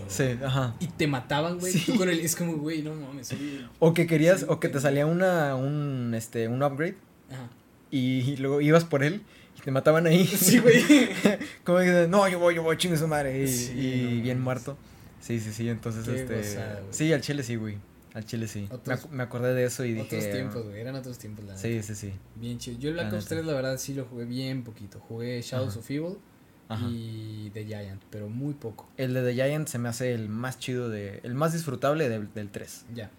sí, 0.09 0.25
ajá. 0.45 0.75
Y 0.81 0.87
te 0.87 1.07
mataban, 1.07 1.59
güey. 1.59 1.73
Sí. 1.73 1.81
Tú 1.93 1.97
con 1.99 2.09
el. 2.09 2.21
Es 2.21 2.37
como, 2.37 2.57
güey, 2.57 2.83
no 2.83 2.95
mames. 2.95 3.29
soy- 3.29 3.67
O 3.79 3.93
que 3.95 4.07
querías, 4.07 4.41
Sí, 4.41 4.47
o 4.49 4.61
que 4.61 4.69
te 4.69 4.81
salía 4.81 5.07
una, 5.07 5.55
un, 5.57 6.13
este, 6.15 6.49
un 6.49 6.63
upgrade 6.63 6.97
Ajá. 7.31 7.49
y, 7.91 8.21
y 8.33 8.37
luego 8.37 8.61
ibas 8.61 8.85
por 8.85 9.03
él 9.03 9.23
y 9.59 9.61
te 9.63 9.71
mataban 9.71 10.07
ahí. 10.07 10.25
Sí, 10.27 10.59
güey. 10.59 10.83
como 11.65 11.79
que, 11.79 12.07
no, 12.09 12.29
yo 12.29 12.39
voy, 12.39 12.55
yo 12.55 12.63
voy, 12.63 12.77
chingue 12.77 12.97
su 12.97 13.09
madre. 13.09 13.43
Y, 13.43 13.49
Sí, 13.49 13.73
y 13.79 14.17
no 14.19 14.23
bien 14.23 14.41
muerto. 14.41 14.77
Sí, 15.21 15.41
sí, 15.41 15.53
sí, 15.53 15.69
entonces, 15.69 16.05
Qué 16.05 16.21
este, 16.21 16.37
gozada, 16.37 16.83
sí, 16.91 17.13
al 17.13 17.21
chile 17.21 17.43
sí, 17.43 17.57
güey. 17.57 17.79
Al 18.15 18.25
chile 18.25 18.47
sí. 18.49 18.69
Me, 18.87 18.95
ac- 18.95 19.09
me 19.11 19.23
acordé 19.25 19.53
de 19.55 19.65
eso 19.65 19.85
y 19.85 19.93
dije. 19.93 20.07
Otros 20.07 20.31
tiempos, 20.31 20.65
güey. 20.65 20.81
Eran 20.81 20.95
otros 20.95 21.19
tiempos, 21.19 21.45
la 21.45 21.57
Sí, 21.57 21.69
neta. 21.69 21.83
sí, 21.83 21.95
sí. 21.97 22.13
Bien 22.37 22.59
chido. 22.59 22.79
Yo 22.79 22.89
el 22.91 22.95
Black 22.95 23.11
La 23.13 23.19
Ops 23.19 23.25
neta. 23.25 23.35
3, 23.35 23.45
la 23.47 23.53
verdad, 23.55 23.77
sí 23.79 23.93
lo 23.93 24.05
jugué 24.05 24.25
bien 24.25 24.63
poquito. 24.63 25.01
Jugué 25.01 25.43
Shadows 25.43 25.73
Ajá. 25.73 25.81
of 25.81 25.91
Evil 25.91 26.17
Ajá. 26.69 26.87
y 26.91 27.51
The 27.55 27.65
Giant, 27.65 28.03
pero 28.11 28.29
muy 28.29 28.55
poco. 28.55 28.89
El 28.97 29.15
de 29.15 29.23
The 29.23 29.35
Giant 29.35 29.69
se 29.69 29.79
me 29.79 29.89
hace 29.89 30.13
el 30.15 30.29
más 30.29 30.59
chido 30.59 30.89
de. 30.89 31.21
El 31.23 31.35
más 31.35 31.53
disfrutable 31.53 32.09
del, 32.09 32.33
del 32.35 32.51
3, 32.51 32.87
Ya. 32.95 33.11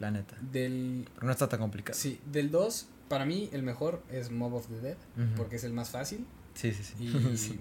la 0.00 0.10
neta. 0.10 0.36
Del. 0.40 1.08
Porque 1.14 1.26
no 1.26 1.32
está 1.32 1.48
tan 1.48 1.60
complicado. 1.60 1.98
Sí, 1.98 2.20
del 2.30 2.50
2, 2.50 2.86
para 3.08 3.24
mí 3.24 3.48
el 3.52 3.62
mejor 3.62 4.02
es 4.10 4.30
Mob 4.30 4.54
of 4.54 4.66
the 4.68 4.80
Dead, 4.80 4.96
porque 5.36 5.56
es 5.56 5.64
el 5.64 5.72
más 5.72 5.90
fácil. 5.90 6.26
Sí, 6.54 6.72
sí, 6.72 6.82
sí. 6.82 6.94
Y. 7.04 7.36
Sí. 7.36 7.58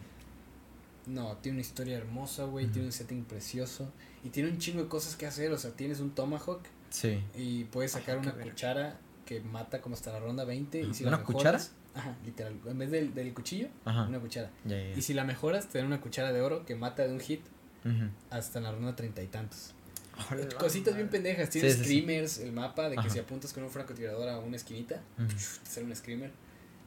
No, 1.08 1.38
tiene 1.38 1.58
una 1.58 1.62
historia 1.62 1.98
hermosa, 1.98 2.46
güey. 2.46 2.66
Tiene 2.66 2.88
un 2.88 2.92
setting 2.92 3.26
precioso. 3.26 3.92
Y 4.24 4.30
tiene 4.30 4.50
un 4.50 4.58
chingo 4.58 4.82
de 4.82 4.90
cosas 4.90 5.16
que 5.16 5.28
hacer. 5.28 5.52
O 5.52 5.58
sea, 5.60 5.70
tienes 5.70 6.00
un 6.00 6.10
Tomahawk 6.16 6.62
Sí. 6.90 7.20
y 7.38 7.66
puedes 7.66 7.92
sacar 7.92 8.18
una 8.18 8.34
cuchara 8.34 8.98
que 9.26 9.40
mata 9.42 9.82
como 9.82 9.94
hasta 9.94 10.12
la 10.12 10.20
ronda 10.20 10.46
20. 10.46 10.82
Y 10.82 10.94
si 10.96 11.04
¿Una 11.04 11.18
la 11.18 11.24
cuchara? 11.24 11.62
Ajá, 11.96 12.16
literal. 12.26 12.60
En 12.66 12.78
vez 12.78 12.92
del, 12.92 13.14
del 13.14 13.34
cuchillo, 13.34 13.70
Ajá. 13.86 14.04
una 14.08 14.20
cuchara. 14.20 14.52
Ya, 14.66 14.78
ya, 14.78 14.90
ya. 14.92 14.98
Y 14.98 15.02
si 15.02 15.14
la 15.14 15.24
mejoras, 15.24 15.68
te 15.70 15.78
dan 15.78 15.88
una 15.88 16.02
cuchara 16.02 16.32
de 16.34 16.42
oro 16.42 16.66
que 16.66 16.76
mata 16.76 17.08
de 17.08 17.14
un 17.14 17.20
hit 17.22 17.42
Ujú. 17.86 18.10
hasta 18.30 18.60
la 18.60 18.72
ronda 18.72 18.96
treinta 18.96 19.24
y 19.24 19.28
tantos. 19.28 19.74
Cositas 20.60 20.96
bien 20.96 21.10
pendejas. 21.10 21.50
Tienes 21.50 21.74
Sí, 21.74 21.80
sí, 21.80 21.86
sí. 21.86 22.00
screamers, 22.02 22.38
el 22.40 22.52
mapa 22.54 22.90
de 22.90 22.96
que 22.96 23.02
Ajá. 23.02 23.10
si 23.10 23.20
apuntas 23.20 23.52
con 23.54 23.64
un 23.64 23.70
francotirador 23.70 24.28
a 24.30 24.40
una 24.40 24.56
esquinita, 24.56 25.02
Ujú. 25.18 25.28
te 25.28 25.70
sale 25.70 25.86
un 25.88 25.96
screamer. 25.96 26.32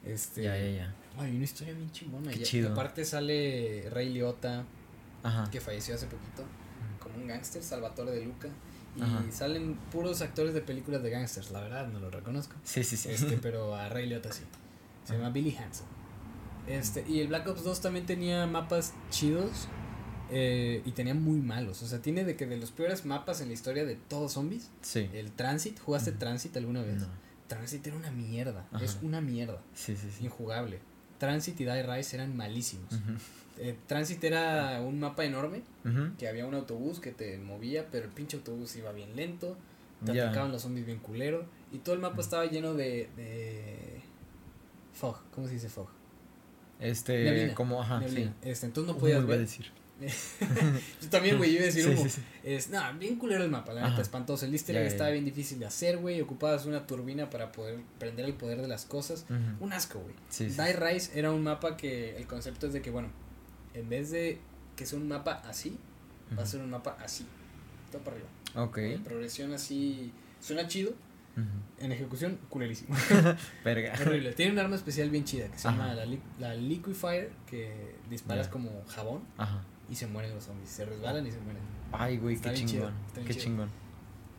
Este, 0.05 0.43
Ya, 0.43 0.57
ya, 0.57 0.69
ya. 0.69 0.95
Ay, 1.17 1.35
una 1.35 1.43
historia 1.43 1.73
bien 1.73 1.91
chingona. 1.91 2.31
Qué 2.31 2.41
chido. 2.43 2.69
y 2.69 2.71
aparte 2.71 3.03
sale 3.05 3.87
Rey 3.91 4.09
Liotta, 4.09 4.63
Ajá. 5.23 5.49
que 5.51 5.59
falleció 5.59 5.95
hace 5.95 6.05
poquito, 6.07 6.43
como 6.99 7.15
un 7.17 7.27
gángster, 7.27 7.61
Salvatore 7.63 8.11
de 8.11 8.25
Luca. 8.25 8.47
Y 8.97 9.01
Ajá. 9.01 9.23
salen 9.31 9.75
puros 9.91 10.21
actores 10.21 10.53
de 10.53 10.61
películas 10.61 11.03
de 11.03 11.09
gángsters, 11.11 11.51
la 11.51 11.61
verdad, 11.61 11.87
no 11.87 11.99
lo 11.99 12.09
reconozco. 12.09 12.55
Sí, 12.63 12.83
sí, 12.83 12.97
sí. 12.97 13.09
Este, 13.09 13.37
pero 13.41 13.75
a 13.75 13.89
Ray 13.89 14.07
Liotta 14.07 14.31
sí. 14.31 14.41
Se 15.09 15.17
llama. 15.17 15.29
Billy 15.29 15.55
Hanson. 15.55 15.87
Este, 16.67 17.03
y 17.07 17.19
el 17.19 17.27
Black 17.27 17.47
Ops 17.47 17.63
2 17.63 17.81
también 17.81 18.05
tenía 18.05 18.45
mapas 18.45 18.93
chidos 19.09 19.67
eh, 20.31 20.81
y 20.85 20.91
tenía 20.91 21.15
muy 21.15 21.39
malos. 21.39 21.81
O 21.81 21.87
sea, 21.87 21.99
tiene 21.99 22.23
de 22.23 22.35
que 22.35 22.45
de 22.45 22.57
los 22.57 22.71
peores 22.71 23.05
mapas 23.05 23.41
en 23.41 23.47
la 23.47 23.53
historia 23.53 23.85
de 23.85 23.95
todos 23.95 24.33
zombies. 24.33 24.69
Sí. 24.81 25.09
El 25.13 25.31
Transit, 25.31 25.79
¿jugaste. 25.79 26.11
Transit 26.11 26.55
alguna 26.57 26.83
vez? 26.83 27.01
No. 27.01 27.07
Transit 27.47 27.85
era 27.87 27.95
una 27.95 28.11
mierda. 28.11 28.67
Ajá. 28.71 28.85
Es 28.85 28.99
una 29.01 29.21
mierda. 29.21 29.61
Sí, 29.73 29.95
sí, 29.95 30.09
sí. 30.15 30.25
Injugable. 30.25 30.79
Transit 31.17 31.59
y 31.59 31.65
Die 31.65 31.83
Rise 31.83 32.15
eran 32.15 32.35
malísimos. 32.37 32.93
Eh, 33.57 33.75
Transit 33.87 34.23
era 34.23 34.79
un 34.81 34.99
mapa 34.99 35.25
enorme 35.25 35.63
que 36.17 36.27
había 36.27 36.45
un 36.45 36.53
autobús 36.53 36.99
que 36.99 37.11
te 37.11 37.37
movía, 37.39 37.87
pero 37.91 38.05
el 38.05 38.11
pinche 38.11 38.37
autobús 38.37 38.75
iba 38.75 38.91
bien 38.91 39.15
lento. 39.15 39.57
te 40.05 40.11
atacaban 40.11 40.51
los 40.51 40.61
zombies 40.61 40.85
bien 40.85 40.99
culero. 40.99 41.45
Y 41.71 41.79
todo 41.79 41.95
el 41.95 42.01
mapa 42.01 42.21
estaba 42.21 42.45
lleno 42.45 42.73
de. 42.73 43.09
de 43.17 43.88
fog, 44.99 45.17
¿cómo 45.33 45.47
se 45.47 45.53
dice 45.53 45.69
fog? 45.69 45.87
Este, 46.79 47.23
Neblina, 47.23 47.55
como, 47.55 47.81
ajá, 47.81 47.99
Neblina. 47.99 48.33
sí. 48.41 48.49
Este, 48.49 48.65
entonces 48.67 48.93
no 48.93 48.99
podías 48.99 49.25
ver. 49.25 49.39
decir. 49.39 49.71
Yo 51.01 51.09
también, 51.09 51.37
güey, 51.37 51.51
iba 51.55 51.63
a 51.63 51.65
decir 51.65 51.83
Sí, 51.85 51.89
humo. 51.89 52.03
sí, 52.03 52.09
sí. 52.09 52.21
Es, 52.43 52.69
nada, 52.69 52.93
bien 52.93 53.17
culero 53.17 53.43
el 53.43 53.49
mapa, 53.49 53.73
la 53.73 53.81
Ajá. 53.81 53.89
neta, 53.89 54.01
espantoso. 54.01 54.45
El 54.45 54.53
easter 54.53 54.77
egg 54.77 54.87
estaba 54.87 55.09
bien 55.09 55.25
difícil 55.25 55.59
de 55.59 55.65
hacer, 55.65 55.97
güey. 55.97 56.21
Ocupabas 56.21 56.65
una 56.65 56.87
turbina 56.87 57.29
para 57.29 57.51
poder 57.51 57.79
prender 57.97 58.25
el 58.25 58.33
poder 58.33 58.61
de 58.61 58.67
las 58.69 58.85
cosas. 58.85 59.25
Un 59.59 59.73
asco, 59.73 59.99
güey. 59.99 60.15
Die 60.49 60.73
Rise 60.73 61.19
era 61.19 61.31
un 61.31 61.43
mapa 61.43 61.75
que 61.75 62.15
el 62.15 62.27
concepto 62.27 62.67
es 62.67 62.73
de 62.73 62.81
que, 62.81 62.91
bueno, 62.91 63.09
en 63.73 63.89
vez 63.89 64.11
de 64.11 64.39
que 64.77 64.85
sea 64.85 64.97
un 64.97 65.07
mapa 65.09 65.41
así, 65.45 65.77
va 66.37 66.43
a 66.43 66.45
ser 66.45 66.61
un 66.61 66.69
mapa 66.69 66.97
así. 67.03 67.25
Todo 67.91 68.01
para 68.01 68.15
arriba. 68.15 68.29
Ok. 68.63 69.03
Progresión 69.03 69.51
así. 69.53 70.13
Suena 70.39 70.65
chido. 70.67 70.93
En 71.79 71.91
ejecución, 71.91 72.39
culerísimo. 72.49 72.95
Verga. 73.63 73.93
Horrible. 74.01 74.33
Tiene 74.33 74.51
un 74.53 74.59
arma 74.59 74.75
especial 74.75 75.09
bien 75.09 75.23
chida 75.23 75.47
que 75.49 75.57
se 75.57 75.67
Ajá. 75.67 75.77
llama 75.77 75.93
la, 75.93 76.05
li- 76.05 76.21
la 76.39 76.53
Liquifier, 76.55 77.31
que 77.47 77.95
disparas 78.09 78.47
como 78.49 78.83
jabón 78.87 79.21
Ajá. 79.37 79.63
y 79.89 79.95
se 79.95 80.07
mueren 80.07 80.33
los 80.35 80.43
zombies. 80.43 80.69
Se 80.69 80.85
resbalan 80.85 81.25
y 81.25 81.31
se 81.31 81.39
mueren. 81.39 81.61
Ay, 81.91 82.17
güey, 82.17 82.35
qué 82.37 82.53
chido, 82.53 82.67
chingón. 82.69 82.93
Qué 83.15 83.33
chido. 83.33 83.43
chingón. 83.45 83.69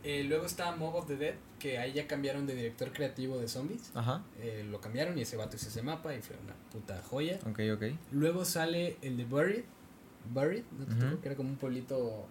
Eh, 0.03 0.24
luego 0.24 0.46
está 0.46 0.74
Mob 0.76 0.94
of 0.94 1.07
the 1.09 1.16
Dead, 1.16 1.34
que 1.59 1.78
ahí 1.78 1.92
ya 1.92 2.07
cambiaron 2.07 2.46
de 2.46 2.55
director 2.55 2.90
creativo 2.92 3.38
de 3.38 3.48
zombies. 3.48 3.90
Ajá. 3.94 4.22
Eh, 4.38 4.66
lo 4.70 4.80
cambiaron 4.80 5.18
y 5.18 5.22
ese 5.22 5.36
vato 5.36 5.57
hizo 5.57 5.68
ese 5.68 5.82
mapa 5.82 6.14
y 6.14 6.22
fue 6.22 6.36
una 6.42 6.55
puta 6.72 7.03
joya. 7.09 7.38
Ok, 7.46 7.61
ok. 7.74 7.82
Luego 8.12 8.44
sale 8.46 8.96
el 9.03 9.16
de 9.18 9.24
Buried. 9.26 9.64
Buried, 10.32 10.64
¿no 10.78 10.84
te 10.86 10.92
Ujú. 10.94 11.01
tocó? 11.05 11.20
Que 11.22 11.28
era 11.28 11.36
como 11.36 11.51
un 11.51 11.57
pueblito 11.57 12.26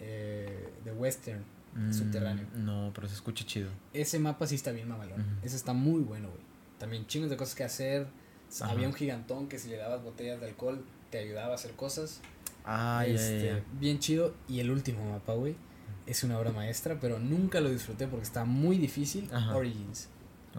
eh, 0.00 0.68
de 0.84 0.92
western. 0.92 1.42
Mm, 1.74 1.92
Subterráneo. 1.92 2.46
No, 2.54 2.90
pero 2.94 3.06
se 3.08 3.14
escucha 3.14 3.44
chido. 3.44 3.68
Ese 3.92 4.18
mapa 4.18 4.46
sí 4.46 4.54
está 4.54 4.72
bien 4.72 4.88
mamalón. 4.88 5.20
Ujú. 5.20 5.30
Ese 5.42 5.56
está 5.56 5.72
muy 5.72 6.00
bueno, 6.02 6.28
güey. 6.30 6.40
También 6.78 7.06
chingos 7.06 7.30
de 7.30 7.36
cosas 7.36 7.54
que 7.54 7.64
hacer. 7.64 8.06
Ajá. 8.60 8.70
Había 8.72 8.86
un 8.88 8.94
gigantón 8.94 9.48
que 9.48 9.58
si 9.58 9.68
le 9.68 9.76
dabas 9.76 10.02
botellas 10.02 10.40
de 10.40 10.46
alcohol 10.48 10.84
te 11.10 11.18
ayudaba 11.18 11.52
a 11.52 11.54
hacer 11.56 11.72
cosas. 11.72 12.20
Ah, 12.64 13.04
Este, 13.06 13.44
ya. 13.46 13.62
Bien 13.78 13.98
chido. 13.98 14.34
Y 14.48 14.60
el 14.60 14.70
último 14.70 15.08
mapa, 15.10 15.34
güey, 15.34 15.56
es 16.06 16.22
una 16.24 16.38
obra 16.38 16.52
maestra, 16.52 16.98
pero 17.00 17.18
nunca 17.18 17.60
lo 17.60 17.68
disfruté 17.70 18.06
porque 18.06 18.24
está 18.24 18.44
muy 18.44 18.78
difícil. 18.78 19.28
Ajá. 19.32 19.54
Origins. 19.56 20.08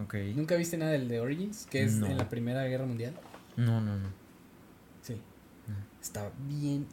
Ok. 0.00 0.14
¿Nunca 0.36 0.54
viste 0.56 0.76
nada 0.78 0.92
del 0.92 1.08
de 1.08 1.20
Origins? 1.20 1.66
Que 1.66 1.82
es 1.82 1.94
No. 1.94 2.06
en 2.06 2.16
la 2.18 2.28
Primera 2.28 2.62
Guerra 2.64 2.86
Mundial. 2.86 3.14
No, 3.56 3.80
no, 3.80 3.96
no. 3.96 4.08
Sí. 5.02 5.20
No. 5.66 5.74
Está 6.00 6.30
bien. 6.48 6.86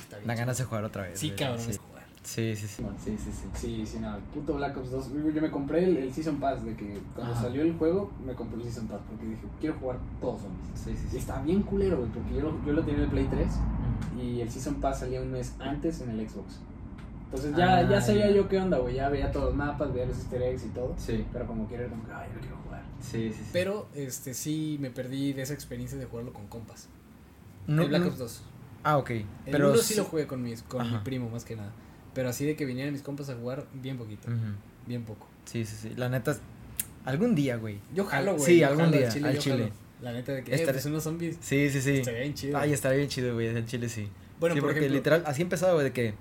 Está 0.00 0.16
bien 0.18 0.26
Da 0.28 0.34
chido. 0.34 0.38
ganas 0.40 0.58
de 0.58 0.64
jugar 0.64 0.84
otra 0.84 1.02
vez. 1.04 1.18
Sí, 1.18 1.28
güey, 1.28 1.38
cabrón. 1.38 1.60
Sí. 1.72 1.75
Sí, 2.36 2.56
sí. 2.56 2.66
sí. 2.66 2.82
Sí, 3.04 3.16
sí, 3.18 3.30
sí. 3.32 3.48
Sí, 3.54 3.86
sí, 3.86 3.98
no. 4.00 4.14
el 4.16 4.22
Puto 4.22 4.54
Black 4.54 4.76
Ops 4.76 4.90
2. 4.90 5.10
Yo 5.34 5.42
me 5.42 5.50
compré 5.50 5.84
el, 5.84 5.96
el 5.96 6.12
Season 6.12 6.36
Pass 6.38 6.64
de 6.64 6.74
que 6.76 6.98
cuando 7.14 7.32
Ajá. 7.32 7.42
salió 7.42 7.62
el 7.62 7.72
juego, 7.76 8.10
me 8.24 8.34
compré 8.34 8.58
el 8.58 8.64
Season 8.64 8.86
Pass 8.86 9.00
porque 9.08 9.26
dije, 9.26 9.42
quiero 9.60 9.76
jugar 9.78 9.98
todos 10.20 10.42
zombies. 10.42 10.66
Sí, 10.74 10.96
sí, 10.96 11.16
Y 11.16 11.18
está 11.18 11.40
bien 11.42 11.62
culero, 11.62 11.98
güey, 11.98 12.10
porque 12.10 12.34
yo 12.34 12.40
lo, 12.42 12.64
yo 12.64 12.72
lo 12.72 12.80
tenía 12.82 12.96
en 12.98 13.04
el 13.04 13.10
Play 13.10 13.26
3 13.30 13.46
Ujú. 13.48 14.20
y 14.22 14.40
el 14.40 14.50
Season 14.50 14.74
Pass 14.76 15.00
salía 15.00 15.20
un 15.22 15.32
mes 15.32 15.54
antes 15.58 16.00
en 16.00 16.10
el 16.10 16.28
Xbox. 16.28 16.60
Entonces 17.26 17.56
ya, 17.56 17.78
Ah, 17.78 17.90
ya 17.90 18.00
sabía 18.00 18.28
ya. 18.30 18.36
yo 18.36 18.48
qué 18.48 18.58
onda, 18.58 18.78
güey. 18.78 18.94
Ya 18.94 19.08
veía 19.08 19.32
todos 19.32 19.46
los 19.46 19.54
mapas, 19.56 19.92
veía 19.92 20.06
los 20.06 20.16
easter 20.16 20.42
eggs 20.42 20.64
y 20.64 20.68
todo. 20.68 20.94
Sí. 20.96 21.24
Pero 21.32 21.46
como 21.46 21.66
quiero, 21.66 21.82
era 21.84 21.90
como 21.92 22.06
que, 22.06 22.12
ay, 22.12 22.28
yo 22.34 22.40
quiero 22.40 22.56
jugar. 22.64 22.82
Sí, 23.00 23.32
sí, 23.32 23.40
sí. 23.42 23.50
Pero 23.52 23.88
este 23.94 24.32
sí 24.32 24.78
me 24.80 24.90
perdí 24.90 25.32
de 25.32 25.42
esa 25.42 25.52
experiencia 25.54 25.98
de 25.98 26.06
jugarlo 26.06 26.32
con 26.32 26.46
compas. 26.46 26.88
no, 27.66 27.82
el 27.82 27.88
Black 27.88 28.02
no- 28.02 28.08
Ops 28.08 28.18
2. 28.18 28.42
Ah, 28.84 28.98
ok. 28.98 29.10
El 29.10 29.26
Pero 29.46 29.70
uno 29.70 29.78
sí 29.78 29.96
lo 29.96 30.04
jugué 30.04 30.28
con, 30.28 30.40
mis, 30.42 30.62
con 30.62 30.88
mi 30.90 30.98
primo 30.98 31.28
más 31.28 31.44
que 31.44 31.56
nada. 31.56 31.72
Pero 32.16 32.30
así 32.30 32.44
de 32.46 32.56
que 32.56 32.64
vinieran 32.64 32.92
mis 32.92 33.02
compas 33.02 33.28
a 33.30 33.34
jugar, 33.36 33.66
bien 33.74 33.96
poquito. 33.98 34.28
Bien 34.86 35.04
poco. 35.04 35.28
Sí, 35.44 35.64
sí, 35.64 35.76
sí. 35.80 35.92
La 35.96 36.08
neta, 36.08 36.36
algún 37.04 37.34
día, 37.36 37.56
güey. 37.56 37.78
Yo 37.94 38.04
jalo, 38.06 38.32
güey. 38.34 38.44
Sí, 38.44 38.58
yo 38.58 38.66
algún 38.68 38.86
jalo 38.86 38.96
día, 38.96 39.08
Chile, 39.10 39.28
al 39.28 39.38
chile. 39.38 39.72
La 40.02 40.12
neta 40.12 40.32
de 40.32 40.42
que, 40.42 40.54
eh, 40.54 40.66
pues 40.66 40.84
unos 40.86 41.02
zombies. 41.04 41.36
Sí, 41.40 41.70
sí, 41.70 41.80
sí. 41.80 41.90
Estaría 41.98 42.20
bien 42.22 42.34
chido. 42.34 42.58
Ay, 42.58 42.72
estaría 42.72 42.98
bien 42.98 43.08
chido, 43.10 43.34
güey. 43.34 43.46
El 43.48 43.66
chile 43.66 43.88
sí. 43.88 44.08
Bueno, 44.40 44.54
sí, 44.54 44.60
por 44.60 44.68
porque 44.70 44.80
ejemplo, 44.80 44.96
literal, 44.96 45.22
así 45.26 45.42
empezaba, 45.42 45.74
güey, 45.74 45.84
de 45.84 45.92
que 45.92 46.14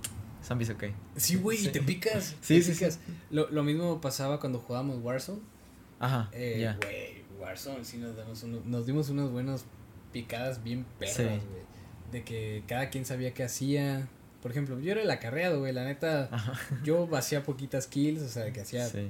zombies, 0.46 0.70
ok. 0.70 0.84
Sí, 1.16 1.38
güey, 1.38 1.58
Sí. 1.58 1.68
y 1.68 1.72
te 1.72 1.82
picas. 1.82 2.36
Sí, 2.42 2.56
te 2.60 2.64
sí, 2.64 2.72
picas. 2.74 3.00
Lo, 3.32 3.50
lo 3.50 3.64
mismo 3.64 4.00
pasaba 4.02 4.40
cuando 4.40 4.60
jugábamos 4.60 5.02
Warzone. 5.02 5.40
Ajá, 6.00 6.30
Eh, 6.34 6.58
ya. 6.60 6.78
Güey, 6.82 7.24
Warzone, 7.40 7.84
sí 7.86 7.98
nos, 7.98 8.16
damos 8.18 8.44
uno- 8.44 8.62
nos 8.66 8.86
dimos 8.86 9.10
unas 9.10 9.30
buenas 9.30 9.66
picadas 10.12 10.62
bien 10.64 10.86
perras, 11.00 11.16
Sí. 11.16 11.24
güey. 11.24 11.64
De 12.12 12.24
que 12.24 12.64
cada 12.68 12.90
quien 12.90 13.06
sabía 13.06 13.34
qué 13.34 13.44
hacía. 13.44 14.08
Por 14.46 14.52
ejemplo, 14.52 14.80
yo 14.80 14.92
era 14.92 15.02
el 15.02 15.10
acarreado, 15.10 15.58
güey. 15.58 15.74
La 15.74 15.84
neta, 15.86 16.30
Ajá. 16.32 16.54
yo 16.84 17.10
hacía 17.18 17.42
poquitas 17.42 17.88
kills, 17.88 18.22
o 18.22 18.30
sea, 18.30 18.54
que 18.54 18.62
hacía 18.62 18.88
Sí. 18.88 19.10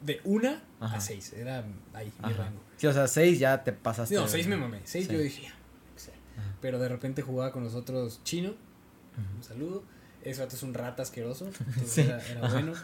de 0.00 0.20
una 0.22 0.62
Ajá. 0.78 0.98
a 0.98 1.00
seis. 1.00 1.32
Era 1.32 1.64
ahí, 1.92 2.12
mi 2.22 2.30
Ajá. 2.32 2.44
rango. 2.44 2.60
Sí, 2.76 2.86
o 2.86 2.92
sea, 2.92 3.08
seis 3.08 3.40
ya 3.40 3.64
te 3.64 3.72
pasaste. 3.72 4.14
No, 4.14 4.28
seis 4.28 4.46
me 4.46 4.56
mamé. 4.56 4.78
Seis 4.84 5.08
Sí. 5.08 5.12
yo 5.12 5.18
dije, 5.18 5.48
o 5.96 5.98
sea. 5.98 6.14
Pero 6.60 6.78
de 6.78 6.88
repente 6.88 7.20
jugaba 7.20 7.50
con 7.50 7.64
nosotros 7.64 8.20
Chino, 8.22 8.50
un 9.36 9.42
saludo. 9.42 9.82
Ese 10.22 10.40
vato 10.40 10.54
es 10.54 10.62
un 10.62 10.72
rata 10.72 11.02
asqueroso, 11.02 11.46
entonces 11.66 11.90
Sí. 11.90 12.00
era, 12.02 12.24
era 12.28 12.48
bueno. 12.48 12.74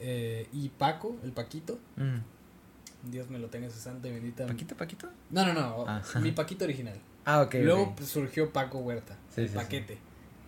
Eh, 0.00 0.48
y 0.52 0.70
Paco, 0.70 1.16
el 1.22 1.30
Paquito, 1.30 1.78
Mm. 1.94 3.10
Dios 3.12 3.30
me 3.30 3.38
lo 3.38 3.48
tenga 3.48 3.66
en 3.66 3.72
su 3.72 3.78
santa 3.78 4.08
y 4.08 4.10
bendita. 4.12 4.44
¿Paquito, 4.44 4.76
Paquito? 4.76 5.08
No, 5.30 5.46
no, 5.46 5.52
no, 5.54 5.84
Ah. 5.86 6.02
mi 6.20 6.32
Paquito 6.32 6.64
original. 6.64 6.98
Ah, 7.24 7.42
ok. 7.42 7.54
Luego 7.62 7.94
surgió 8.04 8.52
Paco 8.52 8.78
Huerta, 8.78 9.16
Sí, 9.32 9.42
el 9.42 9.46
sí, 9.48 9.52
sí. 9.52 9.58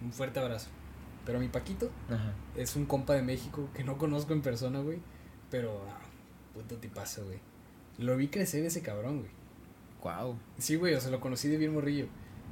Un 0.03 0.13
fuerte 0.13 0.41
abrazo. 0.41 0.69
Pero 1.25 1.41
mi 1.41 1.49
Paquito 1.49 1.91
Ajá. 2.09 2.33
es 2.57 2.75
un 2.77 2.87
compa 2.87 3.15
de 3.15 3.23
México 3.23 3.69
que 3.75 3.85
no 3.85 3.99
conozco 3.99 4.33
en 4.33 4.41
persona, 4.43 4.81
güey. 4.81 4.99
Pero, 5.51 5.85
ah, 5.89 6.01
puto 6.55 6.77
tipazo, 6.77 7.25
güey. 7.27 7.39
Lo 7.99 8.17
vi 8.17 8.29
crecer 8.29 8.65
ese 8.65 8.81
cabrón, 8.83 9.19
güey. 9.21 9.31
Wow. 10.03 10.39
Sí, 10.59 10.77
güey, 10.77 10.95
o 10.95 11.01
sea, 11.01 11.11
lo 11.11 11.21
conocí 11.21 11.49
de 11.49 11.57
bien 11.57 11.75
morrillo. 11.75 12.07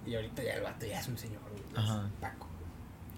Y 0.06 0.14
ahorita 0.14 0.42
ya 0.42 0.54
el 0.54 0.62
vato 0.62 0.86
ya 0.86 1.00
es 1.00 1.08
un 1.08 1.16
señor, 1.16 1.40
güey. 1.50 1.62
Ajá. 1.74 2.10
Paco. 2.20 2.48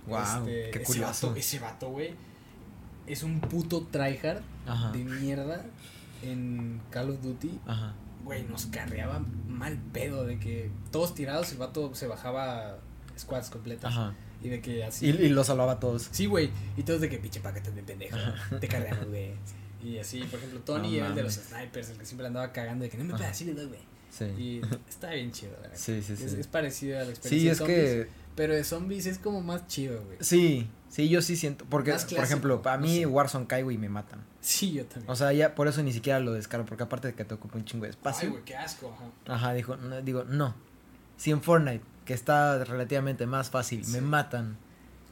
Wow. 0.07 0.19
Este, 0.19 0.71
qué 0.71 0.79
ese 0.83 0.85
curioso. 0.85 1.29
vato, 1.29 1.39
ese 1.39 1.59
vato, 1.59 1.89
güey, 1.91 2.15
es 3.07 3.23
un 3.23 3.41
puto 3.41 3.87
tryhard 3.91 4.43
Ajá. 4.67 4.93
de 4.93 5.05
mierda 5.05 5.65
en 6.23 6.81
Call 6.91 7.11
of 7.11 7.23
Duty. 7.23 7.61
Ajá. 7.67 7.95
Güey, 8.25 8.45
nos 8.45 8.67
carreaba 8.67 9.21
mal 9.47 9.79
pedo 9.93 10.25
de 10.25 10.39
que 10.39 10.71
todos 10.91 11.15
tirados 11.15 11.53
el 11.53 11.59
vato 11.59 11.95
se 11.95 12.07
bajaba 12.07 12.79
squads 13.19 13.51
completas. 13.51 13.93
Ajá. 13.93 14.15
Y 14.43 14.49
de 14.49 14.61
que 14.61 14.85
así. 14.85 15.07
Y, 15.07 15.11
y 15.11 15.29
lo 15.31 15.43
salvaba 15.45 15.73
a 15.73 15.81
todos. 15.81 16.09
Sí, 16.11 16.27
güey. 16.27 16.51
Y 16.77 16.83
todos 16.83 17.01
de 17.01 17.09
que 17.09 17.19
pinche 17.19 17.41
paquete 17.41 17.71
de 17.73 17.83
pendejo. 17.83 18.17
Te 18.61 18.69
cargamos, 18.69 19.07
güey. 19.09 19.33
Y 19.83 19.99
así, 19.99 20.21
por 20.25 20.39
ejemplo, 20.39 20.61
Tony 20.61 20.91
No 20.91 20.97
era 20.97 21.07
el 21.09 21.15
de 21.15 21.23
los 21.23 21.35
snipers, 21.35 21.91
el 21.91 21.99
que 21.99 22.05
siempre 22.05 22.27
andaba 22.27 22.53
cagando 22.53 22.85
de 22.85 22.91
que 22.91 22.99
no 22.99 23.05
me 23.05 23.15
pegas, 23.15 23.37
sí 23.37 23.45
le 23.45 23.55
doy, 23.55 23.67
güey. 23.67 23.81
Sí. 24.11 24.25
Y 24.25 24.61
está 24.89 25.11
bien 25.11 25.31
chido, 25.31 25.53
la 25.53 25.61
verdad. 25.61 25.77
Sí, 25.77 26.03
sí, 26.03 26.17
sí. 26.17 26.25
Es, 26.25 26.33
es 26.33 26.47
parecido 26.47 26.99
a 26.99 27.05
la 27.05 27.11
experiencia 27.11 27.39
Sí, 27.39 27.45
de 27.45 27.53
es 27.53 27.59
zombies, 27.59 28.07
que. 28.07 28.09
Pero 28.35 28.55
de 28.55 28.65
zombies 28.65 29.07
es 29.07 29.19
como 29.19 29.41
más 29.41 29.67
chido, 29.67 30.03
güey. 30.05 30.17
Sí, 30.21 30.69
sí, 30.89 31.09
yo 31.09 31.23
sí 31.23 31.37
siento. 31.37 31.65
Porque, 31.69 31.93
por 31.93 32.25
ejemplo, 32.25 32.63
para 32.63 32.77
no 32.79 32.85
mí 32.87 32.99
sé. 32.99 33.07
Warzone 33.07 33.47
caigo 33.47 33.71
y 33.71 33.79
me 33.79 33.89
matan. 33.89 34.25
Sí, 34.41 34.73
yo 34.73 34.87
también. 34.87 35.11
O 35.11 35.17
sea, 35.17 35.33
ya 35.33 35.55
por 35.55 35.69
eso 35.69 35.83
ni 35.83 35.93
siquiera 35.93 36.21
lo 36.21 36.33
descargo. 36.33 36.65
Porque 36.67 36.85
aparte 36.85 37.09
de 37.09 37.15
que 37.15 37.25
te 37.25 37.35
ocupa 37.35 37.59
un 37.59 37.65
chingo 37.65 37.83
de 37.85 37.89
Ay, 37.89 37.93
espacio. 37.93 38.31
güey, 38.31 38.45
qué 38.45 38.57
asco, 38.57 38.97
ajá. 39.27 39.35
Ajá, 39.35 39.55
dijo, 39.55 39.77
no, 39.77 40.01
digo, 40.03 40.25
no. 40.25 40.55
Si 41.17 41.31
en 41.31 41.43
Fortnite, 41.43 41.85
que 42.09 42.15
está 42.15 42.65
relativamente 42.65 43.27
más 43.27 43.51
fácil, 43.51 43.87
me 43.89 44.01
matan. 44.01 44.57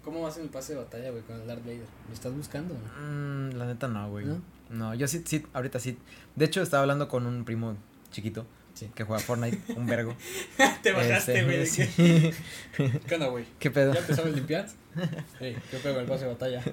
¿Cómo 0.02 0.22
vas 0.22 0.38
en 0.38 0.44
el 0.44 0.48
pase 0.48 0.72
de 0.72 0.78
batalla, 0.78 1.10
güey, 1.10 1.22
con 1.24 1.38
el 1.38 1.46
Darth 1.46 1.60
Vader? 1.62 1.84
¿Lo 2.08 2.14
estás 2.14 2.32
buscando? 2.32 2.72
no? 2.74 3.50
Mm, 3.50 3.50
la 3.58 3.66
neta 3.66 3.86
no, 3.86 4.08
güey. 4.08 4.24
¿No? 4.24 4.40
¿No? 4.70 4.94
yo 4.94 5.06
sí, 5.06 5.22
sí, 5.26 5.44
ahorita 5.52 5.78
sí. 5.78 5.98
De 6.36 6.46
hecho, 6.46 6.62
estaba 6.62 6.80
hablando 6.84 7.06
con 7.06 7.26
un 7.26 7.44
primo 7.44 7.76
chiquito 8.10 8.46
Sí. 8.72 8.90
que 8.94 9.04
juega 9.04 9.22
Fortnite, 9.22 9.74
un 9.74 9.86
vergo. 9.86 10.16
Te 10.82 10.92
bajaste, 10.92 11.32
Este, 11.38 11.44
güey. 11.44 11.58
de 11.58 11.66
sí. 11.66 12.32
¿Qué 13.06 13.14
onda, 13.14 13.26
güey? 13.28 13.44
¿Qué 13.58 13.70
pedo? 13.70 13.92
¿Ya 13.92 14.00
empezabas 14.00 14.32
a 14.32 14.34
limpiar? 14.34 14.66
Hey, 15.38 15.54
¿qué 15.70 15.76
pego 15.76 16.00
el 16.00 16.06
pase 16.06 16.24
de 16.24 16.30
batalla? 16.30 16.64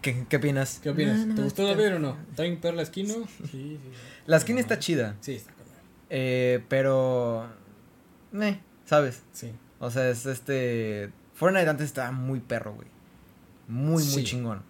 ¿Qué, 0.00 0.26
qué 0.28 0.36
opinas? 0.38 0.80
¿Qué 0.82 0.90
opinas? 0.90 1.20
No, 1.20 1.26
no, 1.26 1.34
¿Te 1.36 1.42
gustó 1.42 1.64
Darth 1.64 1.76
Vader 1.78 1.94
o 1.94 1.98
no? 2.00 2.16
¿Está 2.30 2.42
bien 2.42 2.60
perra 2.60 2.74
la 2.74 2.82
esquina? 2.82 3.14
Sí, 3.14 3.48
sí. 3.52 3.80
La 4.26 4.40
skin 4.40 4.58
está 4.58 4.80
chida, 4.80 5.14
Sí, 5.20 5.34
está 5.34 5.52
con 5.52 5.62
eh, 6.10 6.64
pero... 6.68 7.48
Eh, 8.40 8.58
¿sabes? 8.84 9.22
Sí. 9.32 9.52
O 9.82 9.90
sea, 9.90 10.10
es 10.10 10.26
este... 10.26 11.10
Fortnite 11.34 11.68
antes 11.68 11.86
estaba 11.86 12.12
muy 12.12 12.38
perro, 12.38 12.74
güey. 12.74 12.86
Muy, 13.66 14.04
muy 14.04 14.22
chingón. 14.22 14.62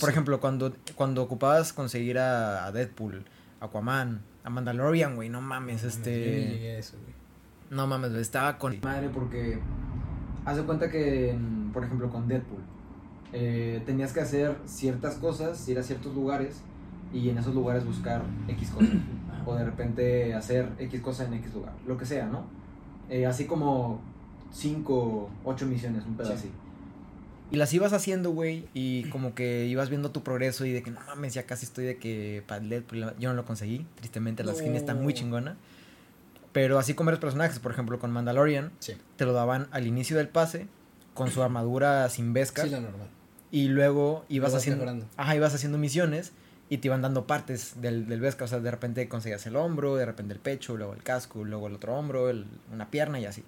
Por, 0.00 0.08
ejemplo, 0.08 0.40
cuando, 0.40 0.74
cuando 0.94 1.22
ocupabas 1.22 1.74
conseguir 1.74 2.18
a, 2.18 2.64
a 2.64 2.72
Deadpool, 2.72 3.26
Aquaman, 3.60 4.22
a 4.42 4.48
Mandalorian, 4.48 5.16
güey, 5.16 5.28
no 5.28 5.42
mames, 5.42 5.82
No, 5.82 5.88
este... 5.90 6.76
A 6.76 6.78
eso, 6.78 6.96
güey. 6.96 7.14
No 7.68 7.86
mames, 7.86 8.12
güey, 8.12 8.22
estaba 8.22 8.56
con... 8.56 8.80
Madre, 8.82 9.10
porque... 9.10 9.58
Haz 10.46 10.56
de 10.56 10.62
cuenta 10.62 10.90
que, 10.90 11.32
en- 11.32 11.70
por 11.70 11.84
ejemplo, 11.84 12.08
con 12.08 12.26
Deadpool, 12.26 12.62
eh, 13.34 13.82
tenías 13.84 14.14
que 14.14 14.20
hacer 14.20 14.56
ciertas 14.64 15.16
cosas, 15.16 15.68
ir 15.68 15.78
a 15.78 15.82
ciertos 15.82 16.14
lugares 16.14 16.62
y 17.12 17.28
en 17.28 17.36
esos 17.36 17.54
lugares 17.54 17.84
buscar 17.84 18.22
X 18.48 18.70
cosas. 18.70 18.88
o 19.44 19.54
de 19.54 19.64
repente 19.64 20.32
hacer 20.32 20.70
X 20.78 21.02
cosa 21.02 21.26
en 21.26 21.34
X 21.34 21.52
lugar, 21.52 21.74
lo 21.86 21.98
que 21.98 22.06
sea, 22.06 22.24
¿no? 22.26 22.46
Eh, 23.10 23.26
así 23.26 23.44
como 23.46 24.00
5, 24.54 25.30
8 25.44 25.66
misiones, 25.66 26.04
un 26.06 26.16
pedo 26.16 26.28
Sí. 26.28 26.32
así. 26.34 26.50
Y 27.50 27.56
las 27.56 27.72
ibas 27.74 27.92
haciendo, 27.92 28.30
güey, 28.30 28.66
y 28.72 29.04
como 29.10 29.34
que 29.34 29.66
ibas 29.66 29.90
viendo 29.90 30.10
tu 30.10 30.22
progreso 30.22 30.64
y 30.64 30.72
de 30.72 30.82
que 30.82 30.90
no 30.90 31.00
mames, 31.06 31.34
ya 31.34 31.44
casi 31.44 31.66
estoy 31.66 31.84
de 31.84 31.98
que 31.98 32.42
Padlet, 32.46 32.84
yo 33.18 33.28
no 33.28 33.34
lo 33.34 33.44
conseguí, 33.44 33.86
tristemente, 33.96 34.42
la 34.44 34.54
skin 34.54 34.74
está 34.74 34.94
muy 34.94 35.12
No. 35.12 35.18
chingona. 35.18 35.56
Pero 36.52 36.78
así 36.78 36.94
con 36.94 37.06
varios 37.06 37.20
personajes, 37.20 37.58
por 37.58 37.72
ejemplo, 37.72 37.98
con 37.98 38.10
Mandalorian, 38.12 38.70
Sí. 38.78 38.94
te 39.16 39.24
lo 39.26 39.32
daban 39.32 39.66
al 39.72 39.86
inicio 39.86 40.16
del 40.16 40.28
pase 40.28 40.68
con 41.12 41.30
su 41.30 41.42
armadura 41.42 42.08
sin 42.08 42.32
vesca 42.32 42.62
Sí, 42.62 42.70
la 42.70 42.80
normal. 42.80 43.08
y 43.50 43.68
luego 43.68 44.24
ibas 44.28 44.54
haciendo 44.54 44.84
mejorando. 44.84 45.06
ajá, 45.16 45.36
ibas 45.36 45.54
haciendo 45.54 45.78
misiones 45.78 46.32
y 46.70 46.78
te 46.78 46.88
iban 46.88 47.02
dando 47.02 47.26
partes 47.26 47.80
del, 47.80 48.06
del 48.08 48.20
vesca, 48.20 48.44
o 48.44 48.48
sea, 48.48 48.58
de 48.60 48.70
repente 48.70 49.06
conseguías 49.08 49.46
el 49.46 49.54
hombro, 49.56 49.96
de 49.96 50.06
repente 50.06 50.32
el 50.32 50.40
pecho, 50.40 50.76
luego 50.76 50.94
el 50.94 51.02
casco, 51.02 51.44
luego 51.44 51.66
el 51.66 51.74
otro 51.74 51.94
hombro, 51.94 52.30
el- 52.30 52.46
una 52.72 52.90
pierna 52.90 53.20
y 53.20 53.26
así. 53.26 53.44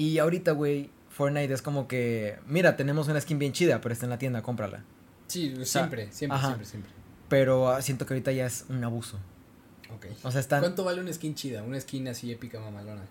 Y 0.00 0.18
ahorita, 0.18 0.52
güey, 0.52 0.88
Fortnite 1.10 1.52
es 1.52 1.60
como 1.60 1.86
que, 1.86 2.38
mira, 2.46 2.74
tenemos 2.74 3.08
una 3.08 3.20
skin 3.20 3.38
bien 3.38 3.52
chida, 3.52 3.82
pero 3.82 3.92
está 3.92 4.06
en 4.06 4.10
la 4.10 4.16
tienda, 4.16 4.40
cómprala. 4.40 4.82
Sí, 5.26 5.54
sea, 5.56 5.66
siempre, 5.66 6.10
siempre, 6.10 6.38
ajá. 6.38 6.46
siempre, 6.46 6.66
siempre. 6.66 6.92
Pero 7.28 7.68
ah, 7.68 7.82
siento 7.82 8.06
que 8.06 8.14
ahorita 8.14 8.32
ya 8.32 8.46
es 8.46 8.64
un 8.70 8.82
abuso. 8.82 9.18
Ok. 9.94 10.06
O 10.22 10.30
sea, 10.30 10.40
están 10.40 10.60
¿Cuánto 10.60 10.84
vale 10.84 11.02
una 11.02 11.12
skin 11.12 11.34
chida? 11.34 11.62
Una 11.62 11.78
skin 11.78 12.08
así 12.08 12.32
épica 12.32 12.60
mamalona. 12.60 13.02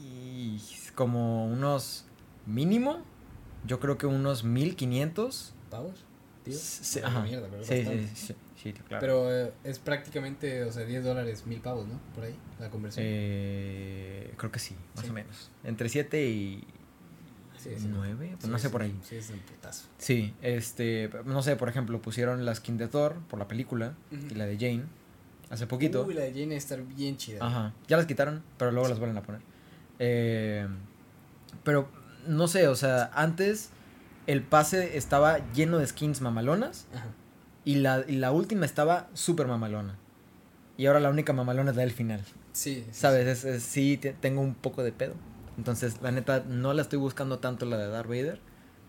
y 0.00 0.60
como 0.96 1.46
unos 1.46 2.04
mínimo, 2.46 3.04
yo 3.64 3.78
creo 3.78 3.96
que 3.96 4.06
unos 4.06 4.42
1500. 4.42 5.54
¿Pavos? 5.70 6.04
Tío. 6.42 6.54
Sí, 6.58 6.98
ajá. 6.98 7.22
mierda, 7.22 7.46
pero 7.48 7.62
sí, 7.62 7.84
sí, 7.84 8.08
sí, 8.26 8.34
sí, 8.72 8.80
claro. 8.88 9.00
Pero 9.00 9.32
eh, 9.46 9.52
es 9.62 9.78
prácticamente, 9.78 10.64
o 10.64 10.72
sea, 10.72 10.84
10 10.84 11.04
dólares, 11.04 11.46
mil 11.46 11.60
pavos, 11.60 11.86
¿no? 11.86 12.00
Por 12.14 12.24
ahí, 12.24 12.34
la 12.58 12.70
conversión. 12.70 13.04
Eh, 13.08 14.34
creo 14.36 14.50
que 14.50 14.58
sí, 14.58 14.74
más 14.96 15.04
Sí. 15.04 15.10
o 15.10 15.14
menos. 15.14 15.50
Entre 15.62 15.88
7 15.88 16.26
y 16.26 16.64
Sí, 17.58 17.70
sí. 17.78 17.86
9, 17.88 18.28
pues 18.32 18.42
Sí, 18.44 18.48
no 18.50 18.58
sé 18.58 18.68
por 18.68 18.82
ahí. 18.82 18.94
Sí, 19.02 19.16
es 19.16 19.30
un 19.30 19.38
putazo. 19.38 19.86
Sí, 19.96 20.34
este, 20.42 21.08
no 21.24 21.42
sé, 21.42 21.56
por 21.56 21.68
ejemplo, 21.70 22.02
pusieron 22.02 22.44
la 22.44 22.54
skin 22.54 22.76
de 22.76 22.88
Thor 22.88 23.16
por 23.30 23.38
la 23.38 23.48
película 23.48 23.94
y 24.10 24.34
la 24.34 24.44
de 24.44 24.56
Jane 24.58 24.84
hace 25.48 25.66
poquito. 25.66 26.04
Uy, 26.04 26.12
la 26.14 26.22
de 26.22 26.32
Jane 26.32 26.56
estar 26.56 26.82
bien 26.82 27.16
chida. 27.16 27.38
Ajá, 27.46 27.72
ya 27.88 27.96
las 27.96 28.04
quitaron, 28.06 28.42
pero 28.58 28.70
luego 28.70 28.88
las 28.88 28.98
vuelven 28.98 29.16
a 29.16 29.22
poner. 29.22 29.40
Eh, 29.98 30.66
pero 31.62 31.88
no 32.26 32.48
sé, 32.48 32.68
o 32.68 32.74
sea, 32.76 33.10
antes 33.14 33.70
el 34.26 34.42
pase 34.42 34.96
estaba 34.98 35.38
lleno 35.52 35.78
de 35.78 35.86
skins 35.86 36.20
mamalonas 36.20 36.86
Ajá. 36.94 37.06
Y 37.64 37.76
la, 37.76 38.04
y 38.06 38.16
la 38.16 38.30
última 38.32 38.66
estaba 38.66 39.08
súper 39.14 39.46
mamalona. 39.46 39.96
Y 40.76 40.86
ahora 40.86 41.00
la 41.00 41.10
única 41.10 41.32
mamalona 41.32 41.70
es 41.70 41.76
la 41.76 41.82
del 41.82 41.92
final. 41.92 42.20
Sí, 42.52 42.84
¿Sabes? 42.92 43.26
Es, 43.26 43.44
es- 43.44 43.62
sí, 43.62 43.96
te- 43.96 44.12
tengo 44.12 44.40
un 44.40 44.54
poco 44.54 44.82
de 44.82 44.92
pedo. 44.92 45.14
Entonces, 45.56 46.00
la 46.02 46.10
neta, 46.10 46.44
no 46.48 46.72
la 46.74 46.82
estoy 46.82 46.98
buscando 46.98 47.38
tanto 47.38 47.64
la 47.66 47.78
de 47.78 47.88
Darth 47.88 48.08
Vader. 48.08 48.40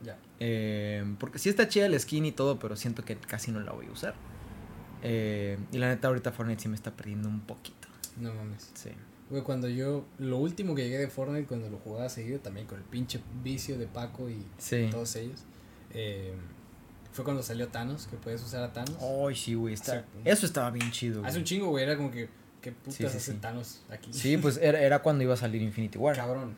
Ya. 0.04 0.18
Eh, 0.40 1.04
porque 1.20 1.40
sí 1.40 1.50
está 1.50 1.68
chida 1.70 1.86
el 1.86 2.00
skin 2.00 2.26
y 2.26 2.32
todo, 2.32 2.58
pero 2.60 2.76
siento 2.76 3.06
que 3.06 3.16
casi 3.18 3.52
no 3.52 3.60
la 3.60 3.72
voy 3.72 3.86
a 3.88 3.92
usar. 3.92 4.16
Eh, 5.04 5.58
y 5.72 5.78
la 5.78 5.88
neta, 5.90 6.08
ahorita 6.08 6.32
Fortnite 6.32 6.62
sí 6.64 6.70
me 6.70 6.76
está 6.76 6.92
perdiendo 6.92 7.30
un 7.30 7.42
poquito. 7.42 7.88
No 8.20 8.34
mames. 8.34 8.72
Sí. 8.74 8.90
Güey, 9.30 9.44
cuando 9.44 9.68
yo, 9.68 10.06
lo 10.20 10.38
último 10.38 10.76
que 10.76 10.84
llegué 10.84 10.98
de 11.00 11.08
Fortnite, 11.08 11.46
cuando 11.48 11.70
lo 11.70 11.78
jugaba 11.78 12.10
seguido, 12.10 12.40
también 12.40 12.68
con 12.68 12.78
el 12.78 12.84
pinche 12.84 13.22
vicio 13.44 13.78
de 13.78 13.88
Paco 13.88 14.30
y 14.30 14.44
Sí. 14.58 14.88
todos 14.92 15.16
ellos, 15.16 15.44
eh, 15.92 16.34
fue 17.16 17.24
cuando 17.24 17.42
salió 17.42 17.70
Thanos, 17.70 18.08
que 18.08 18.18
puedes 18.18 18.44
usar 18.44 18.62
a 18.62 18.74
Thanos. 18.74 18.98
Ay, 19.02 19.36
sí, 19.36 19.54
güey. 19.54 19.74
Está... 19.74 20.02
Sí. 20.02 20.06
Eso 20.26 20.46
estaba 20.46 20.70
bien 20.70 20.92
chido. 20.92 21.22
Hace 21.22 21.30
güey. 21.32 21.38
un 21.40 21.46
chingo, 21.46 21.68
güey, 21.70 21.86
era 21.86 21.96
como 21.96 22.12
que, 22.12 22.28
¿qué 22.62 22.74
putas 22.74 22.96
Sí, 22.96 23.04
sí, 23.04 23.06
hace 23.06 23.32
sí. 23.32 23.38
Thanos 23.40 23.82
aquí? 23.90 24.12
Sí, 24.12 24.36
pues 24.36 24.58
era, 24.62 24.82
era 24.82 25.02
cuando 25.02 25.24
iba 25.24 25.34
a 25.34 25.38
salir 25.38 25.62
Infinity 25.62 25.98
War. 25.98 26.14
Cabrón. 26.16 26.58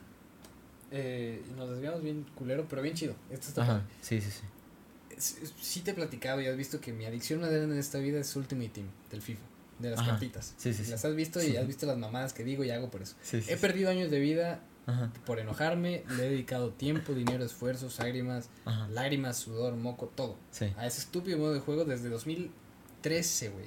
Eh, 0.90 1.44
nos 1.56 1.70
desviamos 1.70 2.02
bien 2.02 2.26
culero, 2.34 2.66
pero 2.68 2.82
bien 2.82 2.96
chido. 2.96 3.14
Esto 3.30 3.50
está 3.50 3.62
Ajá. 3.62 3.74
padre. 3.74 3.86
Sí, 4.02 4.20
sí, 4.20 4.32
sí. 4.32 5.54
Sí 5.62 5.82
te 5.82 5.92
he 5.92 5.94
platicado 5.94 6.42
y 6.42 6.48
has 6.48 6.58
visto 6.58 6.80
que 6.82 6.92
mi 6.92 7.06
adicción 7.06 7.40
más 7.40 7.52
grande 7.52 7.76
en 7.76 7.80
esta 7.80 8.00
vida 8.00 8.20
es 8.20 8.36
Ultimate 8.36 8.70
Team, 8.70 8.88
del 9.12 9.22
FIFA, 9.22 9.42
de 9.78 9.90
las 9.92 10.00
Ajá. 10.00 10.12
cartitas. 10.12 10.56
Sí, 10.58 10.74
sí, 10.74 10.86
sí. 10.86 10.92
Las 10.92 11.06
has 11.06 11.16
visto 11.16 11.44
y 11.44 11.56
has 11.56 11.68
visto 11.68 11.86
las 11.86 11.98
mamadas 11.98 12.34
que 12.34 12.44
digo 12.44 12.64
y 12.64 12.72
hago 12.72 12.90
por 12.90 13.04
eso. 13.04 13.16
He 13.32 13.58
perdido 13.58 13.92
años 13.92 14.10
de 14.10 14.20
vida 14.20 14.60
Ajá. 14.88 15.12
por 15.26 15.38
enojarme, 15.40 16.04
le 16.18 16.26
he 16.26 16.30
dedicado 16.32 16.72
tiempo, 16.72 17.14
dinero, 17.14 17.44
esfuerzos, 17.44 18.00
lágrimas, 18.00 18.50
Ajá. 18.66 18.88
lágrimas, 18.88 19.38
sudor, 19.38 19.76
moco, 19.76 20.08
todo. 20.08 20.38
Sí. 20.52 20.74
A 20.78 20.88
ese 20.88 21.02
estúpido 21.02 21.38
modo 21.38 21.54
de 21.54 21.60
juego 21.60 21.84
desde 21.86 22.10
2013, 22.10 23.50
güey. 23.50 23.66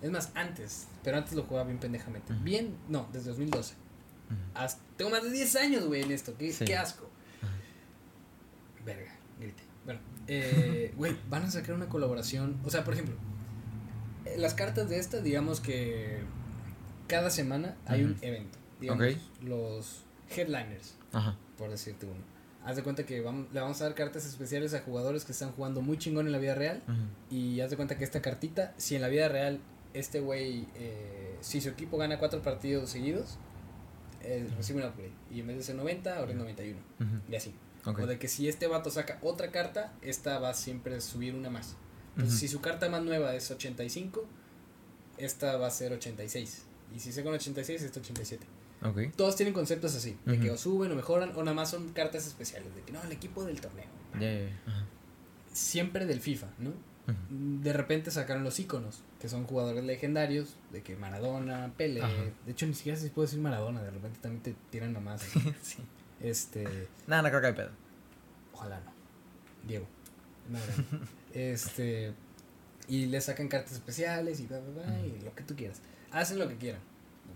Es 0.00 0.10
más, 0.10 0.30
antes, 0.34 0.88
pero 1.04 1.18
antes 1.18 1.34
lo 1.34 1.42
jugaba 1.44 1.66
bien 1.68 1.78
pendejamente. 1.78 2.32
Bien, 2.42 2.74
no, 2.88 3.06
desde 3.12 3.28
2012. 3.28 3.74
Ujú. 3.74 4.38
Hasta- 4.54 4.82
tengo 4.96 5.10
más 5.10 5.22
de 5.22 5.30
10 5.30 5.54
años, 5.56 5.84
güey, 5.86 6.02
en 6.02 6.10
esto. 6.10 6.34
Qué, 6.38 6.52
Sí. 6.52 6.64
qué 6.64 6.74
asco. 6.76 7.08
Verga, 8.84 9.12
grite. 9.38 9.62
Bueno, 9.84 10.00
eh, 10.26 10.92
güey, 10.96 11.16
van 11.28 11.44
a 11.44 11.50
sacar 11.50 11.74
una 11.74 11.88
colaboración. 11.88 12.58
O 12.64 12.70
sea, 12.70 12.82
por 12.84 12.94
ejemplo, 12.94 13.14
eh, 14.24 14.36
las 14.38 14.54
cartas 14.54 14.88
de 14.88 14.98
esta, 14.98 15.20
digamos 15.20 15.60
que 15.60 16.20
cada 17.08 17.30
semana 17.30 17.76
hay 17.86 18.04
un 18.04 18.16
evento. 18.22 18.58
Digamos, 18.80 19.06
los 19.42 20.02
headliners, 20.36 20.94
Ajá. 21.12 21.36
por 21.56 21.70
decirte 21.70 22.06
uno. 22.06 22.20
Haz 22.64 22.76
de 22.76 22.82
cuenta 22.82 23.04
que 23.04 23.16
le 23.16 23.20
vamos 23.60 23.80
a 23.80 23.84
dar 23.84 23.94
cartas 23.94 24.24
especiales 24.24 24.72
a 24.74 24.80
jugadores 24.80 25.24
que 25.24 25.32
están 25.32 25.50
jugando 25.52 25.82
muy 25.82 25.98
chingón 25.98 26.26
en 26.26 26.32
la 26.32 26.38
vida 26.38 26.54
real. 26.54 26.82
Y 27.28 27.60
haz 27.60 27.70
de 27.70 27.76
cuenta 27.76 27.98
que 27.98 28.04
esta 28.04 28.22
cartita, 28.22 28.72
si 28.76 28.94
en 28.94 29.02
la 29.02 29.08
vida 29.08 29.28
real 29.28 29.58
este 29.94 30.20
güey, 30.20 30.68
eh, 30.76 31.36
si 31.40 31.60
su 31.60 31.68
equipo 31.70 31.98
gana 31.98 32.18
cuatro 32.18 32.40
partidos 32.40 32.90
seguidos, 32.90 33.36
eh, 34.22 34.48
recibe 34.56 34.80
un 34.80 34.88
upgrade. 34.88 35.12
Y 35.30 35.40
en 35.40 35.48
vez 35.48 35.56
de 35.56 35.62
ser 35.64 35.74
90, 35.74 36.16
ahora 36.16 36.30
es 36.30 36.38
91. 36.38 36.78
Ujú. 37.00 37.32
Y 37.32 37.34
así. 37.34 37.52
O 37.84 38.06
de 38.06 38.18
que 38.18 38.28
si 38.28 38.48
este 38.48 38.68
vato 38.68 38.90
saca 38.90 39.18
otra 39.22 39.50
carta, 39.50 39.92
esta 40.02 40.38
va 40.38 40.50
a 40.50 40.54
siempre 40.54 41.00
subir 41.00 41.34
una 41.34 41.50
más. 41.50 41.74
Entonces, 42.16 42.38
si 42.38 42.46
su 42.46 42.60
carta 42.60 42.88
más 42.88 43.02
nueva 43.02 43.34
es 43.34 43.50
85, 43.50 44.24
esta 45.18 45.56
va 45.56 45.66
a 45.66 45.70
ser 45.70 45.92
86. 45.92 46.64
Y 46.94 47.00
si 47.00 47.10
saca 47.10 47.28
un 47.28 47.34
86, 47.34 47.82
esta 47.82 47.98
87. 48.00 48.46
Todos 49.16 49.36
tienen 49.36 49.54
conceptos 49.54 49.94
así, 49.94 50.18
de 50.24 50.40
que 50.40 50.50
o 50.50 50.56
suben 50.56 50.90
o 50.92 50.94
mejoran, 50.94 51.32
o 51.36 51.42
nada 51.42 51.54
más 51.54 51.70
son 51.70 51.92
cartas 51.92 52.26
especiales, 52.26 52.74
de 52.74 52.82
que 52.82 52.92
no, 52.92 53.02
el 53.02 53.12
equipo 53.12 53.44
del 53.44 53.60
torneo. 53.60 53.86
Siempre 55.52 56.06
del 56.06 56.20
FIFA, 56.20 56.48
¿no? 56.58 56.72
De 57.28 57.72
repente 57.72 58.10
sacaron 58.10 58.44
los 58.44 58.58
iconos, 58.60 59.02
que 59.20 59.28
son 59.28 59.44
jugadores 59.44 59.84
legendarios, 59.84 60.56
de 60.70 60.82
que 60.82 60.96
Maradona, 60.96 61.72
Pele, 61.76 62.00
de 62.44 62.52
hecho 62.52 62.66
ni 62.66 62.74
siquiera 62.74 62.98
se 62.98 63.10
puede 63.10 63.26
decir 63.26 63.40
Maradona, 63.40 63.82
de 63.82 63.90
repente 63.90 64.18
también 64.20 64.42
te 64.42 64.54
tiran 64.70 64.92
nomás. 64.92 65.22
sí. 65.62 65.78
este, 66.20 66.88
Nada, 67.06 67.22
no 67.22 67.28
creo 67.28 67.40
que 67.40 67.46
hay 67.48 67.52
pedo. 67.54 67.70
ojalá 68.52 68.80
no. 68.80 68.92
Diego. 69.66 69.86
no. 70.48 70.58
este, 71.34 72.14
y 72.88 73.06
le 73.06 73.20
sacan 73.20 73.48
cartas 73.48 73.72
especiales 73.72 74.40
y 74.40 74.46
bla, 74.46 74.60
bla, 74.60 74.84
bla, 74.84 75.00
y 75.06 75.20
lo 75.24 75.34
que 75.34 75.42
tú 75.42 75.56
quieras. 75.56 75.80
Hacen 76.10 76.38
lo 76.38 76.48
que 76.48 76.56
quieran. 76.56 76.80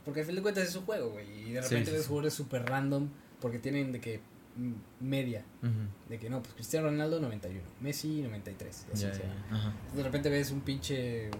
Porque 0.07 0.21
al 0.21 0.27
fin 0.27 0.37
de 0.37 0.41
cuentas 0.43 0.67
es 0.69 0.75
un 0.77 0.87
juego, 0.87 1.11
güey. 1.11 1.49
Y 1.51 1.53
de 1.53 1.61
repente 1.61 1.91
sí, 1.91 1.97
ves 1.99 2.07
jugadores 2.07 2.33
super 2.33 2.65
random 2.65 3.09
porque 3.41 3.59
tienen 3.59 3.93
de 3.93 4.01
que 4.01 4.21
media. 5.01 5.45
De 6.09 6.19
que 6.19 6.31
no, 6.31 6.41
pues 6.43 6.55
Cristiano 6.55 6.87
Ronaldo 6.87 7.21
91, 7.21 7.63
Messi 7.81 8.23
93. 8.23 8.87
y 8.89 8.93
así 8.95 9.03
Ya, 9.03 9.13
se 9.13 9.21
ya, 9.21 9.29
va. 9.29 9.35
ya. 9.51 9.57
Ajá. 9.57 9.75
De 9.95 10.03
repente 10.03 10.31
ves 10.31 10.51
un 10.51 10.63
pinche 10.63 11.31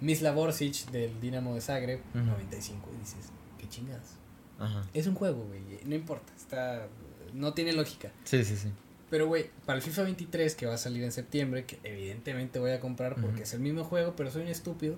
Misla 0.00 0.32
Borsic 0.32 0.90
del 0.90 1.20
Dinamo 1.20 1.54
de 1.54 1.60
Zagreb, 1.60 2.00
Ujú. 2.14 2.24
95, 2.24 2.90
y 2.94 2.98
dices, 3.00 3.30
qué 3.58 3.68
chingadas. 3.68 4.16
Ajá. 4.58 4.84
Es 4.94 5.06
un 5.06 5.14
juego, 5.14 5.44
güey, 5.44 5.60
no 5.84 5.94
importa, 5.94 6.32
está 6.36 6.88
no 7.34 7.52
tiene 7.54 7.72
lógica. 7.72 8.10
Sí, 8.24 8.42
sí, 8.44 8.56
sí. 8.56 8.68
Pero, 9.10 9.26
güey, 9.26 9.50
para 9.66 9.76
el 9.78 9.82
FIFA 9.82 10.02
23 10.04 10.54
que 10.54 10.66
va 10.66 10.74
a 10.74 10.78
salir 10.78 11.02
en 11.04 11.12
septiembre, 11.12 11.64
que 11.64 11.78
evidentemente 11.84 12.58
voy 12.58 12.70
a 12.72 12.80
comprar 12.80 13.16
porque 13.20 13.42
es 13.42 13.54
el 13.54 13.60
mismo 13.60 13.84
juego, 13.84 14.14
pero 14.16 14.30
soy 14.30 14.42
un 14.42 14.48
estúpido 14.48 14.96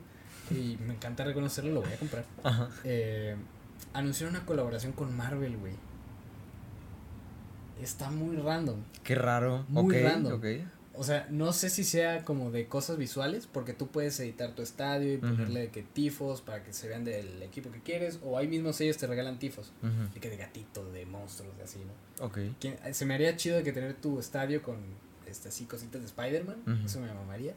y 0.50 0.76
me 0.86 0.94
encanta 0.94 1.24
reconocerlo, 1.24 1.72
lo 1.72 1.82
voy 1.82 1.92
a 1.92 1.96
comprar. 1.98 2.24
Ajá. 2.42 2.68
Eh, 2.84 3.36
anunciaron 3.92 4.34
una 4.36 4.44
colaboración 4.46 4.92
con 4.92 5.16
Marvel, 5.16 5.56
güey. 5.56 5.74
Está 7.82 8.10
muy 8.10 8.36
random. 8.36 8.80
Qué 9.04 9.14
raro. 9.14 9.64
Muy 9.68 9.96
ok, 9.96 10.02
random. 10.04 10.40
O 10.92 11.04
sea, 11.04 11.26
no 11.30 11.52
sé 11.52 11.70
si 11.70 11.82
sea 11.84 12.24
como 12.24 12.50
de 12.50 12.66
cosas 12.66 12.98
visuales, 12.98 13.46
porque 13.50 13.72
tú 13.72 13.86
puedes 13.86 14.18
editar 14.20 14.54
tu 14.54 14.60
estadio 14.60 15.14
y 15.14 15.16
ponerle 15.16 15.60
de 15.60 15.68
que 15.70 15.82
tifos 15.82 16.42
para 16.42 16.62
que 16.62 16.74
se 16.74 16.88
vean 16.88 17.04
del 17.04 17.42
equipo 17.42 17.70
que 17.70 17.80
quieres, 17.80 18.18
o 18.22 18.36
ahí 18.36 18.48
mismos 18.48 18.78
ellos 18.82 18.98
te 18.98 19.06
regalan 19.06 19.38
tifos, 19.38 19.72
de 20.12 20.20
que 20.20 20.28
de 20.28 20.36
gatito, 20.36 20.84
de 20.92 21.06
monstruos, 21.06 21.56
de 21.56 21.62
así, 21.64 21.78
¿no? 21.78 22.26
Ok. 22.26 22.38
Que- 22.58 22.78
Se 22.92 23.06
me 23.06 23.14
haría 23.14 23.34
chido 23.36 23.56
de 23.56 23.62
que 23.62 23.72
tener 23.72 23.94
tu 23.94 24.18
estadio 24.18 24.62
con 24.62 24.76
este, 25.26 25.48
así 25.48 25.64
cositas 25.64 26.00
de 26.02 26.06
Spider-Man, 26.08 26.82
eso 26.84 27.00
me 27.00 27.10
mamaría, 27.14 27.54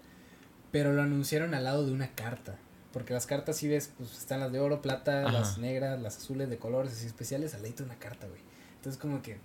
pero 0.71 0.93
lo 0.93 1.01
anunciaron 1.01 1.53
al 1.53 1.65
lado 1.65 1.85
de 1.85 1.91
una 1.91 2.11
carta, 2.11 2.55
porque 2.93 3.13
las 3.13 3.25
cartas 3.25 3.57
si 3.57 3.67
ves, 3.67 3.89
pues 3.97 4.17
están 4.17 4.39
las 4.39 4.51
de 4.51 4.59
oro, 4.59 4.81
plata, 4.81 5.23
Ajá. 5.23 5.31
las 5.31 5.57
negras, 5.57 5.99
las 5.99 6.17
azules 6.17 6.49
de 6.49 6.57
colores 6.57 6.93
así 6.93 7.07
especiales, 7.07 7.53
al 7.55 7.61
una 7.83 7.95
carta, 7.95 8.27
güey. 8.27 8.39
Entonces 8.75 9.01
como 9.01 9.21
que... 9.21 9.37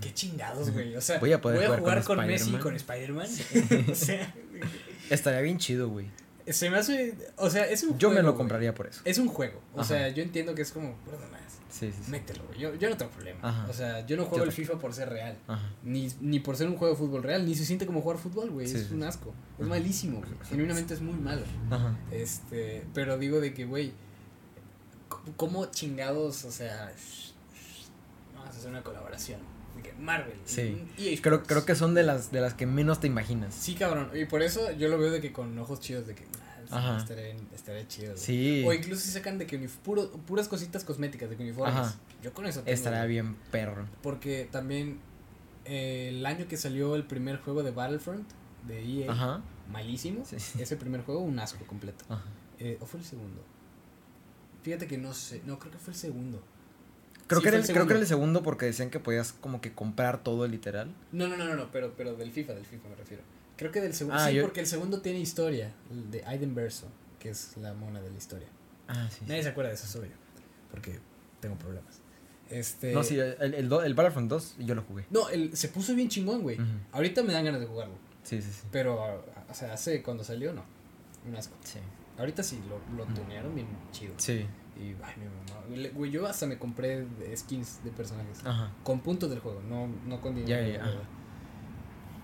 Qué 0.00 0.12
chingados, 0.12 0.72
güey. 0.72 0.96
O 0.96 1.00
sea, 1.00 1.20
Voy 1.20 1.32
a 1.32 1.40
poder 1.40 1.64
jugar 1.64 1.78
jugar 1.78 2.02
con 2.02 2.16
con, 2.16 2.26
Messi 2.26 2.52
y 2.52 2.58
con 2.58 2.74
Spider-Man. 2.74 3.28
o 3.92 3.94
sea, 3.94 4.34
Estaría 5.08 5.40
bien 5.40 5.58
chido, 5.58 5.88
güey. 5.88 6.06
Se 6.48 6.70
me 6.70 6.78
hace. 6.78 7.16
O 7.36 7.50
sea, 7.50 7.64
es 7.64 7.82
un 7.82 7.98
Yo 7.98 8.10
me 8.10 8.16
lo 8.22 8.28
güey. 8.28 8.36
compraría 8.36 8.74
por 8.74 8.86
eso. 8.86 9.00
Es 9.04 9.18
un 9.18 9.28
juego. 9.28 9.60
O 9.74 9.80
Ajá. 9.80 9.88
sea, 9.88 10.08
yo 10.08 10.22
entiendo 10.22 10.54
que 10.54 10.62
es 10.62 10.72
como. 10.72 10.94
Sí, 11.70 11.92
sí, 11.92 11.98
sí. 12.04 12.10
Mételo, 12.10 12.44
güey. 12.46 12.58
Yo, 12.58 12.74
yo 12.76 12.88
no 12.88 12.96
tengo 12.96 13.10
problema. 13.10 13.40
Ajá. 13.42 13.66
O 13.68 13.72
sea, 13.72 14.06
yo 14.06 14.16
no 14.16 14.24
juego 14.24 14.44
Yo 14.44 14.50
el. 14.50 14.52
FIFA 14.52 14.78
por 14.78 14.94
ser 14.94 15.08
real. 15.10 15.36
Ajá. 15.46 15.70
Ni, 15.82 16.08
ni 16.20 16.40
por 16.40 16.56
ser 16.56 16.68
un 16.68 16.76
juego 16.76 16.94
de 16.94 16.98
fútbol 16.98 17.22
real. 17.22 17.44
Ni 17.44 17.54
se 17.54 17.64
siente 17.66 17.84
como 17.86 18.00
jugar 18.00 18.18
fútbol, 18.18 18.50
güey. 18.50 18.66
Es 18.66 18.90
un 18.90 19.02
asco. 19.02 19.34
Es 19.58 19.66
malísimo, 19.66 20.18
güey. 20.20 20.30
Genuinamente 20.48 20.94
es 20.94 21.00
muy 21.00 21.14
malo. 21.14 21.42
Ajá. 21.70 21.96
Este. 22.10 22.84
Pero 22.94 23.18
digo 23.18 23.40
de 23.40 23.52
que, 23.52 23.64
güey. 23.64 23.92
¿Cómo 25.36 25.66
chingados, 25.66 26.44
o 26.44 26.50
sea. 26.52 26.92
Vamos 28.34 28.54
a 28.54 28.58
hacer 28.58 28.70
una 28.70 28.82
colaboración. 28.82 29.40
Que 29.86 29.92
Marvel. 30.02 30.36
Sí. 30.44 30.84
y 30.98 31.08
EA 31.14 31.18
Creo, 31.22 31.42
creo 31.42 31.64
que 31.64 31.74
son 31.74 31.94
de 31.94 32.02
las, 32.02 32.30
de 32.32 32.40
las 32.40 32.54
que 32.54 32.66
menos 32.66 33.00
te 33.00 33.06
imaginas. 33.06 33.54
Sí, 33.54 33.74
cabrón. 33.74 34.10
Y 34.14 34.24
por 34.26 34.42
eso 34.42 34.70
yo 34.72 34.88
lo 34.88 34.98
veo 34.98 35.10
de 35.10 35.20
que 35.20 35.32
con 35.32 35.58
ojos 35.58 35.80
chidos, 35.80 36.06
de 36.06 36.14
que. 36.14 36.24
ah, 36.70 36.78
Ajá. 36.78 36.96
Estaría, 36.98 37.36
estaría 37.54 37.86
chido. 37.88 38.12
güey. 38.12 38.18
Sí. 38.24 38.64
O 38.66 38.72
incluso 38.72 39.02
si 39.02 39.10
sacan 39.10 39.38
de 39.38 39.46
que 39.46 39.58
puro, 39.84 40.10
puras 40.10 40.48
cositas 40.48 40.84
cosméticas, 40.84 41.30
de 41.30 41.36
que 41.36 41.42
uniformes. 41.44 41.74
Ajá. 41.76 41.94
Yo 42.22 42.32
con 42.32 42.46
eso 42.46 42.60
tengo, 42.60 42.72
Estaría 42.74 43.00
güey. 43.00 43.10
bien 43.10 43.36
perro. 43.50 43.86
Porque 44.02 44.48
también 44.50 44.98
eh, 45.64 46.08
el 46.10 46.24
año 46.26 46.46
que 46.48 46.56
salió 46.56 46.96
el 46.96 47.04
primer 47.04 47.38
juego 47.38 47.62
de 47.62 47.70
Battlefront 47.70 48.28
de 48.66 48.82
EA, 49.04 49.12
Ajá. 49.12 49.40
malísimo. 49.70 50.24
Sí. 50.24 50.36
Ese 50.60 50.76
primer 50.76 51.02
juego, 51.02 51.20
un 51.20 51.38
asco 51.38 51.64
completo. 51.66 52.04
Ajá. 52.08 52.24
Eh, 52.58 52.78
¿O 52.80 52.86
fue 52.86 53.00
el 53.00 53.06
segundo? 53.06 53.42
Fíjate 54.62 54.86
que 54.88 54.98
no 54.98 55.14
sé. 55.14 55.42
No, 55.46 55.58
creo 55.58 55.70
que 55.72 55.78
fue 55.78 55.92
el 55.92 55.98
segundo. 55.98 56.42
Creo, 57.26 57.40
Sí, 57.40 57.42
que 57.44 57.48
era 57.48 57.56
el, 57.58 57.64
el 57.64 57.70
creo 57.72 57.86
que 57.86 57.92
era 57.94 58.00
el 58.00 58.06
segundo. 58.06 58.42
porque 58.42 58.66
decían 58.66 58.90
que 58.90 59.00
podías 59.00 59.32
como 59.32 59.60
que 59.60 59.72
comprar 59.72 60.22
todo 60.22 60.46
literal. 60.46 60.94
No, 61.12 61.26
no, 61.28 61.36
no, 61.36 61.44
no, 61.46 61.56
no, 61.56 61.70
pero, 61.72 61.94
pero 61.96 62.14
del 62.14 62.30
FIFA, 62.30 62.54
del 62.54 62.64
FIFA 62.66 62.88
me 62.90 62.94
refiero. 62.96 63.22
Creo 63.56 63.72
que 63.72 63.80
del 63.80 63.94
segundo. 63.94 64.18
Ah, 64.20 64.28
sí, 64.28 64.34
yo- 64.36 64.42
porque 64.42 64.60
el 64.60 64.66
segundo 64.66 65.00
tiene 65.00 65.18
historia. 65.18 65.72
El 65.90 66.10
de 66.10 66.24
Aiden 66.26 66.54
Verso, 66.54 66.86
que 67.18 67.30
es 67.30 67.56
la 67.56 67.74
mona 67.74 68.00
de 68.00 68.10
la 68.10 68.16
historia. 68.16 68.48
Ah, 68.88 69.08
sí. 69.10 69.24
Nadie 69.26 69.42
se 69.42 69.48
acuerda 69.48 69.70
de 69.70 69.74
eso, 69.76 69.86
soy 69.86 70.08
yo. 70.08 70.14
Porque 70.70 71.00
tengo 71.40 71.56
problemas. 71.56 72.00
Este. 72.50 72.92
No, 72.92 73.02
sí, 73.02 73.18
el, 73.18 73.34
el, 73.40 73.54
el 73.72 73.94
Battlefront 73.94 74.28
2 74.30 74.56
yo 74.60 74.74
lo 74.76 74.82
jugué. 74.82 75.06
No, 75.10 75.28
el, 75.30 75.56
se 75.56 75.68
puso 75.68 75.94
bien 75.94 76.08
chingón, 76.08 76.42
güey. 76.42 76.58
Ahorita 76.92 77.22
me 77.24 77.32
dan 77.32 77.44
ganas 77.44 77.60
de 77.60 77.66
jugarlo. 77.66 77.94
Sí, 78.22 78.40
sí, 78.42 78.50
sí. 78.52 78.62
Pero, 78.70 79.24
o 79.48 79.54
sea, 79.54 79.72
hace 79.72 80.02
cuando 80.02 80.22
salió, 80.22 80.52
no. 80.52 80.64
Un 81.26 81.34
asco. 81.36 81.56
Sí. 81.64 81.78
Ahorita 82.18 82.42
sí, 82.42 82.60
lo, 82.68 82.78
lo 82.96 83.04
tunearon 83.14 83.54
bien 83.54 83.66
chido. 83.92 84.14
Sí. 84.16 84.46
Y, 84.78 84.88
ay, 85.02 85.14
mi 85.16 85.24
mamá. 85.26 85.90
Güey, 85.94 86.10
yo 86.10 86.26
hasta 86.26 86.46
me 86.46 86.58
compré 86.58 87.06
skins 87.36 87.82
de 87.84 87.90
personajes. 87.90 88.38
Ajá. 88.44 88.70
Con 88.84 89.00
puntos 89.00 89.30
del 89.30 89.40
juego, 89.40 89.62
no, 89.68 89.88
no 90.06 90.20
con 90.20 90.34
dinero. 90.34 90.66
Ya, 90.66 90.74
ya. 90.84 91.00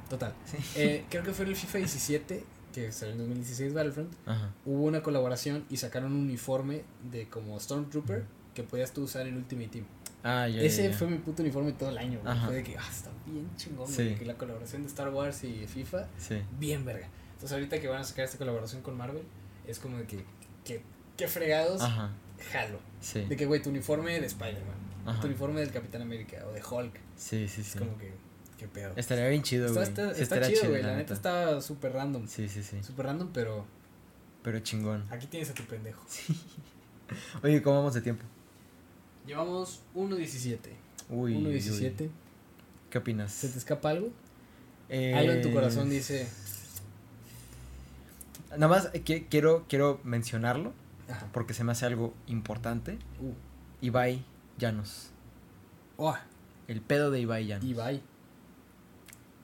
Total. 0.09 0.35
Sí. 0.45 0.59
Eh, 0.77 1.05
creo 1.09 1.23
que 1.23 1.33
fue 1.33 1.45
en 1.47 1.53
el 1.53 1.57
FIFA 1.57 1.79
17, 1.79 2.45
que 2.75 2.93
salió 2.93 3.13
en 3.13 3.19
2016 3.19 3.73
Battlefront. 3.73 4.13
Ajá. 4.27 4.53
Hubo 4.67 4.85
una 4.85 5.03
colaboración 5.03 5.65
y 5.71 5.79
sacaron 5.79 6.13
un 6.13 6.21
uniforme 6.25 6.85
de 7.11 7.29
como 7.29 7.59
Stormtrooper 7.59 8.25
que 8.55 8.63
podías 8.63 8.93
tú 8.93 9.05
usar 9.05 9.27
en 9.27 9.37
Ultimate 9.37 9.69
Team. 9.69 9.85
Ah, 10.23 10.47
ya. 10.47 10.61
Ese 10.61 10.89
ya. 10.91 10.97
fue 10.97 11.09
mi 11.09 11.19
puto 11.19 11.43
uniforme 11.43 11.73
todo 11.73 11.89
el 11.89 11.99
año, 11.99 12.21
güey. 12.23 12.39
Fue 12.45 12.55
de 12.57 12.63
que, 12.63 12.77
ah, 12.77 12.85
está 12.91 13.11
bien 13.27 13.49
chingón, 13.57 13.89
Sí. 13.89 14.05
güey. 14.05 14.15
Que 14.17 14.25
la 14.27 14.35
colaboración 14.35 14.83
de 14.83 14.89
Star 14.89 15.09
Wars 15.09 15.43
y 15.45 15.67
FIFA, 15.67 16.07
Sí. 16.19 16.37
bien 16.61 16.85
verga. 16.85 17.09
Entonces, 17.33 17.53
ahorita 17.53 17.81
que 17.81 17.89
van 17.89 18.03
a 18.03 18.05
sacar 18.05 18.27
esta 18.27 18.39
colaboración 18.39 18.83
con 18.83 18.97
Marvel, 18.97 19.25
es 19.67 19.79
como 19.81 19.97
de 19.97 20.05
que, 20.07 20.25
que, 20.65 20.83
que 21.17 21.27
fregados, 21.27 21.81
Ajá. 21.81 22.11
Jalo. 22.43 22.79
Sí. 23.01 23.25
De 23.25 23.37
que, 23.37 23.47
güey, 23.47 23.63
tu 23.63 23.71
uniforme 23.71 24.21
de 24.21 24.27
Spider-Man, 24.27 25.21
tu 25.21 25.27
uniforme 25.27 25.61
del 25.61 25.71
Capitán 25.71 26.03
América 26.03 26.45
o 26.49 26.53
de 26.53 26.63
Hulk, 26.63 26.95
Sí, 27.17 27.49
sí, 27.49 27.61
es 27.63 27.67
sí. 27.69 27.79
como 27.79 27.97
que, 27.99 28.13
qué 28.59 28.69
pedo. 28.69 28.93
Estaría 28.97 29.29
bien 29.29 29.43
chido, 29.43 29.73
güey. 29.73 29.83
está, 29.83 30.15
Sí, 30.15 30.23
está 30.23 30.41
chido, 30.47 30.69
güey. 30.71 30.83
La 30.83 30.97
neta 30.97 31.15
está 31.15 31.61
súper 31.61 31.93
random. 31.93 32.27
Sí, 32.29 32.49
sí, 32.49 32.63
sí. 32.63 32.83
Súper 32.83 33.07
random, 33.07 33.31
pero 33.33 33.65
Pero 34.43 34.59
chingón. 34.61 35.05
aquí 35.11 35.27
tienes 35.27 35.51
a 35.51 35.55
tu 35.55 35.63
pendejo. 35.65 36.05
Oye, 37.43 37.61
¿cómo 37.63 37.77
vamos 37.79 37.95
de 37.95 38.01
tiempo? 38.01 38.25
Llevamos 39.27 39.81
1.17. 39.95 40.59
Uy. 41.11 41.35
1.17. 41.37 42.01
uy. 42.03 42.11
¿Qué 42.91 42.99
opinas? 42.99 43.33
¿Se 43.33 43.49
te 43.49 43.59
escapa 43.59 43.91
algo? 43.91 44.11
Eh, 44.89 45.15
Algo 45.15 45.33
en 45.33 45.43
tu 45.43 45.53
corazón 45.53 45.89
dice. 45.89 46.29
Nada 48.51 48.69
más 48.69 48.91
eh, 48.93 49.03
qui- 49.05 49.27
quiero, 49.31 49.65
quiero 49.69 50.01
mencionarlo 50.05 50.73
Ajá. 51.13 51.29
porque 51.33 51.55
se 51.55 51.65
me 51.65 51.73
hace 51.73 51.87
algo 51.87 52.15
importante. 52.27 52.99
Uh. 53.21 53.35
Ibai 53.81 54.25
Llanos. 54.59 55.11
Oh, 55.97 56.17
El 56.69 56.81
pedo 56.81 57.11
de 57.11 57.21
Ibai 57.21 57.47
Llanos. 57.47 57.65
Ibai. 57.65 58.03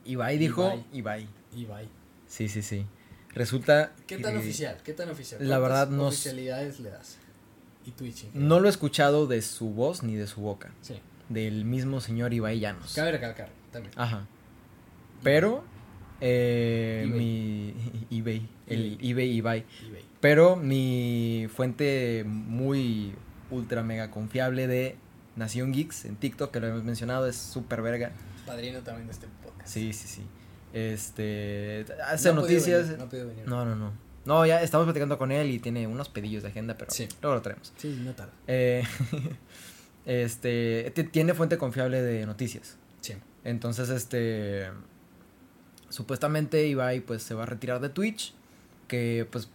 Ibai 0.05 0.39
dijo 0.39 0.65
Ibai. 0.65 0.85
Ibai. 0.93 1.29
Ibai. 1.57 1.89
Sí, 2.27 2.49
sí, 2.49 2.63
sí. 2.63 2.87
Resulta. 3.35 3.93
¿Qué 4.07 4.19
tan 4.19 4.37
oficial? 4.37 4.79
¿Qué 4.83 4.93
tan 4.93 5.11
oficial? 5.11 5.41
la 5.41 5.59
¿Cuántas 5.59 5.63
verdad 5.63 5.97
no 5.97 6.07
oficialidades 6.07 6.81
le 6.81 6.91
das? 6.91 7.19
Y 7.85 7.91
Twitch. 7.93 8.27
No 8.35 8.61
lo 8.61 8.69
he 8.69 8.71
escuchado 8.71 9.27
de 9.27 9.43
su 9.43 9.71
voz 9.71 10.03
ni 10.03 10.15
de 10.15 10.27
su 10.27 10.41
boca. 10.41 10.73
Sí. 10.83 11.01
Del 11.29 11.65
mismo 11.65 12.01
señor 12.01 12.33
Ibai 12.33 12.59
Llanos. 12.61 12.95
Cabe 12.95 13.13
recalcar 13.13 13.51
también. 13.73 13.93
Ajá. 13.97 14.27
Pero. 15.23 15.65
Eh, 16.21 17.05
eBay. 17.07 17.19
mi. 17.19 17.75
eBay. 18.19 18.49
El 18.67 18.99
eBay 19.01 19.31
Ibai. 19.31 19.65
Ibai. 19.87 20.05
Pero 20.21 20.57
mi 20.57 21.47
fuente 21.55 22.25
muy 22.27 23.15
ultra 23.51 23.83
mega 23.83 24.11
confiable 24.11 24.67
de 24.67 24.97
Nación 25.37 25.73
Geeks 25.73 26.05
en 26.07 26.17
TikTok, 26.17 26.51
que 26.51 26.61
lo 26.61 26.67
hemos 26.67 26.85
mencionado, 26.85 27.27
es 27.29 27.37
súper 27.37 27.83
verga. 27.83 28.11
Padrino 28.47 28.81
también 28.81 29.07
de 29.07 29.13
este 29.13 29.27
podcast. 29.45 29.69
Sí, 29.69 29.93
sí, 29.93 30.09
sí. 30.09 30.23
Este. 30.73 31.87
Hace 32.07 32.31
No 32.31 32.41
noticias. 32.43 32.89
venir, 32.91 32.99
no 32.99 33.07
venir. 33.09 33.47
No, 33.49 33.65
no, 33.65 33.77
no. 33.77 33.93
No, 34.25 34.45
ya 34.45 34.61
estamos 34.63 34.85
platicando 34.85 35.17
con 35.17 35.33
él 35.33 35.51
y 35.51 35.59
tiene 35.59 35.87
unos 35.87 36.09
pedillos 36.11 36.43
de 36.43 36.51
agenda, 36.51 36.77
pero 36.77 36.91
Sí. 36.91 37.09
luego 37.23 37.37
lo 37.37 37.43
traemos. 37.43 37.73
Sí, 37.79 37.99
no 38.05 38.13
tarda. 38.15 38.33
Eh, 38.47 38.83
este. 40.07 40.93
Tiene 41.13 41.35
fuente 41.35 41.57
confiable 41.59 42.03
de 42.03 42.27
noticias. 42.27 42.77
Sí. 43.01 43.15
Entonces, 43.45 43.89
este. 43.91 44.67
Supuestamente 45.89 46.67
Ibai 46.67 47.01
pues 47.01 47.23
se 47.23 47.35
va 47.35 47.45
a 47.45 47.47
retirar 47.47 47.81
de 47.81 47.89
Twitch. 47.89 48.35
Que 48.89 49.27
pues 49.31 49.49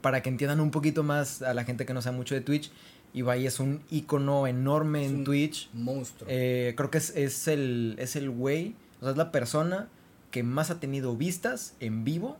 para 0.00 0.22
que 0.22 0.28
entiendan 0.28 0.60
un 0.60 0.70
poquito 0.70 1.02
más 1.02 1.42
a 1.42 1.54
la 1.54 1.64
gente 1.64 1.86
que 1.86 1.94
no 1.94 2.02
sabe 2.02 2.16
mucho 2.16 2.34
de 2.34 2.40
Twitch, 2.40 2.70
Ibai 3.12 3.44
es 3.46 3.58
un 3.60 3.82
icono 3.90 4.46
enorme 4.46 5.04
Es 5.04 5.10
en 5.10 5.16
un 5.18 5.24
Twitch. 5.24 5.68
Monstruo. 5.72 6.28
Eh, 6.30 6.74
creo 6.76 6.90
que 6.90 6.98
es, 6.98 7.10
es 7.16 7.48
el 7.48 7.96
es 7.98 8.16
el 8.16 8.30
güey, 8.30 8.74
o 9.00 9.04
sea, 9.04 9.10
es 9.10 9.16
la 9.16 9.32
persona 9.32 9.88
que 10.30 10.42
más 10.44 10.70
ha 10.70 10.78
tenido 10.80 11.16
vistas 11.16 11.74
en 11.80 12.04
vivo 12.04 12.38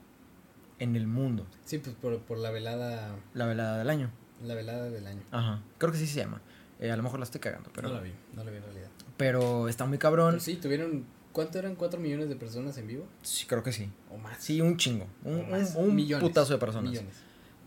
en 0.79 0.97
el 0.97 1.07
mundo. 1.07 1.47
sí, 1.65 1.79
pues 1.79 1.95
por, 2.01 2.19
por 2.21 2.39
la 2.39 2.51
velada. 2.51 3.17
La 3.35 3.47
velada 3.47 3.79
del 3.79 3.91
año. 3.91 4.11
La 4.45 4.55
velada 4.55 4.89
del 4.91 5.07
año. 5.07 5.23
Ajá. 5.33 5.61
Creo 5.79 5.93
que 5.93 5.99
sí 5.99 6.07
se 6.07 6.21
llama. 6.21 6.41
Eh, 6.79 6.91
a 6.91 6.97
lo 6.97 7.03
mejor 7.03 7.19
la 7.19 7.25
estoy 7.25 7.41
cagando, 7.41 7.69
pero 7.75 7.89
no 7.89 7.95
la 7.95 8.01
vi, 8.01 8.13
no 8.35 8.43
la 8.45 8.51
vi 8.51 8.57
en 8.57 8.63
realidad. 8.63 8.89
pero 9.19 9.69
está 9.69 9.85
muy 9.85 9.99
cabrón. 9.99 10.31
Pero 10.35 10.41
sí, 10.43 10.57
tuvieron. 10.57 11.05
¿Cuánto 11.33 11.59
eran? 11.59 11.77
¿4 11.77 11.99
millones 11.99 12.29
de 12.29 12.35
personas 12.37 12.77
en 12.79 12.87
vivo? 12.89 13.07
Sí, 13.23 13.47
creo 13.47 13.63
que 13.63 13.73
sí. 13.73 13.89
¿O 14.11 14.17
más? 14.17 14.39
Sí, 14.43 14.61
un 14.61 14.77
chingo. 14.77 15.07
Un, 15.25 15.41
O 15.41 15.47
más. 15.49 15.75
un- 15.77 15.91
un 16.01 16.21
putazo 16.21 16.55
de 16.55 16.59
personas. 16.59 16.91
Millones. 16.91 17.15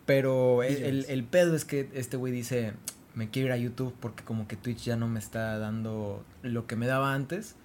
Pero 0.06 0.64
el, 0.64 0.84
el, 0.84 1.06
el 1.08 1.24
pedo 1.24 1.56
es 1.56 1.66
que 1.66 1.90
este 1.94 2.18
güey 2.18 2.34
dice, 2.34 2.74
me 3.16 3.30
quiero 3.30 3.48
ir 3.48 3.52
a 3.54 3.58
YouTube 3.58 3.94
porque 4.00 4.24
como 4.24 4.48
que 4.48 4.56
Twitch 4.58 4.84
ya 4.84 4.96
no 4.98 5.08
me 5.08 5.20
está 5.20 5.58
dando 5.60 6.26
lo 6.42 6.68
que 6.68 6.76
me 6.76 6.88
daba 6.88 7.14
antes. 7.14 7.56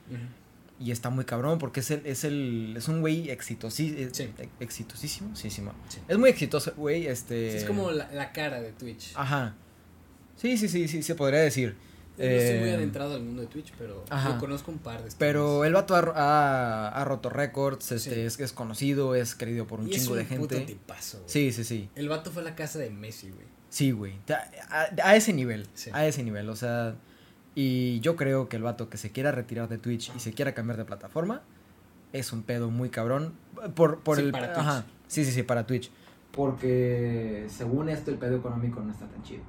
Y 0.81 0.93
está 0.93 1.11
muy 1.11 1.25
cabrón 1.25 1.59
porque 1.59 1.81
es 1.81 1.91
el, 1.91 2.07
es 2.07 2.23
el, 2.23 2.75
es 2.77 2.87
un 2.87 3.01
güey 3.01 3.31
exitosí, 3.31 4.09
Sí. 4.13 4.31
ex- 4.39 4.49
exitosísimo, 4.61 5.35
sí, 5.35 5.51
sí. 5.51 5.63
Sí. 5.89 5.99
Es 6.07 6.17
muy 6.19 6.31
exitoso, 6.31 6.73
güey, 6.77 7.09
este. 7.09 7.51
Sí, 7.51 7.57
es 7.59 7.65
como 7.65 7.91
la, 7.91 8.09
la 8.13 8.31
cara 8.31 8.61
de 8.61 8.71
Twitch. 8.71 9.11
Ajá. 9.17 9.57
Sí, 10.37 10.57
sí, 10.57 10.69
sí, 10.69 10.87
sí, 10.87 11.03
se 11.03 11.17
podría 11.17 11.41
decir. 11.41 11.75
No 12.19 12.25
estoy 12.25 12.59
muy 12.61 12.69
Eh, 12.71 12.75
adentrado 12.75 13.15
al 13.15 13.23
mundo 13.23 13.43
de 13.43 13.49
Twitch, 13.49 13.73
pero 13.79 14.05
ajá. 14.11 14.31
yo 14.35 14.39
conozco 14.39 14.71
un 14.73 14.79
par 14.79 15.03
de 15.05 15.11
Pero 15.19 15.41
streamers. 15.63 15.67
el 15.69 15.75
vato 15.75 15.95
ha, 15.95 16.01
ha, 16.17 16.89
ha 16.89 17.05
roto 17.05 17.31
récords, 17.31 17.93
este, 17.93 18.15
Sí. 18.15 18.21
es, 18.21 18.41
es 18.41 18.53
conocido, 18.53 19.15
es 19.15 19.35
querido 19.35 19.67
por 19.67 19.81
un 19.81 19.89
Y 19.89 19.95
es 19.95 20.03
chingo 20.03 20.17
de 20.17 20.25
puto 20.25 20.57
gente. 20.57 20.73
tipazo, 20.75 21.19
güey. 21.19 21.31
Sí, 21.31 21.53
sí, 21.53 21.65
sí. 21.65 21.89
El 21.95 22.09
vato 22.09 22.31
fue 22.31 22.43
a 22.43 22.45
la 22.45 22.55
casa 22.57 22.79
de 22.79 22.91
Messi, 22.91 23.31
güey. 23.31 23.47
Sí, 23.71 23.91
güey. 23.93 24.15
A, 24.71 24.79
a- 25.05 25.11
a 25.11 25.17
ese 25.17 25.33
nivel. 25.33 25.67
Sí. 25.75 25.91
A 25.93 26.07
ese 26.07 26.23
nivel. 26.25 26.49
O 26.49 26.57
sea. 26.57 26.97
Y 27.55 27.99
yo 28.01 28.15
creo 28.17 28.49
que 28.49 28.57
el 28.57 28.63
vato 28.63 28.89
que 28.89 28.97
se 28.99 29.11
quiera 29.11 29.33
retirar 29.33 29.69
de 29.69 29.79
Twitch 29.79 30.13
y 30.17 30.21
se 30.21 30.33
quiera 30.33 30.55
cambiar 30.55 30.77
de 30.77 30.85
plataforma 30.85 31.43
es 32.13 32.33
un 32.33 32.43
pedo 32.45 32.71
muy 32.71 32.89
cabrón. 32.89 33.35
Por, 33.75 34.01
por 34.01 34.17
Sí, 34.17 34.23
el. 34.23 34.31
para 34.33 34.53
Twitch. 34.55 34.59
Ajá. 34.67 34.87
Sí, 35.09 35.25
sí, 35.25 35.33
sí, 35.33 35.43
para 35.43 35.67
Twitch. 35.67 35.91
Porque 36.33 37.47
según 37.49 37.89
esto, 37.89 38.11
el 38.11 38.17
pedo 38.19 38.37
económico 38.37 38.81
no 38.81 38.93
está 38.93 39.07
tan 39.07 39.23
chido. 39.23 39.43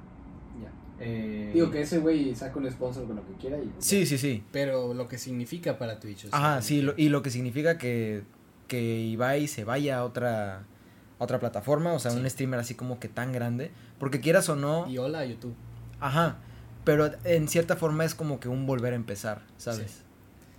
Eh, 1.00 1.50
Digo 1.54 1.70
que 1.70 1.80
ese 1.82 1.98
güey 1.98 2.34
saca 2.34 2.58
un 2.58 2.70
sponsor 2.70 3.06
con 3.06 3.16
lo 3.16 3.26
que 3.26 3.32
quiera 3.34 3.58
y. 3.58 3.70
Sí, 3.78 4.00
ya. 4.00 4.06
sí, 4.06 4.18
sí. 4.18 4.44
Pero 4.52 4.92
lo 4.94 5.08
que 5.08 5.18
significa 5.18 5.78
para 5.78 5.98
Twitch. 5.98 6.26
o 6.26 6.28
sea, 6.28 6.38
Ajá, 6.38 6.62
sí. 6.62 6.82
lo- 6.82 6.94
y 6.96 7.08
lo 7.08 7.22
que 7.22 7.30
significa 7.30 7.78
que, 7.78 8.22
que 8.68 8.80
Ibai 9.00 9.48
se 9.48 9.64
vaya 9.64 9.98
a 9.98 10.04
otra, 10.04 10.58
a 10.58 11.24
otra 11.24 11.38
plataforma. 11.40 11.92
O 11.94 11.98
sea, 11.98 12.10
Sí. 12.10 12.18
un 12.18 12.28
streamer 12.28 12.60
así 12.60 12.74
como 12.74 13.00
que 13.00 13.08
tan 13.08 13.32
grande. 13.32 13.70
Porque 13.98 14.20
quieras 14.20 14.48
o 14.50 14.56
no. 14.56 14.88
Y 14.90 14.98
hola 14.98 15.20
a 15.20 15.24
YouTube. 15.24 15.54
Ajá. 16.00 16.38
Pero 16.84 17.10
en 17.24 17.48
cierta 17.48 17.76
forma 17.76 18.04
es 18.04 18.14
como 18.14 18.40
que 18.40 18.48
un 18.48 18.66
volver 18.66 18.92
a 18.92 18.96
empezar, 18.96 19.42
¿sabes? 19.58 20.02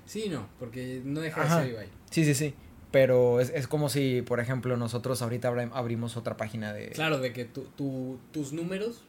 Sí, 0.05 0.27
no, 0.29 0.47
porque 0.59 1.01
no 1.05 1.19
deja 1.21 1.41
Ajá. 1.43 1.57
de 1.57 1.63
ser 1.63 1.71
Ibai. 1.73 1.87
Sí, 2.09 2.25
sí, 2.25 2.33
sí. 2.35 2.53
Pero 2.91 3.39
es, 3.39 3.49
es 3.51 3.67
como 3.67 3.87
si, 3.89 4.21
por 4.21 4.39
ejemplo, 4.39 4.75
nosotros 4.75 5.21
ahorita 5.21 5.47
abrimos 5.73 6.17
otra 6.17 6.35
página 6.35 6.73
de... 6.73 6.89
Claro, 6.89 7.19
de 7.19 7.31
que 7.31 7.45
tu, 7.45 7.61
tu, 7.77 8.19
tus 8.31 8.51
números, 8.53 9.03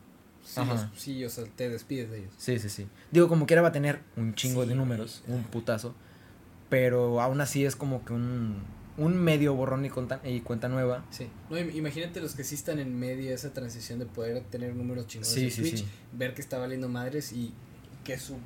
sí, 0.44 0.60
los- 0.64 0.86
sí, 0.96 1.24
o 1.24 1.30
sea, 1.30 1.44
te 1.56 1.68
despides 1.68 2.10
de 2.10 2.18
ellos. 2.20 2.34
Sí, 2.36 2.58
sí, 2.58 2.68
sí. 2.68 2.86
Digo, 3.10 3.28
como 3.28 3.46
quiera 3.46 3.62
va 3.62 3.68
a 3.68 3.72
tener 3.72 4.00
un 4.16 4.34
chingo 4.34 4.62
Sí, 4.62 4.68
de 4.70 4.74
números, 4.74 5.22
un 5.28 5.42
putazo. 5.44 5.94
Pero 6.68 7.20
aún 7.20 7.40
así 7.40 7.64
es 7.64 7.76
como 7.76 8.04
que 8.04 8.12
un, 8.14 8.56
un 8.96 9.16
medio 9.16 9.54
borrón 9.54 9.84
y 9.84 9.90
cuenta, 9.90 10.20
y 10.24 10.40
cuenta 10.40 10.68
nueva. 10.68 11.04
Sí. 11.10 11.28
No, 11.50 11.58
im- 11.58 11.74
imagínate 11.74 12.20
los 12.20 12.34
que 12.34 12.44
sí 12.44 12.54
están 12.54 12.78
en 12.78 12.98
medio 12.98 13.28
de 13.28 13.34
esa 13.34 13.52
transición 13.52 13.98
de 13.98 14.06
poder 14.06 14.42
tener 14.44 14.74
números 14.74 15.06
chingones 15.06 15.32
Sí, 15.34 15.44
en 15.44 15.50
sí, 15.50 15.60
Twitch, 15.60 15.78
sí. 15.80 15.86
ver 16.12 16.34
que 16.34 16.40
está 16.40 16.58
valiendo 16.58 16.88
madres 16.88 17.32
y 17.32 17.52
que 18.04 18.18
su 18.18 18.36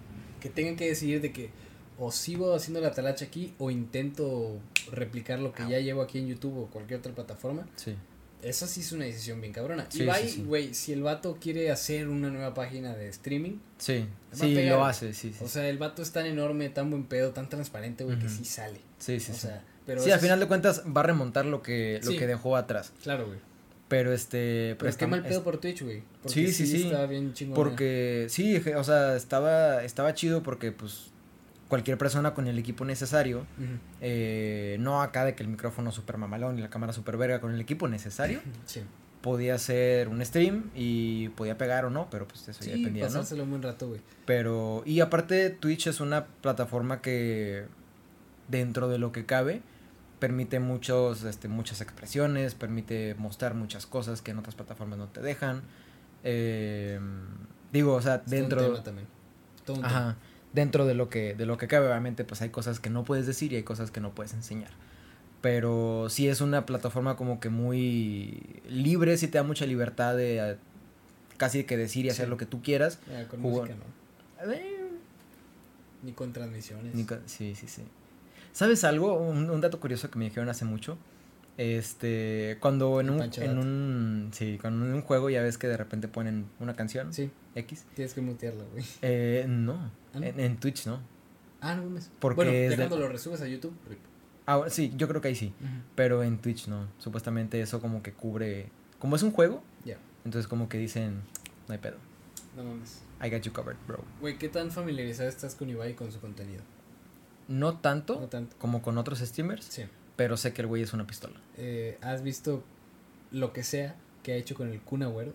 que 0.41 0.51
tengan 0.51 0.77
que 0.77 0.87
decidir 0.89 1.21
de 1.21 1.33
que 1.33 1.51
o 1.99 2.13
sigo 2.13 2.55
haciendo 2.55 2.81
la 2.81 2.93
talacha 2.93 3.25
aquí 3.25 3.55
o 3.59 3.71
intento 3.71 4.61
replicar 4.93 5.39
lo 5.39 5.53
que 5.53 5.67
ya 5.69 5.79
llevo 5.81 6.03
aquí 6.03 6.19
en 6.19 6.27
YouTube 6.29 6.59
o 6.59 6.67
cualquier 6.67 6.99
otra 7.01 7.15
plataforma. 7.15 7.67
Sí. 7.77 7.95
Esa 8.47 8.67
sí 8.67 8.81
es 8.81 8.93
una 8.93 9.05
decisión 9.05 9.41
bien 9.41 9.53
cabrona. 9.53 9.87
Sí, 9.91 10.07
sí. 10.29 10.43
güey, 10.47 10.73
si 10.75 10.93
el 10.93 11.03
vato 11.03 11.37
quiere 11.41 11.71
hacer 11.71 12.09
una 12.09 12.31
nueva 12.31 12.55
página 12.55 12.95
de 12.95 13.09
streaming, 13.09 13.59
Sí, 13.79 14.07
sí, 14.33 14.55
lo 14.65 14.85
hace, 14.85 15.13
sí, 15.15 15.33
sí. 15.37 15.45
o 15.45 15.49
sea, 15.49 15.69
el 15.69 15.79
vato 15.79 16.03
es 16.03 16.13
tan 16.13 16.27
enorme, 16.27 16.69
tan 16.71 16.91
buen 16.91 17.05
pedo, 17.05 17.31
tan 17.33 17.49
transparente, 17.49 18.05
güey, 18.05 18.19
que 18.19 18.29
sí 18.29 18.45
sale. 18.45 18.81
sí, 18.99 19.19
sí, 19.21 19.33
o 19.33 19.35
sí. 19.35 19.41
sea, 19.43 19.63
pero 19.85 20.03
sí, 20.03 20.11
al 20.11 20.21
final 20.21 20.41
de 20.41 20.47
cuentas 20.47 20.83
va 20.97 21.01
a 21.01 21.05
remontar 21.05 21.45
lo 21.47 21.63
que, 21.63 22.01
lo 22.05 22.11
que 22.13 22.27
dejó 22.27 22.57
atrás. 22.57 22.93
Claro, 23.03 23.27
güey. 23.27 23.39
Pero 23.89 24.13
este... 24.13 24.75
Pero 24.79 24.89
está- 24.89 24.99
qué 24.99 25.07
mal 25.07 25.21
es- 25.21 25.27
pedo 25.29 25.45
por 25.45 25.59
Twitch, 25.59 25.83
güey. 25.83 26.03
Sí, 26.27 26.53
sí, 26.53 26.67
sí. 26.67 26.85
Estaba 26.87 27.07
bien 27.07 27.33
chingón. 27.35 27.55
Porque 27.55 28.27
sí, 28.31 28.57
o 28.77 28.83
sea, 28.83 29.15
estaba, 29.17 29.85
estaba 29.85 30.13
chido 30.15 30.43
porque 30.43 30.73
pues 30.73 31.13
cualquier 31.69 31.99
persona 31.99 32.35
con 32.35 32.47
el 32.47 32.59
equipo 32.59 32.85
necesario, 32.85 33.47
eh, 34.01 34.77
no 34.81 35.03
acá 35.03 35.25
de 35.25 35.35
que 35.35 35.43
el 35.43 35.49
micrófono 35.49 35.91
super 35.93 36.17
mamalón 36.17 36.59
y 36.59 36.63
la 36.63 36.71
cámara 36.71 36.93
super 36.93 37.17
verga, 37.17 37.41
con 37.41 37.53
el 37.53 37.61
equipo 37.61 37.89
necesario, 37.89 38.41
Sí, 38.67 38.83
podía 39.21 39.57
hacer 39.57 40.09
un 40.09 40.25
stream 40.25 40.71
y 40.75 41.31
podía 41.31 41.59
pegar 41.59 41.85
o 41.85 41.91
no, 41.91 42.09
pero 42.11 42.29
pues 42.29 42.47
eso 42.49 42.65
ya 42.65 42.77
dependía, 42.77 43.05
¿no? 43.05 43.09
pasárselo 43.09 43.43
un 43.43 43.51
buen 43.51 43.63
rato, 43.63 43.89
güey. 43.89 44.01
Pero, 44.25 44.83
y 44.87 45.01
aparte 45.01 45.51
Twitch 45.51 45.89
es 45.89 46.01
una 46.01 46.27
plataforma 46.27 47.01
que 47.03 47.67
dentro 48.49 48.89
de 48.89 48.99
lo 48.99 49.11
que 49.11 49.27
cabe 49.27 49.63
permite 50.21 50.61
muchos, 50.61 51.25
este, 51.25 51.49
muchas 51.49 51.81
expresiones, 51.81 52.55
permite 52.55 53.15
mostrar 53.17 53.55
muchas 53.55 53.87
cosas 53.87 54.23
que 54.23 54.31
en 54.31 54.39
otras 54.39 54.55
plataformas 54.55 54.99
no 54.99 55.09
te 55.09 55.21
dejan. 55.21 55.63
Eh, 56.25 56.99
digo, 57.73 57.95
o 57.95 58.01
sea, 58.01 58.17
Es 58.17 58.25
todo 58.25 58.35
un 58.35 58.41
dentro... 58.41 58.63
tema 58.63 58.83
también. 58.83 59.09
Todo 59.65 59.77
un 59.77 59.83
tema. 59.83 59.99
Ajá. 59.99 60.17
Dentro 60.57 60.87
de 60.87 60.95
lo 60.95 61.11
que, 61.11 61.35
de 61.35 61.45
lo 61.45 61.59
que 61.59 61.69
cabe, 61.69 61.87
obviamente, 61.87 62.25
pues 62.25 62.41
hay 62.41 62.49
cosas 62.49 62.81
que 62.81 62.89
no 62.89 63.05
puedes 63.05 63.27
decir 63.27 63.53
y 63.53 63.57
hay 63.57 63.63
cosas 63.63 63.91
que 63.91 64.01
no 64.01 64.13
puedes 64.15 64.33
enseñar. 64.33 64.71
Pero 65.43 66.09
sí 66.09 66.29
es 66.29 66.41
una 66.41 66.65
plataforma 66.65 67.15
como 67.17 67.41
que 67.41 67.51
muy 67.51 68.41
libre, 68.69 69.19
sí 69.19 69.29
te 69.29 69.37
da 69.37 69.45
mucha 69.45 69.67
libertad 69.67 70.17
de 70.17 70.39
eh, 70.53 70.57
casi 71.37 71.65
que 71.65 71.77
decir 71.77 72.07
y 72.07 72.09
hacer 72.09 72.25
Sí. 72.25 72.31
lo 72.31 72.39
que 72.39 72.47
tú 72.47 72.63
quieras. 72.63 72.99
Ah, 73.15 73.25
con 73.29 73.41
música 73.43 73.75
no. 73.75 73.85
Ni 76.03 76.13
con 76.13 76.33
transmisiones. 76.33 76.95
Ni 76.95 77.05
Sí, 77.27 77.55
sí, 77.55 77.69
sí. 77.69 77.83
¿Sabes 78.53 78.83
algo? 78.85 79.13
Un, 79.19 79.51
un 79.51 79.61
dato 79.61 79.79
curioso 79.79 80.11
que 80.11 80.19
me 80.19 80.25
dijeron 80.25 80.49
hace 80.49 80.65
mucho. 80.65 80.97
Este, 81.59 82.59
cuando 82.61 83.01
en 83.01 83.09
un, 83.11 83.23
en 83.23 83.59
un, 83.59 84.31
sí, 84.33 84.59
cuando 84.61 84.85
en 84.87 84.93
un 84.95 85.03
juego 85.03 85.31
ya 85.31 85.43
ves 85.43 85.57
que 85.57 85.67
de 85.69 85.77
repente 85.77 86.07
ponen 86.07 86.47
una 86.61 86.77
canción 86.77 87.15
Sí, 87.15 87.31
X. 87.55 87.85
tienes 87.95 88.13
que 88.15 88.21
mutearla, 88.21 88.65
güey. 88.73 88.85
Eh, 89.03 89.47
no, 89.49 89.91
¿Ah, 90.15 90.19
no? 90.21 90.23
En, 90.27 90.39
en 90.39 90.57
Twitch 90.59 90.87
no. 90.87 91.01
Ah, 91.63 91.75
no 91.75 91.85
mames. 91.85 92.11
Porque 92.21 92.37
bueno, 92.37 92.53
ya 92.53 92.69
de- 92.71 92.77
cuando 92.77 92.99
lo 92.99 93.09
resubes 93.09 93.41
a 93.41 93.47
YouTube. 93.49 93.73
rip. 93.89 93.99
Ah, 94.47 94.65
sí, 94.69 94.93
yo 94.97 95.09
creo 95.09 95.21
que 95.21 95.29
ahí 95.29 95.35
sí. 95.35 95.53
Pero 95.95 96.23
en 96.23 96.39
Twitch 96.39 96.69
no. 96.69 96.87
Supuestamente 96.99 97.61
eso 97.61 97.81
como 97.81 98.03
que 98.03 98.13
cubre. 98.13 98.69
Como 98.99 99.17
es 99.17 99.23
un 99.23 99.33
juego, 99.33 99.63
Ya. 99.85 99.97
entonces 100.25 100.47
como 100.49 100.69
que 100.69 100.79
dicen, 100.79 101.23
no 101.69 101.73
hay 101.73 101.79
pedo. 101.79 101.97
No 102.57 102.65
mames. 102.65 103.03
I 103.25 103.31
got 103.31 103.41
you 103.43 103.53
covered, 103.53 103.79
bro. 103.89 104.05
Güey, 104.21 104.37
¿qué 104.39 104.49
tan 104.49 104.71
familiarizado 104.71 105.29
estás 105.29 105.55
con 105.55 105.69
Ibai 105.71 105.93
y 105.93 105.95
con 105.95 106.13
su 106.13 106.21
contenido? 106.21 106.63
No 107.49 107.79
tanto 107.79 108.21
No 108.21 108.27
tanto. 108.29 108.57
como 108.59 108.83
con 108.83 108.99
otros 108.99 109.19
streamers, 109.21 109.65
Sí. 109.65 109.85
Pero 110.17 110.37
sé 110.37 110.53
que 110.53 110.63
el 110.63 110.69
güey 110.69 110.83
es 110.83 110.93
una 110.93 111.07
pistola. 111.07 111.41
Eh, 111.57 111.99
¿Has 112.03 112.23
visto 112.23 112.65
lo 113.31 113.53
que 113.53 113.63
sea 113.63 113.97
que 114.23 114.33
ha 114.33 114.37
hecho 114.37 114.55
con 114.55 114.69
el 114.73 114.81
Kun 114.81 115.03
Agüero? 115.03 115.33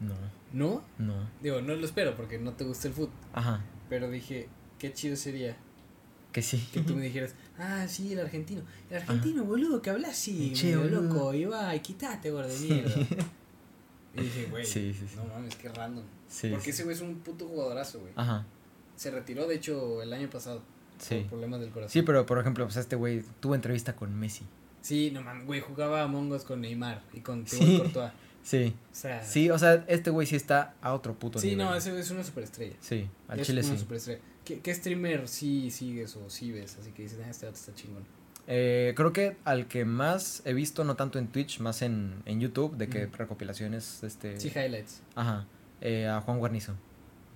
No, 0.00 0.14
¿No? 0.52 0.82
no. 0.98 1.14
Digo, 1.42 1.62
no 1.62 1.74
lo 1.74 1.84
espero 1.86 2.14
porque 2.14 2.38
no 2.38 2.52
te 2.52 2.64
gusta 2.64 2.88
el 2.88 2.94
fútbol. 2.94 3.14
Ajá, 3.32 3.62
Pero 3.88 4.10
dije, 4.10 4.48
qué 4.78 4.92
chido 4.92 5.16
sería 5.16 5.56
que 6.32 6.42
sí. 6.42 6.68
que 6.72 6.82
tú 6.82 6.94
me 6.94 7.02
dijeras, 7.06 7.34
ah, 7.58 7.86
sí, 7.88 8.12
el 8.12 8.20
argentino. 8.20 8.62
El 8.90 8.98
argentino, 8.98 9.44
boludo, 9.44 9.80
que 9.80 9.88
habla 9.90 10.08
así, 10.08 10.52
Che, 10.52 10.76
medio 10.76 11.00
loco. 11.00 11.32
Ibai, 11.32 11.80
quítate, 11.82 12.30
gordo 12.30 12.48
de 12.48 12.58
mierda. 12.58 12.94
Y 14.14 14.20
dije, 14.22 14.46
güey, 14.46 14.64
Sí, 14.64 14.94
sí, 14.94 15.06
sí. 15.06 15.14
no 15.16 15.26
mames, 15.26 15.54
qué 15.56 15.68
random. 15.68 16.02
Sí, 16.26 16.48
Porque 16.48 16.70
ese 16.70 16.84
güey 16.84 16.96
es 16.96 17.02
un 17.02 17.16
puto 17.16 17.46
jugadorazo, 17.46 18.00
güey. 18.00 18.12
Ajá, 18.16 18.46
Se 18.94 19.10
retiró, 19.10 19.46
de 19.46 19.56
hecho, 19.56 20.00
el 20.02 20.10
año 20.12 20.30
pasado. 20.30 20.62
Sí. 20.98 21.16
Por 21.20 21.28
problemas 21.30 21.60
del 21.60 21.70
corazón. 21.70 21.92
Sí, 21.92 22.02
pero 22.02 22.26
por 22.26 22.38
ejemplo, 22.38 22.64
pues 22.64 22.76
este 22.76 22.96
güey 22.96 23.22
tuvo 23.40 23.54
entrevista 23.54 23.94
con 23.96 24.14
Messi. 24.18 24.44
Sí, 24.82 25.10
no 25.12 25.20
mames, 25.22 25.46
güey, 25.46 25.60
jugaba 25.60 26.02
a 26.02 26.06
Mongos 26.06 26.44
con 26.44 26.60
Neymar 26.60 27.02
y 27.12 27.20
con 27.20 27.46
Sí. 27.46 27.78
Courtois. 27.78 28.12
Sí, 28.42 28.76
O 28.92 28.94
sea, 28.94 29.24
sí, 29.24 29.50
o 29.50 29.58
sea, 29.58 29.84
este 29.88 30.10
güey 30.10 30.24
sí 30.24 30.36
está 30.36 30.74
a 30.80 30.94
otro 30.94 31.14
puto 31.18 31.40
sí, 31.40 31.48
nivel. 31.50 31.66
no, 31.66 31.74
ese 31.74 31.98
es 31.98 32.10
una 32.12 32.22
superestrella. 32.22 32.76
Sí, 32.80 33.08
al 33.26 33.40
es 33.40 33.46
chile 33.48 33.62
una 33.62 33.72
sí. 33.74 33.78
superestrella. 33.78 34.20
¿Qué, 34.44 34.60
¿Qué 34.60 34.72
streamer 34.72 35.26
sí 35.26 35.72
sigues 35.72 36.14
o 36.14 36.30
sí 36.30 36.52
ves? 36.52 36.76
Así 36.80 36.92
que 36.92 37.02
dices, 37.02 37.18
ah, 37.26 37.28
este 37.28 37.46
vato 37.46 37.58
está 37.58 37.74
chingón. 37.74 38.04
Eh, 38.46 38.92
creo 38.96 39.12
que 39.12 39.36
al 39.44 39.66
que 39.66 39.84
más 39.84 40.42
he 40.44 40.52
visto, 40.54 40.84
no 40.84 40.94
tanto 40.94 41.18
en 41.18 41.26
Twitch, 41.26 41.58
más 41.58 41.82
en, 41.82 42.22
en 42.24 42.38
YouTube, 42.40 42.76
de 42.76 42.88
que 42.88 43.06
recopilaciones, 43.06 44.04
este... 44.04 44.38
Sí, 44.38 44.52
highlights. 44.54 45.02
Ajá, 45.16 45.46
eh, 45.80 46.06
a 46.06 46.20
Juan 46.20 46.38
Guarnizo. 46.38 46.74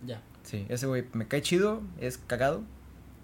Ya. 0.07 0.23
Sí, 0.45 0.65
ese 0.69 0.87
güey 0.87 1.05
me 1.12 1.27
cae 1.27 1.43
chido, 1.43 1.82
es 2.01 2.19
cagado. 2.19 2.62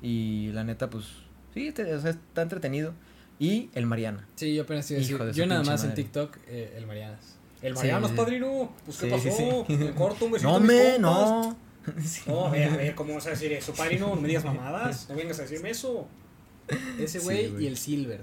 Y 0.07 0.53
la 0.53 0.63
neta, 0.63 0.89
pues, 0.89 1.07
sí, 1.55 1.73
te- 1.73 1.93
o 1.95 2.01
sea, 2.01 2.11
está 2.13 2.43
entretenido. 2.43 2.93
Y 3.39 3.71
el 3.75 3.87
Mariana. 3.87 4.27
Sí, 4.37 4.55
yo 4.55 4.63
apenas 4.63 4.91
iba 4.91 5.01
a 5.01 5.03
Hijo 5.03 5.13
decir. 5.13 5.27
de 5.27 5.33
su 5.33 5.39
Yo 5.39 5.47
nada 5.47 5.63
más 5.65 5.83
en. 5.85 5.95
TikTok, 5.95 6.37
eh, 6.49 6.75
el 6.77 6.87
Marianas. 6.87 7.37
El 7.61 7.75
Marianas, 7.75 8.11
sí. 8.11 8.17
padrino. 8.17 8.73
Pues, 8.85 8.99
¿qué 8.99 9.07
Sí, 9.07 9.11
pasó? 9.29 9.65
sí. 9.67 9.77
Me 9.77 9.91
corto 9.93 10.27
un 10.27 10.33
besito 10.33 10.53
No, 10.53 10.61
me, 10.61 10.93
compas. 10.95 11.01
no. 11.01 11.57
Sí. 12.05 12.23
No, 12.27 12.47
a 12.47 12.51
ver, 12.51 12.69
a 12.71 12.77
ver, 12.77 12.95
¿cómo 12.97 13.15
vas 13.15 13.27
a 13.29 13.31
decir 13.31 13.53
eso, 13.53 13.73
padrino? 13.73 14.09
No 14.15 14.21
me 14.21 14.27
digas 14.29 14.45
mamadas. 14.45 15.09
No 15.09 15.15
vengas 15.17 15.39
a 15.39 15.43
decirme 15.43 15.71
eso. 15.71 16.09
Ese 16.99 17.21
güey 17.21 17.63
y 17.63 17.67
el 17.69 17.77
Silver. 17.77 18.23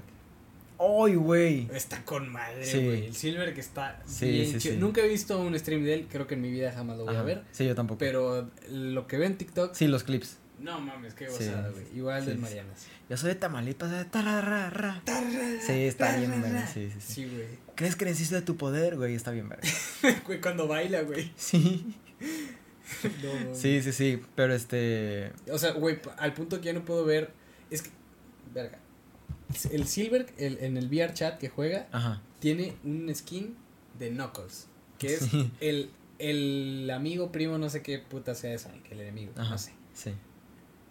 ¡Ay, 0.80 1.16
güey! 1.16 1.70
Está 1.74 2.04
con 2.04 2.30
madre, 2.30 2.66
Sí. 2.66 2.84
güey. 2.84 3.06
El 3.06 3.16
Silver 3.16 3.54
que 3.54 3.62
está 3.62 4.02
Sí, 4.06 4.28
bien 4.30 4.46
sí, 4.52 4.58
chido. 4.58 4.74
sí. 4.76 4.80
Nunca 4.82 5.00
he 5.02 5.08
visto 5.08 5.40
un 5.40 5.58
stream 5.58 5.84
de 5.84 5.94
él. 5.94 6.08
Creo 6.12 6.28
que 6.28 6.34
en 6.34 6.42
mi 6.42 6.52
vida 6.52 6.72
jamás 6.74 6.98
lo 6.98 7.06
voy 7.06 7.16
a 7.16 7.22
ver. 7.22 7.44
Sí, 7.52 7.66
yo 7.66 7.74
tampoco. 7.76 8.00
Pero 8.00 8.50
lo 8.70 9.08
que 9.08 9.18
veo 9.18 9.28
en 9.28 9.38
TikTok. 9.38 9.74
Sí, 9.76 9.88
los 9.88 10.04
clips. 10.04 10.38
No 10.64 10.80
mames, 10.80 11.14
qué 11.14 11.28
gozada, 11.28 11.70
güey. 11.70 11.84
Igual 11.94 12.22
Sí, 12.22 12.28
del 12.30 12.38
sí. 12.38 12.42
Marianas. 12.42 12.88
Yo 13.10 13.18
soy 13.18 13.30
de 13.30 13.36
Tamaulipas, 13.36 13.92
de 13.92 14.06
tararara. 14.06 15.02
Sí, 15.62 15.74
está 15.84 16.16
bien 16.16 16.42
verga, 16.42 16.66
sí, 16.66 16.90
sí, 16.90 17.02
sí. 17.02 17.26
Güey. 17.26 17.48
¿Crees 17.76 17.98
que 17.98 18.06
necesito 18.06 18.36
de 18.36 18.44
tu 18.44 18.56
poder, 18.56 18.96
güey? 18.96 19.14
Está 19.14 19.32
bien 19.32 19.50
verga. 19.50 19.68
Güey, 20.26 20.40
cuando 20.40 20.68
baila, 20.68 21.02
güey. 21.02 21.32
Sí. 21.36 21.94
No. 23.24 23.56
Sí, 23.56 23.82
sí, 23.82 23.92
sí, 23.92 24.22
pero 24.36 24.54
este... 24.54 25.32
O 25.52 25.58
sea, 25.58 25.72
güey, 25.72 26.00
al 26.18 26.34
punto 26.34 26.60
que 26.60 26.68
ya 26.68 26.74
no 26.74 26.86
puedo 26.86 27.04
ver. 27.06 27.32
Es 27.72 27.82
que. 27.82 27.90
Verga. 28.54 28.78
El 29.72 29.88
Silver, 29.88 30.28
el, 30.38 30.60
en 30.60 30.78
el 30.78 30.88
VR 30.88 31.14
chat 31.14 31.40
que 31.40 31.50
juega, 31.50 31.88
Ajá. 31.92 32.22
tiene 32.40 32.76
un 32.84 33.14
skin 33.14 33.56
de 33.98 34.10
Knuckles. 34.12 34.68
Que 35.00 35.16
es 35.16 35.28
el, 35.60 35.90
el 36.20 36.90
amigo 36.94 37.32
primo, 37.32 37.58
no 37.58 37.70
sé 37.70 37.82
qué 37.82 38.00
puta 38.00 38.36
sea 38.36 38.54
esa, 38.54 38.70
el 38.92 39.00
enemigo. 39.00 39.32
Ajá. 39.38 39.52
No 39.52 39.58
sé. 39.58 39.74
Sí. 39.94 40.12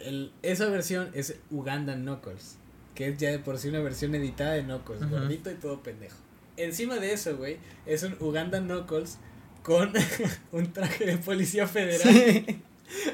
El, 0.04 0.32
esa 0.42 0.66
versión 0.66 1.10
es 1.14 1.36
Uganda 1.50 1.94
Knuckles. 1.94 2.56
Que 2.94 3.08
es 3.08 3.18
ya 3.18 3.30
de 3.30 3.38
por 3.38 3.58
sí 3.58 3.68
una 3.68 3.80
versión 3.80 4.14
editada 4.14 4.52
de 4.52 4.64
Knuckles. 4.64 5.08
Gordito 5.08 5.50
y 5.50 5.54
todo 5.54 5.82
pendejo. 5.82 6.16
Encima 6.58 6.96
de 6.96 7.12
eso, 7.14 7.36
güey, 7.36 7.56
es 7.86 8.02
un 8.02 8.16
Uganda 8.20 8.60
Knuckles 8.60 9.18
con 9.62 9.92
un 10.52 10.72
traje 10.72 11.06
de 11.06 11.16
policía 11.16 11.66
federal. 11.66 12.02
Sí. 12.12 12.44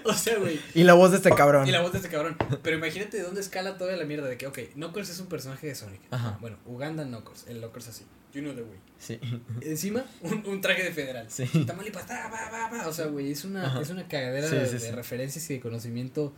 O 0.02 0.12
sea, 0.12 0.36
güey. 0.39 0.59
Y 0.74 0.82
la 0.82 0.94
voz 0.94 1.12
de 1.12 1.19
este 1.19 1.31
cabrón. 1.31 1.69
Y 1.69 1.70
la 1.70 1.81
voz 1.81 1.93
de 1.93 1.98
este 1.98 2.10
cabrón. 2.10 2.36
Pero 2.65 2.77
imagínate 2.77 3.16
de 3.19 3.23
dónde 3.23 3.40
escala 3.40 3.78
toda 3.78 3.97
la 3.97 4.05
mierda 4.05 4.27
de 4.27 4.36
que, 4.36 4.48
ok, 4.48 4.59
Knuckles 4.74 5.09
es 5.10 5.20
un 5.20 5.28
personaje 5.28 5.69
de 5.69 5.77
Sonic. 5.77 6.01
Ajá. 6.10 6.36
Bueno, 6.40 6.56
Uganda 6.66 7.05
Knuckles, 7.05 7.44
el 7.47 7.59
Knuckles 7.59 7.86
así. 7.86 8.05
You 8.32 8.43
know 8.43 8.52
the 8.55 8.62
way. 8.62 8.78
Sí. 8.98 9.20
Encima, 9.62 10.05
un, 10.23 10.44
un 10.47 10.60
traje 10.60 10.82
de 10.82 10.93
federal. 10.93 11.27
Sí. 11.31 11.47
Tamaulipas, 11.65 12.06
ta, 12.06 12.28
va, 12.28 12.51
va, 12.51 12.69
va. 12.77 12.89
O 12.89 12.93
sea, 12.93 13.06
güey, 13.06 13.31
es 13.31 13.44
una, 13.44 13.66
Ajá. 13.66 13.81
es 13.81 13.90
una 13.90 14.09
cagadera 14.09 14.48
Sí, 14.48 14.56
de, 14.56 14.66
sí, 14.66 14.73
de 14.73 14.81
sí. 14.81 14.90
referencias 14.90 15.48
y 15.51 15.55
de 15.55 15.60
conocimiento 15.60 16.35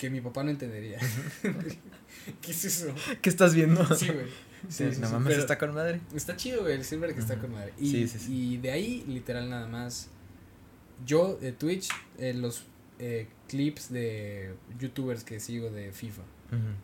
que 0.00 0.08
mi 0.08 0.22
papá 0.22 0.42
no 0.42 0.50
entendería. 0.50 0.98
¿Qué 2.40 2.50
es 2.52 2.64
eso? 2.64 2.94
¿Qué 3.20 3.28
estás 3.28 3.54
viendo? 3.54 3.84
Sí, 3.94 4.06
güey. 4.06 4.26
Sí, 4.68 4.84
Sí, 4.86 4.94
sí, 4.94 5.00
no 5.00 5.06
sí, 5.06 5.12
mames, 5.12 5.28
pero- 5.28 5.40
está 5.42 5.58
con 5.58 5.74
madre. 5.74 6.00
Está 6.14 6.36
chido, 6.36 6.62
güey, 6.62 6.74
el 6.74 6.84
Silver 6.84 7.12
que 7.14 7.20
está 7.20 7.38
con 7.38 7.52
madre. 7.52 7.72
Y, 7.78 8.56
de 8.58 8.70
ahí, 8.72 9.04
literal, 9.06 9.48
nada 9.50 9.66
más. 9.66 10.08
Yo, 11.06 11.36
de 11.36 11.52
Twitch, 11.52 11.88
eh, 12.18 12.34
los 12.34 12.64
eh, 12.98 13.26
clips 13.48 13.90
de 13.92 14.54
youtubers 14.78 15.22
que 15.24 15.38
sigo 15.40 15.70
de 15.70 15.92
FIFA. 15.92 16.22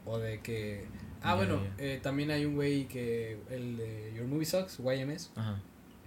O 0.04 0.18
de 0.18 0.40
que... 0.40 0.84
Ah, 1.22 1.34
bueno, 1.34 1.60
eh, 1.78 1.98
también 2.02 2.30
hay 2.30 2.44
un 2.44 2.54
güey 2.54 2.86
que... 2.86 3.38
El 3.50 3.76
de 3.78 4.12
Your 4.14 4.26
Movie 4.26 4.46
Sucks, 4.46 4.78
YMS. 4.78 5.30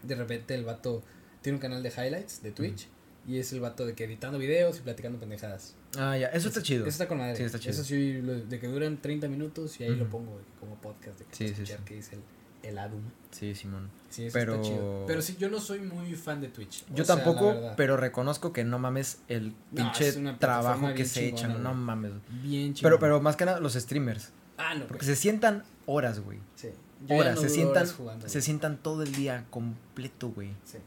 De 0.04 0.16
repente 0.16 0.56
el 0.56 0.64
vato 0.64 1.04
tiene 1.42 1.58
un 1.58 1.62
canal 1.62 1.84
de 1.84 1.90
highlights 1.90 2.42
de 2.42 2.52
Twitch. 2.52 2.88
Y 3.28 3.38
es 3.38 3.52
el 3.54 3.60
vato 3.60 3.86
de 3.86 3.94
que 3.96 4.06
editando 4.06 4.40
videos 4.40 4.78
y 4.78 4.82
platicando 4.82 5.20
pendejadas. 5.20 5.76
Ah, 5.98 6.18
ya, 6.18 6.28
eso 6.28 6.48
está 6.50 6.62
chido. 6.62 6.82
Eso 6.84 6.90
está 6.90 7.08
con 7.08 7.18
madre. 7.18 7.36
Sí, 7.36 7.44
está 7.44 7.58
chido. 7.60 7.72
Eso 7.72 7.84
sí, 7.84 8.22
lo- 8.22 8.40
de 8.40 8.60
que 8.60 8.68
duran 8.68 8.98
30 8.98 9.28
minutos 9.28 9.80
y 9.80 9.84
ahí 9.86 9.96
lo 9.96 10.08
pongo 10.10 10.40
como 10.60 10.76
podcast 10.76 11.18
de 11.20 11.26
que 11.26 11.36
Sí, 11.36 11.48
sí, 11.48 11.54
escuchar 11.54 11.78
sí. 11.80 11.84
que 11.86 11.96
dice 11.96 12.16
el, 12.16 12.70
el 12.70 12.78
Adum. 12.78 13.02
Sí, 13.32 13.56
Simón. 13.56 13.90
Sí, 14.10 14.26
eso 14.26 14.34
Pero- 14.34 14.56
está 14.56 14.68
chido. 14.68 15.04
Pero 15.08 15.22
sí, 15.22 15.36
yo 15.40 15.50
no 15.50 15.60
soy 15.60 15.80
muy 15.80 16.14
fan 16.16 16.42
de 16.42 16.50
Twitch. 16.50 16.86
Yo 16.94 17.04
O 17.04 17.06
sea, 17.06 17.16
la 17.16 17.24
tampoco, 17.24 17.56
pero 17.76 17.98
reconozco 17.98 18.54
que 18.54 18.64
no 18.64 18.78
mames 18.80 19.20
el 19.28 19.50
No, 19.50 19.56
pinche 19.76 20.18
una 20.18 20.38
trabajo 20.38 20.94
que 20.94 21.06
se 21.06 21.22
chingona, 21.32 21.48
echan. 21.50 21.64
No 21.64 21.74
mames. 21.74 22.12
Bien 22.44 22.74
chido. 22.74 22.88
Pero, 22.88 23.00
pero 23.00 23.22
más 23.22 23.36
que 23.36 23.46
nada 23.46 23.60
los 23.60 23.74
streamers. 23.74 24.32
Ah, 24.58 24.76
no, 24.76 24.82
Porque 24.88 25.06
pues. 25.06 25.08
se 25.08 25.16
sientan 25.16 25.64
horas, 25.86 26.20
güey. 26.20 26.38
Sí. 26.56 26.70
Yo 27.08 27.16
Horas. 27.16 27.36
no 27.36 27.42
se 27.42 27.50
sientan, 27.50 27.78
horas 27.84 27.94
jugando, 27.94 28.28
se 28.28 28.42
sientan 28.42 28.78
todo 28.78 29.04
el 29.04 29.14
día 29.14 29.46
completo, 29.50 30.30
güey. 30.30 30.50
Sí. 30.66 30.78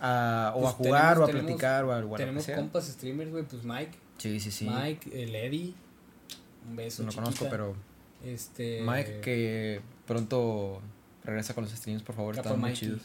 A- 0.00 0.52
o 0.56 0.60
Pues 0.62 0.72
a 0.72 0.76
jugar, 0.76 1.02
tenemos- 1.02 1.18
o 1.18 1.22
a 1.22 1.26
tenemos- 1.26 1.46
platicar, 1.46 1.84
o 1.84 1.92
a, 1.92 1.96
o 1.96 1.98
a 1.98 2.00
lo 2.00 2.10
que 2.10 2.16
Tenemos 2.16 2.46
compas 2.46 2.86
streamers, 2.86 3.30
güey, 3.30 3.44
pues 3.44 3.64
Mike. 3.64 3.98
Sí, 4.18 4.38
sí, 4.40 4.50
sí. 4.50 4.68
Mike, 4.68 5.22
el 5.24 5.34
Eddie. 5.34 5.74
Un 6.68 6.76
beso, 6.76 7.02
no 7.02 7.10
lo 7.10 7.14
conozco, 7.14 7.46
pero 7.50 7.74
Este. 8.24 8.82
Mike, 8.82 9.20
que 9.20 9.80
pronto 10.06 10.82
regresa 11.24 11.54
con 11.54 11.64
los 11.64 11.72
streams, 11.72 12.02
por 12.02 12.14
favor, 12.16 12.36
están 12.36 12.58
muy 12.60 12.72
chidos. 12.74 13.00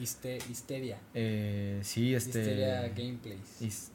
Histe- 0.00 0.38
Histeria. 0.50 0.98
Eh, 1.14 1.78
sí, 1.84 2.14
este. 2.14 2.40
Histeria 2.40 2.88
Gameplays. 2.88 3.60
his- 3.60 3.90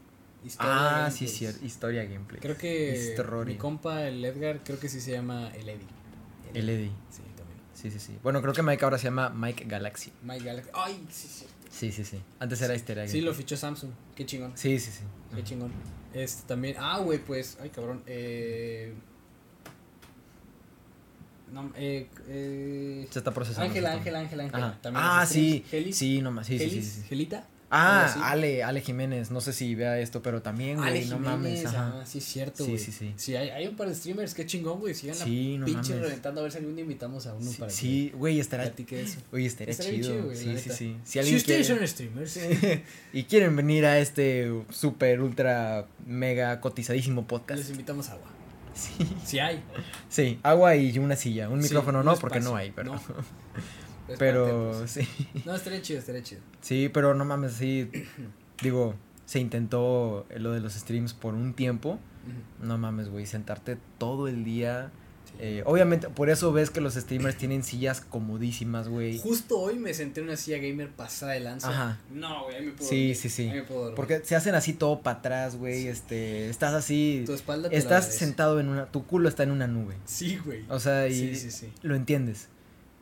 Ah, 0.60 1.10
Gameplays. 1.10 1.14
sí, 1.16 1.28
cierto. 1.28 1.66
Historia 1.66 2.06
gameplay. 2.06 2.40
Creo 2.40 2.56
que 2.58 2.96
Historia. 3.10 3.44
mi 3.54 3.58
compa, 3.60 4.08
el 4.08 4.24
Edgar, 4.24 4.62
creo 4.64 4.80
que 4.80 4.88
sí 4.88 5.02
se 5.02 5.12
llama 5.12 5.52
el 5.54 5.68
Eddie. 5.68 5.88
El 6.54 6.70
Eddie. 6.70 6.92
Sí, 7.10 7.22
también. 7.36 7.60
Sí, 7.74 7.92
sí, 7.92 8.00
sí. 8.00 8.18
Bueno, 8.24 8.42
creo 8.42 8.54
que 8.54 8.62
Mike 8.64 8.86
ahora 8.86 8.98
se 8.98 9.06
llama 9.06 9.30
Mike 9.32 9.66
Galaxy. 9.68 10.14
Mike 10.24 10.46
Galaxy. 10.46 10.70
Ay, 10.74 11.06
sí, 11.12 11.28
sí. 11.28 11.46
Sí, 11.70 11.92
sí, 11.92 12.06
sí. 12.06 12.22
Antes 12.40 12.62
era 12.62 12.74
Histeria 12.74 13.06
Sí, 13.08 13.20
lo 13.22 13.34
fichó 13.34 13.58
Samsung. 13.58 13.92
Qué 14.16 14.26
chingón. 14.26 14.54
Sí, 14.56 14.80
sí, 14.80 14.92
sí. 14.92 15.04
Qué 15.36 15.44
chingón. 15.44 15.72
Este 16.14 16.48
también. 16.48 16.76
Ah, 16.80 17.00
güey, 17.00 17.20
pues. 17.20 17.58
Ay, 17.62 17.70
cabrón. 17.70 18.04
Eh. 18.08 18.94
No, 21.52 21.72
eh. 21.76 22.08
eh 22.28 23.08
Se 23.10 23.20
está 23.20 23.34
procesando. 23.34 23.68
Ángela, 23.68 23.94
Ángela, 23.94 24.20
Ángela, 24.20 24.44
Ángela. 24.44 24.80
Ah, 24.96 25.26
sí. 25.26 25.66
Gelis. 25.70 25.98
Sí, 25.98 26.22
nomás. 26.22 26.48
Sí, 26.48 26.58
sí, 26.60 26.70
sí, 26.70 26.84
sí. 26.84 27.04
Gelita. 27.04 27.46
Ah. 27.72 28.32
Ale, 28.32 28.64
Ale 28.64 28.82
Jiménez. 28.82 29.30
No 29.32 29.42
sé 29.42 29.54
si 29.54 29.76
vea 29.76 30.00
esto, 30.00 30.22
pero 30.22 30.42
también, 30.42 30.80
Ale 30.80 31.00
güey, 31.00 31.10
no 31.10 31.20
mames. 31.20 31.66
Ajá. 31.68 32.00
Ah, 32.02 32.06
sí, 32.06 32.18
es 32.18 32.24
cierto, 32.26 32.64
Sí, 32.64 32.72
güey. 32.72 32.84
sí, 32.84 32.92
sí. 32.92 33.14
Sí, 33.16 33.36
hay, 33.36 33.50
hay 33.50 33.68
un 33.68 33.76
par 33.76 33.88
de 33.90 33.96
streamers. 33.96 34.34
Qué 34.34 34.46
chingón, 34.46 34.80
güey. 34.80 34.94
Sigan 34.96 35.16
Sí, 35.16 35.54
la 35.54 35.60
no 35.60 35.66
pinche 35.66 35.92
mames. 35.94 36.06
reventando. 36.08 36.40
A 36.42 36.44
ver 36.44 36.52
si 36.52 36.58
algún 36.58 36.76
día 36.76 36.84
invitamos 36.84 37.28
a 37.28 37.34
uno 37.36 37.52
Sí, 37.52 37.58
para 37.60 37.72
Sí, 37.72 38.12
güey, 38.16 38.40
estará. 38.40 38.64
eso. 38.66 39.20
Oye, 39.32 39.46
estaría 39.46 39.76
chido. 39.76 40.10
chido, 40.10 40.24
güey, 40.26 40.46
la 40.46 40.60
sí, 40.60 40.70
sí, 40.70 40.76
sí. 40.76 40.96
Si 41.04 41.24
Si, 41.24 41.36
ustedes 41.36 41.68
quiere- 41.68 41.80
son 41.80 41.88
streamers. 41.88 42.40
y 43.14 43.24
quieren 43.24 43.56
venir 43.56 43.86
a 43.86 44.00
este 44.00 44.52
super 44.72 45.22
ultra 45.22 45.86
mega 46.08 46.60
cotizadísimo 46.62 47.28
podcast. 47.28 47.60
Les 47.60 47.70
invitamos 47.70 48.10
agua. 48.10 48.28
Sí. 48.74 48.92
Si 49.26 49.40
hay. 49.40 49.62
Sí, 50.10 50.40
agua 50.42 50.76
y 50.76 50.98
una 51.00 51.16
silla. 51.16 51.50
Un 51.50 51.60
Sí, 51.62 51.64
micrófono 51.68 52.02
no, 52.02 52.16
porque 52.16 52.40
no 52.40 52.56
hay, 52.56 52.72
pero. 52.72 52.94
No. 52.96 53.02
Pero 54.18 54.72
parte, 54.72 54.88
sí. 54.88 55.08
No, 55.46 55.54
estaría 55.56 55.82
chido, 55.82 56.00
estaría 56.00 56.24
chido. 56.24 56.42
Sí, 56.62 56.90
pero 56.94 57.14
no 57.14 57.26
mames, 57.26 57.54
sí. 57.54 57.90
Digo, 58.62 58.96
se 59.26 59.40
intentó 59.40 60.26
lo 60.36 60.52
de 60.52 60.60
los 60.60 60.74
streams 60.74 61.14
por 61.14 61.34
un 61.34 61.54
tiempo. 61.54 62.00
No 62.62 62.78
mames, 62.78 63.10
güey, 63.10 63.26
sentarte 63.26 63.78
todo 63.98 64.28
el 64.28 64.44
día. 64.44 64.92
Sí. 65.26 65.36
eh, 65.40 65.64
obviamente, 65.66 66.10
por 66.10 66.30
eso 66.30 66.52
ves 66.52 66.70
que 66.72 66.82
los 66.82 66.96
streamers 66.96 67.38
tienen 67.38 67.64
sillas 67.64 68.02
comodísimas, 68.02 68.88
güey. 68.88 69.20
Justo 69.20 69.60
hoy 69.60 69.78
me 69.80 69.94
senté 69.94 70.20
en 70.22 70.28
una 70.28 70.36
silla 70.36 70.58
gamer 70.58 70.90
pasada 70.90 71.34
de 71.34 71.40
lanza. 71.40 71.70
Ajá. 71.70 71.98
No, 72.12 72.44
güey, 72.46 72.56
ahí 72.58 72.66
me 72.66 72.72
puedo 72.74 72.90
Sí, 72.90 72.96
dormir, 72.98 73.16
sí, 73.16 73.30
sí. 73.30 73.44
ahí 73.50 73.56
me 73.58 73.64
puedo 73.64 73.80
dormir. 73.82 73.96
Porque 73.96 74.22
se 74.24 74.36
hacen 74.36 74.54
así 74.56 74.74
todo 74.74 75.02
para 75.02 75.20
atrás, 75.20 75.56
güey. 75.56 75.88
Este, 75.88 76.50
estás 76.50 76.74
así. 76.74 77.24
tu 77.26 77.34
espalda 77.34 77.70
te 77.70 77.78
Estás 77.78 78.14
sentado 78.14 78.60
en 78.60 78.68
una. 78.68 78.88
Tu 78.88 79.06
culo 79.06 79.30
está 79.30 79.44
en 79.44 79.52
una 79.52 79.68
nube. 79.68 79.96
Sí, 80.06 80.38
güey. 80.44 80.66
O 80.70 80.80
sea, 80.80 81.08
y 81.08 81.14
Sí, 81.14 81.36
sí, 81.36 81.52
sí. 81.52 81.72
lo 81.84 81.96
entiendes. 81.96 82.50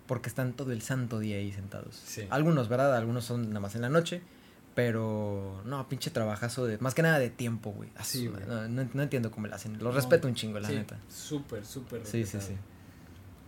Porque 0.08 0.30
están 0.30 0.54
todo 0.54 0.72
el 0.72 0.82
santo 0.82 1.20
día 1.20 1.38
ahí 1.38 1.52
sentados. 1.52 1.96
Sí. 2.06 2.26
Algunos, 2.30 2.70
¿verdad? 2.70 2.96
Algunos 2.96 3.26
son 3.26 3.50
nada 3.50 3.60
más 3.60 3.76
en 3.76 3.82
la 3.82 3.90
noche. 3.90 4.22
Pero, 4.74 5.62
no, 5.66 5.90
pinche 5.90 6.12
trabajazo 6.12 6.66
de. 6.68 6.78
Más 6.78 6.94
que 6.94 7.02
nada 7.02 7.18
de 7.20 7.30
tiempo, 7.32 7.72
güey. 7.72 7.90
Sí, 8.04 8.26
su 8.26 8.32
güey. 8.32 8.46
madre, 8.46 8.70
No, 8.70 8.84
no- 8.84 8.90
no 8.94 9.02
entiendo 9.04 9.32
cómo 9.32 9.48
lo 9.48 9.56
hacen. 9.56 9.74
Los 9.74 9.82
No, 9.84 9.92
respeto 9.92 10.28
un 10.28 10.36
chingo, 10.36 10.60
la 10.60 10.68
sí, 10.68 10.76
neta. 10.76 10.98
Súper, 11.10 11.66
súper. 11.66 12.06
Sí, 12.06 12.26
sí, 12.26 12.38
sí. 12.40 12.54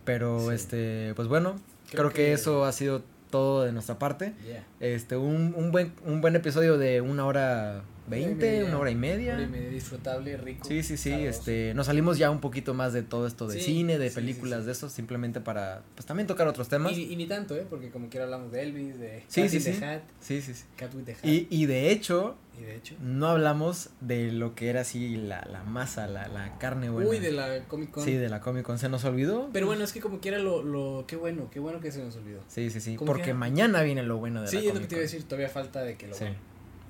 Pero, 0.04 0.50
este, 0.50 1.12
pues 1.14 1.28
bueno, 1.28 1.52
creo, 1.90 2.02
Creo 2.04 2.08
que... 2.10 2.14
que- 2.16 2.32
eso 2.32 2.64
ha 2.64 2.72
sido 2.72 3.02
todo 3.30 3.62
de 3.64 3.70
nuestra 3.72 3.98
parte. 3.98 4.34
Yeah. 4.44 4.64
Este, 4.80 5.16
un, 5.16 5.54
un 5.56 5.70
buen, 5.70 5.92
un 6.04 6.20
buen 6.20 6.34
episodio 6.34 6.78
de 6.78 7.00
una 7.00 7.24
hora 7.26 7.82
veinte, 8.08 8.50
media. 8.52 8.64
una 8.66 8.78
hora 8.78 8.90
y 8.90 8.94
media. 8.94 9.34
Hora 9.34 9.42
y 9.42 9.46
media, 9.48 9.68
disfrutable, 9.70 10.36
rico. 10.36 10.66
Sí, 10.66 10.82
sí, 10.82 10.96
sí, 10.96 11.10
sabroso. 11.10 11.28
este, 11.28 11.74
nos 11.74 11.86
salimos 11.86 12.18
ya 12.18 12.30
un 12.30 12.40
poquito 12.40 12.74
más 12.74 12.92
de 12.92 13.02
todo 13.02 13.26
esto 13.26 13.46
de 13.48 13.54
Sí, 13.58 13.62
cine, 13.74 13.98
de 13.98 14.08
sí, 14.08 14.14
sí, 14.14 14.20
películas, 14.20 14.60
sí. 14.60 14.66
de 14.66 14.72
eso, 14.72 14.88
simplemente 14.88 15.40
para, 15.40 15.82
pues 15.94 16.06
también 16.06 16.26
tocar 16.26 16.46
otros 16.48 16.68
temas. 16.68 16.92
Y, 16.96 17.12
y 17.12 17.16
ni 17.16 17.26
tanto, 17.26 17.56
¿eh? 17.56 17.66
Porque 17.68 17.90
como 17.90 18.08
quiera 18.08 18.24
hablamos 18.24 18.50
de 18.52 18.62
Elvis, 18.62 18.98
de 18.98 19.22
Sí, 19.28 19.42
Cat 19.42 19.50
sí, 19.50 19.60
sí. 19.60 19.84
Hat, 19.84 20.02
Sí, 20.20 20.40
sí, 20.42 20.54
sí. 20.54 20.64
Cat 20.76 20.94
with 20.94 21.04
the 21.04 21.12
Hat. 21.12 21.24
Y, 21.24 21.46
y 21.50 21.66
de 21.66 21.90
hecho, 21.90 22.36
y 22.58 22.62
de 22.64 22.76
hecho. 22.76 22.94
no 23.00 23.28
hablamos 23.28 23.90
de 24.00 24.32
lo 24.32 24.54
que 24.54 24.68
era 24.70 24.80
así 24.82 25.16
la, 25.16 25.46
la 25.50 25.62
masa, 25.62 26.06
la, 26.08 26.28
la 26.28 26.58
carne 26.58 26.90
buena. 26.90 27.08
Uy, 27.08 27.18
de 27.20 27.32
la 27.32 27.64
Comic 27.68 27.90
Con. 27.90 28.04
Sí, 28.04 28.12
de 28.14 28.28
la 28.28 28.40
Comic 28.40 28.64
Con, 28.64 28.78
¿se 28.78 28.88
nos 28.88 29.04
olvidó? 29.04 29.48
Pero 29.52 29.66
bueno, 29.66 29.84
es 29.84 29.92
que 29.92 30.00
como 30.00 30.20
quiera 30.20 30.38
lo, 30.38 30.62
lo. 30.62 31.04
Qué 31.06 31.16
bueno, 31.16 31.48
qué 31.50 31.60
bueno 31.60 31.80
que 31.80 31.90
se 31.92 32.02
nos 32.02 32.16
olvidó. 32.16 32.40
Sí, 32.48 32.70
sí, 32.70 32.80
sí, 32.80 32.96
porque 32.98 33.22
que- 33.26 33.34
mañana 33.34 33.82
viene 33.82 34.02
lo 34.02 34.18
bueno 34.18 34.42
de 34.42 34.48
Sí, 34.48 34.56
la 34.56 34.60
es 34.62 34.66
lo 34.66 34.72
Comic 34.74 34.82
que 34.82 34.88
te 34.88 34.94
iba 34.96 35.00
a 35.00 35.06
Con. 35.06 35.12
decir, 35.12 35.28
todavía 35.28 35.48
falta 35.48 35.82
de 35.82 35.96
que 35.96 36.06
lo 36.08 36.14
Sí. 36.14 36.24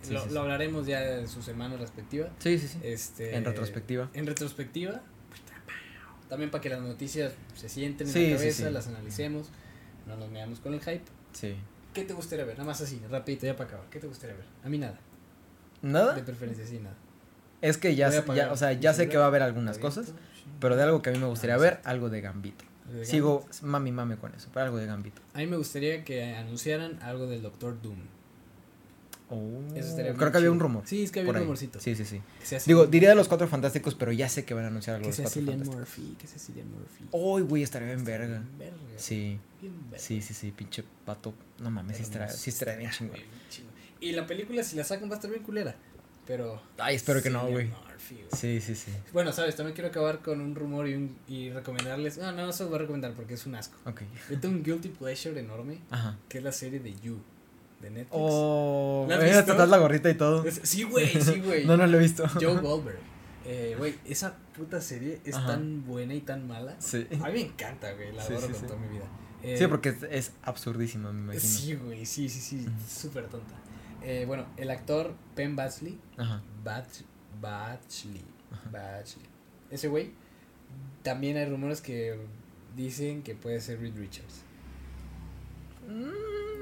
Sí, 0.03 0.13
lo, 0.15 0.25
sí, 0.25 0.31
lo 0.31 0.41
hablaremos 0.41 0.87
ya 0.87 1.19
en 1.19 1.29
su 1.29 1.43
semana 1.43 1.77
respectiva. 1.77 2.29
Sí, 2.39 2.59
sí, 2.59 2.69
sí. 2.69 2.79
Este, 2.83 3.35
En 3.37 3.45
retrospectiva. 3.45 4.09
En 4.15 4.27
retrospectiva. 4.27 5.01
También 6.29 6.51
para 6.51 6.63
que 6.63 6.69
las 6.71 6.81
noticias 6.81 7.33
se 7.55 7.69
sienten 7.69 8.09
en 8.09 8.31
la 8.33 8.37
cabeza, 8.39 8.71
las 8.71 8.87
analicemos, 8.87 9.49
no 10.07 10.17
nos 10.17 10.31
veamos 10.31 10.61
con 10.61 10.75
el 10.75 10.81
hype. 10.81 11.03
Sí. 11.33 11.57
¿Qué 11.93 12.05
te 12.05 12.13
gustaría 12.15 12.45
ver? 12.45 12.57
Nada 12.57 12.69
más 12.69 12.81
así, 12.81 13.01
rapidito, 13.11 13.47
ya 13.47 13.57
para 13.57 13.69
acabar. 13.69 13.87
¿Qué 13.91 13.99
te 13.99 14.07
gustaría 14.07 14.37
ver? 14.37 14.45
A 14.65 14.69
mí 14.69 14.79
nada. 14.79 14.99
¿Nada? 15.83 16.15
De 16.15 16.23
preferencia, 16.23 16.65
sí, 16.67 16.79
nada. 16.79 16.95
Es 17.63 17.77
que 17.79 17.95
ya, 17.97 18.11
ya, 18.35 18.53
o 18.53 18.57
sea, 18.57 18.73
ya 18.73 18.95
sé 18.95 19.09
que 19.09 19.19
va 19.19 19.25
a 19.25 19.27
haber 19.27 19.43
algunas 19.43 19.79
cosas, 19.79 20.13
pero 20.61 20.77
de 20.77 20.83
algo 20.85 21.03
que 21.03 21.11
a 21.11 21.13
mí 21.13 21.19
me 21.19 21.27
gustaría 21.27 21.57
Ah, 21.57 21.59
ver, 21.59 21.81
algo 21.85 22.09
de 22.09 22.21
Gambito. 22.21 22.65
De 22.91 23.05
Sigo 23.05 23.47
mami 23.63 23.93
mami 23.93 24.17
con 24.17 24.35
eso, 24.35 24.49
pero 24.55 24.67
algo 24.67 24.79
de 24.79 24.87
Gambito. 24.87 25.21
A 25.35 25.39
mí 25.39 25.47
me 25.47 25.57
gustaría 25.57 26.05
que 26.05 26.35
anunciaran 26.37 27.03
algo 27.03 27.27
del 27.27 27.43
Doctor 27.43 27.81
Doom. 27.83 27.99
Oh, 29.31 29.61
Eso 29.77 29.89
estaría 29.91 30.13
creo 30.15 30.33
que 30.33 30.39
había 30.39 30.51
un 30.51 30.59
rumor. 30.59 30.83
Sí, 30.87 31.05
es 31.05 31.13
que 31.13 31.21
había 31.21 31.31
un 31.31 31.37
ahí. 31.37 31.43
rumorcito. 31.43 31.79
Sí, 31.81 31.95
sí, 31.95 32.05
sí. 32.05 32.21
Digo, 32.67 32.87
diría 32.87 33.11
de 33.11 33.15
los 33.15 33.29
cuatro 33.29 33.47
fantásticos, 33.47 33.95
pero 33.95 34.11
ya 34.13 34.29
sé 34.29 34.45
que 34.45 34.55
van 34.55 34.65
a 34.65 34.69
anunciar 34.69 34.97
algo 34.97 35.05
que 35.05 35.11
de 35.11 35.17
sea 35.17 35.25
los 35.25 35.33
cuatro 35.35 35.53
Cillian. 35.53 35.77
Murphy, 35.79 36.17
que 36.19 36.27
sea 36.27 36.39
Cillian 36.39 36.69
Murphy. 36.71 37.05
Uy, 37.13 37.43
güey, 37.43 37.63
estaría 37.63 37.87
bien 37.89 38.05
verga. 38.05 38.27
bien 38.41 38.59
verga, 38.59 38.77
Sí, 38.97 39.39
bien 39.61 39.75
verga. 39.91 39.99
sí, 40.05 40.21
sí, 40.21 40.35
sí, 40.35 40.51
pinche 40.51 40.83
pato. 41.05 41.33
No 41.61 41.71
mames, 41.71 41.97
sí 41.99 42.03
estaría, 42.03 42.29
sí 42.29 42.51
estaría 42.51 42.77
bien 42.77 42.91
chingón. 42.91 43.17
Y 44.01 44.13
la 44.13 44.27
película, 44.27 44.65
si 44.65 44.77
la 44.77 44.85
sacan, 44.85 45.09
va 45.09 45.15
a 45.15 45.17
estar 45.17 45.31
bien 45.31 45.43
culera. 45.43 45.77
Pero. 46.27 46.61
Ay, 46.79 46.97
espero 46.97 47.23
que 47.23 47.31
no, 47.31 47.47
güey. 47.49 47.71
Sí, 48.37 48.61
sí, 48.61 48.75
sí. 48.75 48.91
Bueno, 49.13 49.33
sabes, 49.33 49.55
también 49.57 49.75
quiero 49.75 49.89
acabar 49.91 50.21
con 50.23 50.41
un 50.41 50.55
rumor 50.55 50.89
y, 50.89 50.95
un, 50.95 51.17
y 51.29 51.51
recomendarles. 51.51 52.19
No, 52.19 52.33
no, 52.33 52.47
no 52.47 52.53
se 52.53 52.63
los 52.65 52.71
voy 52.71 52.79
a 52.79 52.83
recomendar 52.83 53.13
porque 53.15 53.35
es 53.35 53.47
un 53.47 53.55
asco. 53.55 53.77
Ok. 53.85 54.03
Yo 54.31 54.41
tengo 54.41 54.55
un 54.57 54.63
guilty 54.65 54.89
pleasure 54.89 55.39
enorme 55.39 55.79
Ajá. 55.91 56.19
que 56.29 56.39
es 56.39 56.45
la 56.45 56.53
serie 56.53 56.81
de 56.81 56.95
You 57.01 57.21
de 57.81 57.91
Netflix. 57.91 58.11
Oh, 58.13 59.07
¿La 59.09 59.17
has 59.17 59.23
eh, 59.23 59.25
visto? 59.25 59.39
hasta 59.41 59.53
atrás 59.53 59.69
la 59.69 59.79
gorrita 59.79 60.11
y 60.11 60.15
todo. 60.15 60.45
Es- 60.45 60.61
sí, 60.65 60.83
güey, 60.85 61.09
sí, 61.21 61.41
güey. 61.41 61.65
No, 61.67 61.77
no 61.77 61.87
lo 61.87 61.97
he 61.99 62.01
visto. 62.01 62.27
Joe 62.29 62.57
Goldberg. 62.61 62.99
Eh, 63.47 63.75
güey, 63.79 63.95
esa 64.05 64.35
puta 64.57 64.81
serie 64.81 65.21
es 65.25 65.35
Ajá. 65.35 65.49
tan 65.49 65.85
buena 65.87 66.15
y 66.15 66.21
tan 66.21 66.47
mala. 66.47 66.77
Sí. 66.79 67.07
A 67.23 67.27
mí 67.29 67.33
me 67.33 67.41
encanta, 67.41 67.93
güey. 67.95 68.13
La 68.13 68.23
Sí, 68.23 68.33
adoro 68.35 68.47
sí, 68.49 68.53
con 68.53 68.61
sí. 68.63 68.67
toda 68.67 68.79
mi 68.79 68.89
vida. 68.89 69.05
Eh, 69.43 69.57
Sí, 69.59 69.67
porque 69.67 69.89
es, 69.89 70.03
es 70.11 70.33
absurdísima, 70.43 71.11
me 71.13 71.21
imagino. 71.35 71.43
Sí, 71.43 71.75
güey, 71.75 72.05
sí, 72.05 72.29
sí, 72.29 72.41
sí. 72.41 72.67
Ujú. 72.67 72.71
Súper 72.87 73.27
tonta. 73.29 73.55
Eh, 74.03 74.25
bueno, 74.27 74.47
el 74.59 74.71
actor 74.71 75.15
Penn 75.35 75.57
Badgley. 75.57 75.99
Ajá. 76.19 76.43
Bach, 76.63 76.85
Badgley. 77.41 78.23
Badgley. 78.71 79.25
Ese 79.71 79.89
güey. 79.89 80.13
También 81.03 81.37
hay 81.39 81.47
rumores 81.49 81.81
que 81.81 82.19
dicen 82.77 83.23
que 83.23 83.35
puede 83.35 83.61
ser 83.63 83.81
Reed 83.81 83.97
Richards. 83.97 84.43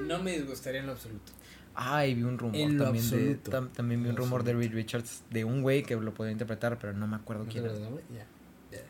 No 0.06 0.22
me 0.22 0.32
disgustaría 0.38 0.80
en 0.80 0.86
lo 0.86 0.92
absoluto. 0.92 1.32
Ay, 1.74 2.14
vi 2.14 2.22
un 2.24 2.38
rumor 2.38 2.56
En 2.56 2.76
también 2.78 3.08
de 3.10 3.40
tam- 3.42 3.70
también 3.70 4.02
vi 4.02 4.08
un 4.10 4.16
rumor 4.16 4.42
de. 4.42 4.52
Reed 4.54 4.72
Richards 4.72 5.22
de 5.30 5.44
un 5.44 5.62
güey 5.62 5.82
que 5.84 5.94
lo 5.96 6.12
podía 6.12 6.32
interpretar, 6.32 6.78
pero 6.78 6.92
no 6.92 7.06
me 7.06 7.16
acuerdo 7.16 7.44
¿No 7.44 7.50
quién 7.50 7.64
era. 7.64 7.74
nombre? 7.78 8.02
Ya. 8.12 8.26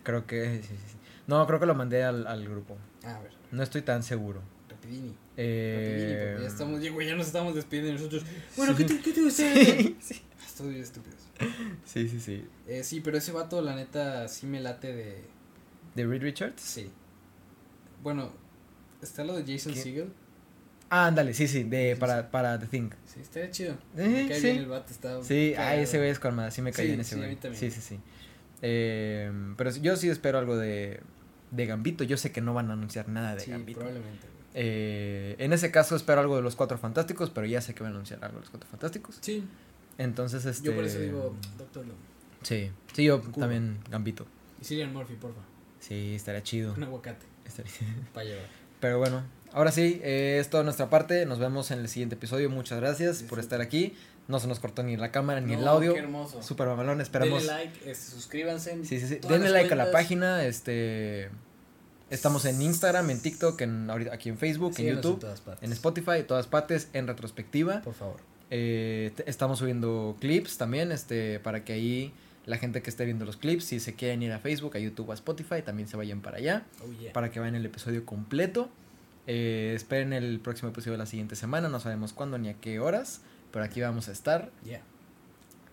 Creo 0.03 0.27
que 0.27 0.63
sí, 0.63 0.69
sí. 0.75 0.97
No, 1.27 1.47
creo 1.47 1.61
que 1.61 1.67
lo 1.67 1.75
mandé 1.75 2.03
al, 2.05 2.27
al 2.27 2.49
grupo. 2.49 2.77
A 3.05 3.19
ver, 3.21 3.33
No 3.53 3.63
estoy 3.63 3.83
tan 3.83 4.03
seguro. 4.03 4.41
rapidini. 4.71 5.15
Eh, 5.37 6.31
Rapidini, 6.31 6.43
ya 6.43 6.49
estamos, 6.49 6.83
ya, 6.83 6.91
güey, 6.91 7.07
ya 7.07 7.15
nos 7.15 7.27
estamos 7.27 7.55
despidiendo 7.55 7.89
de 7.93 7.95
nosotros. 7.99 8.25
Bueno, 8.57 8.75
Sí. 8.77 8.85
¿qué 8.87 8.95
te, 8.95 9.01
qué 9.03 9.13
te 9.13 9.23
gusta? 9.23 9.43
Sí, 9.55 9.97
sí. 10.01 10.23
Estoy 10.47 10.71
bien 10.71 10.83
estúpidos. 10.83 11.19
Sí, 11.85 12.09
sí, 12.09 12.21
sí. 12.21 12.45
Eh, 12.67 12.83
sí, 12.83 13.01
pero 13.01 13.19
ese 13.19 13.31
vato, 13.33 13.61
la 13.61 13.77
neta, 13.77 14.27
sí 14.29 14.47
me 14.47 14.61
late 14.61 14.93
de. 14.95 15.23
¿De 15.95 16.07
Reed 16.07 16.23
Richards? 16.23 16.61
Sí. 16.63 16.91
Bueno, 18.03 18.33
está 19.03 19.23
lo 19.25 19.37
de 19.37 19.43
Jason. 19.53 19.75
Segel. 19.75 20.11
Ah, 20.91 21.07
ándale, 21.07 21.35
sí, 21.35 21.47
sí, 21.49 21.65
de, 21.65 21.95
Sí, 21.95 22.01
para, 22.01 22.31
para 22.31 22.59
The 22.59 22.67
Thing. 22.67 22.91
Sí, 23.07 23.21
estaría 23.21 23.51
chido. 23.51 23.75
Eh, 23.97 24.09
me 24.09 24.29
cae 24.29 24.41
sí. 24.41 24.47
bien 24.47 24.57
el 24.59 24.67
vato, 24.67 24.91
está. 24.93 25.23
Sí, 25.23 25.55
ah, 25.59 25.75
ese 25.77 25.99
güey 25.99 26.11
es 26.11 26.19
con 26.19 26.35
madre, 26.35 26.51
sí 26.51 26.63
me 26.63 26.73
caí 26.73 26.87
Sí, 26.87 26.93
en 26.95 27.01
ese 27.01 27.17
güey. 27.17 27.37
Sí, 27.55 27.71
sí, 27.71 27.81
sí. 27.81 28.01
Eh, 28.63 29.31
pero 29.57 29.71
yo 29.71 29.97
sí 29.97 30.09
espero 30.09 30.39
algo 30.39 30.57
de, 30.57 31.01
de 31.51 31.67
Gambito. 31.67 32.05
Yo 32.05 32.17
sé 32.17 32.33
que 32.33 32.41
no 32.41 32.55
van 32.55 32.71
a 32.71 32.73
anunciar 32.73 33.09
nada 33.09 33.35
de 33.35 33.41
Sí, 33.41 33.51
Gambito. 33.51 33.81
probablemente. 33.81 34.27
Eh, 34.55 35.37
en 35.39 35.53
ese 35.53 35.71
caso 35.71 35.95
espero 35.95 36.21
algo 36.21 36.37
de 36.37 36.43
los 36.43 36.57
Cuatro 36.57 36.79
Fantásticos, 36.79 37.31
pero 37.31 37.47
ya 37.47 37.61
sé 37.61 37.75
que 37.75 37.83
van 37.83 37.93
a 37.93 37.95
anunciar 37.97 38.25
algo 38.25 38.37
de 38.37 38.41
los 38.41 38.51
Cuatro 38.51 38.69
Fantásticos. 38.71 39.19
Sí, 39.21 39.45
Entonces, 39.99 40.45
este... 40.47 40.69
yo 40.69 40.75
por 40.75 40.85
eso 40.85 40.99
digo 41.01 41.37
Doctor 41.59 41.85
Doom. 41.87 41.97
Sí, 42.43 42.71
sí, 42.95 43.05
yo 43.05 43.21
Cuba. 43.21 43.33
también 43.41 43.79
Gambito. 43.91 44.27
Y 44.61 44.65
Cillian 44.65 44.93
Murphy, 44.93 45.15
porfa. 45.15 45.41
Sí, 45.81 46.15
estaría 46.15 46.43
chido. 46.43 46.73
Un 46.75 46.83
aguacate 46.85 47.27
Estaría- 47.45 47.73
para 48.15 48.25
llevar. 48.27 48.47
Pero 48.81 48.99
bueno, 48.99 49.23
ahora 49.53 49.73
sí, 49.73 50.01
eh, 50.03 50.39
es 50.41 50.51
toda 50.51 50.65
nuestra 50.65 50.91
parte. 50.91 51.27
Nos 51.27 51.39
vemos 51.39 51.71
en 51.71 51.81
el 51.81 51.89
siguiente 51.89 52.15
episodio. 52.15 52.51
Muchas 52.51 52.81
gracias 52.81 53.23
por 53.23 53.39
estar 53.39 53.61
aquí. 53.61 53.95
No 54.27 54.39
se 54.41 54.47
nos 54.47 54.61
cortó 54.61 54.83
ni 54.83 54.97
la 54.97 55.11
cámara 55.11 55.41
ni 55.41 55.55
el 55.55 55.67
audio. 55.67 55.95
Qué 55.95 56.01
hermoso. 56.01 56.43
Super 56.43 56.67
mamalón, 56.67 57.01
esperamos. 57.01 57.47
Denle 57.47 57.65
like, 57.65 57.91
este, 57.91 58.11
suscríbanse. 58.11 58.85
Sí, 58.85 59.01
sí, 59.01 59.09
sí. 59.09 59.21
Denle 59.27 59.51
like 59.51 59.73
a 59.73 59.77
la 59.77 59.91
página. 59.91 60.45
Este. 60.45 61.31
Estamos 62.11 62.45
en 62.47 62.61
Instagram, 62.63 63.11
en 63.11 63.21
TikTok, 63.21 63.61
en, 63.61 63.91
ahorita, 63.91 64.15
aquí 64.15 64.31
en 64.31 64.39
Facebook, 64.39 64.73
en 64.79 64.97
YouTube, 64.97 65.21
todas 65.21 65.41
partes. 65.43 65.63
en 65.63 65.73
Spotify, 65.73 66.13
en 66.21 66.27
todas 66.27 66.47
partes, 66.47 66.89
en 66.95 67.07
retrospectiva. 67.07 67.83
Por 67.83 67.93
favor. 67.95 68.17
Eh, 68.51 69.13
estamos 69.27 69.59
subiendo 69.59 70.17
clips 70.19 70.57
también, 70.57 70.91
este, 70.91 71.39
para 71.39 71.65
que 71.65 71.75
ahí 71.75 72.15
la 72.47 72.57
gente 72.57 72.81
que 72.81 72.89
esté 72.89 73.05
viendo 73.05 73.27
los 73.27 73.37
clips, 73.37 73.65
si 73.65 73.79
se 73.79 73.95
quieren 73.95 74.23
ir 74.23 74.33
a 74.33 74.39
Facebook, 74.39 74.75
a 74.75 74.79
YouTube, 74.79 75.11
a 75.11 75.15
Spotify, 75.15 75.61
también 75.63 75.87
se 75.87 75.99
vayan 75.99 76.23
para 76.23 76.39
allá, 76.39 76.65
Oh, 76.83 76.91
yeah. 76.99 77.13
para 77.13 77.31
que 77.31 77.41
vean 77.41 77.55
el 77.55 77.67
episodio 77.67 78.07
completo. 78.07 78.71
Eh, 79.31 79.75
esperen 79.77 80.15
el 80.15 80.41
próximo 80.41 80.71
episodio 80.71 80.93
de 80.93 80.99
la 80.99 81.07
siguiente 81.07 81.37
semana, 81.37 81.69
no 81.69 81.81
sabemos 81.81 82.15
cuándo 82.15 82.39
ni 82.39 82.49
a 82.49 82.55
qué 82.55 82.81
horas, 82.81 83.21
pero 83.53 83.63
aquí 83.65 83.81
vamos 83.83 84.09
a 84.09 84.13
estar. 84.13 84.51
Yeah. 84.65 84.81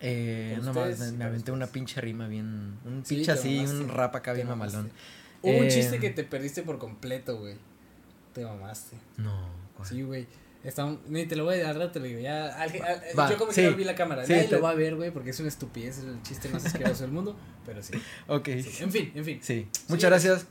Eh, 0.00 0.58
no 0.62 0.74
más, 0.74 0.98
me, 0.98 1.12
me 1.12 1.24
aventé 1.24 1.52
una 1.52 1.66
pinche 1.66 2.00
rima 2.02 2.28
bien, 2.28 2.78
un 2.84 3.02
Sí, 3.04 3.14
pinche 3.14 3.32
así, 3.32 3.58
un 3.60 3.64
mamaste, 3.78 3.92
rap 3.94 4.14
acá 4.14 4.32
bien 4.34 4.46
mamalón. 4.46 4.90
Hubo 5.40 5.56
un 5.56 5.64
Eh, 5.64 5.68
chiste 5.68 5.98
que 5.98 6.10
te 6.10 6.22
perdiste 6.24 6.62
por 6.62 6.78
completo, 6.78 7.38
güey. 7.38 7.56
Te 8.34 8.44
mamaste. 8.44 8.96
No, 9.16 9.48
¿cuál? 9.74 9.88
Sí, 9.88 10.02
güey. 10.02 10.26
Está, 10.62 10.94
ni 11.08 11.24
te 11.26 11.36
lo 11.36 11.44
voy 11.44 11.60
a 11.60 11.72
dar, 11.72 11.92
te 11.92 11.98
lo 12.00 12.04
digo. 12.06 12.18
Ya, 12.20 12.46
al- 12.60 12.70
al- 12.82 13.02
Va, 13.18 13.30
yo 13.30 13.38
como 13.38 13.52
sí. 13.52 13.62
que 13.62 13.70
no 13.70 13.76
vi 13.76 13.84
la 13.84 13.94
cámara. 13.94 14.26
Sí, 14.26 14.32
Nadie 14.32 14.48
te- 14.48 14.56
lo 14.56 14.60
va 14.62 14.70
a 14.70 14.74
ver, 14.74 14.96
güey, 14.96 15.12
porque 15.12 15.30
es 15.30 15.38
una 15.40 15.48
estupidez. 15.48 15.98
Es 15.98 16.04
el 16.04 16.20
chiste 16.22 16.48
más 16.50 16.66
asqueroso 16.66 17.04
del 17.04 17.12
mundo. 17.12 17.36
Pero 17.64 17.82
sí. 17.82 17.94
Ok, 18.26 18.48
sí. 18.62 18.82
En 18.82 18.90
fin, 18.92 19.12
en 19.14 19.24
fin. 19.24 19.38
sí. 19.40 19.68
Muchas 19.88 20.10
gracias. 20.10 20.46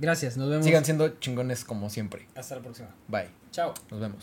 Gracias, 0.00 0.36
nos 0.38 0.48
vemos. 0.48 0.64
Sigan 0.64 0.84
siendo 0.84 1.08
chingones 1.20 1.64
como 1.64 1.90
siempre. 1.90 2.26
Hasta 2.34 2.56
la 2.56 2.62
próxima. 2.62 2.88
Bye. 3.06 3.28
Chao. 3.50 3.74
Nos 3.90 4.00
vemos. 4.00 4.18